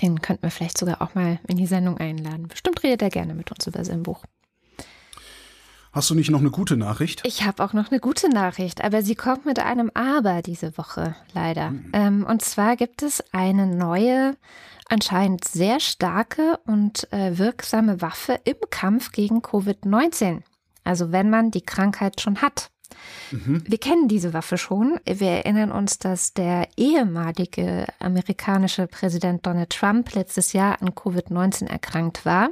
Den 0.00 0.22
könnten 0.22 0.44
wir 0.44 0.50
vielleicht 0.50 0.78
sogar 0.78 1.02
auch 1.02 1.14
mal 1.14 1.40
in 1.48 1.56
die 1.56 1.66
Sendung 1.66 1.98
einladen. 1.98 2.48
Bestimmt 2.48 2.82
redet 2.82 3.02
er 3.02 3.10
gerne 3.10 3.34
mit 3.34 3.50
uns 3.50 3.66
über 3.66 3.84
sein 3.84 4.02
Buch. 4.02 4.24
Hast 5.92 6.08
du 6.08 6.14
nicht 6.14 6.30
noch 6.30 6.40
eine 6.40 6.50
gute 6.50 6.78
Nachricht? 6.78 7.20
Ich 7.24 7.44
habe 7.44 7.62
auch 7.62 7.74
noch 7.74 7.90
eine 7.90 8.00
gute 8.00 8.30
Nachricht, 8.30 8.82
aber 8.82 9.02
sie 9.02 9.14
kommt 9.14 9.44
mit 9.44 9.58
einem 9.58 9.90
Aber 9.92 10.40
diese 10.40 10.78
Woche, 10.78 11.14
leider. 11.34 11.70
Mhm. 11.70 11.90
Ähm, 11.92 12.26
und 12.26 12.40
zwar 12.40 12.76
gibt 12.76 13.02
es 13.02 13.22
eine 13.32 13.66
neue, 13.66 14.34
anscheinend 14.88 15.44
sehr 15.44 15.80
starke 15.80 16.58
und 16.64 17.12
äh, 17.12 17.36
wirksame 17.36 18.00
Waffe 18.00 18.40
im 18.44 18.56
Kampf 18.70 19.12
gegen 19.12 19.40
Covid-19. 19.40 20.40
Also 20.82 21.12
wenn 21.12 21.28
man 21.28 21.50
die 21.50 21.60
Krankheit 21.60 22.22
schon 22.22 22.40
hat. 22.40 22.71
Mhm. 23.30 23.62
Wir 23.66 23.78
kennen 23.78 24.08
diese 24.08 24.32
Waffe 24.32 24.58
schon. 24.58 24.98
Wir 25.04 25.30
erinnern 25.30 25.72
uns, 25.72 25.98
dass 25.98 26.34
der 26.34 26.68
ehemalige 26.76 27.86
amerikanische 27.98 28.86
Präsident 28.86 29.46
Donald 29.46 29.70
Trump 29.70 30.14
letztes 30.14 30.52
Jahr 30.52 30.80
an 30.80 30.90
Covid-19 30.90 31.66
erkrankt 31.66 32.24
war 32.24 32.50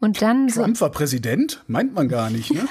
und 0.00 0.22
dann 0.22 0.48
Trump 0.48 0.76
so 0.76 0.82
war 0.82 0.90
Präsident? 0.90 1.62
Meint 1.66 1.94
man 1.94 2.08
gar 2.08 2.30
nicht, 2.30 2.52
ne? 2.52 2.66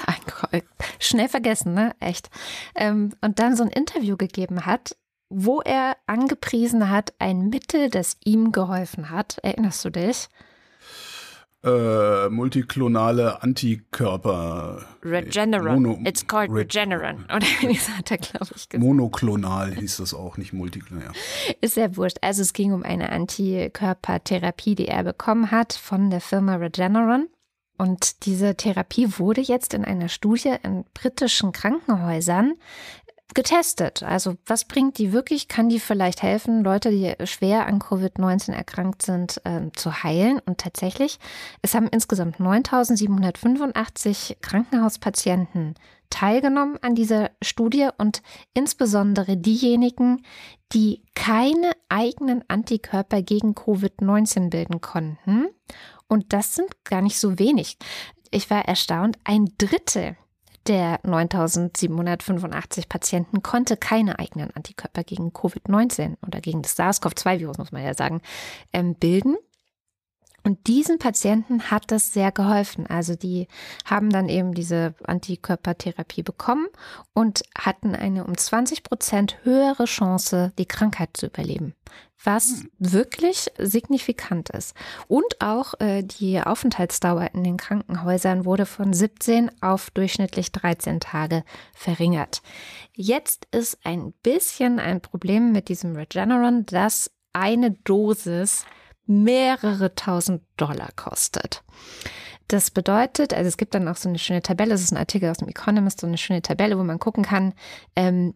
Schnell 0.98 1.28
vergessen, 1.28 1.74
ne? 1.74 1.94
Echt. 2.00 2.30
Ähm, 2.74 3.12
und 3.20 3.38
dann 3.38 3.56
so 3.56 3.62
ein 3.62 3.70
Interview 3.70 4.16
gegeben 4.16 4.66
hat, 4.66 4.96
wo 5.30 5.60
er 5.60 5.96
angepriesen 6.06 6.90
hat, 6.90 7.12
ein 7.18 7.48
Mittel, 7.48 7.90
das 7.90 8.16
ihm 8.24 8.52
geholfen 8.52 9.10
hat. 9.10 9.38
Erinnerst 9.42 9.84
du 9.84 9.90
dich? 9.90 10.28
Äh, 11.64 12.28
multiklonale 12.28 13.42
Antikörper. 13.42 14.86
Regeneron. 15.02 15.82
Mono, 15.82 16.00
It's 16.04 16.26
called 16.26 16.50
Re 16.50 16.60
Regeneron. 16.60 17.24
Oder 17.34 17.46
wie 17.60 17.78
hat 17.78 18.10
er, 18.10 18.18
glaube 18.18 18.46
ich, 18.54 18.68
gesagt. 18.68 18.78
Monoklonal 18.78 19.74
hieß 19.74 19.98
das 19.98 20.14
auch, 20.14 20.36
nicht 20.36 20.52
multiklonal. 20.52 21.12
Ist 21.60 21.76
ja 21.76 21.96
wurscht. 21.96 22.18
Also 22.22 22.42
es 22.42 22.52
ging 22.52 22.72
um 22.72 22.82
eine 22.82 23.10
Antikörpertherapie, 23.10 24.74
die 24.74 24.88
er 24.88 25.02
bekommen 25.04 25.50
hat 25.50 25.72
von 25.72 26.10
der 26.10 26.20
Firma 26.20 26.56
Regeneron. 26.56 27.28
Und 27.76 28.26
diese 28.26 28.56
Therapie 28.56 29.18
wurde 29.18 29.40
jetzt 29.40 29.72
in 29.72 29.84
einer 29.84 30.08
Studie 30.08 30.54
in 30.62 30.84
britischen 30.94 31.52
Krankenhäusern 31.52 32.54
getestet. 33.34 34.02
Also 34.02 34.36
was 34.46 34.64
bringt 34.64 34.98
die 34.98 35.12
wirklich? 35.12 35.48
Kann 35.48 35.68
die 35.68 35.80
vielleicht 35.80 36.22
helfen, 36.22 36.64
Leute, 36.64 36.90
die 36.90 37.14
schwer 37.26 37.66
an 37.66 37.78
Covid-19 37.78 38.52
erkrankt 38.52 39.02
sind, 39.02 39.40
äh, 39.44 39.70
zu 39.74 40.02
heilen? 40.02 40.40
Und 40.46 40.58
tatsächlich, 40.58 41.18
es 41.62 41.74
haben 41.74 41.88
insgesamt 41.88 42.36
9.785 42.36 44.36
Krankenhauspatienten 44.40 45.74
teilgenommen 46.10 46.78
an 46.80 46.94
dieser 46.94 47.30
Studie 47.42 47.88
und 47.98 48.22
insbesondere 48.54 49.36
diejenigen, 49.36 50.22
die 50.72 51.02
keine 51.14 51.72
eigenen 51.88 52.44
Antikörper 52.48 53.22
gegen 53.22 53.54
Covid-19 53.54 54.50
bilden 54.50 54.80
konnten. 54.80 55.48
Und 56.08 56.32
das 56.32 56.54
sind 56.54 56.84
gar 56.84 57.02
nicht 57.02 57.18
so 57.18 57.38
wenig. 57.38 57.76
Ich 58.30 58.50
war 58.50 58.64
erstaunt, 58.64 59.18
ein 59.24 59.52
Drittel 59.58 60.16
der 60.68 61.00
9785 61.02 62.88
Patienten 62.88 63.42
konnte 63.42 63.76
keine 63.76 64.18
eigenen 64.18 64.50
Antikörper 64.54 65.02
gegen 65.02 65.30
Covid-19 65.30 66.16
oder 66.26 66.40
gegen 66.40 66.62
das 66.62 66.76
SARS-CoV-2-Virus, 66.76 67.58
muss 67.58 67.72
man 67.72 67.84
ja 67.84 67.94
sagen, 67.94 68.20
ähm, 68.72 68.94
bilden. 68.94 69.36
Und 70.44 70.66
diesen 70.66 70.98
Patienten 70.98 71.70
hat 71.70 71.90
das 71.90 72.12
sehr 72.12 72.32
geholfen. 72.32 72.86
Also 72.86 73.16
die 73.16 73.48
haben 73.84 74.08
dann 74.08 74.28
eben 74.28 74.54
diese 74.54 74.94
Antikörpertherapie 75.04 76.22
bekommen 76.22 76.68
und 77.12 77.42
hatten 77.58 77.94
eine 77.94 78.24
um 78.24 78.36
20 78.36 78.82
Prozent 78.82 79.38
höhere 79.42 79.84
Chance, 79.84 80.52
die 80.58 80.66
Krankheit 80.66 81.10
zu 81.14 81.26
überleben. 81.26 81.74
Was 82.22 82.48
hm. 82.48 82.70
wirklich 82.78 83.50
signifikant 83.58 84.50
ist. 84.50 84.74
Und 85.06 85.40
auch 85.40 85.74
äh, 85.80 86.02
die 86.02 86.40
Aufenthaltsdauer 86.40 87.30
in 87.34 87.44
den 87.44 87.56
Krankenhäusern 87.56 88.44
wurde 88.44 88.66
von 88.66 88.92
17 88.92 89.50
auf 89.62 89.90
durchschnittlich 89.90 90.52
13 90.52 91.00
Tage 91.00 91.44
verringert. 91.74 92.42
Jetzt 92.94 93.46
ist 93.52 93.78
ein 93.84 94.12
bisschen 94.22 94.78
ein 94.78 95.00
Problem 95.00 95.52
mit 95.52 95.68
diesem 95.68 95.94
Regeneron, 95.94 96.66
dass 96.66 97.10
eine 97.32 97.70
Dosis 97.70 98.64
mehrere 99.06 99.94
tausend 99.94 100.42
Dollar 100.56 100.90
kostet. 100.94 101.62
Das 102.48 102.70
bedeutet, 102.70 103.34
also 103.34 103.46
es 103.46 103.58
gibt 103.58 103.74
dann 103.74 103.88
auch 103.88 103.96
so 103.96 104.08
eine 104.08 104.18
schöne 104.18 104.42
Tabelle, 104.42 104.74
es 104.74 104.82
ist 104.82 104.92
ein 104.92 104.96
Artikel 104.96 105.30
aus 105.30 105.38
dem 105.38 105.48
Economist, 105.48 106.00
so 106.00 106.06
eine 106.06 106.16
schöne 106.16 106.40
Tabelle, 106.40 106.78
wo 106.78 106.82
man 106.82 106.98
gucken 106.98 107.24
kann, 107.24 107.52
ähm, 107.94 108.34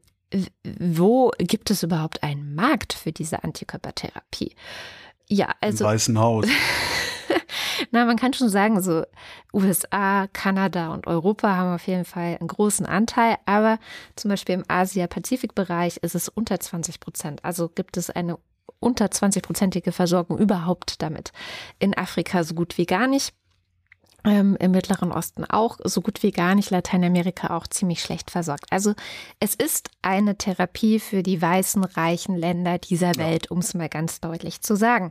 wo 0.78 1.30
gibt 1.38 1.70
es 1.70 1.82
überhaupt 1.82 2.22
einen 2.22 2.54
Markt 2.54 2.92
für 2.92 3.12
diese 3.12 3.44
Antikörpertherapie? 3.44 4.54
Ja, 5.28 5.54
also. 5.60 5.84
Im 5.84 5.90
Weißen 5.90 6.18
Haus. 6.18 6.46
Na, 7.90 8.04
man 8.04 8.16
kann 8.16 8.32
schon 8.32 8.48
sagen, 8.48 8.80
so 8.80 9.04
USA, 9.52 10.26
Kanada 10.32 10.92
und 10.92 11.06
Europa 11.06 11.56
haben 11.56 11.74
auf 11.74 11.86
jeden 11.86 12.04
Fall 12.04 12.36
einen 12.38 12.48
großen 12.48 12.86
Anteil, 12.86 13.36
aber 13.46 13.78
zum 14.16 14.30
Beispiel 14.30 14.54
im 14.54 14.64
Asia-Pazifik-Bereich 14.68 15.98
ist 15.98 16.14
es 16.14 16.28
unter 16.28 16.58
20 16.60 17.00
Prozent. 17.00 17.44
Also 17.44 17.68
gibt 17.68 17.96
es 17.96 18.10
eine 18.10 18.38
unter 18.78 19.06
20-prozentige 19.06 19.92
Versorgung 19.92 20.38
überhaupt 20.38 21.02
damit. 21.02 21.32
In 21.78 21.96
Afrika 21.96 22.44
so 22.44 22.54
gut 22.54 22.78
wie 22.78 22.86
gar 22.86 23.06
nicht. 23.06 23.32
Ähm, 24.24 24.56
Im 24.60 24.70
Mittleren 24.70 25.10
Osten 25.10 25.44
auch 25.44 25.78
so 25.82 26.00
gut 26.00 26.22
wie 26.22 26.30
gar 26.30 26.54
nicht, 26.54 26.70
Lateinamerika 26.70 27.56
auch 27.56 27.66
ziemlich 27.66 28.00
schlecht 28.00 28.30
versorgt. 28.30 28.66
Also 28.70 28.94
es 29.40 29.56
ist 29.56 29.90
eine 30.00 30.38
Therapie 30.38 31.00
für 31.00 31.24
die 31.24 31.42
weißen, 31.42 31.82
reichen 31.82 32.36
Länder 32.36 32.78
dieser 32.78 33.16
Welt, 33.16 33.50
um 33.50 33.58
es 33.58 33.74
mal 33.74 33.88
ganz 33.88 34.20
deutlich 34.20 34.60
zu 34.60 34.76
sagen. 34.76 35.10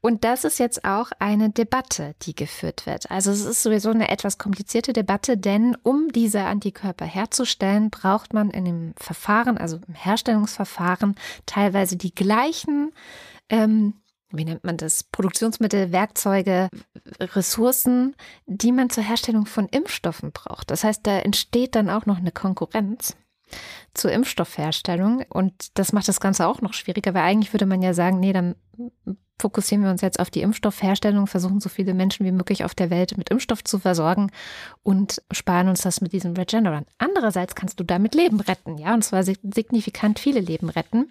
Und 0.00 0.24
das 0.24 0.42
ist 0.42 0.58
jetzt 0.58 0.84
auch 0.84 1.12
eine 1.20 1.50
Debatte, 1.50 2.16
die 2.22 2.34
geführt 2.34 2.86
wird. 2.86 3.08
Also 3.08 3.30
es 3.30 3.44
ist 3.44 3.62
sowieso 3.62 3.90
eine 3.90 4.08
etwas 4.08 4.36
komplizierte 4.36 4.92
Debatte, 4.92 5.36
denn 5.36 5.76
um 5.84 6.08
diese 6.10 6.42
Antikörper 6.42 7.04
herzustellen, 7.04 7.90
braucht 7.90 8.34
man 8.34 8.50
in 8.50 8.64
dem 8.64 8.94
Verfahren, 8.96 9.58
also 9.58 9.78
im 9.86 9.94
Herstellungsverfahren, 9.94 11.14
teilweise 11.46 11.96
die 11.96 12.14
gleichen 12.14 12.90
ähm, 13.48 13.94
wie 14.32 14.44
nennt 14.44 14.64
man 14.64 14.76
das, 14.76 15.04
Produktionsmittel, 15.04 15.92
Werkzeuge, 15.92 16.68
Ressourcen, 17.20 18.14
die 18.46 18.72
man 18.72 18.90
zur 18.90 19.04
Herstellung 19.04 19.46
von 19.46 19.66
Impfstoffen 19.68 20.32
braucht. 20.32 20.70
Das 20.70 20.84
heißt, 20.84 21.06
da 21.06 21.18
entsteht 21.18 21.74
dann 21.74 21.90
auch 21.90 22.06
noch 22.06 22.18
eine 22.18 22.32
Konkurrenz 22.32 23.16
zur 23.94 24.12
Impfstoffherstellung 24.12 25.24
und 25.28 25.78
das 25.78 25.92
macht 25.92 26.08
das 26.08 26.20
Ganze 26.20 26.46
auch 26.46 26.60
noch 26.60 26.72
schwieriger, 26.72 27.14
weil 27.14 27.22
eigentlich 27.22 27.52
würde 27.52 27.66
man 27.66 27.82
ja 27.82 27.94
sagen, 27.94 28.20
nee, 28.20 28.32
dann 28.32 28.54
fokussieren 29.40 29.82
wir 29.82 29.90
uns 29.90 30.02
jetzt 30.02 30.20
auf 30.20 30.30
die 30.30 30.42
Impfstoffherstellung, 30.42 31.26
versuchen 31.26 31.60
so 31.60 31.68
viele 31.68 31.94
Menschen 31.94 32.26
wie 32.26 32.32
möglich 32.32 32.64
auf 32.64 32.74
der 32.74 32.90
Welt 32.90 33.16
mit 33.16 33.30
Impfstoff 33.30 33.64
zu 33.64 33.78
versorgen 33.78 34.30
und 34.82 35.22
sparen 35.32 35.68
uns 35.68 35.80
das 35.80 36.00
mit 36.00 36.12
diesem 36.12 36.34
Regeneron. 36.34 36.86
Andererseits 36.98 37.54
kannst 37.54 37.80
du 37.80 37.84
damit 37.84 38.14
Leben 38.14 38.40
retten, 38.40 38.78
ja, 38.78 38.94
und 38.94 39.02
zwar 39.02 39.24
signifikant 39.24 40.18
viele 40.18 40.40
Leben 40.40 40.68
retten. 40.68 41.10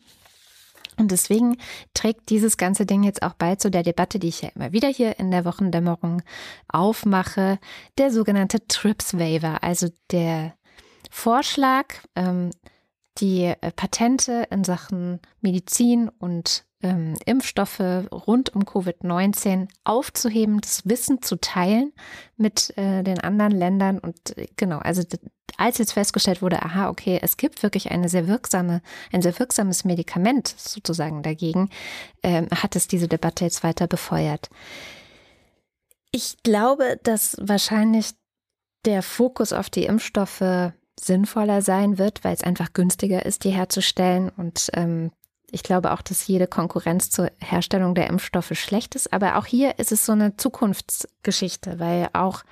Und 1.00 1.12
deswegen 1.12 1.58
trägt 1.94 2.30
dieses 2.30 2.58
ganze 2.58 2.86
Ding 2.86 3.04
jetzt 3.04 3.24
auch 3.24 3.34
bei 3.34 3.56
zu 3.56 3.72
der 3.72 3.84
Debatte, 3.84 4.20
die 4.20 4.28
ich 4.28 4.42
ja 4.42 4.50
immer 4.50 4.74
wieder 4.74 4.90
hier 4.90 5.18
in 5.18 5.32
der 5.32 5.46
Wochendämmerung 5.46 6.22
aufmache, 6.68 7.58
der 7.98 8.12
sogenannte 8.12 8.68
TRIPS 8.68 9.18
Waiver, 9.18 9.64
also 9.64 9.88
der 10.12 10.54
Vorschlag, 11.10 11.86
ähm, 12.16 12.52
die 13.18 13.46
äh, 13.46 13.72
Patente 13.76 14.48
in 14.50 14.64
Sachen 14.64 15.20
Medizin 15.42 16.10
und 16.10 16.66
ähm, 16.82 17.16
Impfstoffe 17.26 17.80
rund 17.80 18.56
um 18.56 18.64
Covid-19 18.64 19.68
aufzuheben, 19.84 20.62
das 20.62 20.88
Wissen 20.88 21.22
zu 21.22 21.36
teilen 21.36 21.92
mit 22.38 22.76
äh, 22.78 23.04
den 23.04 23.20
anderen 23.20 23.52
Ländern. 23.52 24.00
Und 24.00 24.38
äh, 24.38 24.48
genau, 24.56 24.78
also 24.78 25.04
als 25.58 25.78
jetzt 25.78 25.94
festgestellt 25.94 26.42
wurde, 26.42 26.62
aha, 26.62 26.90
okay, 26.90 27.20
es 27.22 27.36
gibt 27.36 27.64
wirklich 27.64 27.92
eine 27.92 28.08
sehr 28.08 28.28
wirksame, 28.28 28.82
ein 29.12 29.22
sehr 29.22 29.38
wirksames 29.40 29.84
Medikament 29.84 30.48
sozusagen 30.58 31.22
dagegen, 31.22 31.70
äh, 32.22 32.44
hat 32.56 32.76
es 32.78 32.88
diese 32.88 33.10
Debatte 33.10 33.44
jetzt 33.44 33.64
weiter 33.64 33.88
befeuert. 33.88 34.50
Ich 36.12 36.42
glaube, 36.44 37.00
dass 37.04 37.38
wahrscheinlich 37.42 38.12
der 38.86 39.04
Fokus 39.04 39.52
auf 39.52 39.70
die 39.70 39.84
Impfstoffe 39.84 40.72
sinnvoller 41.00 41.62
sein 41.62 41.98
wird, 41.98 42.24
weil 42.24 42.34
es 42.34 42.44
einfach 42.44 42.74
günstiger 42.74 43.26
ist, 43.26 43.44
die 43.44 43.52
herzustellen 43.52 44.30
und 44.30 44.70
ähm, 44.74 45.12
ich 45.52 45.64
glaube 45.64 45.92
auch, 45.94 46.02
dass 46.02 46.28
jede 46.28 46.48
Konkurrenz 46.48 47.10
zur 47.10 47.32
Herstellung 47.40 47.96
der 47.96 48.08
Impfstoffe 48.08 48.52
schlecht 48.54 48.96
ist. 48.96 49.12
Aber 49.12 49.38
auch 49.38 49.46
hier 49.46 49.80
ist 49.80 49.92
es 49.92 50.06
so 50.06 50.12
eine 50.12 50.38
Zukunftsgeschichte, 50.38 51.80
weil 51.80 52.10
auch 52.14 52.44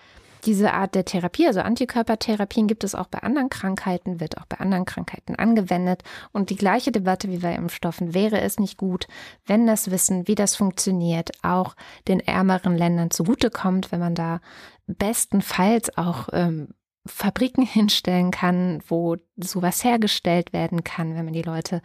diese 0.46 0.74
Art 0.74 0.96
der 0.96 1.04
Therapie, 1.04 1.48
also 1.48 1.60
Antikörpertherapien 1.62 2.68
gibt 2.68 2.84
es 2.84 2.96
auch 2.96 3.08
bei 3.08 3.20
anderen 3.20 3.50
Krankheiten, 3.50 4.20
wird 4.20 4.38
auch 4.38 4.46
bei 4.46 4.58
anderen 4.58 4.86
Krankheiten 4.86 5.36
angewendet. 5.36 6.04
Und 6.32 6.50
die 6.50 6.56
gleiche 6.56 6.92
Debatte 6.92 7.30
wie 7.30 7.40
bei 7.40 7.54
Impfstoffen 7.54 8.14
wäre 8.14 8.40
es 8.40 8.60
nicht 8.60 8.78
gut, 8.78 9.08
wenn 9.46 9.68
das 9.68 9.92
Wissen, 9.92 10.28
wie 10.28 10.36
das 10.36 10.56
funktioniert, 10.56 11.32
auch 11.44 11.76
den 12.08 12.20
ärmeren 12.20 12.78
Ländern 12.78 13.12
zugutekommt, 13.12 13.92
wenn 13.92 14.00
man 14.00 14.16
da 14.16 14.40
bestenfalls 14.86 15.98
auch 15.98 16.30
ähm, 16.32 16.70
Fabriken 17.08 17.66
hinstellen 17.66 18.32
kann, 18.32 18.82
wo 18.88 19.18
sowas 19.38 19.84
hergestellt 19.84 20.54
werden 20.54 20.84
kann, 20.84 21.16
wenn 21.16 21.26
man 21.26 21.34
die 21.34 21.42
Leute 21.42 21.82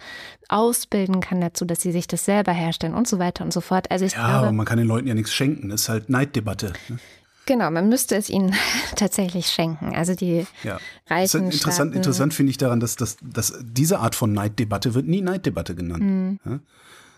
ausbilden 0.49 1.21
kann 1.21 1.41
dazu, 1.41 1.65
dass 1.65 1.81
sie 1.81 1.93
sich 1.93 2.07
das 2.07 2.25
selber 2.25 2.53
herstellen 2.53 2.95
und 2.95 3.09
so 3.09 3.19
weiter 3.19 3.45
und 3.45 3.53
so 3.53 3.61
fort. 3.61 3.91
Also 3.91 4.05
ich 4.05 4.13
ja, 4.13 4.25
glaube, 4.25 4.39
aber 4.39 4.53
man 4.53 4.67
kann 4.67 4.79
den 4.79 4.87
Leuten 4.87 5.09
ja 5.09 5.15
nichts 5.15 5.33
schenken. 5.33 5.69
Das 5.69 5.83
ist 5.83 5.89
halt 5.89 6.11
Neiddebatte. 6.11 6.73
Ne? 6.89 6.99
Genau, 7.47 7.71
man 7.71 7.89
müsste 7.89 8.15
es 8.17 8.29
ihnen 8.29 8.55
tatsächlich 8.97 9.49
schenken. 9.49 9.95
Also 9.95 10.15
die 10.15 10.47
ja. 10.63 10.79
reichen 11.09 11.45
interessant, 11.45 11.75
Staaten, 11.75 11.93
interessant 11.93 12.35
finde 12.35 12.51
ich 12.51 12.59
daran, 12.59 12.81
dass, 12.81 12.97
dass, 12.97 13.17
dass 13.21 13.59
diese 13.63 13.99
Art 13.99 14.15
von 14.15 14.33
Neiddebatte 14.33 14.95
wird 14.95 15.07
nie 15.07 15.23
Neiddebatte 15.23 15.75
genannt. 15.75 16.03
Mhm. 16.03 16.41
Ja? 16.45 16.61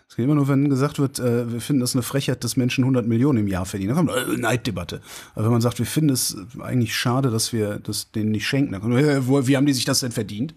Es 0.07 0.15
geht 0.15 0.25
immer 0.25 0.35
nur, 0.35 0.47
wenn 0.47 0.69
gesagt 0.69 0.99
wird, 0.99 1.19
äh, 1.19 1.51
wir 1.51 1.61
finden 1.61 1.81
das 1.81 1.95
eine 1.95 2.03
Frechheit, 2.03 2.43
dass 2.43 2.57
Menschen 2.57 2.83
100 2.83 3.07
Millionen 3.07 3.39
im 3.39 3.47
Jahr 3.47 3.65
verdienen. 3.65 3.95
Dann 3.95 4.07
kommt 4.07 4.17
äh, 4.17 4.37
Neiddebatte. 4.37 5.01
Aber 5.33 5.45
wenn 5.45 5.51
man 5.51 5.61
sagt, 5.61 5.79
wir 5.79 5.85
finden 5.85 6.11
es 6.11 6.37
eigentlich 6.59 6.95
schade, 6.95 7.31
dass 7.31 7.53
wir 7.53 7.79
das 7.79 8.11
denen 8.11 8.31
nicht 8.31 8.47
schenken, 8.47 8.73
dann 8.73 8.81
kommt, 8.81 8.95
äh, 8.95 9.27
wo, 9.27 9.47
wie 9.47 9.57
haben 9.57 9.65
die 9.65 9.73
sich 9.73 9.85
das 9.85 10.01
denn 10.01 10.11
verdient? 10.11 10.53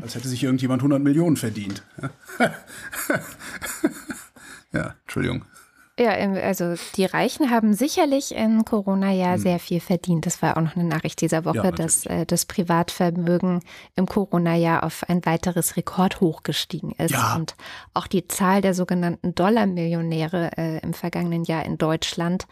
Als 0.00 0.14
hätte 0.14 0.28
sich 0.28 0.42
irgendjemand 0.42 0.80
100 0.82 1.02
Millionen 1.02 1.36
verdient. 1.36 1.82
ja, 4.72 4.94
Entschuldigung. 5.02 5.44
Ja, 6.00 6.12
also 6.12 6.76
die 6.96 7.04
Reichen 7.04 7.50
haben 7.50 7.74
sicherlich 7.74 8.34
in 8.34 8.64
Corona 8.64 9.12
ja 9.12 9.34
hm. 9.34 9.40
sehr 9.40 9.58
viel 9.58 9.80
verdient. 9.80 10.24
Das 10.24 10.40
war 10.40 10.56
auch 10.56 10.62
noch 10.62 10.74
eine 10.74 10.84
Nachricht 10.84 11.20
dieser 11.20 11.44
Woche, 11.44 11.58
ja, 11.58 11.70
dass 11.72 12.06
äh, 12.06 12.24
das 12.24 12.46
Privatvermögen 12.46 13.60
im 13.96 14.06
Corona-Jahr 14.06 14.82
auf 14.82 15.06
ein 15.10 15.26
weiteres 15.26 15.76
Rekordhoch 15.76 16.42
gestiegen 16.42 16.92
ist. 16.92 17.10
Ja. 17.10 17.36
Und 17.36 17.54
auch 17.92 18.06
die 18.06 18.26
Zahl 18.26 18.62
der 18.62 18.72
sogenannten 18.72 19.34
Dollarmillionäre 19.34 20.56
äh, 20.56 20.78
im 20.78 20.94
vergangenen 20.94 21.44
Jahr 21.44 21.66
in 21.66 21.76
Deutschland 21.76 22.46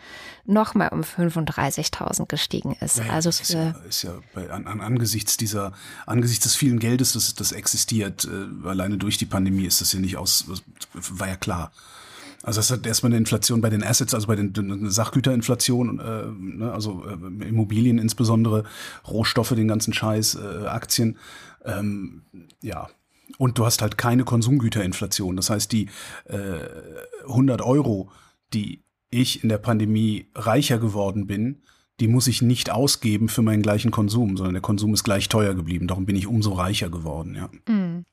nochmal 0.45 0.91
um 0.91 1.01
35.000 1.01 2.27
gestiegen 2.27 2.77
ist. 2.81 2.99
Ja, 2.99 3.15
also 3.15 3.31
ist 3.31 3.49
ja, 3.49 3.71
ist 3.89 4.03
ja 4.03 4.19
bei, 4.35 4.51
an, 4.51 4.67
an, 4.67 4.83
angesichts 4.83 5.39
dieser, 5.39 5.73
angesichts 6.05 6.45
des 6.45 6.55
vielen 6.55 6.79
Geldes, 6.81 7.15
das, 7.15 7.35
das 7.35 7.53
existiert, 7.53 8.27
äh, 8.27 8.69
alleine 8.69 8.99
durch 8.99 9.17
die 9.17 9.27
Pandemie 9.27 9.65
ist 9.65 9.81
das 9.81 9.95
ja 9.95 10.01
nicht 10.01 10.19
aus, 10.19 10.45
war 10.93 11.29
ja 11.29 11.37
klar. 11.37 11.73
Also 12.43 12.61
das 12.61 12.71
hat 12.71 12.87
erstmal 12.87 13.11
eine 13.11 13.19
Inflation 13.19 13.61
bei 13.61 13.71
den 13.71 13.83
Assets, 13.83 14.15
also 14.15 14.29
bei 14.29 14.37
den 14.37 14.53
eine 14.57 14.91
Sachgüterinflation, 14.91 15.99
äh, 15.99 16.27
ne, 16.39 16.73
also 16.73 17.05
äh, 17.05 17.49
Immobilien 17.49 17.99
insbesondere, 17.99 18.65
Rohstoffe, 19.07 19.51
den 19.51 19.69
ganzen 19.69 19.93
Scheiß, 19.93 20.37
äh, 20.37 20.67
Aktien. 20.67 21.19
Ähm, 21.65 22.23
ja, 22.63 22.89
und 23.39 23.59
du 23.59 23.67
hast 23.67 23.83
halt 23.83 23.99
keine 23.99 24.25
Konsumgüterinflation. 24.25 25.37
Das 25.37 25.51
heißt, 25.51 25.73
die 25.73 25.89
äh, 26.27 26.61
100 27.27 27.61
Euro, 27.63 28.11
die 28.55 28.83
ich 29.11 29.43
in 29.43 29.49
der 29.49 29.59
Pandemie 29.59 30.27
reicher 30.35 30.79
geworden 30.79 31.27
bin, 31.27 31.63
die 32.01 32.09
muss 32.09 32.29
ich 32.29 32.43
nicht 32.43 32.71
ausgeben 32.71 33.29
für 33.29 33.43
meinen 33.43 33.63
gleichen 33.63 33.91
Konsum, 33.91 34.37
sondern 34.37 34.55
der 34.55 34.63
Konsum 34.63 34.95
ist 34.95 35.05
gleich 35.05 35.29
teuer 35.29 35.55
geblieben. 35.55 35.89
Darum 35.89 36.07
bin 36.07 36.15
ich 36.17 36.27
umso 36.27 36.53
reicher 36.53 36.91
geworden, 36.91 37.35
ja. 37.35 37.51
Mhm. 37.73 38.05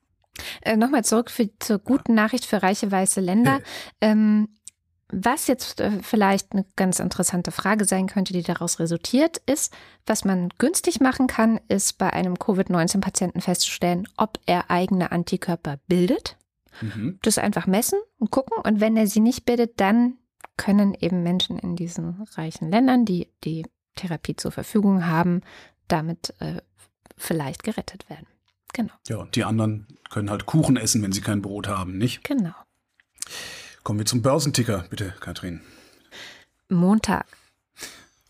Äh, 0.62 0.78
Nochmal 0.78 1.04
zurück 1.04 1.32
für, 1.32 1.50
zur 1.60 1.80
guten 1.80 2.14
Nachricht 2.14 2.46
für 2.46 2.62
reiche 2.62 2.92
weiße 2.92 3.22
Länder. 3.22 3.60
Ähm, 4.02 4.50
was 5.10 5.48
jetzt 5.48 5.82
äh, 5.82 5.92
vielleicht 6.02 6.54
eine 6.54 6.66
ganz 6.76 7.00
interessante 7.00 7.52
Frage 7.52 7.86
sein 7.86 8.08
könnte, 8.08 8.34
die 8.34 8.42
daraus 8.42 8.80
resultiert, 8.80 9.38
ist, 9.46 9.72
was 10.06 10.26
man 10.26 10.50
günstig 10.58 11.00
machen 11.00 11.28
kann, 11.28 11.60
ist 11.68 11.98
bei 11.98 12.12
einem 12.12 12.40
Covid-19-Patienten 12.40 13.42
festzustellen, 13.42 14.08
ob 14.18 14.40
er 14.46 14.72
eigene 14.72 15.12
Antikörper 15.12 15.78
bildet. 15.88 16.38
Mhm. 16.82 17.20
Das 17.22 17.38
einfach 17.38 17.68
messen 17.68 18.00
und 18.18 18.32
gucken. 18.32 18.58
Und 18.64 18.82
wenn 18.82 18.98
er 18.98 19.08
sie 19.08 19.20
nicht 19.20 19.46
bildet, 19.46 19.80
dann 19.80 20.18
können 20.58 20.96
eben 21.00 21.24
Menschen 21.24 21.60
in 21.60 21.76
diesen 21.76 22.24
reichen 22.34 22.70
Ländern, 22.70 23.06
die 23.06 23.30
die 23.44 23.66
Therapie 23.96 24.36
zur 24.36 24.52
Verfügung 24.52 25.06
haben, 25.06 25.42
damit 25.88 26.34
äh, 26.40 26.62
vielleicht 27.16 27.64
gerettet 27.64 28.10
werden. 28.10 28.28
Genau. 28.76 28.94
Ja, 29.08 29.16
und 29.18 29.38
die 29.38 29.46
anderen 29.46 29.88
können 30.10 30.30
halt 30.30 30.46
Kuchen 30.46 30.76
essen, 30.76 31.02
wenn 31.02 31.14
sie 31.14 31.22
kein 31.22 31.42
Brot 31.42 31.70
haben, 31.70 31.98
nicht? 31.98 32.26
Genau. 32.26 32.54
Kommen 33.84 34.00
wir 34.00 34.06
zum 34.06 34.22
Börsenticker, 34.22 34.84
bitte, 34.90 35.16
Katrin. 35.22 35.62
Montag. 36.68 37.26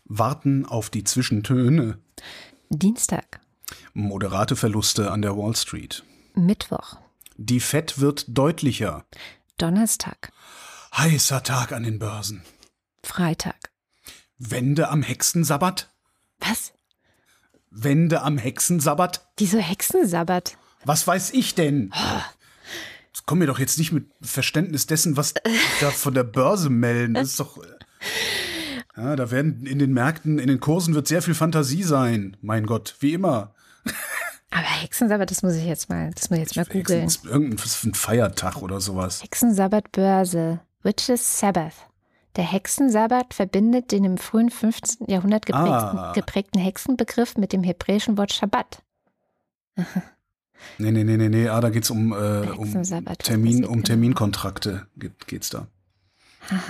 Warten 0.04 0.64
auf 0.64 0.88
die 0.88 1.02
Zwischentöne. 1.02 1.98
Dienstag. 2.68 3.40
Moderate 3.92 4.54
Verluste 4.54 5.10
an 5.10 5.20
der 5.20 5.36
Wall 5.36 5.56
Street. 5.56 6.04
Mittwoch. 6.34 6.98
Die 7.36 7.58
Fed 7.58 7.98
wird 7.98 8.26
deutlicher. 8.28 9.04
Donnerstag. 9.58 10.30
Heißer 10.96 11.42
Tag 11.42 11.72
an 11.72 11.82
den 11.82 11.98
Börsen. 11.98 12.44
Freitag. 13.02 13.72
Wende 14.38 14.90
am 14.90 15.02
Hexensabbat? 15.02 15.90
Was? 16.38 16.72
Wende 17.70 18.22
am 18.22 18.38
Hexensabbat? 18.38 19.26
Wieso 19.36 19.58
Hexensabbat? 19.58 20.56
Was 20.84 21.06
weiß 21.06 21.30
ich 21.32 21.54
denn? 21.54 21.92
Jetzt 23.08 23.26
komm 23.26 23.38
mir 23.38 23.46
doch 23.46 23.58
jetzt 23.58 23.78
nicht 23.78 23.92
mit 23.92 24.06
Verständnis 24.20 24.86
dessen, 24.86 25.16
was 25.16 25.34
da 25.80 25.90
von 25.90 26.14
der 26.14 26.24
Börse 26.24 26.70
melden. 26.70 27.14
Das 27.14 27.30
ist 27.30 27.40
doch. 27.40 27.58
Ja, 28.96 29.16
da 29.16 29.30
werden 29.30 29.66
in 29.66 29.78
den 29.78 29.92
Märkten, 29.92 30.38
in 30.38 30.48
den 30.48 30.60
Kursen 30.60 30.94
wird 30.94 31.08
sehr 31.08 31.22
viel 31.22 31.34
Fantasie 31.34 31.82
sein. 31.82 32.36
Mein 32.40 32.66
Gott, 32.66 32.96
wie 33.00 33.12
immer. 33.14 33.54
Aber 34.50 34.62
Hexensabbat, 34.62 35.30
das 35.30 35.42
muss 35.42 35.54
ich 35.54 35.64
jetzt 35.64 35.90
mal, 35.90 36.10
das 36.14 36.30
muss 36.30 36.38
ich 36.38 36.44
jetzt 36.44 36.56
mal 36.56 36.64
googeln. 36.64 37.08
Irgendein 37.24 37.94
Feiertag 37.94 38.62
oder 38.62 38.80
sowas. 38.80 39.22
Hexensabbat 39.22 39.92
Börse. 39.92 40.60
Witches 40.82 41.40
Sabbath. 41.40 41.74
Der 42.36 42.44
Hexensabbat 42.44 43.32
verbindet 43.32 43.92
den 43.92 44.04
im 44.04 44.18
frühen 44.18 44.50
15. 44.50 45.06
Jahrhundert 45.08 45.46
geprägten, 45.46 45.98
Ah. 45.98 46.12
geprägten 46.12 46.58
Hexenbegriff 46.60 47.36
mit 47.36 47.52
dem 47.52 47.62
hebräischen 47.62 48.18
Wort 48.18 48.32
Shabbat. 48.32 48.82
Nee, 50.78 50.90
nee, 50.90 51.04
nee, 51.04 51.16
nee, 51.16 51.28
nee. 51.28 51.48
Ah, 51.48 51.60
da 51.60 51.70
geht's 51.70 51.90
um, 51.90 52.12
äh, 52.12 52.48
um, 52.50 52.72
Termin, 53.18 53.64
um 53.64 53.72
genau? 53.74 53.84
Terminkontrakte 53.84 54.86
geht, 54.96 55.26
geht's 55.26 55.50
da. 55.50 55.68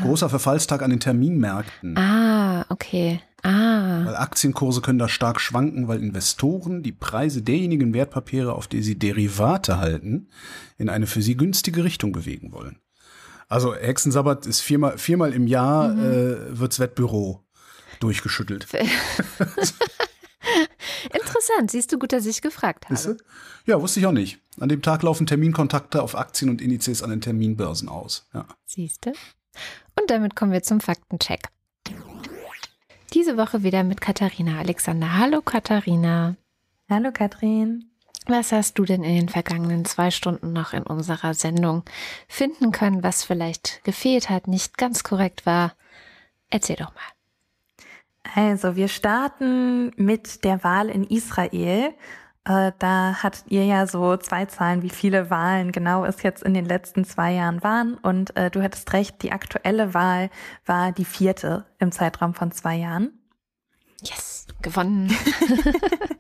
Großer 0.03 0.29
Verfallstag 0.31 0.83
an 0.83 0.91
den 0.91 1.01
Terminmärkten. 1.01 1.97
Ah, 1.99 2.65
okay. 2.69 3.21
Ah. 3.43 4.05
Weil 4.07 4.17
Aktienkurse 4.17 4.81
können 4.81 4.99
da 4.99 5.09
stark 5.09 5.41
schwanken, 5.41 5.87
weil 5.87 6.03
Investoren 6.03 6.83
die 6.83 6.93
Preise 6.93 7.43
derjenigen 7.43 7.93
Wertpapiere, 7.93 8.55
auf 8.55 8.67
die 8.69 8.83
sie 8.83 8.99
Derivate 8.99 9.79
halten, 9.79 10.29
in 10.79 10.89
eine 10.89 11.07
für 11.07 11.23
sie 11.23 11.37
günstige 11.37 11.85
Richtung 11.85 12.13
bewegen 12.13 12.53
wollen. 12.53 12.79
Also 13.49 13.75
Hexensabbat 13.75 14.47
ist 14.47 14.61
viermal, 14.61 14.99
viermal 14.99 15.33
im 15.33 15.47
Jahr 15.47 15.89
Mhm. 15.95 16.05
äh, 16.05 16.59
wirds 16.59 16.79
Wettbüro 16.81 17.45
durchgeschüttelt. 18.01 18.67
Interessant. 21.13 21.71
Siehst 21.71 21.93
du 21.93 21.99
gut, 21.99 22.13
dass 22.13 22.27
ich 22.27 22.43
gefragt 22.43 22.89
habe. 22.91 23.17
Ja, 23.67 23.81
wusste 23.81 24.01
ich 24.01 24.07
auch 24.07 24.13
nicht. 24.13 24.39
An 24.61 24.69
dem 24.69 24.83
Tag 24.83 25.03
laufen 25.03 25.27
Terminkontakte 25.27 26.03
auf 26.03 26.17
Aktien 26.17 26.51
und 26.51 26.61
Indizes 26.61 27.03
an 27.03 27.11
den 27.11 27.21
Terminbörsen 27.21 27.89
aus. 27.89 28.27
Ja. 28.35 28.47
Siehst 28.65 29.07
du? 29.07 29.11
Und 29.99 30.11
damit 30.11 30.37
kommen 30.37 30.53
wir 30.53 30.63
zum 30.63 30.81
Faktencheck. 30.81 31.49
Diese 33.15 33.37
Woche 33.37 33.63
wieder 33.63 33.85
mit 33.85 34.01
Katharina 34.01 34.59
Alexander. 34.59 35.17
Hallo 35.17 35.41
Katharina. 35.41 36.37
Hallo 36.91 37.11
Katrin. 37.13 37.91
Was 38.27 38.51
hast 38.51 38.79
du 38.79 38.85
denn 38.85 39.05
in 39.05 39.15
den 39.15 39.29
vergangenen 39.29 39.85
zwei 39.85 40.11
Stunden 40.11 40.53
noch 40.53 40.73
in 40.73 40.83
unserer 40.83 41.33
Sendung 41.33 41.85
finden 42.27 42.73
können, 42.73 43.05
was 43.05 43.23
vielleicht 43.23 43.85
gefehlt 43.85 44.31
hat, 44.31 44.49
nicht 44.49 44.77
ganz 44.79 45.05
korrekt 45.05 45.47
war? 45.47 45.75
Erzähl 46.51 46.77
doch 46.77 46.93
mal. 46.93 47.17
Also 48.35 48.75
wir 48.75 48.89
starten 48.89 49.93
mit 49.97 50.45
der 50.45 50.65
Wahl 50.65 50.89
in 50.89 51.05
Israel. 51.05 51.95
Äh, 52.45 52.73
da 52.79 53.23
hattet 53.23 53.45
ihr 53.49 53.65
ja 53.65 53.87
so 53.87 54.17
zwei 54.17 54.47
Zahlen, 54.47 54.83
wie 54.83 54.91
viele 54.91 55.31
Wahlen 55.31 55.71
genau 55.71 56.05
es 56.05 56.23
jetzt 56.23 56.43
in 56.43 56.53
den 56.53 56.65
letzten 56.65 57.05
zwei 57.05 57.33
Jahren 57.33 57.63
waren. 57.63 57.95
Und 57.95 58.37
äh, 58.37 58.51
du 58.51 58.63
hattest 58.63 58.93
recht, 58.93 59.23
die 59.23 59.31
aktuelle 59.31 59.95
Wahl 59.95 60.31
war 60.65 60.91
die 60.91 61.05
vierte 61.05 61.67
im 61.79 61.93
Zeitraum 61.93 62.35
von 62.35 62.51
zwei 62.51 62.75
Jahren. 62.75 63.13
Yes, 64.03 64.47
gewonnen. 64.63 65.17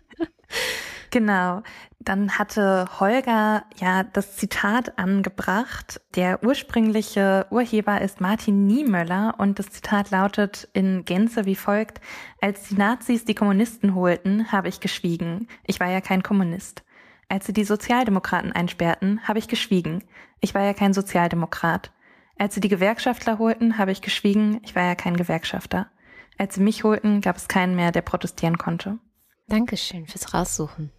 Genau. 1.11 1.62
Dann 1.98 2.38
hatte 2.38 2.86
Holger 3.00 3.64
ja 3.76 4.04
das 4.04 4.36
Zitat 4.36 4.98
angebracht. 4.98 6.00
Der 6.14 6.42
ursprüngliche 6.44 7.46
Urheber 7.50 8.00
ist 8.00 8.20
Martin 8.20 8.66
Niemöller 8.66 9.34
und 9.38 9.59
das 9.59 9.70
Zitat 9.70 10.11
lautet 10.11 10.68
in 10.72 11.04
Gänze 11.04 11.46
wie 11.46 11.57
folgt. 11.57 12.00
Als 12.40 12.68
die 12.68 12.76
Nazis 12.76 13.24
die 13.24 13.34
Kommunisten 13.34 13.94
holten, 13.94 14.52
habe 14.52 14.68
ich 14.68 14.80
geschwiegen. 14.80 15.48
Ich 15.64 15.80
war 15.80 15.88
ja 15.88 16.00
kein 16.00 16.22
Kommunist. 16.22 16.84
Als 17.28 17.46
sie 17.46 17.52
die 17.52 17.64
Sozialdemokraten 17.64 18.52
einsperrten, 18.52 19.26
habe 19.26 19.40
ich 19.40 19.48
geschwiegen. 19.48 20.04
Ich 20.40 20.54
war 20.54 20.62
ja 20.62 20.74
kein 20.74 20.94
Sozialdemokrat. 20.94 21.92
Als 22.38 22.54
sie 22.54 22.61
die 22.61 22.68
Gewerkschaftler 22.68 23.38
holten, 23.38 23.78
habe 23.78 23.90
ich 23.90 24.00
geschwiegen. 24.00 24.61
Ich 24.62 24.76
war 24.76 24.84
ja 24.84 24.94
kein 24.94 25.16
Gewerkschafter. 25.16 25.90
Als 26.38 26.54
sie 26.54 26.62
mich 26.62 26.84
holten, 26.84 27.20
gab 27.20 27.36
es 27.36 27.48
keinen 27.48 27.74
mehr, 27.74 27.90
der 27.90 28.02
protestieren 28.02 28.59
konnte. 28.59 28.98
Dankeschön 29.48 30.07
fürs 30.07 30.34
Raussuchen. 30.34 30.92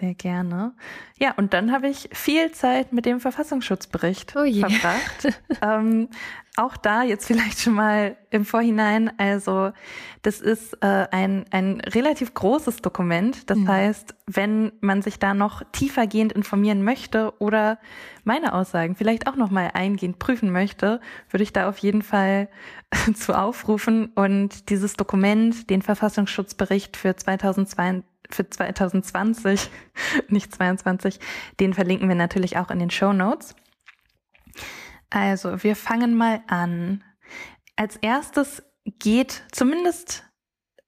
Sehr 0.00 0.14
gerne. 0.14 0.74
Ja, 1.18 1.32
und 1.36 1.54
dann 1.54 1.72
habe 1.72 1.88
ich 1.88 2.08
viel 2.12 2.52
Zeit 2.52 2.92
mit 2.92 3.04
dem 3.04 3.18
Verfassungsschutzbericht 3.18 4.34
Oh 4.36 4.44
verbracht. 4.44 5.28
ähm, 5.62 6.08
auch 6.56 6.76
da 6.76 7.02
jetzt 7.02 7.26
vielleicht 7.26 7.60
schon 7.60 7.74
mal 7.74 8.16
im 8.30 8.44
Vorhinein. 8.44 9.12
Also 9.18 9.72
das 10.22 10.40
ist 10.40 10.74
äh, 10.82 11.06
ein, 11.10 11.46
ein 11.50 11.80
relativ 11.80 12.34
großes 12.34 12.76
Dokument. 12.76 13.50
Das 13.50 13.58
Mhm. 13.58 13.68
heißt, 13.68 14.14
wenn 14.26 14.72
man 14.80 15.02
sich 15.02 15.18
da 15.18 15.34
noch 15.34 15.62
tiefergehend 15.72 16.32
informieren 16.32 16.84
möchte 16.84 17.32
oder 17.40 17.78
meine 18.22 18.52
Aussagen 18.52 18.94
vielleicht 18.94 19.26
auch 19.26 19.36
noch 19.36 19.50
mal 19.50 19.70
eingehend 19.74 20.20
prüfen 20.20 20.50
möchte, 20.52 21.00
würde 21.30 21.42
ich 21.42 21.52
da 21.52 21.68
auf 21.68 21.78
jeden 21.78 22.02
Fall 22.02 22.48
zu 23.14 23.36
aufrufen 23.36 24.06
und 24.14 24.70
dieses 24.70 24.94
Dokument, 24.94 25.70
den 25.70 25.82
Verfassungsschutzbericht 25.82 26.96
für 26.96 27.16
2002 27.16 28.02
für 28.30 28.48
2020, 28.48 29.70
nicht 30.28 30.54
22, 30.54 31.20
den 31.60 31.74
verlinken 31.74 32.08
wir 32.08 32.16
natürlich 32.16 32.58
auch 32.58 32.70
in 32.70 32.78
den 32.78 32.90
Show 32.90 33.12
Notes. 33.12 33.54
Also, 35.10 35.62
wir 35.62 35.74
fangen 35.74 36.16
mal 36.16 36.42
an. 36.46 37.02
Als 37.76 37.96
erstes 37.96 38.62
geht 38.98 39.44
zumindest 39.52 40.24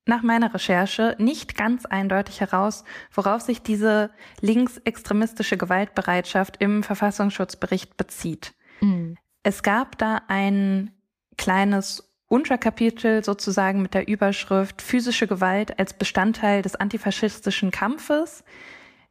nach 0.06 0.22
meiner 0.22 0.52
Recherche 0.52 1.14
nicht 1.18 1.56
ganz 1.56 1.86
eindeutig 1.86 2.40
heraus, 2.40 2.84
worauf 3.12 3.42
sich 3.42 3.62
diese 3.62 4.10
linksextremistische 4.40 5.56
Gewaltbereitschaft 5.56 6.56
im 6.58 6.82
Verfassungsschutzbericht 6.82 7.96
bezieht. 7.96 8.54
Mhm. 8.80 9.16
Es 9.42 9.62
gab 9.62 9.96
da 9.98 10.22
ein 10.28 10.90
kleines 11.36 12.09
Unterkapitel 12.30 13.24
sozusagen 13.24 13.82
mit 13.82 13.92
der 13.92 14.06
Überschrift 14.06 14.80
physische 14.80 15.26
Gewalt 15.26 15.80
als 15.80 15.94
Bestandteil 15.94 16.62
des 16.62 16.76
antifaschistischen 16.76 17.72
Kampfes. 17.72 18.44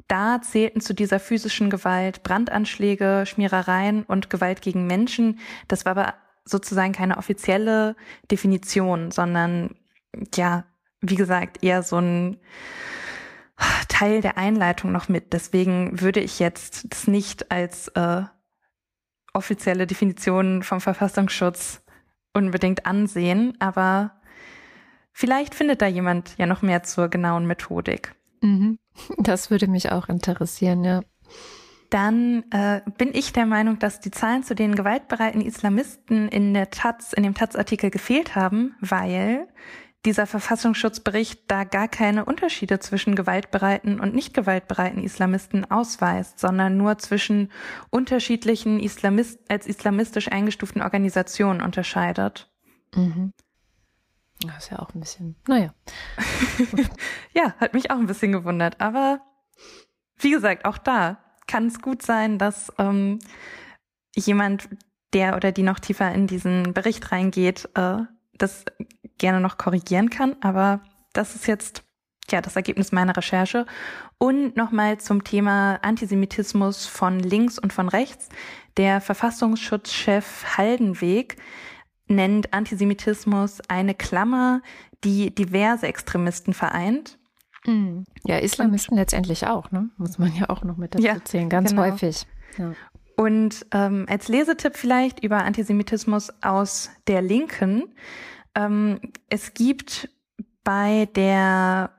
Da 0.08 0.42
zählten 0.42 0.80
zu 0.80 0.94
dieser 0.94 1.20
physischen 1.20 1.70
Gewalt 1.70 2.24
Brandanschläge, 2.24 3.26
Schmierereien 3.28 4.04
und 4.04 4.30
Gewalt 4.30 4.62
gegen 4.62 4.88
Menschen. 4.88 5.40
Das 5.68 5.84
war 5.84 5.92
aber 5.92 6.14
sozusagen 6.46 6.94
keine 6.94 7.18
offizielle 7.18 7.98
Definition, 8.32 9.12
sondern 9.12 9.76
ja, 10.34 10.64
wie 11.02 11.16
gesagt, 11.16 11.62
eher 11.62 11.84
so 11.84 11.98
ein 11.98 12.38
Teil 13.90 14.22
der 14.22 14.38
Einleitung 14.38 14.94
noch 14.94 15.10
mit. 15.10 15.34
Deswegen 15.34 16.00
würde 16.00 16.22
ich 16.22 16.40
jetzt 16.40 16.86
das 16.90 17.08
nicht 17.08 17.52
als 17.52 17.90
äh, 17.90 18.24
offizielle 19.34 19.88
Definition 19.88 20.64
vom 20.64 20.80
Verfassungsschutz 20.80 21.82
unbedingt 22.34 22.86
ansehen, 22.86 23.54
aber 23.60 24.12
vielleicht 25.12 25.56
findet 25.56 25.82
da 25.82 25.88
jemand 25.88 26.36
ja 26.38 26.46
noch 26.46 26.62
mehr 26.62 26.84
zur 26.84 27.10
genauen 27.10 27.46
Methodik. 27.46 28.16
Mhm. 28.42 28.78
Das 29.18 29.50
würde 29.50 29.68
mich 29.68 29.92
auch 29.92 30.10
interessieren, 30.10 30.84
ja. 30.84 31.02
Dann 31.90 32.44
äh, 32.52 32.82
bin 32.98 33.12
ich 33.14 33.34
der 33.34 33.46
Meinung, 33.46 33.80
dass 33.80 34.00
die 34.00 34.12
Zahlen 34.12 34.44
zu 34.44 34.54
den 34.54 34.76
gewaltbereiten 34.76 35.42
Islamisten 35.42 36.28
in 36.28 36.54
der 36.54 36.70
Taz, 36.70 37.14
in 37.14 37.24
dem 37.24 37.34
Taz-Artikel 37.34 37.90
gefehlt 37.90 38.36
haben, 38.36 38.76
weil 38.80 39.48
dieser 40.06 40.26
Verfassungsschutzbericht 40.26 41.44
da 41.48 41.66
gar 41.66 41.90
keine 41.90 42.24
Unterschiede 42.24 42.80
zwischen 42.80 43.16
gewaltbereiten 43.16 44.00
und 44.00 44.16
nicht 44.16 44.34
gewaltbereiten 44.34 45.04
Islamisten 45.04 45.70
ausweist, 45.70 46.40
sondern 46.40 46.78
nur 46.78 46.98
zwischen 47.00 47.52
unterschiedlichen 47.90 48.80
Islamist 48.80 49.40
als 49.50 49.68
islamistisch 49.68 50.32
eingestuften 50.32 50.82
Organisationen 50.82 51.62
unterscheidet. 51.62 52.50
Mhm. 52.96 53.34
Das 54.42 54.64
ist 54.64 54.72
ja 54.72 54.80
auch 54.80 54.94
ein 54.94 55.02
bisschen, 55.02 55.36
naja. 55.48 55.74
Ja, 57.34 57.54
hat 57.60 57.74
mich 57.74 57.92
auch 57.92 57.98
ein 57.98 58.08
bisschen 58.08 58.32
gewundert. 58.32 58.80
Aber 58.80 59.20
wie 60.18 60.32
gesagt, 60.32 60.64
auch 60.66 60.78
da 60.78 61.18
kann 61.46 61.68
es 61.68 61.82
gut 61.82 62.02
sein, 62.02 62.38
dass 62.38 62.72
ähm, 62.78 63.20
jemand 64.16 64.70
der 65.14 65.36
oder 65.36 65.52
die 65.52 65.64
noch 65.64 65.80
tiefer 65.80 66.14
in 66.14 66.28
diesen 66.28 66.74
Bericht 66.74 67.12
reingeht, 67.12 67.68
äh, 67.76 67.98
das 68.34 68.64
gerne 69.20 69.40
noch 69.40 69.58
korrigieren 69.58 70.10
kann. 70.10 70.36
Aber 70.42 70.82
das 71.14 71.36
ist 71.36 71.48
jetzt 71.48 71.84
ja 72.32 72.42
das 72.42 72.56
Ergebnis 72.56 72.92
meiner 72.92 73.16
Recherche. 73.16 73.66
Und 74.18 74.58
nochmal 74.58 74.98
zum 75.00 75.24
Thema 75.24 75.80
Antisemitismus 75.82 76.88
von 76.88 77.20
links 77.20 77.60
und 77.60 77.72
von 77.72 77.88
rechts. 77.88 78.30
Der 78.78 79.02
Verfassungsschutzchef 79.02 80.58
Haldenweg 80.58 81.38
nennt 82.08 82.54
Antisemitismus 82.54 83.62
eine 83.68 83.94
Klammer, 83.94 84.62
die 85.04 85.34
diverse 85.34 85.88
Extremisten 85.88 86.54
vereint. 86.54 87.18
Mhm. 87.66 88.06
Ja, 88.26 88.38
Islamisten 88.38 88.94
und, 88.94 89.00
letztendlich 89.00 89.48
auch, 89.48 89.72
ne? 89.72 89.90
Muss 89.98 90.18
man 90.18 90.34
ja 90.36 90.50
auch 90.50 90.64
noch 90.64 90.78
mit 90.78 90.96
dazu 90.96 91.06
ja, 91.06 91.24
zählen, 91.24 91.50
ganz 91.50 91.72
genau. 91.72 91.84
häufig. 91.84 92.26
Ja. 92.58 92.74
Und 93.16 93.66
ähm, 93.74 94.06
als 94.10 94.30
Lesetipp 94.30 94.78
vielleicht 94.78 95.24
über 95.24 95.44
Antisemitismus 95.44 96.32
aus 96.42 96.90
der 97.08 97.22
Linken. 97.22 97.84
Ähm, 98.60 99.00
es 99.30 99.54
gibt 99.54 100.10
bei 100.64 101.08
der 101.16 101.92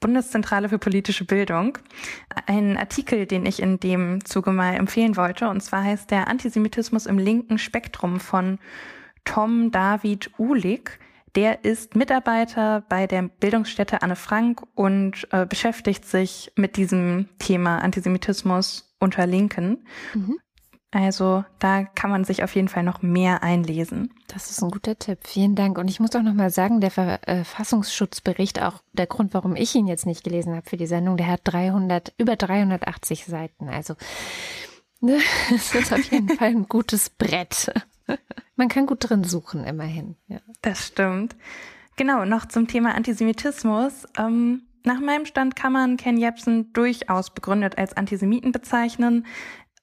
Bundeszentrale 0.00 0.68
für 0.68 0.78
politische 0.78 1.24
Bildung 1.24 1.78
einen 2.46 2.76
Artikel, 2.76 3.24
den 3.24 3.46
ich 3.46 3.60
in 3.60 3.80
dem 3.80 4.22
Zuge 4.24 4.52
mal 4.52 4.74
empfehlen 4.74 5.16
wollte. 5.16 5.48
Und 5.48 5.62
zwar 5.62 5.82
heißt 5.82 6.10
der 6.10 6.28
Antisemitismus 6.28 7.06
im 7.06 7.18
linken 7.18 7.58
Spektrum 7.58 8.20
von 8.20 8.58
Tom 9.24 9.70
David 9.70 10.30
Uhlig. 10.38 10.98
Der 11.34 11.64
ist 11.64 11.96
Mitarbeiter 11.96 12.84
bei 12.88 13.06
der 13.06 13.22
Bildungsstätte 13.22 14.02
Anne 14.02 14.14
Frank 14.14 14.62
und 14.74 15.26
äh, 15.32 15.46
beschäftigt 15.46 16.04
sich 16.04 16.52
mit 16.54 16.76
diesem 16.76 17.30
Thema 17.38 17.78
Antisemitismus 17.78 18.94
unter 19.00 19.26
Linken. 19.26 19.86
Mhm. 20.12 20.38
Also 20.94 21.44
da 21.58 21.82
kann 21.82 22.10
man 22.10 22.22
sich 22.22 22.44
auf 22.44 22.54
jeden 22.54 22.68
Fall 22.68 22.84
noch 22.84 23.02
mehr 23.02 23.42
einlesen. 23.42 24.14
Das 24.28 24.50
ist 24.50 24.62
ein 24.62 24.70
guter 24.70 24.96
Tipp. 24.96 25.18
Vielen 25.26 25.56
Dank. 25.56 25.76
Und 25.76 25.88
ich 25.88 25.98
muss 25.98 26.14
auch 26.14 26.22
noch 26.22 26.34
mal 26.34 26.50
sagen, 26.50 26.80
der 26.80 26.92
Verfassungsschutzbericht, 26.92 28.62
auch 28.62 28.80
der 28.92 29.08
Grund, 29.08 29.34
warum 29.34 29.56
ich 29.56 29.74
ihn 29.74 29.88
jetzt 29.88 30.06
nicht 30.06 30.22
gelesen 30.22 30.54
habe 30.54 30.68
für 30.68 30.76
die 30.76 30.86
Sendung, 30.86 31.16
der 31.16 31.26
hat 31.26 31.40
300, 31.44 32.12
über 32.16 32.36
380 32.36 33.24
Seiten. 33.24 33.68
Also 33.68 33.96
ne, 35.00 35.18
es 35.54 35.74
ist 35.74 35.92
auf 35.92 36.12
jeden 36.12 36.28
Fall 36.28 36.50
ein 36.50 36.68
gutes 36.68 37.10
Brett. 37.10 37.72
Man 38.56 38.68
kann 38.68 38.86
gut 38.86 39.08
drin 39.08 39.24
suchen, 39.24 39.64
immerhin. 39.64 40.14
Ja. 40.28 40.38
Das 40.62 40.86
stimmt. 40.86 41.34
Genau, 41.96 42.24
noch 42.24 42.46
zum 42.46 42.68
Thema 42.68 42.94
Antisemitismus. 42.94 44.06
Ähm, 44.16 44.62
nach 44.84 45.00
meinem 45.00 45.24
Stand 45.24 45.56
kann 45.56 45.72
man 45.72 45.96
Ken 45.96 46.18
Jebsen 46.18 46.72
durchaus 46.74 47.30
begründet 47.30 47.78
als 47.78 47.96
Antisemiten 47.96 48.52
bezeichnen. 48.52 49.26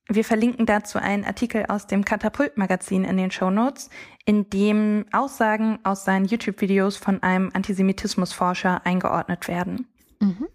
Wir 0.08 0.26
verlinken 0.26 0.66
dazu 0.66 0.97
einen 0.99 1.24
Artikel 1.24 1.66
aus 1.68 1.88
dem 1.88 2.04
Katapult-Magazin 2.04 3.04
in 3.04 3.18
den 3.18 3.32
Show 3.32 3.49
Notes, 3.49 3.89
in 4.26 4.49
dem 4.49 5.06
Aussagen 5.12 5.80
aus 5.84 6.04
seinen 6.04 6.26
YouTube-Videos 6.26 6.97
von 6.97 7.24
einem 7.24 7.49
Antisemitismusforscher 7.54 8.86
eingeordnet 8.86 9.47
werden. 9.47 9.88
Mhm. 10.20 10.47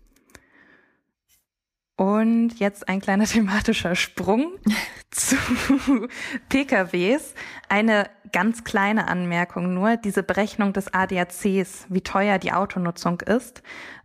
Und 1.97 2.59
jetzt 2.59 2.88
ein 2.88 3.01
kleiner 3.01 3.24
thematischer 3.26 3.94
Sprung 3.94 4.59
zu 5.11 5.36
PKWs. 6.49 7.34
Eine 7.68 8.11
ganz 8.32 8.64
kleine 8.64 9.09
Anmerkung 9.09 9.72
nur. 9.72 9.97
Diese 9.97 10.22
Berechnung 10.22 10.72
des 10.72 10.92
ADACs, 10.92 11.86
wie 11.88 12.03
teuer 12.03 12.38
die 12.38 12.53
Autonutzung 12.53 13.22
ist, 13.22 13.62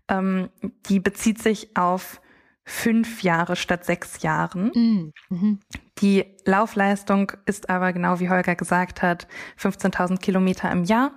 ähm, 0.07 0.49
die 0.87 0.99
bezieht 0.99 1.41
sich 1.41 1.75
auf 1.75 2.21
fünf 2.63 3.23
Jahre 3.23 3.55
statt 3.55 3.85
sechs 3.85 4.21
Jahren. 4.21 4.71
Mm, 4.73 5.11
mhm. 5.29 5.59
Die 5.99 6.25
Laufleistung 6.45 7.31
ist 7.45 7.69
aber 7.69 7.93
genau 7.93 8.19
wie 8.19 8.29
Holger 8.29 8.55
gesagt 8.55 9.01
hat, 9.01 9.27
15.000 9.59 10.19
Kilometer 10.19 10.71
im 10.71 10.83
Jahr 10.83 11.11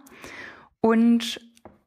und 0.80 1.40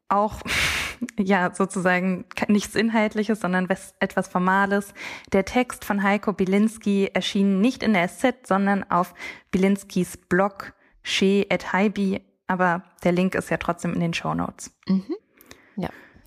auch 0.08 0.40
ja 1.18 1.54
sozusagen 1.54 2.24
nichts 2.48 2.74
Inhaltliches, 2.74 3.40
sondern 3.40 3.68
etwas 4.00 4.28
Formales. 4.28 4.94
Der 5.32 5.44
Text 5.44 5.84
von 5.84 6.02
Heiko 6.02 6.32
Bilinski 6.32 7.10
erschien 7.12 7.60
nicht 7.60 7.82
in 7.82 7.92
der 7.92 8.08
SZ, 8.08 8.46
sondern 8.46 8.84
auf 8.90 9.14
Bilinskis 9.50 10.16
Blog 10.16 10.72
she 11.02 11.46
at 11.50 11.72
Haibi, 11.72 12.20
aber 12.46 12.82
der 13.04 13.12
Link 13.12 13.34
ist 13.34 13.50
ja 13.50 13.56
trotzdem 13.56 13.94
in 13.94 14.00
den 14.00 14.14
Show 14.14 14.34
Notes. 14.34 14.72
Mhm. 14.86 15.14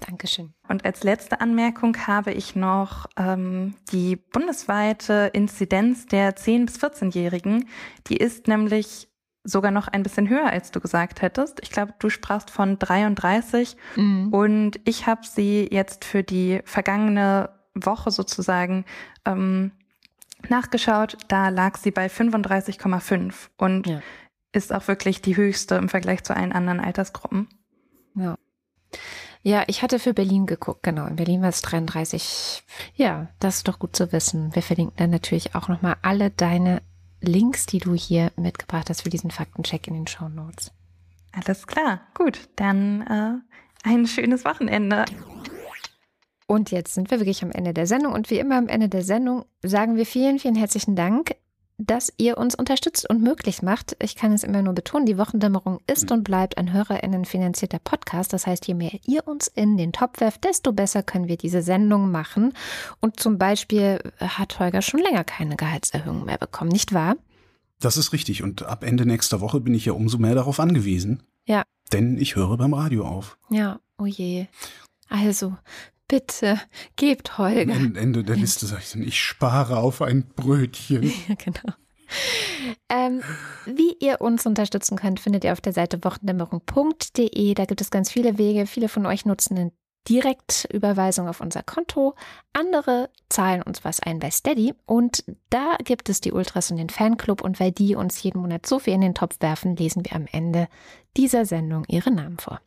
Dankeschön. 0.01 0.53
Und 0.67 0.83
als 0.83 1.03
letzte 1.03 1.41
Anmerkung 1.41 1.95
habe 2.07 2.33
ich 2.33 2.55
noch 2.55 3.07
ähm, 3.17 3.75
die 3.91 4.15
bundesweite 4.15 5.29
Inzidenz 5.33 6.07
der 6.07 6.35
10- 6.35 6.65
bis 6.65 6.79
14-Jährigen. 6.79 7.69
Die 8.07 8.17
ist 8.17 8.47
nämlich 8.47 9.07
sogar 9.43 9.71
noch 9.71 9.87
ein 9.87 10.03
bisschen 10.03 10.27
höher, 10.29 10.47
als 10.47 10.71
du 10.71 10.79
gesagt 10.79 11.21
hättest. 11.21 11.59
Ich 11.61 11.71
glaube, 11.71 11.93
du 11.99 12.09
sprachst 12.09 12.49
von 12.49 12.77
33 12.79 13.75
mhm. 13.95 14.33
und 14.33 14.79
ich 14.85 15.07
habe 15.07 15.25
sie 15.25 15.67
jetzt 15.71 16.05
für 16.05 16.23
die 16.23 16.61
vergangene 16.65 17.49
Woche 17.73 18.11
sozusagen 18.11 18.85
ähm, 19.25 19.71
nachgeschaut. 20.49 21.17
Da 21.27 21.49
lag 21.49 21.77
sie 21.77 21.91
bei 21.91 22.07
35,5 22.07 23.33
und 23.57 23.87
ja. 23.87 24.01
ist 24.51 24.73
auch 24.73 24.87
wirklich 24.87 25.21
die 25.21 25.37
höchste 25.37 25.75
im 25.75 25.89
Vergleich 25.89 26.23
zu 26.23 26.35
allen 26.35 26.51
anderen 26.51 26.79
Altersgruppen. 26.79 27.47
Ja. 28.15 28.35
Ja, 29.43 29.63
ich 29.67 29.81
hatte 29.81 29.97
für 29.97 30.13
Berlin 30.13 30.45
geguckt, 30.45 30.83
genau. 30.83 31.07
In 31.07 31.15
Berlin 31.15 31.41
war 31.41 31.49
es 31.49 31.61
33. 31.61 32.63
Ja, 32.95 33.29
das 33.39 33.57
ist 33.57 33.67
doch 33.67 33.79
gut 33.79 33.95
zu 33.95 34.11
wissen. 34.11 34.53
Wir 34.53 34.61
verlinken 34.61 34.95
dann 34.97 35.09
natürlich 35.09 35.55
auch 35.55 35.67
nochmal 35.67 35.95
alle 36.03 36.29
deine 36.29 36.81
Links, 37.21 37.65
die 37.65 37.79
du 37.79 37.95
hier 37.95 38.31
mitgebracht 38.35 38.89
hast 38.89 39.01
für 39.01 39.09
diesen 39.09 39.31
Faktencheck 39.31 39.87
in 39.87 39.95
den 39.95 40.07
Show 40.07 40.29
Notes. 40.29 40.71
Alles 41.31 41.65
klar, 41.65 42.01
gut. 42.13 42.49
Dann 42.55 43.01
äh, 43.01 43.87
ein 43.87 44.05
schönes 44.05 44.45
Wochenende. 44.45 45.05
Und 46.45 46.69
jetzt 46.69 46.93
sind 46.93 47.09
wir 47.09 47.19
wirklich 47.19 47.43
am 47.43 47.51
Ende 47.51 47.73
der 47.73 47.87
Sendung. 47.87 48.13
Und 48.13 48.29
wie 48.29 48.39
immer 48.39 48.57
am 48.57 48.67
Ende 48.67 48.89
der 48.89 49.03
Sendung 49.03 49.45
sagen 49.63 49.95
wir 49.95 50.05
vielen, 50.05 50.37
vielen 50.37 50.55
herzlichen 50.55 50.95
Dank 50.95 51.35
dass 51.87 52.13
ihr 52.17 52.37
uns 52.37 52.55
unterstützt 52.55 53.09
und 53.09 53.21
möglich 53.21 53.61
macht. 53.61 53.95
Ich 53.99 54.15
kann 54.15 54.31
es 54.31 54.43
immer 54.43 54.61
nur 54.61 54.73
betonen, 54.73 55.05
die 55.05 55.17
Wochendämmerung 55.17 55.79
ist 55.87 56.09
mhm. 56.09 56.17
und 56.17 56.23
bleibt 56.23 56.57
ein 56.57 56.71
HörerInnen 56.71 57.25
finanzierter 57.25 57.79
Podcast. 57.79 58.33
Das 58.33 58.45
heißt, 58.45 58.67
je 58.67 58.73
mehr 58.73 58.91
ihr 59.05 59.27
uns 59.27 59.47
in 59.47 59.77
den 59.77 59.91
Topf 59.91 60.19
werft, 60.19 60.43
desto 60.43 60.71
besser 60.73 61.03
können 61.03 61.27
wir 61.27 61.37
diese 61.37 61.61
Sendung 61.61 62.11
machen. 62.11 62.53
Und 62.99 63.19
zum 63.19 63.37
Beispiel 63.37 63.99
hat 64.19 64.59
Holger 64.59 64.81
schon 64.81 65.01
länger 65.01 65.23
keine 65.23 65.55
Gehaltserhöhung 65.55 66.25
mehr 66.25 66.37
bekommen, 66.37 66.71
nicht 66.71 66.93
wahr? 66.93 67.15
Das 67.79 67.97
ist 67.97 68.13
richtig. 68.13 68.43
Und 68.43 68.63
ab 68.63 68.83
Ende 68.83 69.05
nächster 69.05 69.41
Woche 69.41 69.59
bin 69.59 69.73
ich 69.73 69.85
ja 69.85 69.93
umso 69.93 70.19
mehr 70.19 70.35
darauf 70.35 70.59
angewiesen. 70.59 71.23
Ja. 71.45 71.63
Denn 71.91 72.17
ich 72.17 72.35
höre 72.35 72.57
beim 72.57 72.73
Radio 72.73 73.05
auf. 73.05 73.37
Ja, 73.49 73.79
oh 73.97 74.05
je. 74.05 74.45
Also, 75.09 75.57
Bitte, 76.11 76.59
gebt 76.97 77.37
Holger. 77.37 77.73
Am 77.73 77.95
Ende 77.95 78.25
der 78.25 78.35
Liste 78.35 78.65
sage 78.65 78.81
ich 78.83 78.91
dann, 78.91 79.01
ich 79.01 79.17
spare 79.17 79.77
auf 79.77 80.01
ein 80.01 80.27
Brötchen. 80.35 81.03
ja, 81.29 81.35
genau. 81.35 81.73
Ähm, 82.89 83.21
wie 83.65 83.95
ihr 84.01 84.19
uns 84.19 84.45
unterstützen 84.45 84.97
könnt, 84.97 85.21
findet 85.21 85.45
ihr 85.45 85.53
auf 85.53 85.61
der 85.61 85.71
Seite 85.71 86.03
wochendämmerung.de. 86.03 87.53
Da 87.53 87.63
gibt 87.63 87.79
es 87.79 87.91
ganz 87.91 88.11
viele 88.11 88.37
Wege. 88.37 88.67
Viele 88.67 88.89
von 88.89 89.05
euch 89.05 89.25
nutzen 89.25 89.57
eine 89.57 89.71
Direktüberweisung 90.09 91.29
auf 91.29 91.39
unser 91.39 91.63
Konto. 91.63 92.13
Andere 92.51 93.09
zahlen 93.29 93.61
uns 93.61 93.85
was 93.85 94.01
ein 94.01 94.19
bei 94.19 94.31
Steady. 94.31 94.73
Und 94.85 95.23
da 95.49 95.77
gibt 95.81 96.09
es 96.09 96.19
die 96.19 96.33
Ultras 96.33 96.71
und 96.71 96.77
den 96.77 96.89
Fanclub. 96.89 97.41
Und 97.41 97.61
weil 97.61 97.71
die 97.71 97.95
uns 97.95 98.21
jeden 98.21 98.41
Monat 98.41 98.65
so 98.65 98.79
viel 98.79 98.95
in 98.95 99.01
den 99.01 99.15
Topf 99.15 99.37
werfen, 99.39 99.77
lesen 99.77 100.03
wir 100.03 100.13
am 100.17 100.25
Ende 100.29 100.67
dieser 101.15 101.45
Sendung 101.45 101.85
ihre 101.87 102.11
Namen 102.11 102.37
vor. 102.37 102.59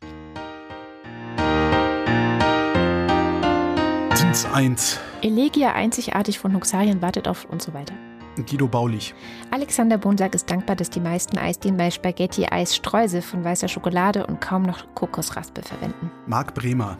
Platz 4.35 4.53
1. 4.53 4.99
Elegia 5.21 5.71
einzigartig 5.71 6.39
von 6.39 6.53
Huxarien 6.53 7.01
wartet 7.01 7.25
auf 7.29 7.45
und 7.45 7.61
so 7.61 7.73
weiter. 7.73 7.93
Guido 8.35 8.67
Baulich. 8.67 9.15
Alexander 9.49 9.97
Bonsack 9.97 10.35
ist 10.35 10.51
dankbar, 10.51 10.75
dass 10.75 10.89
die 10.89 10.99
meisten 10.99 11.37
Eisdielen 11.37 11.77
bei 11.77 11.89
Spaghetti 11.89 12.45
Eis 12.45 12.75
Streusel 12.75 13.21
von 13.21 13.45
weißer 13.45 13.69
Schokolade 13.69 14.27
und 14.27 14.41
kaum 14.41 14.63
noch 14.63 14.93
Kokosraspel 14.93 15.63
verwenden. 15.63 16.11
Marc 16.27 16.53
Bremer. 16.53 16.97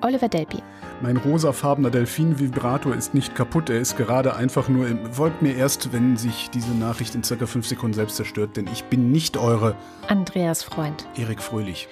Oliver 0.00 0.30
Delpi. 0.30 0.62
Mein 1.02 1.18
rosafarbener 1.18 1.90
Delfin-Vibrator 1.90 2.94
ist 2.94 3.12
nicht 3.12 3.34
kaputt, 3.34 3.68
er 3.68 3.80
ist 3.80 3.98
gerade 3.98 4.34
einfach 4.34 4.70
nur 4.70 4.88
im. 4.88 5.12
Folgt 5.12 5.42
mir 5.42 5.54
erst, 5.54 5.92
wenn 5.92 6.16
sich 6.16 6.48
diese 6.48 6.72
Nachricht 6.72 7.14
in 7.14 7.22
circa 7.22 7.44
5 7.44 7.66
Sekunden 7.66 7.92
selbst 7.92 8.16
zerstört, 8.16 8.56
denn 8.56 8.66
ich 8.72 8.84
bin 8.84 9.12
nicht 9.12 9.36
eure. 9.36 9.76
Andreas 10.08 10.62
Freund. 10.62 11.06
Erik 11.18 11.42
Fröhlich. 11.42 11.86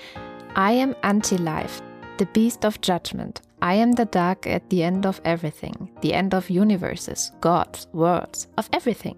I 0.57 0.83
am 0.83 0.95
anti-life, 1.03 1.83
the 2.19 2.25
beast 2.25 2.65
of 2.65 2.77
judgment. 2.83 3.43
I 3.61 3.75
am 3.75 3.93
the 3.93 4.05
dark 4.05 4.47
at 4.47 4.71
the 4.71 4.85
end 4.85 5.05
of 5.05 5.21
everything, 5.25 5.91
the 6.01 6.15
end 6.15 6.33
of 6.33 6.49
universes, 6.49 7.33
gods, 7.41 7.89
worlds, 7.93 8.49
of 8.57 8.69
everything. 8.73 9.17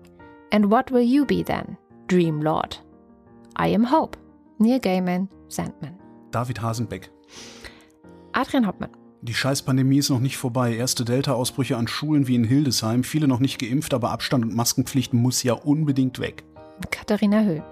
And 0.51 0.71
what 0.71 0.91
will 0.91 1.03
you 1.03 1.27
be 1.27 1.43
then, 1.43 1.77
Dream 2.07 2.41
Lord? 2.41 2.79
I 3.57 3.69
am 3.69 3.85
Hope. 3.85 4.17
Neil 4.59 4.81
Gaiman, 4.81 5.29
Sandman. 5.49 5.99
David 6.31 6.61
Hasenbeck. 6.63 7.11
Adrian 8.33 8.67
Hauptmann. 8.67 8.91
Die 9.23 9.35
Scheißpandemie 9.35 9.99
ist 9.99 10.09
noch 10.09 10.21
nicht 10.21 10.39
vorbei. 10.39 10.75
Erste 10.75 11.05
Delta-Ausbrüche 11.05 11.77
an 11.77 11.89
Schulen 11.89 12.27
wie 12.27 12.37
in 12.37 12.45
Hildesheim. 12.45 13.05
Viele 13.05 13.29
noch 13.29 13.41
nicht 13.41 13.59
geimpft, 13.59 13.93
aber 13.93 14.11
Abstand 14.11 14.45
und 14.47 14.55
Maskenpflicht 14.55 15.13
muss 15.13 15.43
ja 15.43 15.53
unbedingt 15.53 16.19
weg. 16.21 16.45
Katharina 16.91 17.43
Höhl. 17.43 17.63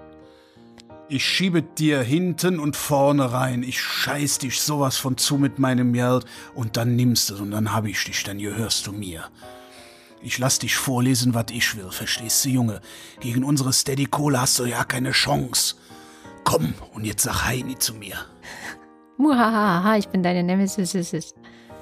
Ich 1.11 1.25
schiebe 1.25 1.63
dir 1.63 2.03
hinten 2.03 2.59
und 2.59 2.75
vorne 2.75 3.33
rein. 3.33 3.63
Ich 3.63 3.81
scheiß 3.81 4.37
dich 4.37 4.61
sowas 4.61 4.97
von 4.97 5.17
zu 5.17 5.39
mit 5.39 5.57
meinem 5.57 5.91
Geld 5.91 6.25
und 6.53 6.77
dann 6.77 6.95
nimmst 6.95 7.31
es 7.31 7.39
und 7.39 7.49
dann 7.49 7.73
hab 7.73 7.85
ich 7.85 8.03
dich, 8.03 8.23
dann 8.23 8.37
gehörst 8.37 8.85
du 8.85 8.91
mir. 8.91 9.23
Ich 10.21 10.37
lass 10.37 10.59
dich 10.59 10.75
vorlesen, 10.75 11.33
was 11.33 11.47
ich 11.51 11.75
will, 11.75 11.89
verstehst 11.89 12.45
du, 12.45 12.49
Junge? 12.49 12.81
Gegen 13.21 13.43
unsere 13.43 13.73
Steady-Kohle 13.73 14.39
hast 14.39 14.59
du 14.59 14.65
ja 14.65 14.83
keine 14.83 15.09
Chance. 15.09 15.77
Komm, 16.43 16.75
und 16.93 17.05
jetzt 17.05 17.23
sag 17.23 17.43
Heini 17.45 17.79
zu 17.79 17.95
mir. 17.95 18.17
Muhahaha, 19.17 19.97
ich 19.97 20.09
bin 20.09 20.21
deine 20.21 20.43
Nemesis. 20.43 21.33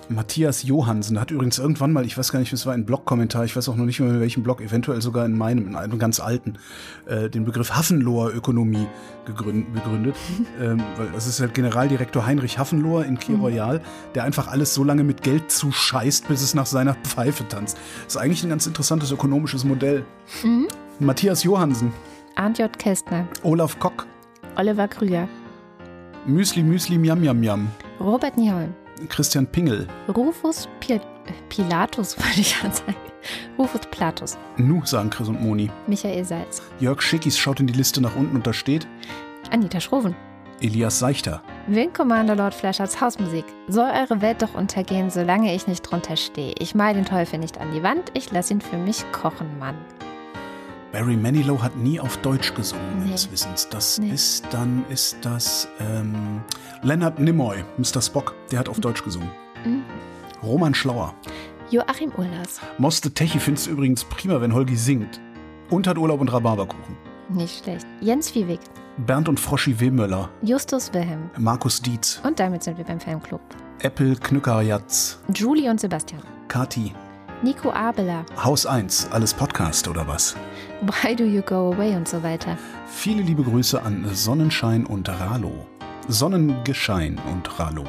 Matthias 0.09 0.63
Johansen 0.63 1.19
hat 1.19 1.31
übrigens 1.31 1.59
irgendwann 1.59 1.91
mal, 1.91 2.05
ich 2.05 2.17
weiß 2.17 2.31
gar 2.31 2.39
nicht, 2.39 2.53
es 2.53 2.65
war 2.65 2.73
ein 2.73 2.85
Blog-Kommentar, 2.85 3.43
ich 3.43 3.55
weiß 3.55 3.67
auch 3.67 3.75
noch 3.75 3.85
nicht 3.85 3.99
mehr 3.99 4.09
in 4.09 4.19
welchem 4.21 4.41
Blog, 4.41 4.61
eventuell 4.61 5.01
sogar 5.01 5.25
in 5.25 5.37
meinem, 5.37 5.67
in 5.67 5.75
einem 5.75 5.99
ganz 5.99 6.19
alten, 6.19 6.57
äh, 7.05 7.29
den 7.29 7.43
Begriff 7.43 7.75
Hafenloher 7.75 8.33
Ökonomie 8.33 8.87
gegründet, 9.25 9.73
begründet. 9.73 10.15
ähm, 10.61 10.81
weil 10.95 11.09
das 11.13 11.27
ist 11.27 11.41
halt 11.41 11.53
Generaldirektor 11.53 12.25
Heinrich 12.25 12.57
Hafenloher 12.57 13.05
in 13.05 13.19
Key 13.19 13.33
Royal, 13.33 13.81
der 14.15 14.23
einfach 14.23 14.47
alles 14.47 14.73
so 14.73 14.83
lange 14.83 15.03
mit 15.03 15.23
Geld 15.23 15.51
zuscheißt, 15.51 16.27
bis 16.27 16.41
es 16.41 16.53
nach 16.53 16.65
seiner 16.65 16.93
Pfeife 16.93 17.47
tanzt. 17.47 17.77
Das 18.05 18.15
ist 18.15 18.21
eigentlich 18.21 18.43
ein 18.43 18.49
ganz 18.49 18.65
interessantes 18.65 19.11
ökonomisches 19.11 19.65
Modell. 19.65 20.05
Mhm. 20.43 20.67
Matthias 20.99 21.43
Johansen, 21.43 21.91
Arndt 22.35 22.59
J. 22.59 22.79
Kästner. 22.79 23.27
Olaf 23.43 23.77
Kock, 23.79 24.07
Oliver 24.55 24.87
Krüger. 24.87 25.27
Müsli 26.25 26.63
Müsli 26.63 26.97
Miam 26.97 27.19
Miam 27.19 27.39
Miam, 27.39 27.67
Robert 27.99 28.37
Nieholm. 28.37 28.73
Christian 29.09 29.45
Pingel, 29.47 29.87
Rufus 30.15 30.67
Pil 30.79 30.99
Pilatus, 31.49 32.17
wollte 32.23 32.39
ich 32.41 32.57
gerade 32.59 32.75
sagen. 32.75 32.95
Rufus 33.57 33.81
Platus. 33.91 34.37
Nu, 34.57 34.85
sagen 34.85 35.09
Chris 35.09 35.27
und 35.27 35.41
Moni. 35.41 35.69
Michael 35.87 36.23
Salz. 36.23 36.61
Jörg 36.79 37.01
Schickis 37.01 37.37
schaut 37.37 37.59
in 37.59 37.67
die 37.67 37.73
Liste 37.73 37.99
nach 38.01 38.15
unten 38.15 38.35
und 38.35 38.47
da 38.47 38.53
steht 38.53 38.87
Anita 39.51 39.79
Schroven. 39.79 40.15
Elias 40.61 40.97
Seichter. 40.97 41.41
Wing 41.67 41.93
Commander 41.93 42.35
Lord 42.35 42.53
Flashards 42.53 42.99
Hausmusik. 42.99 43.45
Soll 43.67 43.89
eure 43.91 44.21
Welt 44.21 44.41
doch 44.41 44.55
untergehen, 44.55 45.09
solange 45.11 45.53
ich 45.53 45.67
nicht 45.67 45.81
drunter 45.83 46.15
stehe. 46.15 46.55
Ich 46.57 46.73
mal 46.73 46.93
den 46.93 47.05
Teufel 47.05 47.37
nicht 47.39 47.59
an 47.59 47.71
die 47.73 47.83
Wand, 47.83 48.11
ich 48.15 48.31
lass 48.31 48.49
ihn 48.49 48.61
für 48.61 48.77
mich 48.77 49.03
kochen, 49.11 49.59
Mann. 49.59 49.75
Barry 50.93 51.17
Manilow 51.17 51.61
hat 51.61 51.75
nie 51.75 51.99
auf 51.99 52.17
Deutsch 52.17 52.53
gesungen, 52.55 52.99
Nee. 52.99 53.05
meines 53.05 53.29
Wissens. 53.31 53.67
Das 53.69 53.99
Nee. 53.99 54.09
ist 54.09 54.45
dann, 54.51 54.83
ist 54.89 55.17
das 55.21 55.67
ähm, 55.79 56.41
Leonard 56.83 57.19
Nimoy, 57.19 57.63
Mr. 57.77 58.01
Spock, 58.01 58.35
der 58.51 58.59
hat 58.59 58.69
auf 58.69 58.79
Deutsch 58.79 59.03
gesungen. 59.03 59.29
Mhm. 59.65 59.83
Roman 60.43 60.73
Schlauer. 60.73 61.13
Joachim 61.69 62.11
Ullers. 62.15 62.61
Moste 62.77 63.11
Techi 63.11 63.39
findest 63.39 63.67
du 63.67 63.71
übrigens 63.71 64.03
prima, 64.05 64.39
wenn 64.39 64.53
Holgi 64.53 64.75
singt. 64.75 65.19
Und 65.69 65.87
hat 65.87 65.97
Urlaub 65.97 66.21
und 66.21 66.31
Rhabarberkuchen. 66.31 66.95
Nicht 67.29 67.63
schlecht. 67.63 67.85
Jens 67.99 68.33
Wiewig. 68.35 68.59
Bernd 69.05 69.27
und 69.27 69.39
Froschi 69.39 69.79
Wehmöller. 69.79 70.29
Justus 70.41 70.93
Wilhelm. 70.93 71.29
Markus 71.37 71.81
Dietz. 71.81 72.21
Und 72.23 72.39
damit 72.39 72.63
sind 72.63 72.77
wir 72.77 72.85
beim 72.85 72.99
Fanclub. 72.99 73.41
Apple 73.79 74.15
Knückerjatz. 74.15 75.19
Julie 75.33 75.69
und 75.69 75.79
Sebastian. 75.79 76.21
Kati. 76.47 76.93
Nico 77.43 77.71
Abeler. 77.71 78.25
Haus 78.41 78.65
1. 78.65 79.09
Alles 79.11 79.33
Podcast 79.33 79.87
oder 79.87 80.07
was? 80.07 80.35
Why 80.81 81.15
do 81.15 81.25
you 81.25 81.41
go 81.41 81.73
away 81.73 81.95
und 81.95 82.07
so 82.07 82.23
weiter. 82.23 82.57
Viele 82.87 83.21
liebe 83.21 83.43
Grüße 83.43 83.81
an 83.81 84.07
Sonnenschein 84.13 84.85
und 84.85 85.09
Ralo. 85.09 85.67
Sonnengeschein 86.07 87.19
und 87.31 87.59
Ralo. 87.59 87.83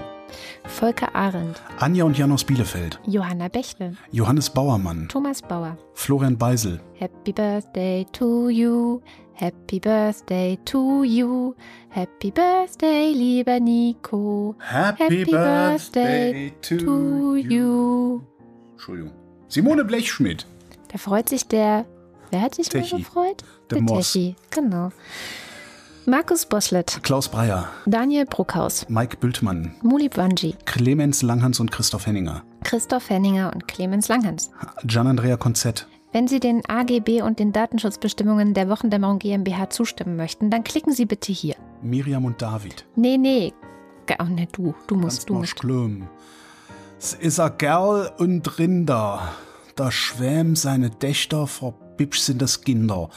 Volker 0.64 1.14
Arendt. 1.14 1.62
Anja 1.78 2.04
und 2.04 2.18
Jan 2.18 2.32
aus 2.32 2.44
Bielefeld. 2.44 3.00
Johanna 3.06 3.48
Bächle. 3.48 3.96
Johannes 4.10 4.50
Bauermann. 4.50 5.08
Thomas 5.08 5.40
Bauer. 5.40 5.78
Florian 5.94 6.36
Beisel. 6.36 6.80
Happy 6.94 7.32
Birthday 7.32 8.04
to 8.12 8.48
you. 8.48 9.00
Happy 9.34 9.78
Birthday 9.78 10.58
to 10.64 11.04
you. 11.04 11.54
Happy 11.90 12.30
Birthday, 12.32 13.12
lieber 13.12 13.60
Nico. 13.60 14.56
Happy 14.58 15.24
Birthday 15.24 16.52
to 16.60 17.36
you. 17.36 18.20
Entschuldigung. 18.72 19.12
Simone 19.46 19.84
Blechschmidt. 19.84 20.44
Da 20.92 20.98
freut 20.98 21.28
sich 21.28 21.46
der. 21.46 21.86
Wer 22.30 22.42
hat 22.42 22.54
sich 22.56 22.68
Techi. 22.68 22.96
mehr 22.96 23.04
gefreut? 23.04 23.44
Der 23.70 23.80
Moss. 23.80 24.12
Techi, 24.12 24.34
genau. 24.50 24.90
Markus 26.08 26.46
Boslett. 26.46 27.00
Klaus 27.02 27.28
Breyer. 27.28 27.68
Daniel 27.84 28.24
Bruckhaus. 28.24 28.86
Mike 28.88 29.18
Bültmann. 29.18 29.74
Muli 29.82 30.08
Wanji. 30.14 30.54
Clemens 30.64 31.20
Langhans 31.20 31.60
und 31.60 31.70
Christoph 31.70 32.06
Henninger. 32.06 32.42
Christoph 32.64 33.10
Henninger 33.10 33.52
und 33.52 33.68
Clemens 33.68 34.08
Langhans. 34.08 34.50
Gian-Andrea 34.84 35.36
Konzett. 35.36 35.86
Wenn 36.12 36.26
Sie 36.26 36.40
den 36.40 36.62
AGB 36.66 37.20
und 37.20 37.38
den 37.38 37.52
Datenschutzbestimmungen 37.52 38.54
der 38.54 38.70
Wochendämmerung 38.70 39.18
GmbH 39.18 39.68
zustimmen 39.68 40.16
möchten, 40.16 40.48
dann 40.50 40.64
klicken 40.64 40.94
Sie 40.94 41.04
bitte 41.04 41.30
hier. 41.32 41.56
Miriam 41.82 42.24
und 42.24 42.40
David. 42.40 42.86
Nee, 42.96 43.18
nee. 43.18 43.52
Ge- 44.06 44.16
Oh, 44.18 44.24
ne, 44.24 44.48
du. 44.50 44.74
Du 44.86 44.94
musst, 44.94 45.18
Ganz 45.18 45.26
du 45.26 45.34
musst. 45.34 45.58
schlimm. 45.60 46.08
Es 46.98 47.12
is 47.12 47.38
a 47.38 47.50
Gerl 47.50 48.10
und 48.16 48.58
Rinder. 48.58 49.28
Da 49.76 49.90
schwäm 49.90 50.56
seine 50.56 50.88
Dächter 50.88 51.46
vor 51.46 51.74
Bibsch 51.98 52.20
sind 52.20 52.40
das 52.40 52.62
Kinder. 52.62 53.10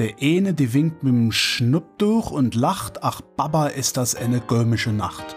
Der 0.00 0.14
eine, 0.22 0.54
die 0.54 0.72
winkt 0.72 1.02
mit 1.02 1.12
dem 1.12 1.30
Schnupptuch 1.30 2.30
und 2.30 2.54
lacht, 2.54 3.04
ach 3.04 3.20
Baba, 3.20 3.66
ist 3.66 3.98
das 3.98 4.14
eine 4.14 4.40
gömische 4.40 4.92
Nacht. 4.92 5.36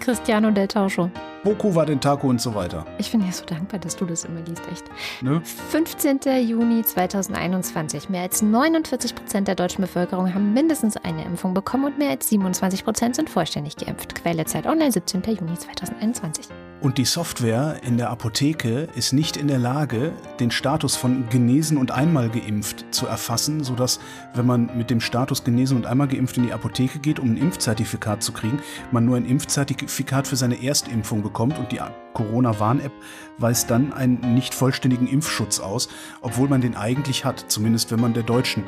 Cristiano 0.00 0.50
del 0.50 0.66
Tauscho. 0.66 1.10
Boku 1.44 1.74
war 1.74 1.86
den 1.86 2.00
Taco 2.00 2.28
und 2.28 2.40
so 2.40 2.54
weiter. 2.54 2.86
Ich 2.98 3.10
bin 3.10 3.20
dir 3.20 3.32
so 3.32 3.44
dankbar, 3.44 3.80
dass 3.80 3.96
du 3.96 4.04
das 4.04 4.24
immer 4.24 4.40
liest, 4.42 4.62
echt. 4.70 4.84
Ne? 5.22 5.42
15. 5.70 6.20
Juni 6.40 6.84
2021. 6.84 8.08
Mehr 8.08 8.22
als 8.22 8.42
49 8.42 9.16
Prozent 9.16 9.48
der 9.48 9.56
deutschen 9.56 9.82
Bevölkerung 9.82 10.32
haben 10.32 10.54
mindestens 10.54 10.96
eine 10.98 11.24
Impfung 11.24 11.52
bekommen 11.52 11.86
und 11.86 11.98
mehr 11.98 12.10
als 12.10 12.28
27 12.28 12.84
Prozent 12.84 13.16
sind 13.16 13.28
vollständig 13.28 13.74
geimpft. 13.74 14.14
Quelle 14.14 14.44
Zeit 14.44 14.66
Online, 14.66 14.92
17. 14.92 15.20
Juni 15.22 15.58
2021. 15.58 16.46
Und 16.80 16.98
die 16.98 17.04
Software 17.04 17.80
in 17.82 17.96
der 17.96 18.10
Apotheke 18.10 18.88
ist 18.94 19.12
nicht 19.12 19.36
in 19.36 19.48
der 19.48 19.58
Lage, 19.58 20.12
den 20.38 20.50
Status 20.52 20.96
von 20.96 21.28
genesen 21.28 21.76
und 21.76 21.90
einmal 21.90 22.28
geimpft 22.28 22.86
zu 22.92 23.06
erfassen, 23.06 23.64
sodass, 23.64 23.98
wenn 24.34 24.46
man 24.46 24.76
mit 24.76 24.90
dem 24.90 25.00
Status 25.00 25.42
genesen 25.42 25.76
und 25.76 25.86
einmal 25.86 26.08
geimpft 26.08 26.36
in 26.36 26.44
die 26.44 26.52
Apotheke 26.52 27.00
geht, 27.00 27.18
um 27.18 27.32
ein 27.32 27.36
Impfzertifikat 27.36 28.22
zu 28.22 28.32
kriegen, 28.32 28.60
man 28.92 29.04
nur 29.04 29.16
ein 29.16 29.26
Impfzertifikat 29.26 30.26
für 30.26 30.36
seine 30.36 30.62
Erstimpfung 30.62 31.22
bekommt 31.22 31.31
und 31.58 31.72
die 31.72 31.80
Corona-Warn-App 32.14 32.92
weist 33.38 33.70
dann 33.70 33.92
einen 33.92 34.34
nicht 34.34 34.54
vollständigen 34.54 35.06
Impfschutz 35.06 35.60
aus, 35.60 35.88
obwohl 36.20 36.48
man 36.48 36.60
den 36.60 36.76
eigentlich 36.76 37.24
hat, 37.24 37.44
zumindest 37.48 37.90
wenn 37.90 38.00
man 38.00 38.14
der 38.14 38.22
deutschen 38.22 38.64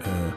äh, 0.00 0.32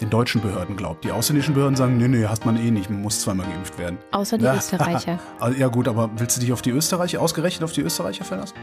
den 0.00 0.10
deutschen 0.10 0.40
Behörden 0.40 0.76
glaubt. 0.76 1.04
Die 1.04 1.10
ausländischen 1.10 1.54
Behörden 1.54 1.74
sagen, 1.74 1.96
nee, 1.96 2.06
nee, 2.06 2.24
hast 2.26 2.46
man 2.46 2.56
eh 2.56 2.70
nicht, 2.70 2.88
man 2.88 3.02
muss 3.02 3.20
zweimal 3.20 3.46
geimpft 3.46 3.78
werden. 3.78 3.98
Außer 4.12 4.38
die 4.38 4.44
Ja. 4.44 4.54
Österreicher. 4.54 5.18
Also, 5.40 5.58
ja 5.58 5.66
gut, 5.68 5.88
aber 5.88 6.08
willst 6.16 6.36
du 6.36 6.40
dich 6.40 6.52
auf 6.52 6.62
die 6.62 6.70
Österreicher, 6.70 7.20
ausgerechnet 7.20 7.64
auf 7.64 7.72
die 7.72 7.80
Österreicher 7.80 8.24
verlassen? 8.24 8.54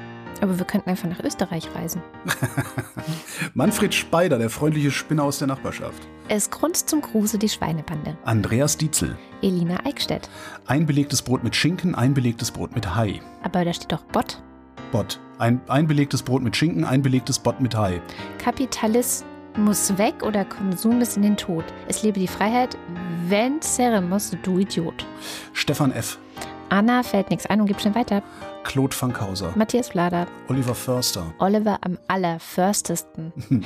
Aber 0.41 0.57
wir 0.57 0.65
könnten 0.65 0.89
einfach 0.89 1.09
nach 1.09 1.19
Österreich 1.21 1.69
reisen. 1.75 2.01
Manfred 3.53 3.93
Speider, 3.93 4.37
der 4.37 4.49
freundliche 4.49 4.91
Spinner 4.91 5.23
aus 5.23 5.39
der 5.39 5.47
Nachbarschaft. 5.47 6.01
Es 6.27 6.49
grunzt 6.49 6.89
zum 6.89 7.01
Gruße 7.01 7.37
die 7.37 7.49
Schweinebande. 7.49 8.17
Andreas 8.25 8.77
Dietzel. 8.77 9.17
Elina 9.41 9.77
Eickstedt. 9.85 10.29
Ein 10.67 10.87
belegtes 10.87 11.21
Brot 11.21 11.43
mit 11.43 11.55
Schinken, 11.55 11.93
ein 11.93 12.15
belegtes 12.15 12.49
Brot 12.49 12.73
mit 12.73 12.95
Hai. 12.95 13.21
Aber 13.43 13.63
da 13.63 13.71
steht 13.71 13.91
doch 13.91 14.01
Bot. 14.05 14.41
Bot. 14.91 15.19
Ein, 15.37 15.61
ein 15.67 15.85
belegtes 15.85 16.23
Brot 16.23 16.41
mit 16.41 16.55
Schinken, 16.55 16.83
ein 16.83 17.03
belegtes 17.03 17.37
Bot 17.37 17.61
mit 17.61 17.75
Hai. 17.75 18.01
Kapitalismus 18.39 19.95
weg 19.99 20.23
oder 20.23 20.43
Konsum 20.43 20.97
bis 20.97 21.17
in 21.17 21.21
den 21.21 21.37
Tod. 21.37 21.63
Es 21.87 22.01
lebe 22.01 22.19
die 22.19 22.27
Freiheit. 22.27 22.75
Venceremos, 23.27 24.35
du 24.41 24.57
Idiot. 24.57 25.05
Stefan 25.53 25.91
F. 25.91 26.17
Anna 26.69 27.03
fällt 27.03 27.29
nichts 27.29 27.45
ein 27.45 27.61
und 27.61 27.67
gibt 27.67 27.81
schnell 27.81 27.93
weiter. 27.93 28.23
Claude 28.65 28.95
Fankhauser. 28.95 29.53
Matthias 29.55 29.89
Vlader. 29.89 30.27
Oliver 30.49 30.75
Förster. 30.75 31.33
Oliver 31.37 31.77
am 31.81 31.97
allerförstesten. 32.07 33.31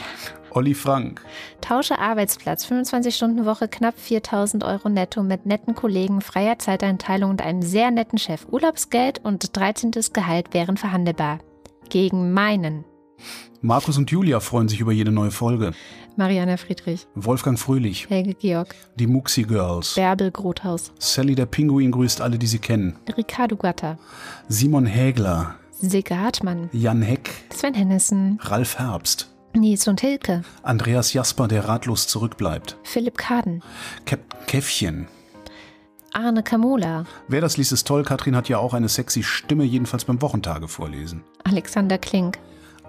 Olli 0.51 0.73
Frank. 0.73 1.21
Tausche 1.61 1.97
Arbeitsplatz, 1.97 2.65
25 2.65 3.15
Stunden 3.15 3.45
Woche, 3.45 3.67
knapp 3.67 3.97
4000 3.97 4.63
Euro 4.63 4.89
netto 4.89 5.23
mit 5.23 5.45
netten 5.45 5.73
Kollegen, 5.73 6.21
freier 6.21 6.59
Zeiteinteilung 6.59 7.31
und 7.31 7.41
einem 7.41 7.61
sehr 7.61 7.91
netten 7.91 8.19
Chef. 8.19 8.45
Urlaubsgeld 8.51 9.23
und 9.23 9.55
13. 9.57 9.91
Gehalt 10.13 10.53
wären 10.53 10.77
verhandelbar. 10.77 11.39
Gegen 11.89 12.33
meinen. 12.33 12.83
Markus 13.61 13.97
und 13.97 14.09
Julia 14.09 14.39
freuen 14.39 14.69
sich 14.69 14.79
über 14.79 14.91
jede 14.91 15.11
neue 15.11 15.31
Folge. 15.31 15.73
Mariana 16.15 16.57
Friedrich, 16.57 17.07
Wolfgang 17.15 17.57
Fröhlich. 17.59 18.09
Helge 18.09 18.33
Georg, 18.33 18.75
Die 18.95 19.07
Muxi 19.07 19.43
Girls. 19.43 19.95
Bärbel 19.95 20.31
Grothaus, 20.31 20.91
Sally 20.99 21.35
der 21.35 21.45
Pinguin 21.45 21.91
grüßt 21.91 22.21
alle, 22.21 22.37
die 22.37 22.47
sie 22.47 22.59
kennen. 22.59 22.95
Ricardo 23.17 23.55
Gatter, 23.55 23.97
Simon 24.47 24.85
Hägler. 24.85 25.55
Silke 25.71 26.17
Hartmann, 26.19 26.69
Jan 26.73 27.01
Heck. 27.01 27.29
Sven 27.51 27.73
Hennissen, 27.73 28.37
Ralf 28.41 28.79
Herbst. 28.79 29.33
Nils 29.55 29.87
und 29.87 30.01
Hilke, 30.01 30.43
Andreas 30.61 31.13
Jasper, 31.13 31.47
der 31.47 31.67
ratlos 31.67 32.07
zurückbleibt. 32.07 32.77
Philipp 32.83 33.17
Kaden, 33.17 33.63
Captain 34.05 34.39
Käffchen. 34.45 35.07
Arne 36.13 36.43
Kamola. 36.43 37.05
Wer 37.27 37.41
das 37.41 37.57
liest, 37.57 37.71
ist 37.71 37.85
toll. 37.87 38.03
Katrin 38.03 38.35
hat 38.35 38.49
ja 38.49 38.57
auch 38.57 38.73
eine 38.73 38.89
sexy 38.89 39.23
Stimme, 39.23 39.63
jedenfalls 39.63 40.05
beim 40.05 40.21
Wochentage 40.21 40.67
vorlesen. 40.67 41.23
Alexander 41.43 41.97
Klink. 41.97 42.39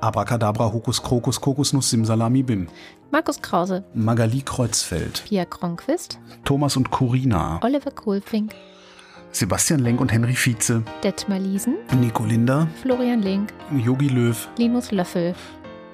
Abracadabra, 0.01 0.73
Hokus, 0.73 1.03
Krokus, 1.03 1.41
Kokosnuss, 1.41 1.91
Simsalami, 1.91 2.43
Bim. 2.43 2.69
Markus 3.11 3.41
Krause. 3.43 3.85
Magali 3.93 4.41
Kreuzfeld. 4.43 5.25
Pia 5.29 5.45
Kronquist. 5.45 6.19
Thomas 6.45 6.77
und 6.77 6.91
Corina. 6.91 7.61
Oliver 7.63 7.91
Kohlfink. 7.91 8.55
Sebastian 9.33 9.81
Lenk 9.81 10.01
und 10.01 10.11
Henry 10.11 10.35
Vize. 10.35 10.83
Detmar 11.05 11.39
Liesen. 11.39 11.77
Nico 12.01 12.25
Linder. 12.25 12.67
Florian 12.83 13.21
Link. 13.21 13.53
Yogi 13.77 14.09
Löw. 14.09 14.49
Linus 14.57 14.91
Löffel. 14.91 15.35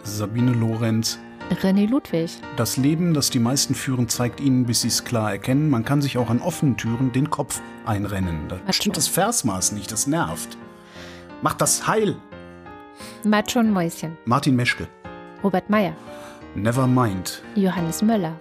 Sabine 0.04 0.52
Lorenz. 0.52 1.18
René 1.62 1.86
Ludwig. 1.88 2.30
Das 2.56 2.76
Leben, 2.76 3.14
das 3.14 3.30
die 3.30 3.38
meisten 3.38 3.74
führen, 3.74 4.08
zeigt 4.08 4.40
ihnen, 4.40 4.66
bis 4.66 4.82
sie 4.82 4.88
es 4.88 5.04
klar 5.04 5.30
erkennen, 5.30 5.70
man 5.70 5.84
kann 5.84 6.02
sich 6.02 6.18
auch 6.18 6.30
an 6.30 6.40
offenen 6.40 6.76
Türen 6.76 7.12
den 7.12 7.30
Kopf 7.30 7.60
einrennen. 7.84 8.48
Da 8.48 8.72
stimmt 8.72 8.96
das 8.96 9.06
Versmaß 9.06 9.72
nicht, 9.72 9.92
das 9.92 10.06
nervt. 10.06 10.56
Macht 11.42 11.60
das 11.60 11.86
heil! 11.86 12.16
Macho 13.24 13.60
und 13.60 13.72
Mäuschen. 13.72 14.16
Martin 14.24 14.56
Meschke. 14.56 14.88
Robert 15.42 15.68
Meyer. 15.70 15.94
Nevermind. 16.54 17.42
Johannes 17.54 18.02
Möller. 18.02 18.40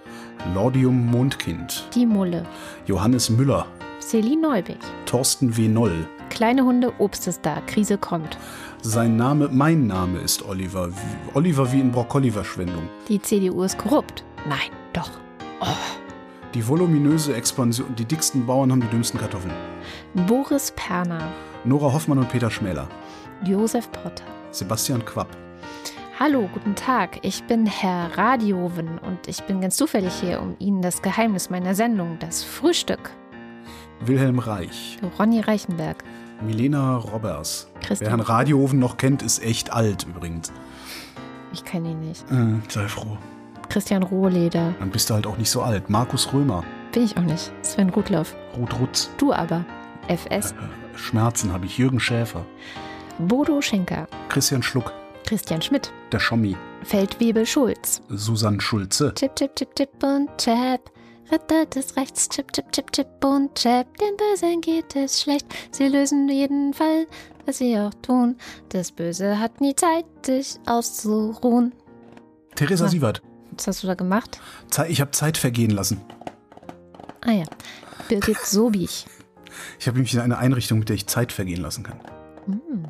Lordium 0.54 1.06
Mondkind. 1.10 1.88
Die 1.94 2.06
Mulle. 2.06 2.44
Johannes 2.86 3.30
Müller. 3.30 3.66
Celine 4.00 4.40
Neubig. 4.42 4.78
Thorsten 5.04 5.56
W. 5.56 5.68
Noll. 5.68 6.08
Kleine 6.30 6.64
Hunde, 6.64 6.92
Obst 6.98 7.26
ist 7.28 7.44
da. 7.44 7.60
Krise 7.66 7.98
kommt. 7.98 8.38
Sein 8.82 9.16
Name, 9.16 9.48
mein 9.50 9.86
Name 9.86 10.18
ist 10.18 10.46
Oliver. 10.46 10.90
Oliver 11.34 11.72
wie 11.72 11.80
in 11.80 11.90
Brokkoli-Verschwendung. 11.90 12.88
Die 13.08 13.20
CDU 13.20 13.62
ist 13.62 13.78
korrupt. 13.78 14.24
Nein, 14.48 14.70
doch. 14.92 15.10
Die 16.54 16.66
voluminöse 16.66 17.34
Expansion. 17.34 17.94
Die 17.96 18.04
dicksten 18.04 18.46
Bauern 18.46 18.70
haben 18.70 18.80
die 18.80 18.86
dümmsten 18.88 19.18
Kartoffeln. 19.18 19.52
Boris 20.26 20.72
Perner. 20.76 21.28
Nora 21.64 21.92
Hoffmann 21.92 22.18
und 22.18 22.28
Peter 22.28 22.50
Schmäler. 22.50 22.86
Josef 23.44 23.90
Potter. 23.92 24.24
Sebastian 24.50 25.04
Quapp. 25.04 25.28
Hallo, 26.18 26.48
guten 26.52 26.74
Tag. 26.74 27.18
Ich 27.22 27.44
bin 27.44 27.66
Herr 27.66 28.16
Radioven 28.16 28.98
und 28.98 29.28
ich 29.28 29.42
bin 29.42 29.60
ganz 29.60 29.76
zufällig 29.76 30.14
hier, 30.14 30.40
um 30.40 30.56
Ihnen 30.58 30.80
das 30.80 31.02
Geheimnis 31.02 31.50
meiner 31.50 31.74
Sendung, 31.74 32.18
das 32.18 32.42
Frühstück, 32.42 33.10
Wilhelm 34.00 34.38
Reich. 34.38 34.98
Ronny 35.18 35.40
Reichenberg, 35.40 36.02
Milena 36.40 36.96
Robbers. 36.96 37.68
Wer 37.74 37.80
Christian. 37.82 38.08
Herrn 38.10 38.20
Radioofen 38.20 38.78
noch 38.78 38.96
kennt, 38.96 39.22
ist 39.22 39.42
echt 39.42 39.72
alt 39.72 40.06
übrigens. 40.08 40.52
Ich 41.52 41.64
kenne 41.64 41.90
ihn 41.90 42.00
nicht. 42.00 42.24
Äh, 42.30 42.60
sei 42.68 42.88
froh. 42.88 43.18
Christian 43.68 44.02
Rohleder. 44.02 44.74
Dann 44.78 44.90
bist 44.90 45.10
du 45.10 45.14
halt 45.14 45.26
auch 45.26 45.36
nicht 45.36 45.50
so 45.50 45.62
alt. 45.62 45.90
Markus 45.90 46.32
Römer. 46.32 46.64
Bin 46.92 47.04
ich 47.04 47.16
auch 47.16 47.22
nicht. 47.22 47.52
Sven 47.62 47.90
Rudloff. 47.90 48.34
Ruth 48.56 48.78
Rutz. 48.78 49.10
Du 49.18 49.32
aber. 49.32 49.64
FS. 50.08 50.52
Äh, 50.52 50.54
Schmerzen 50.96 51.52
habe 51.52 51.66
ich. 51.66 51.76
Jürgen 51.76 52.00
Schäfer. 52.00 52.44
Bodo 53.18 53.60
Schenker. 53.60 54.06
Christian 54.28 54.62
Schluck. 54.62 54.92
Christian 55.26 55.60
Schmidt. 55.62 55.92
Der 56.12 56.20
Schommi. 56.20 56.56
Feldwebel 56.84 57.46
Schulz. 57.46 58.00
Susanne 58.10 58.60
Schulze. 58.60 59.12
Chip, 59.14 59.34
chip, 59.36 59.56
chip, 59.56 59.74
chip 59.74 59.90
und 60.02 60.28
chap. 60.38 60.80
Ritter 61.32 61.66
des 61.66 61.96
Rechts, 61.96 62.28
chip, 62.28 62.52
chip, 62.52 62.70
chip, 62.70 62.92
chip 62.92 63.08
und 63.24 63.54
chap. 63.56 63.86
Den 63.98 64.16
Bösen 64.16 64.60
geht 64.60 64.94
es 64.94 65.20
schlecht. 65.22 65.46
Sie 65.72 65.88
lösen 65.88 66.28
jeden 66.28 66.72
Fall, 66.74 67.06
was 67.44 67.58
sie 67.58 67.76
auch 67.78 67.94
tun. 68.02 68.36
Das 68.68 68.92
Böse 68.92 69.40
hat 69.40 69.60
nie 69.60 69.74
Zeit, 69.74 70.04
sich 70.24 70.60
auszuruhen. 70.66 71.72
Theresa 72.54 72.84
Ja. 72.84 72.90
Sievert. 72.90 73.22
Was 73.56 73.66
hast 73.66 73.82
du 73.82 73.86
da 73.88 73.94
gemacht? 73.94 74.38
Ich 74.88 75.00
habe 75.00 75.10
Zeit 75.10 75.38
vergehen 75.38 75.70
lassen. 75.70 76.00
Ah 77.22 77.32
ja. 77.32 77.44
Birgit 78.08 78.38
Sobich. 78.38 79.06
Ich 79.80 79.88
habe 79.88 79.96
nämlich 79.96 80.14
in 80.14 80.20
eine 80.20 80.38
Einrichtung, 80.38 80.78
mit 80.78 80.88
der 80.90 80.96
ich 80.96 81.06
Zeit 81.06 81.32
vergehen 81.32 81.62
lassen 81.62 81.82
kann. 81.82 81.98
Hm. 82.44 82.84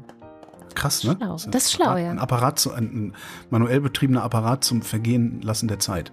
Krass, 0.76 1.02
ne? 1.02 1.16
Schlau. 1.16 1.36
Das 1.48 1.64
ist 1.64 1.72
schlau, 1.72 1.96
ja. 1.96 2.10
Ein 2.10 2.18
Apparat, 2.20 2.60
zu, 2.60 2.72
ein, 2.72 2.84
ein 2.84 3.14
manuell 3.50 3.80
betriebener 3.80 4.22
Apparat 4.22 4.62
zum 4.62 4.82
Vergehen 4.82 5.40
lassen 5.42 5.66
der 5.66 5.80
Zeit. 5.80 6.12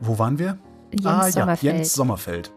Wo 0.00 0.18
waren 0.18 0.38
wir? 0.38 0.58
Jens 0.92 1.06
ah 1.06 1.26
ja, 1.26 1.32
Sommerfeld. 1.32 1.74
Jens 1.74 1.92
Sommerfeld. 1.92 2.52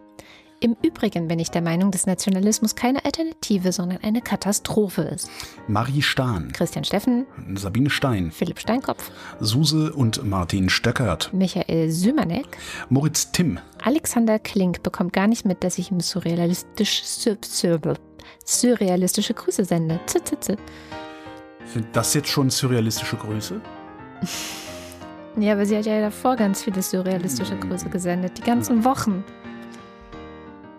Im 0.60 0.76
Übrigen 0.82 1.28
bin 1.28 1.38
ich 1.38 1.52
der 1.52 1.62
Meinung, 1.62 1.92
dass 1.92 2.08
Nationalismus 2.08 2.76
keine 2.76 3.06
Alternative, 3.06 3.72
sondern 3.72 4.00
eine 4.02 4.22
Katastrophe 4.22 5.04
ist. 5.04 5.30
Marie 5.68 6.02
Stahn. 6.02 6.52
Christian 6.52 6.84
Steffen, 6.84 7.28
Sabine 7.54 7.92
Stein. 7.92 8.32
Philipp 8.32 8.60
Steinkopf, 8.60 9.12
Suse 9.40 9.94
und 9.94 10.26
Martin 10.26 10.70
Stöckert. 10.70 11.32
Michael 11.32 11.92
Sümanek, 11.92 12.58
Moritz 12.90 13.32
Timm. 13.32 13.60
Alexander 13.84 14.40
Klink 14.40 14.82
bekommt 14.82 15.14
gar 15.14 15.28
nicht 15.28 15.46
mit, 15.46 15.64
dass 15.64 15.78
ich 15.78 15.92
ihm 15.92 16.00
surrealistisch, 16.00 17.04
sur, 17.04 17.38
sur, 17.46 17.80
surrealistische 18.44 19.36
Grüße 19.36 19.64
sende. 19.64 20.00
Sind 21.66 21.88
das 21.94 22.16
jetzt 22.16 22.30
schon 22.30 22.50
surrealistische 22.50 23.18
Größe? 23.18 23.62
Ja, 25.40 25.54
aber 25.54 25.68
sie 25.68 25.78
hat 25.78 25.86
ja 25.86 26.02
davor 26.02 26.36
ganz 26.36 26.64
viele 26.64 26.82
surrealistische 26.82 27.56
Grüße 27.56 27.90
gesendet, 27.90 28.40
die 28.40 28.42
ganzen 28.42 28.84
Wochen. 28.84 29.24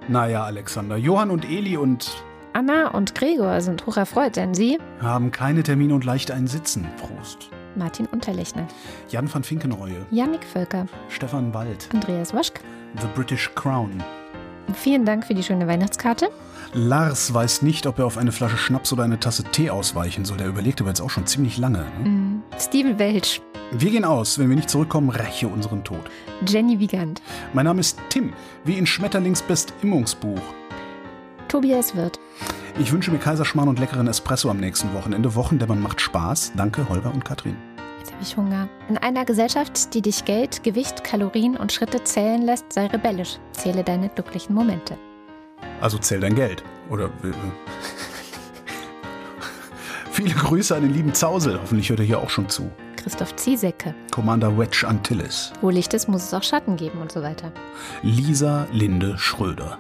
Naja, 0.09 0.45
Alexander. 0.45 0.97
Johann 0.97 1.31
und 1.31 1.45
Eli 1.45 1.77
und 1.77 2.25
Anna 2.55 2.89
und 2.89 3.15
Gregor 3.15 3.61
sind 3.61 3.85
hocherfreut, 3.87 4.37
denn 4.37 4.55
sie, 4.55 4.79
haben 5.01 5.31
keine 5.31 5.63
Termine 5.63 5.95
und 5.95 6.05
leicht 6.05 6.31
einen 6.31 6.47
Sitzen. 6.47 6.87
Prost. 6.97 7.51
Martin 7.77 8.07
Unterlechner, 8.07 8.67
Jan 9.11 9.33
van 9.33 9.45
Finkenreue. 9.45 10.07
Yannick 10.11 10.45
Völker, 10.45 10.87
Stefan 11.11 11.53
Wald. 11.53 11.89
Andreas 11.93 12.33
Woschk. 12.33 12.61
The 13.01 13.07
British 13.15 13.51
Crown. 13.55 14.03
Vielen 14.73 15.05
Dank 15.05 15.27
für 15.27 15.35
die 15.35 15.43
schöne 15.43 15.69
Weihnachtskarte. 15.69 16.31
Lars 16.75 17.33
weiß 17.33 17.63
nicht, 17.63 17.87
ob 17.87 17.99
er 17.99 18.07
auf 18.07 18.19
eine 18.19 18.33
Flasche 18.33 18.57
Schnaps 18.59 18.93
oder 18.93 19.05
eine 19.05 19.19
Tasse 19.19 19.45
Tee 19.45 19.71
ausweichen 19.71 20.25
soll. 20.25 20.37
Der 20.39 20.49
überlegt 20.49 20.81
aber 20.81 20.91
jetzt 20.91 21.01
auch 21.01 21.11
schon 21.11 21.27
ziemlich 21.27 21.57
lange. 21.59 21.79
Ne? 22.03 22.09
Mhm. 22.09 22.43
Steven 22.59 22.99
Welch, 22.99 23.41
Wir 23.73 23.91
gehen 23.91 24.05
aus. 24.05 24.39
Wenn 24.39 24.49
wir 24.49 24.57
nicht 24.57 24.71
zurückkommen, 24.71 25.09
räche 25.11 25.49
unseren 25.49 25.83
Tod. 25.85 26.01
Jenny 26.47 26.79
Wiegand, 26.79 27.23
Mein 27.53 27.65
Name 27.65 27.81
ist 27.81 27.99
Tim, 28.11 28.33
wie 28.65 28.77
in 28.79 28.87
Schmetterlings 28.87 29.43
Bestimmungsbuch. 29.43 30.41
Tobias 31.49 31.97
Wirth, 31.97 32.19
Ich 32.79 32.93
wünsche 32.93 33.11
mir 33.11 33.19
Kaiserschmarrn 33.19 33.69
und 33.69 33.79
leckeren 33.79 34.07
Espresso 34.07 34.51
am 34.51 34.59
nächsten 34.59 34.93
Wochenende. 34.95 35.35
Wochendämmern 35.35 35.81
macht 35.81 36.01
Spaß. 36.01 36.53
Danke, 36.57 36.87
Holger 36.89 37.13
und 37.13 37.25
Katrin. 37.25 37.57
Jetzt 37.99 38.13
habe 38.13 38.23
ich 38.23 38.37
Hunger. 38.37 38.69
In 38.91 38.99
einer 38.99 39.25
Gesellschaft, 39.25 39.95
die 39.95 40.03
dich 40.03 40.25
Geld, 40.27 40.63
Gewicht, 40.63 41.03
Kalorien 41.03 41.57
und 41.57 41.73
Schritte 41.73 42.05
zählen 42.05 42.43
lässt, 42.43 42.73
sei 42.73 42.87
rebellisch. 42.87 43.39
Zähle 43.53 43.83
deine 43.83 44.11
glücklichen 44.11 44.55
Momente. 44.55 44.99
Also 45.81 45.99
zähl 45.99 46.21
dein 46.21 46.35
Geld. 46.35 46.63
Oder. 46.91 47.07
äh, 47.07 47.33
Viele 50.13 50.35
Grüße 50.35 50.75
an 50.75 50.83
den 50.83 50.93
lieben 50.95 51.15
Zausel. 51.15 51.61
Hoffentlich 51.61 51.91
hört 51.91 52.01
er 52.01 52.07
hier 52.07 52.19
auch 52.19 52.31
schon 52.31 52.49
zu. 52.49 52.71
Christoph 52.97 53.37
Ziesecke. 53.37 53.95
Commander 54.11 54.59
Wedge 54.59 54.85
Antilles. 54.87 55.53
Wo 55.61 55.71
Licht 55.71 55.95
ist, 55.95 56.09
muss 56.09 56.25
es 56.25 56.35
auch 56.35 56.43
Schatten 56.43 56.77
geben 56.77 57.01
und 57.01 57.13
so 57.13 57.23
weiter. 57.23 57.53
Lisa 58.03 58.67
Linde 58.73 59.17
Schröder. 59.17 59.79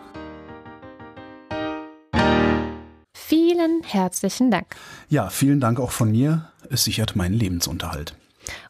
Vielen 3.14 3.82
herzlichen 3.82 4.50
Dank. 4.50 4.76
Ja, 5.08 5.28
vielen 5.28 5.60
Dank 5.60 5.80
auch 5.80 5.90
von 5.90 6.10
mir. 6.10 6.50
Es 6.70 6.84
sichert 6.84 7.16
meinen 7.16 7.34
Lebensunterhalt. 7.34 8.14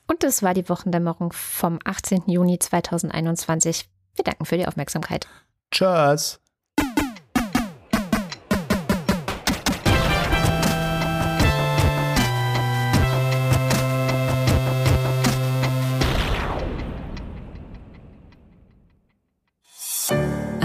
Und 0.07 0.23
das 0.23 0.43
war 0.43 0.55
die 0.55 0.69
Wochendämmerung 0.69 1.33
vom 1.33 1.79
18. 1.85 2.23
Juni 2.27 2.59
2021. 2.59 3.89
Wir 4.17 4.25
danken 4.25 4.47
für 4.47 4.57
die 4.57 4.67
Aufmerksamkeit. 4.67 5.29
Tschüss. 5.71 6.41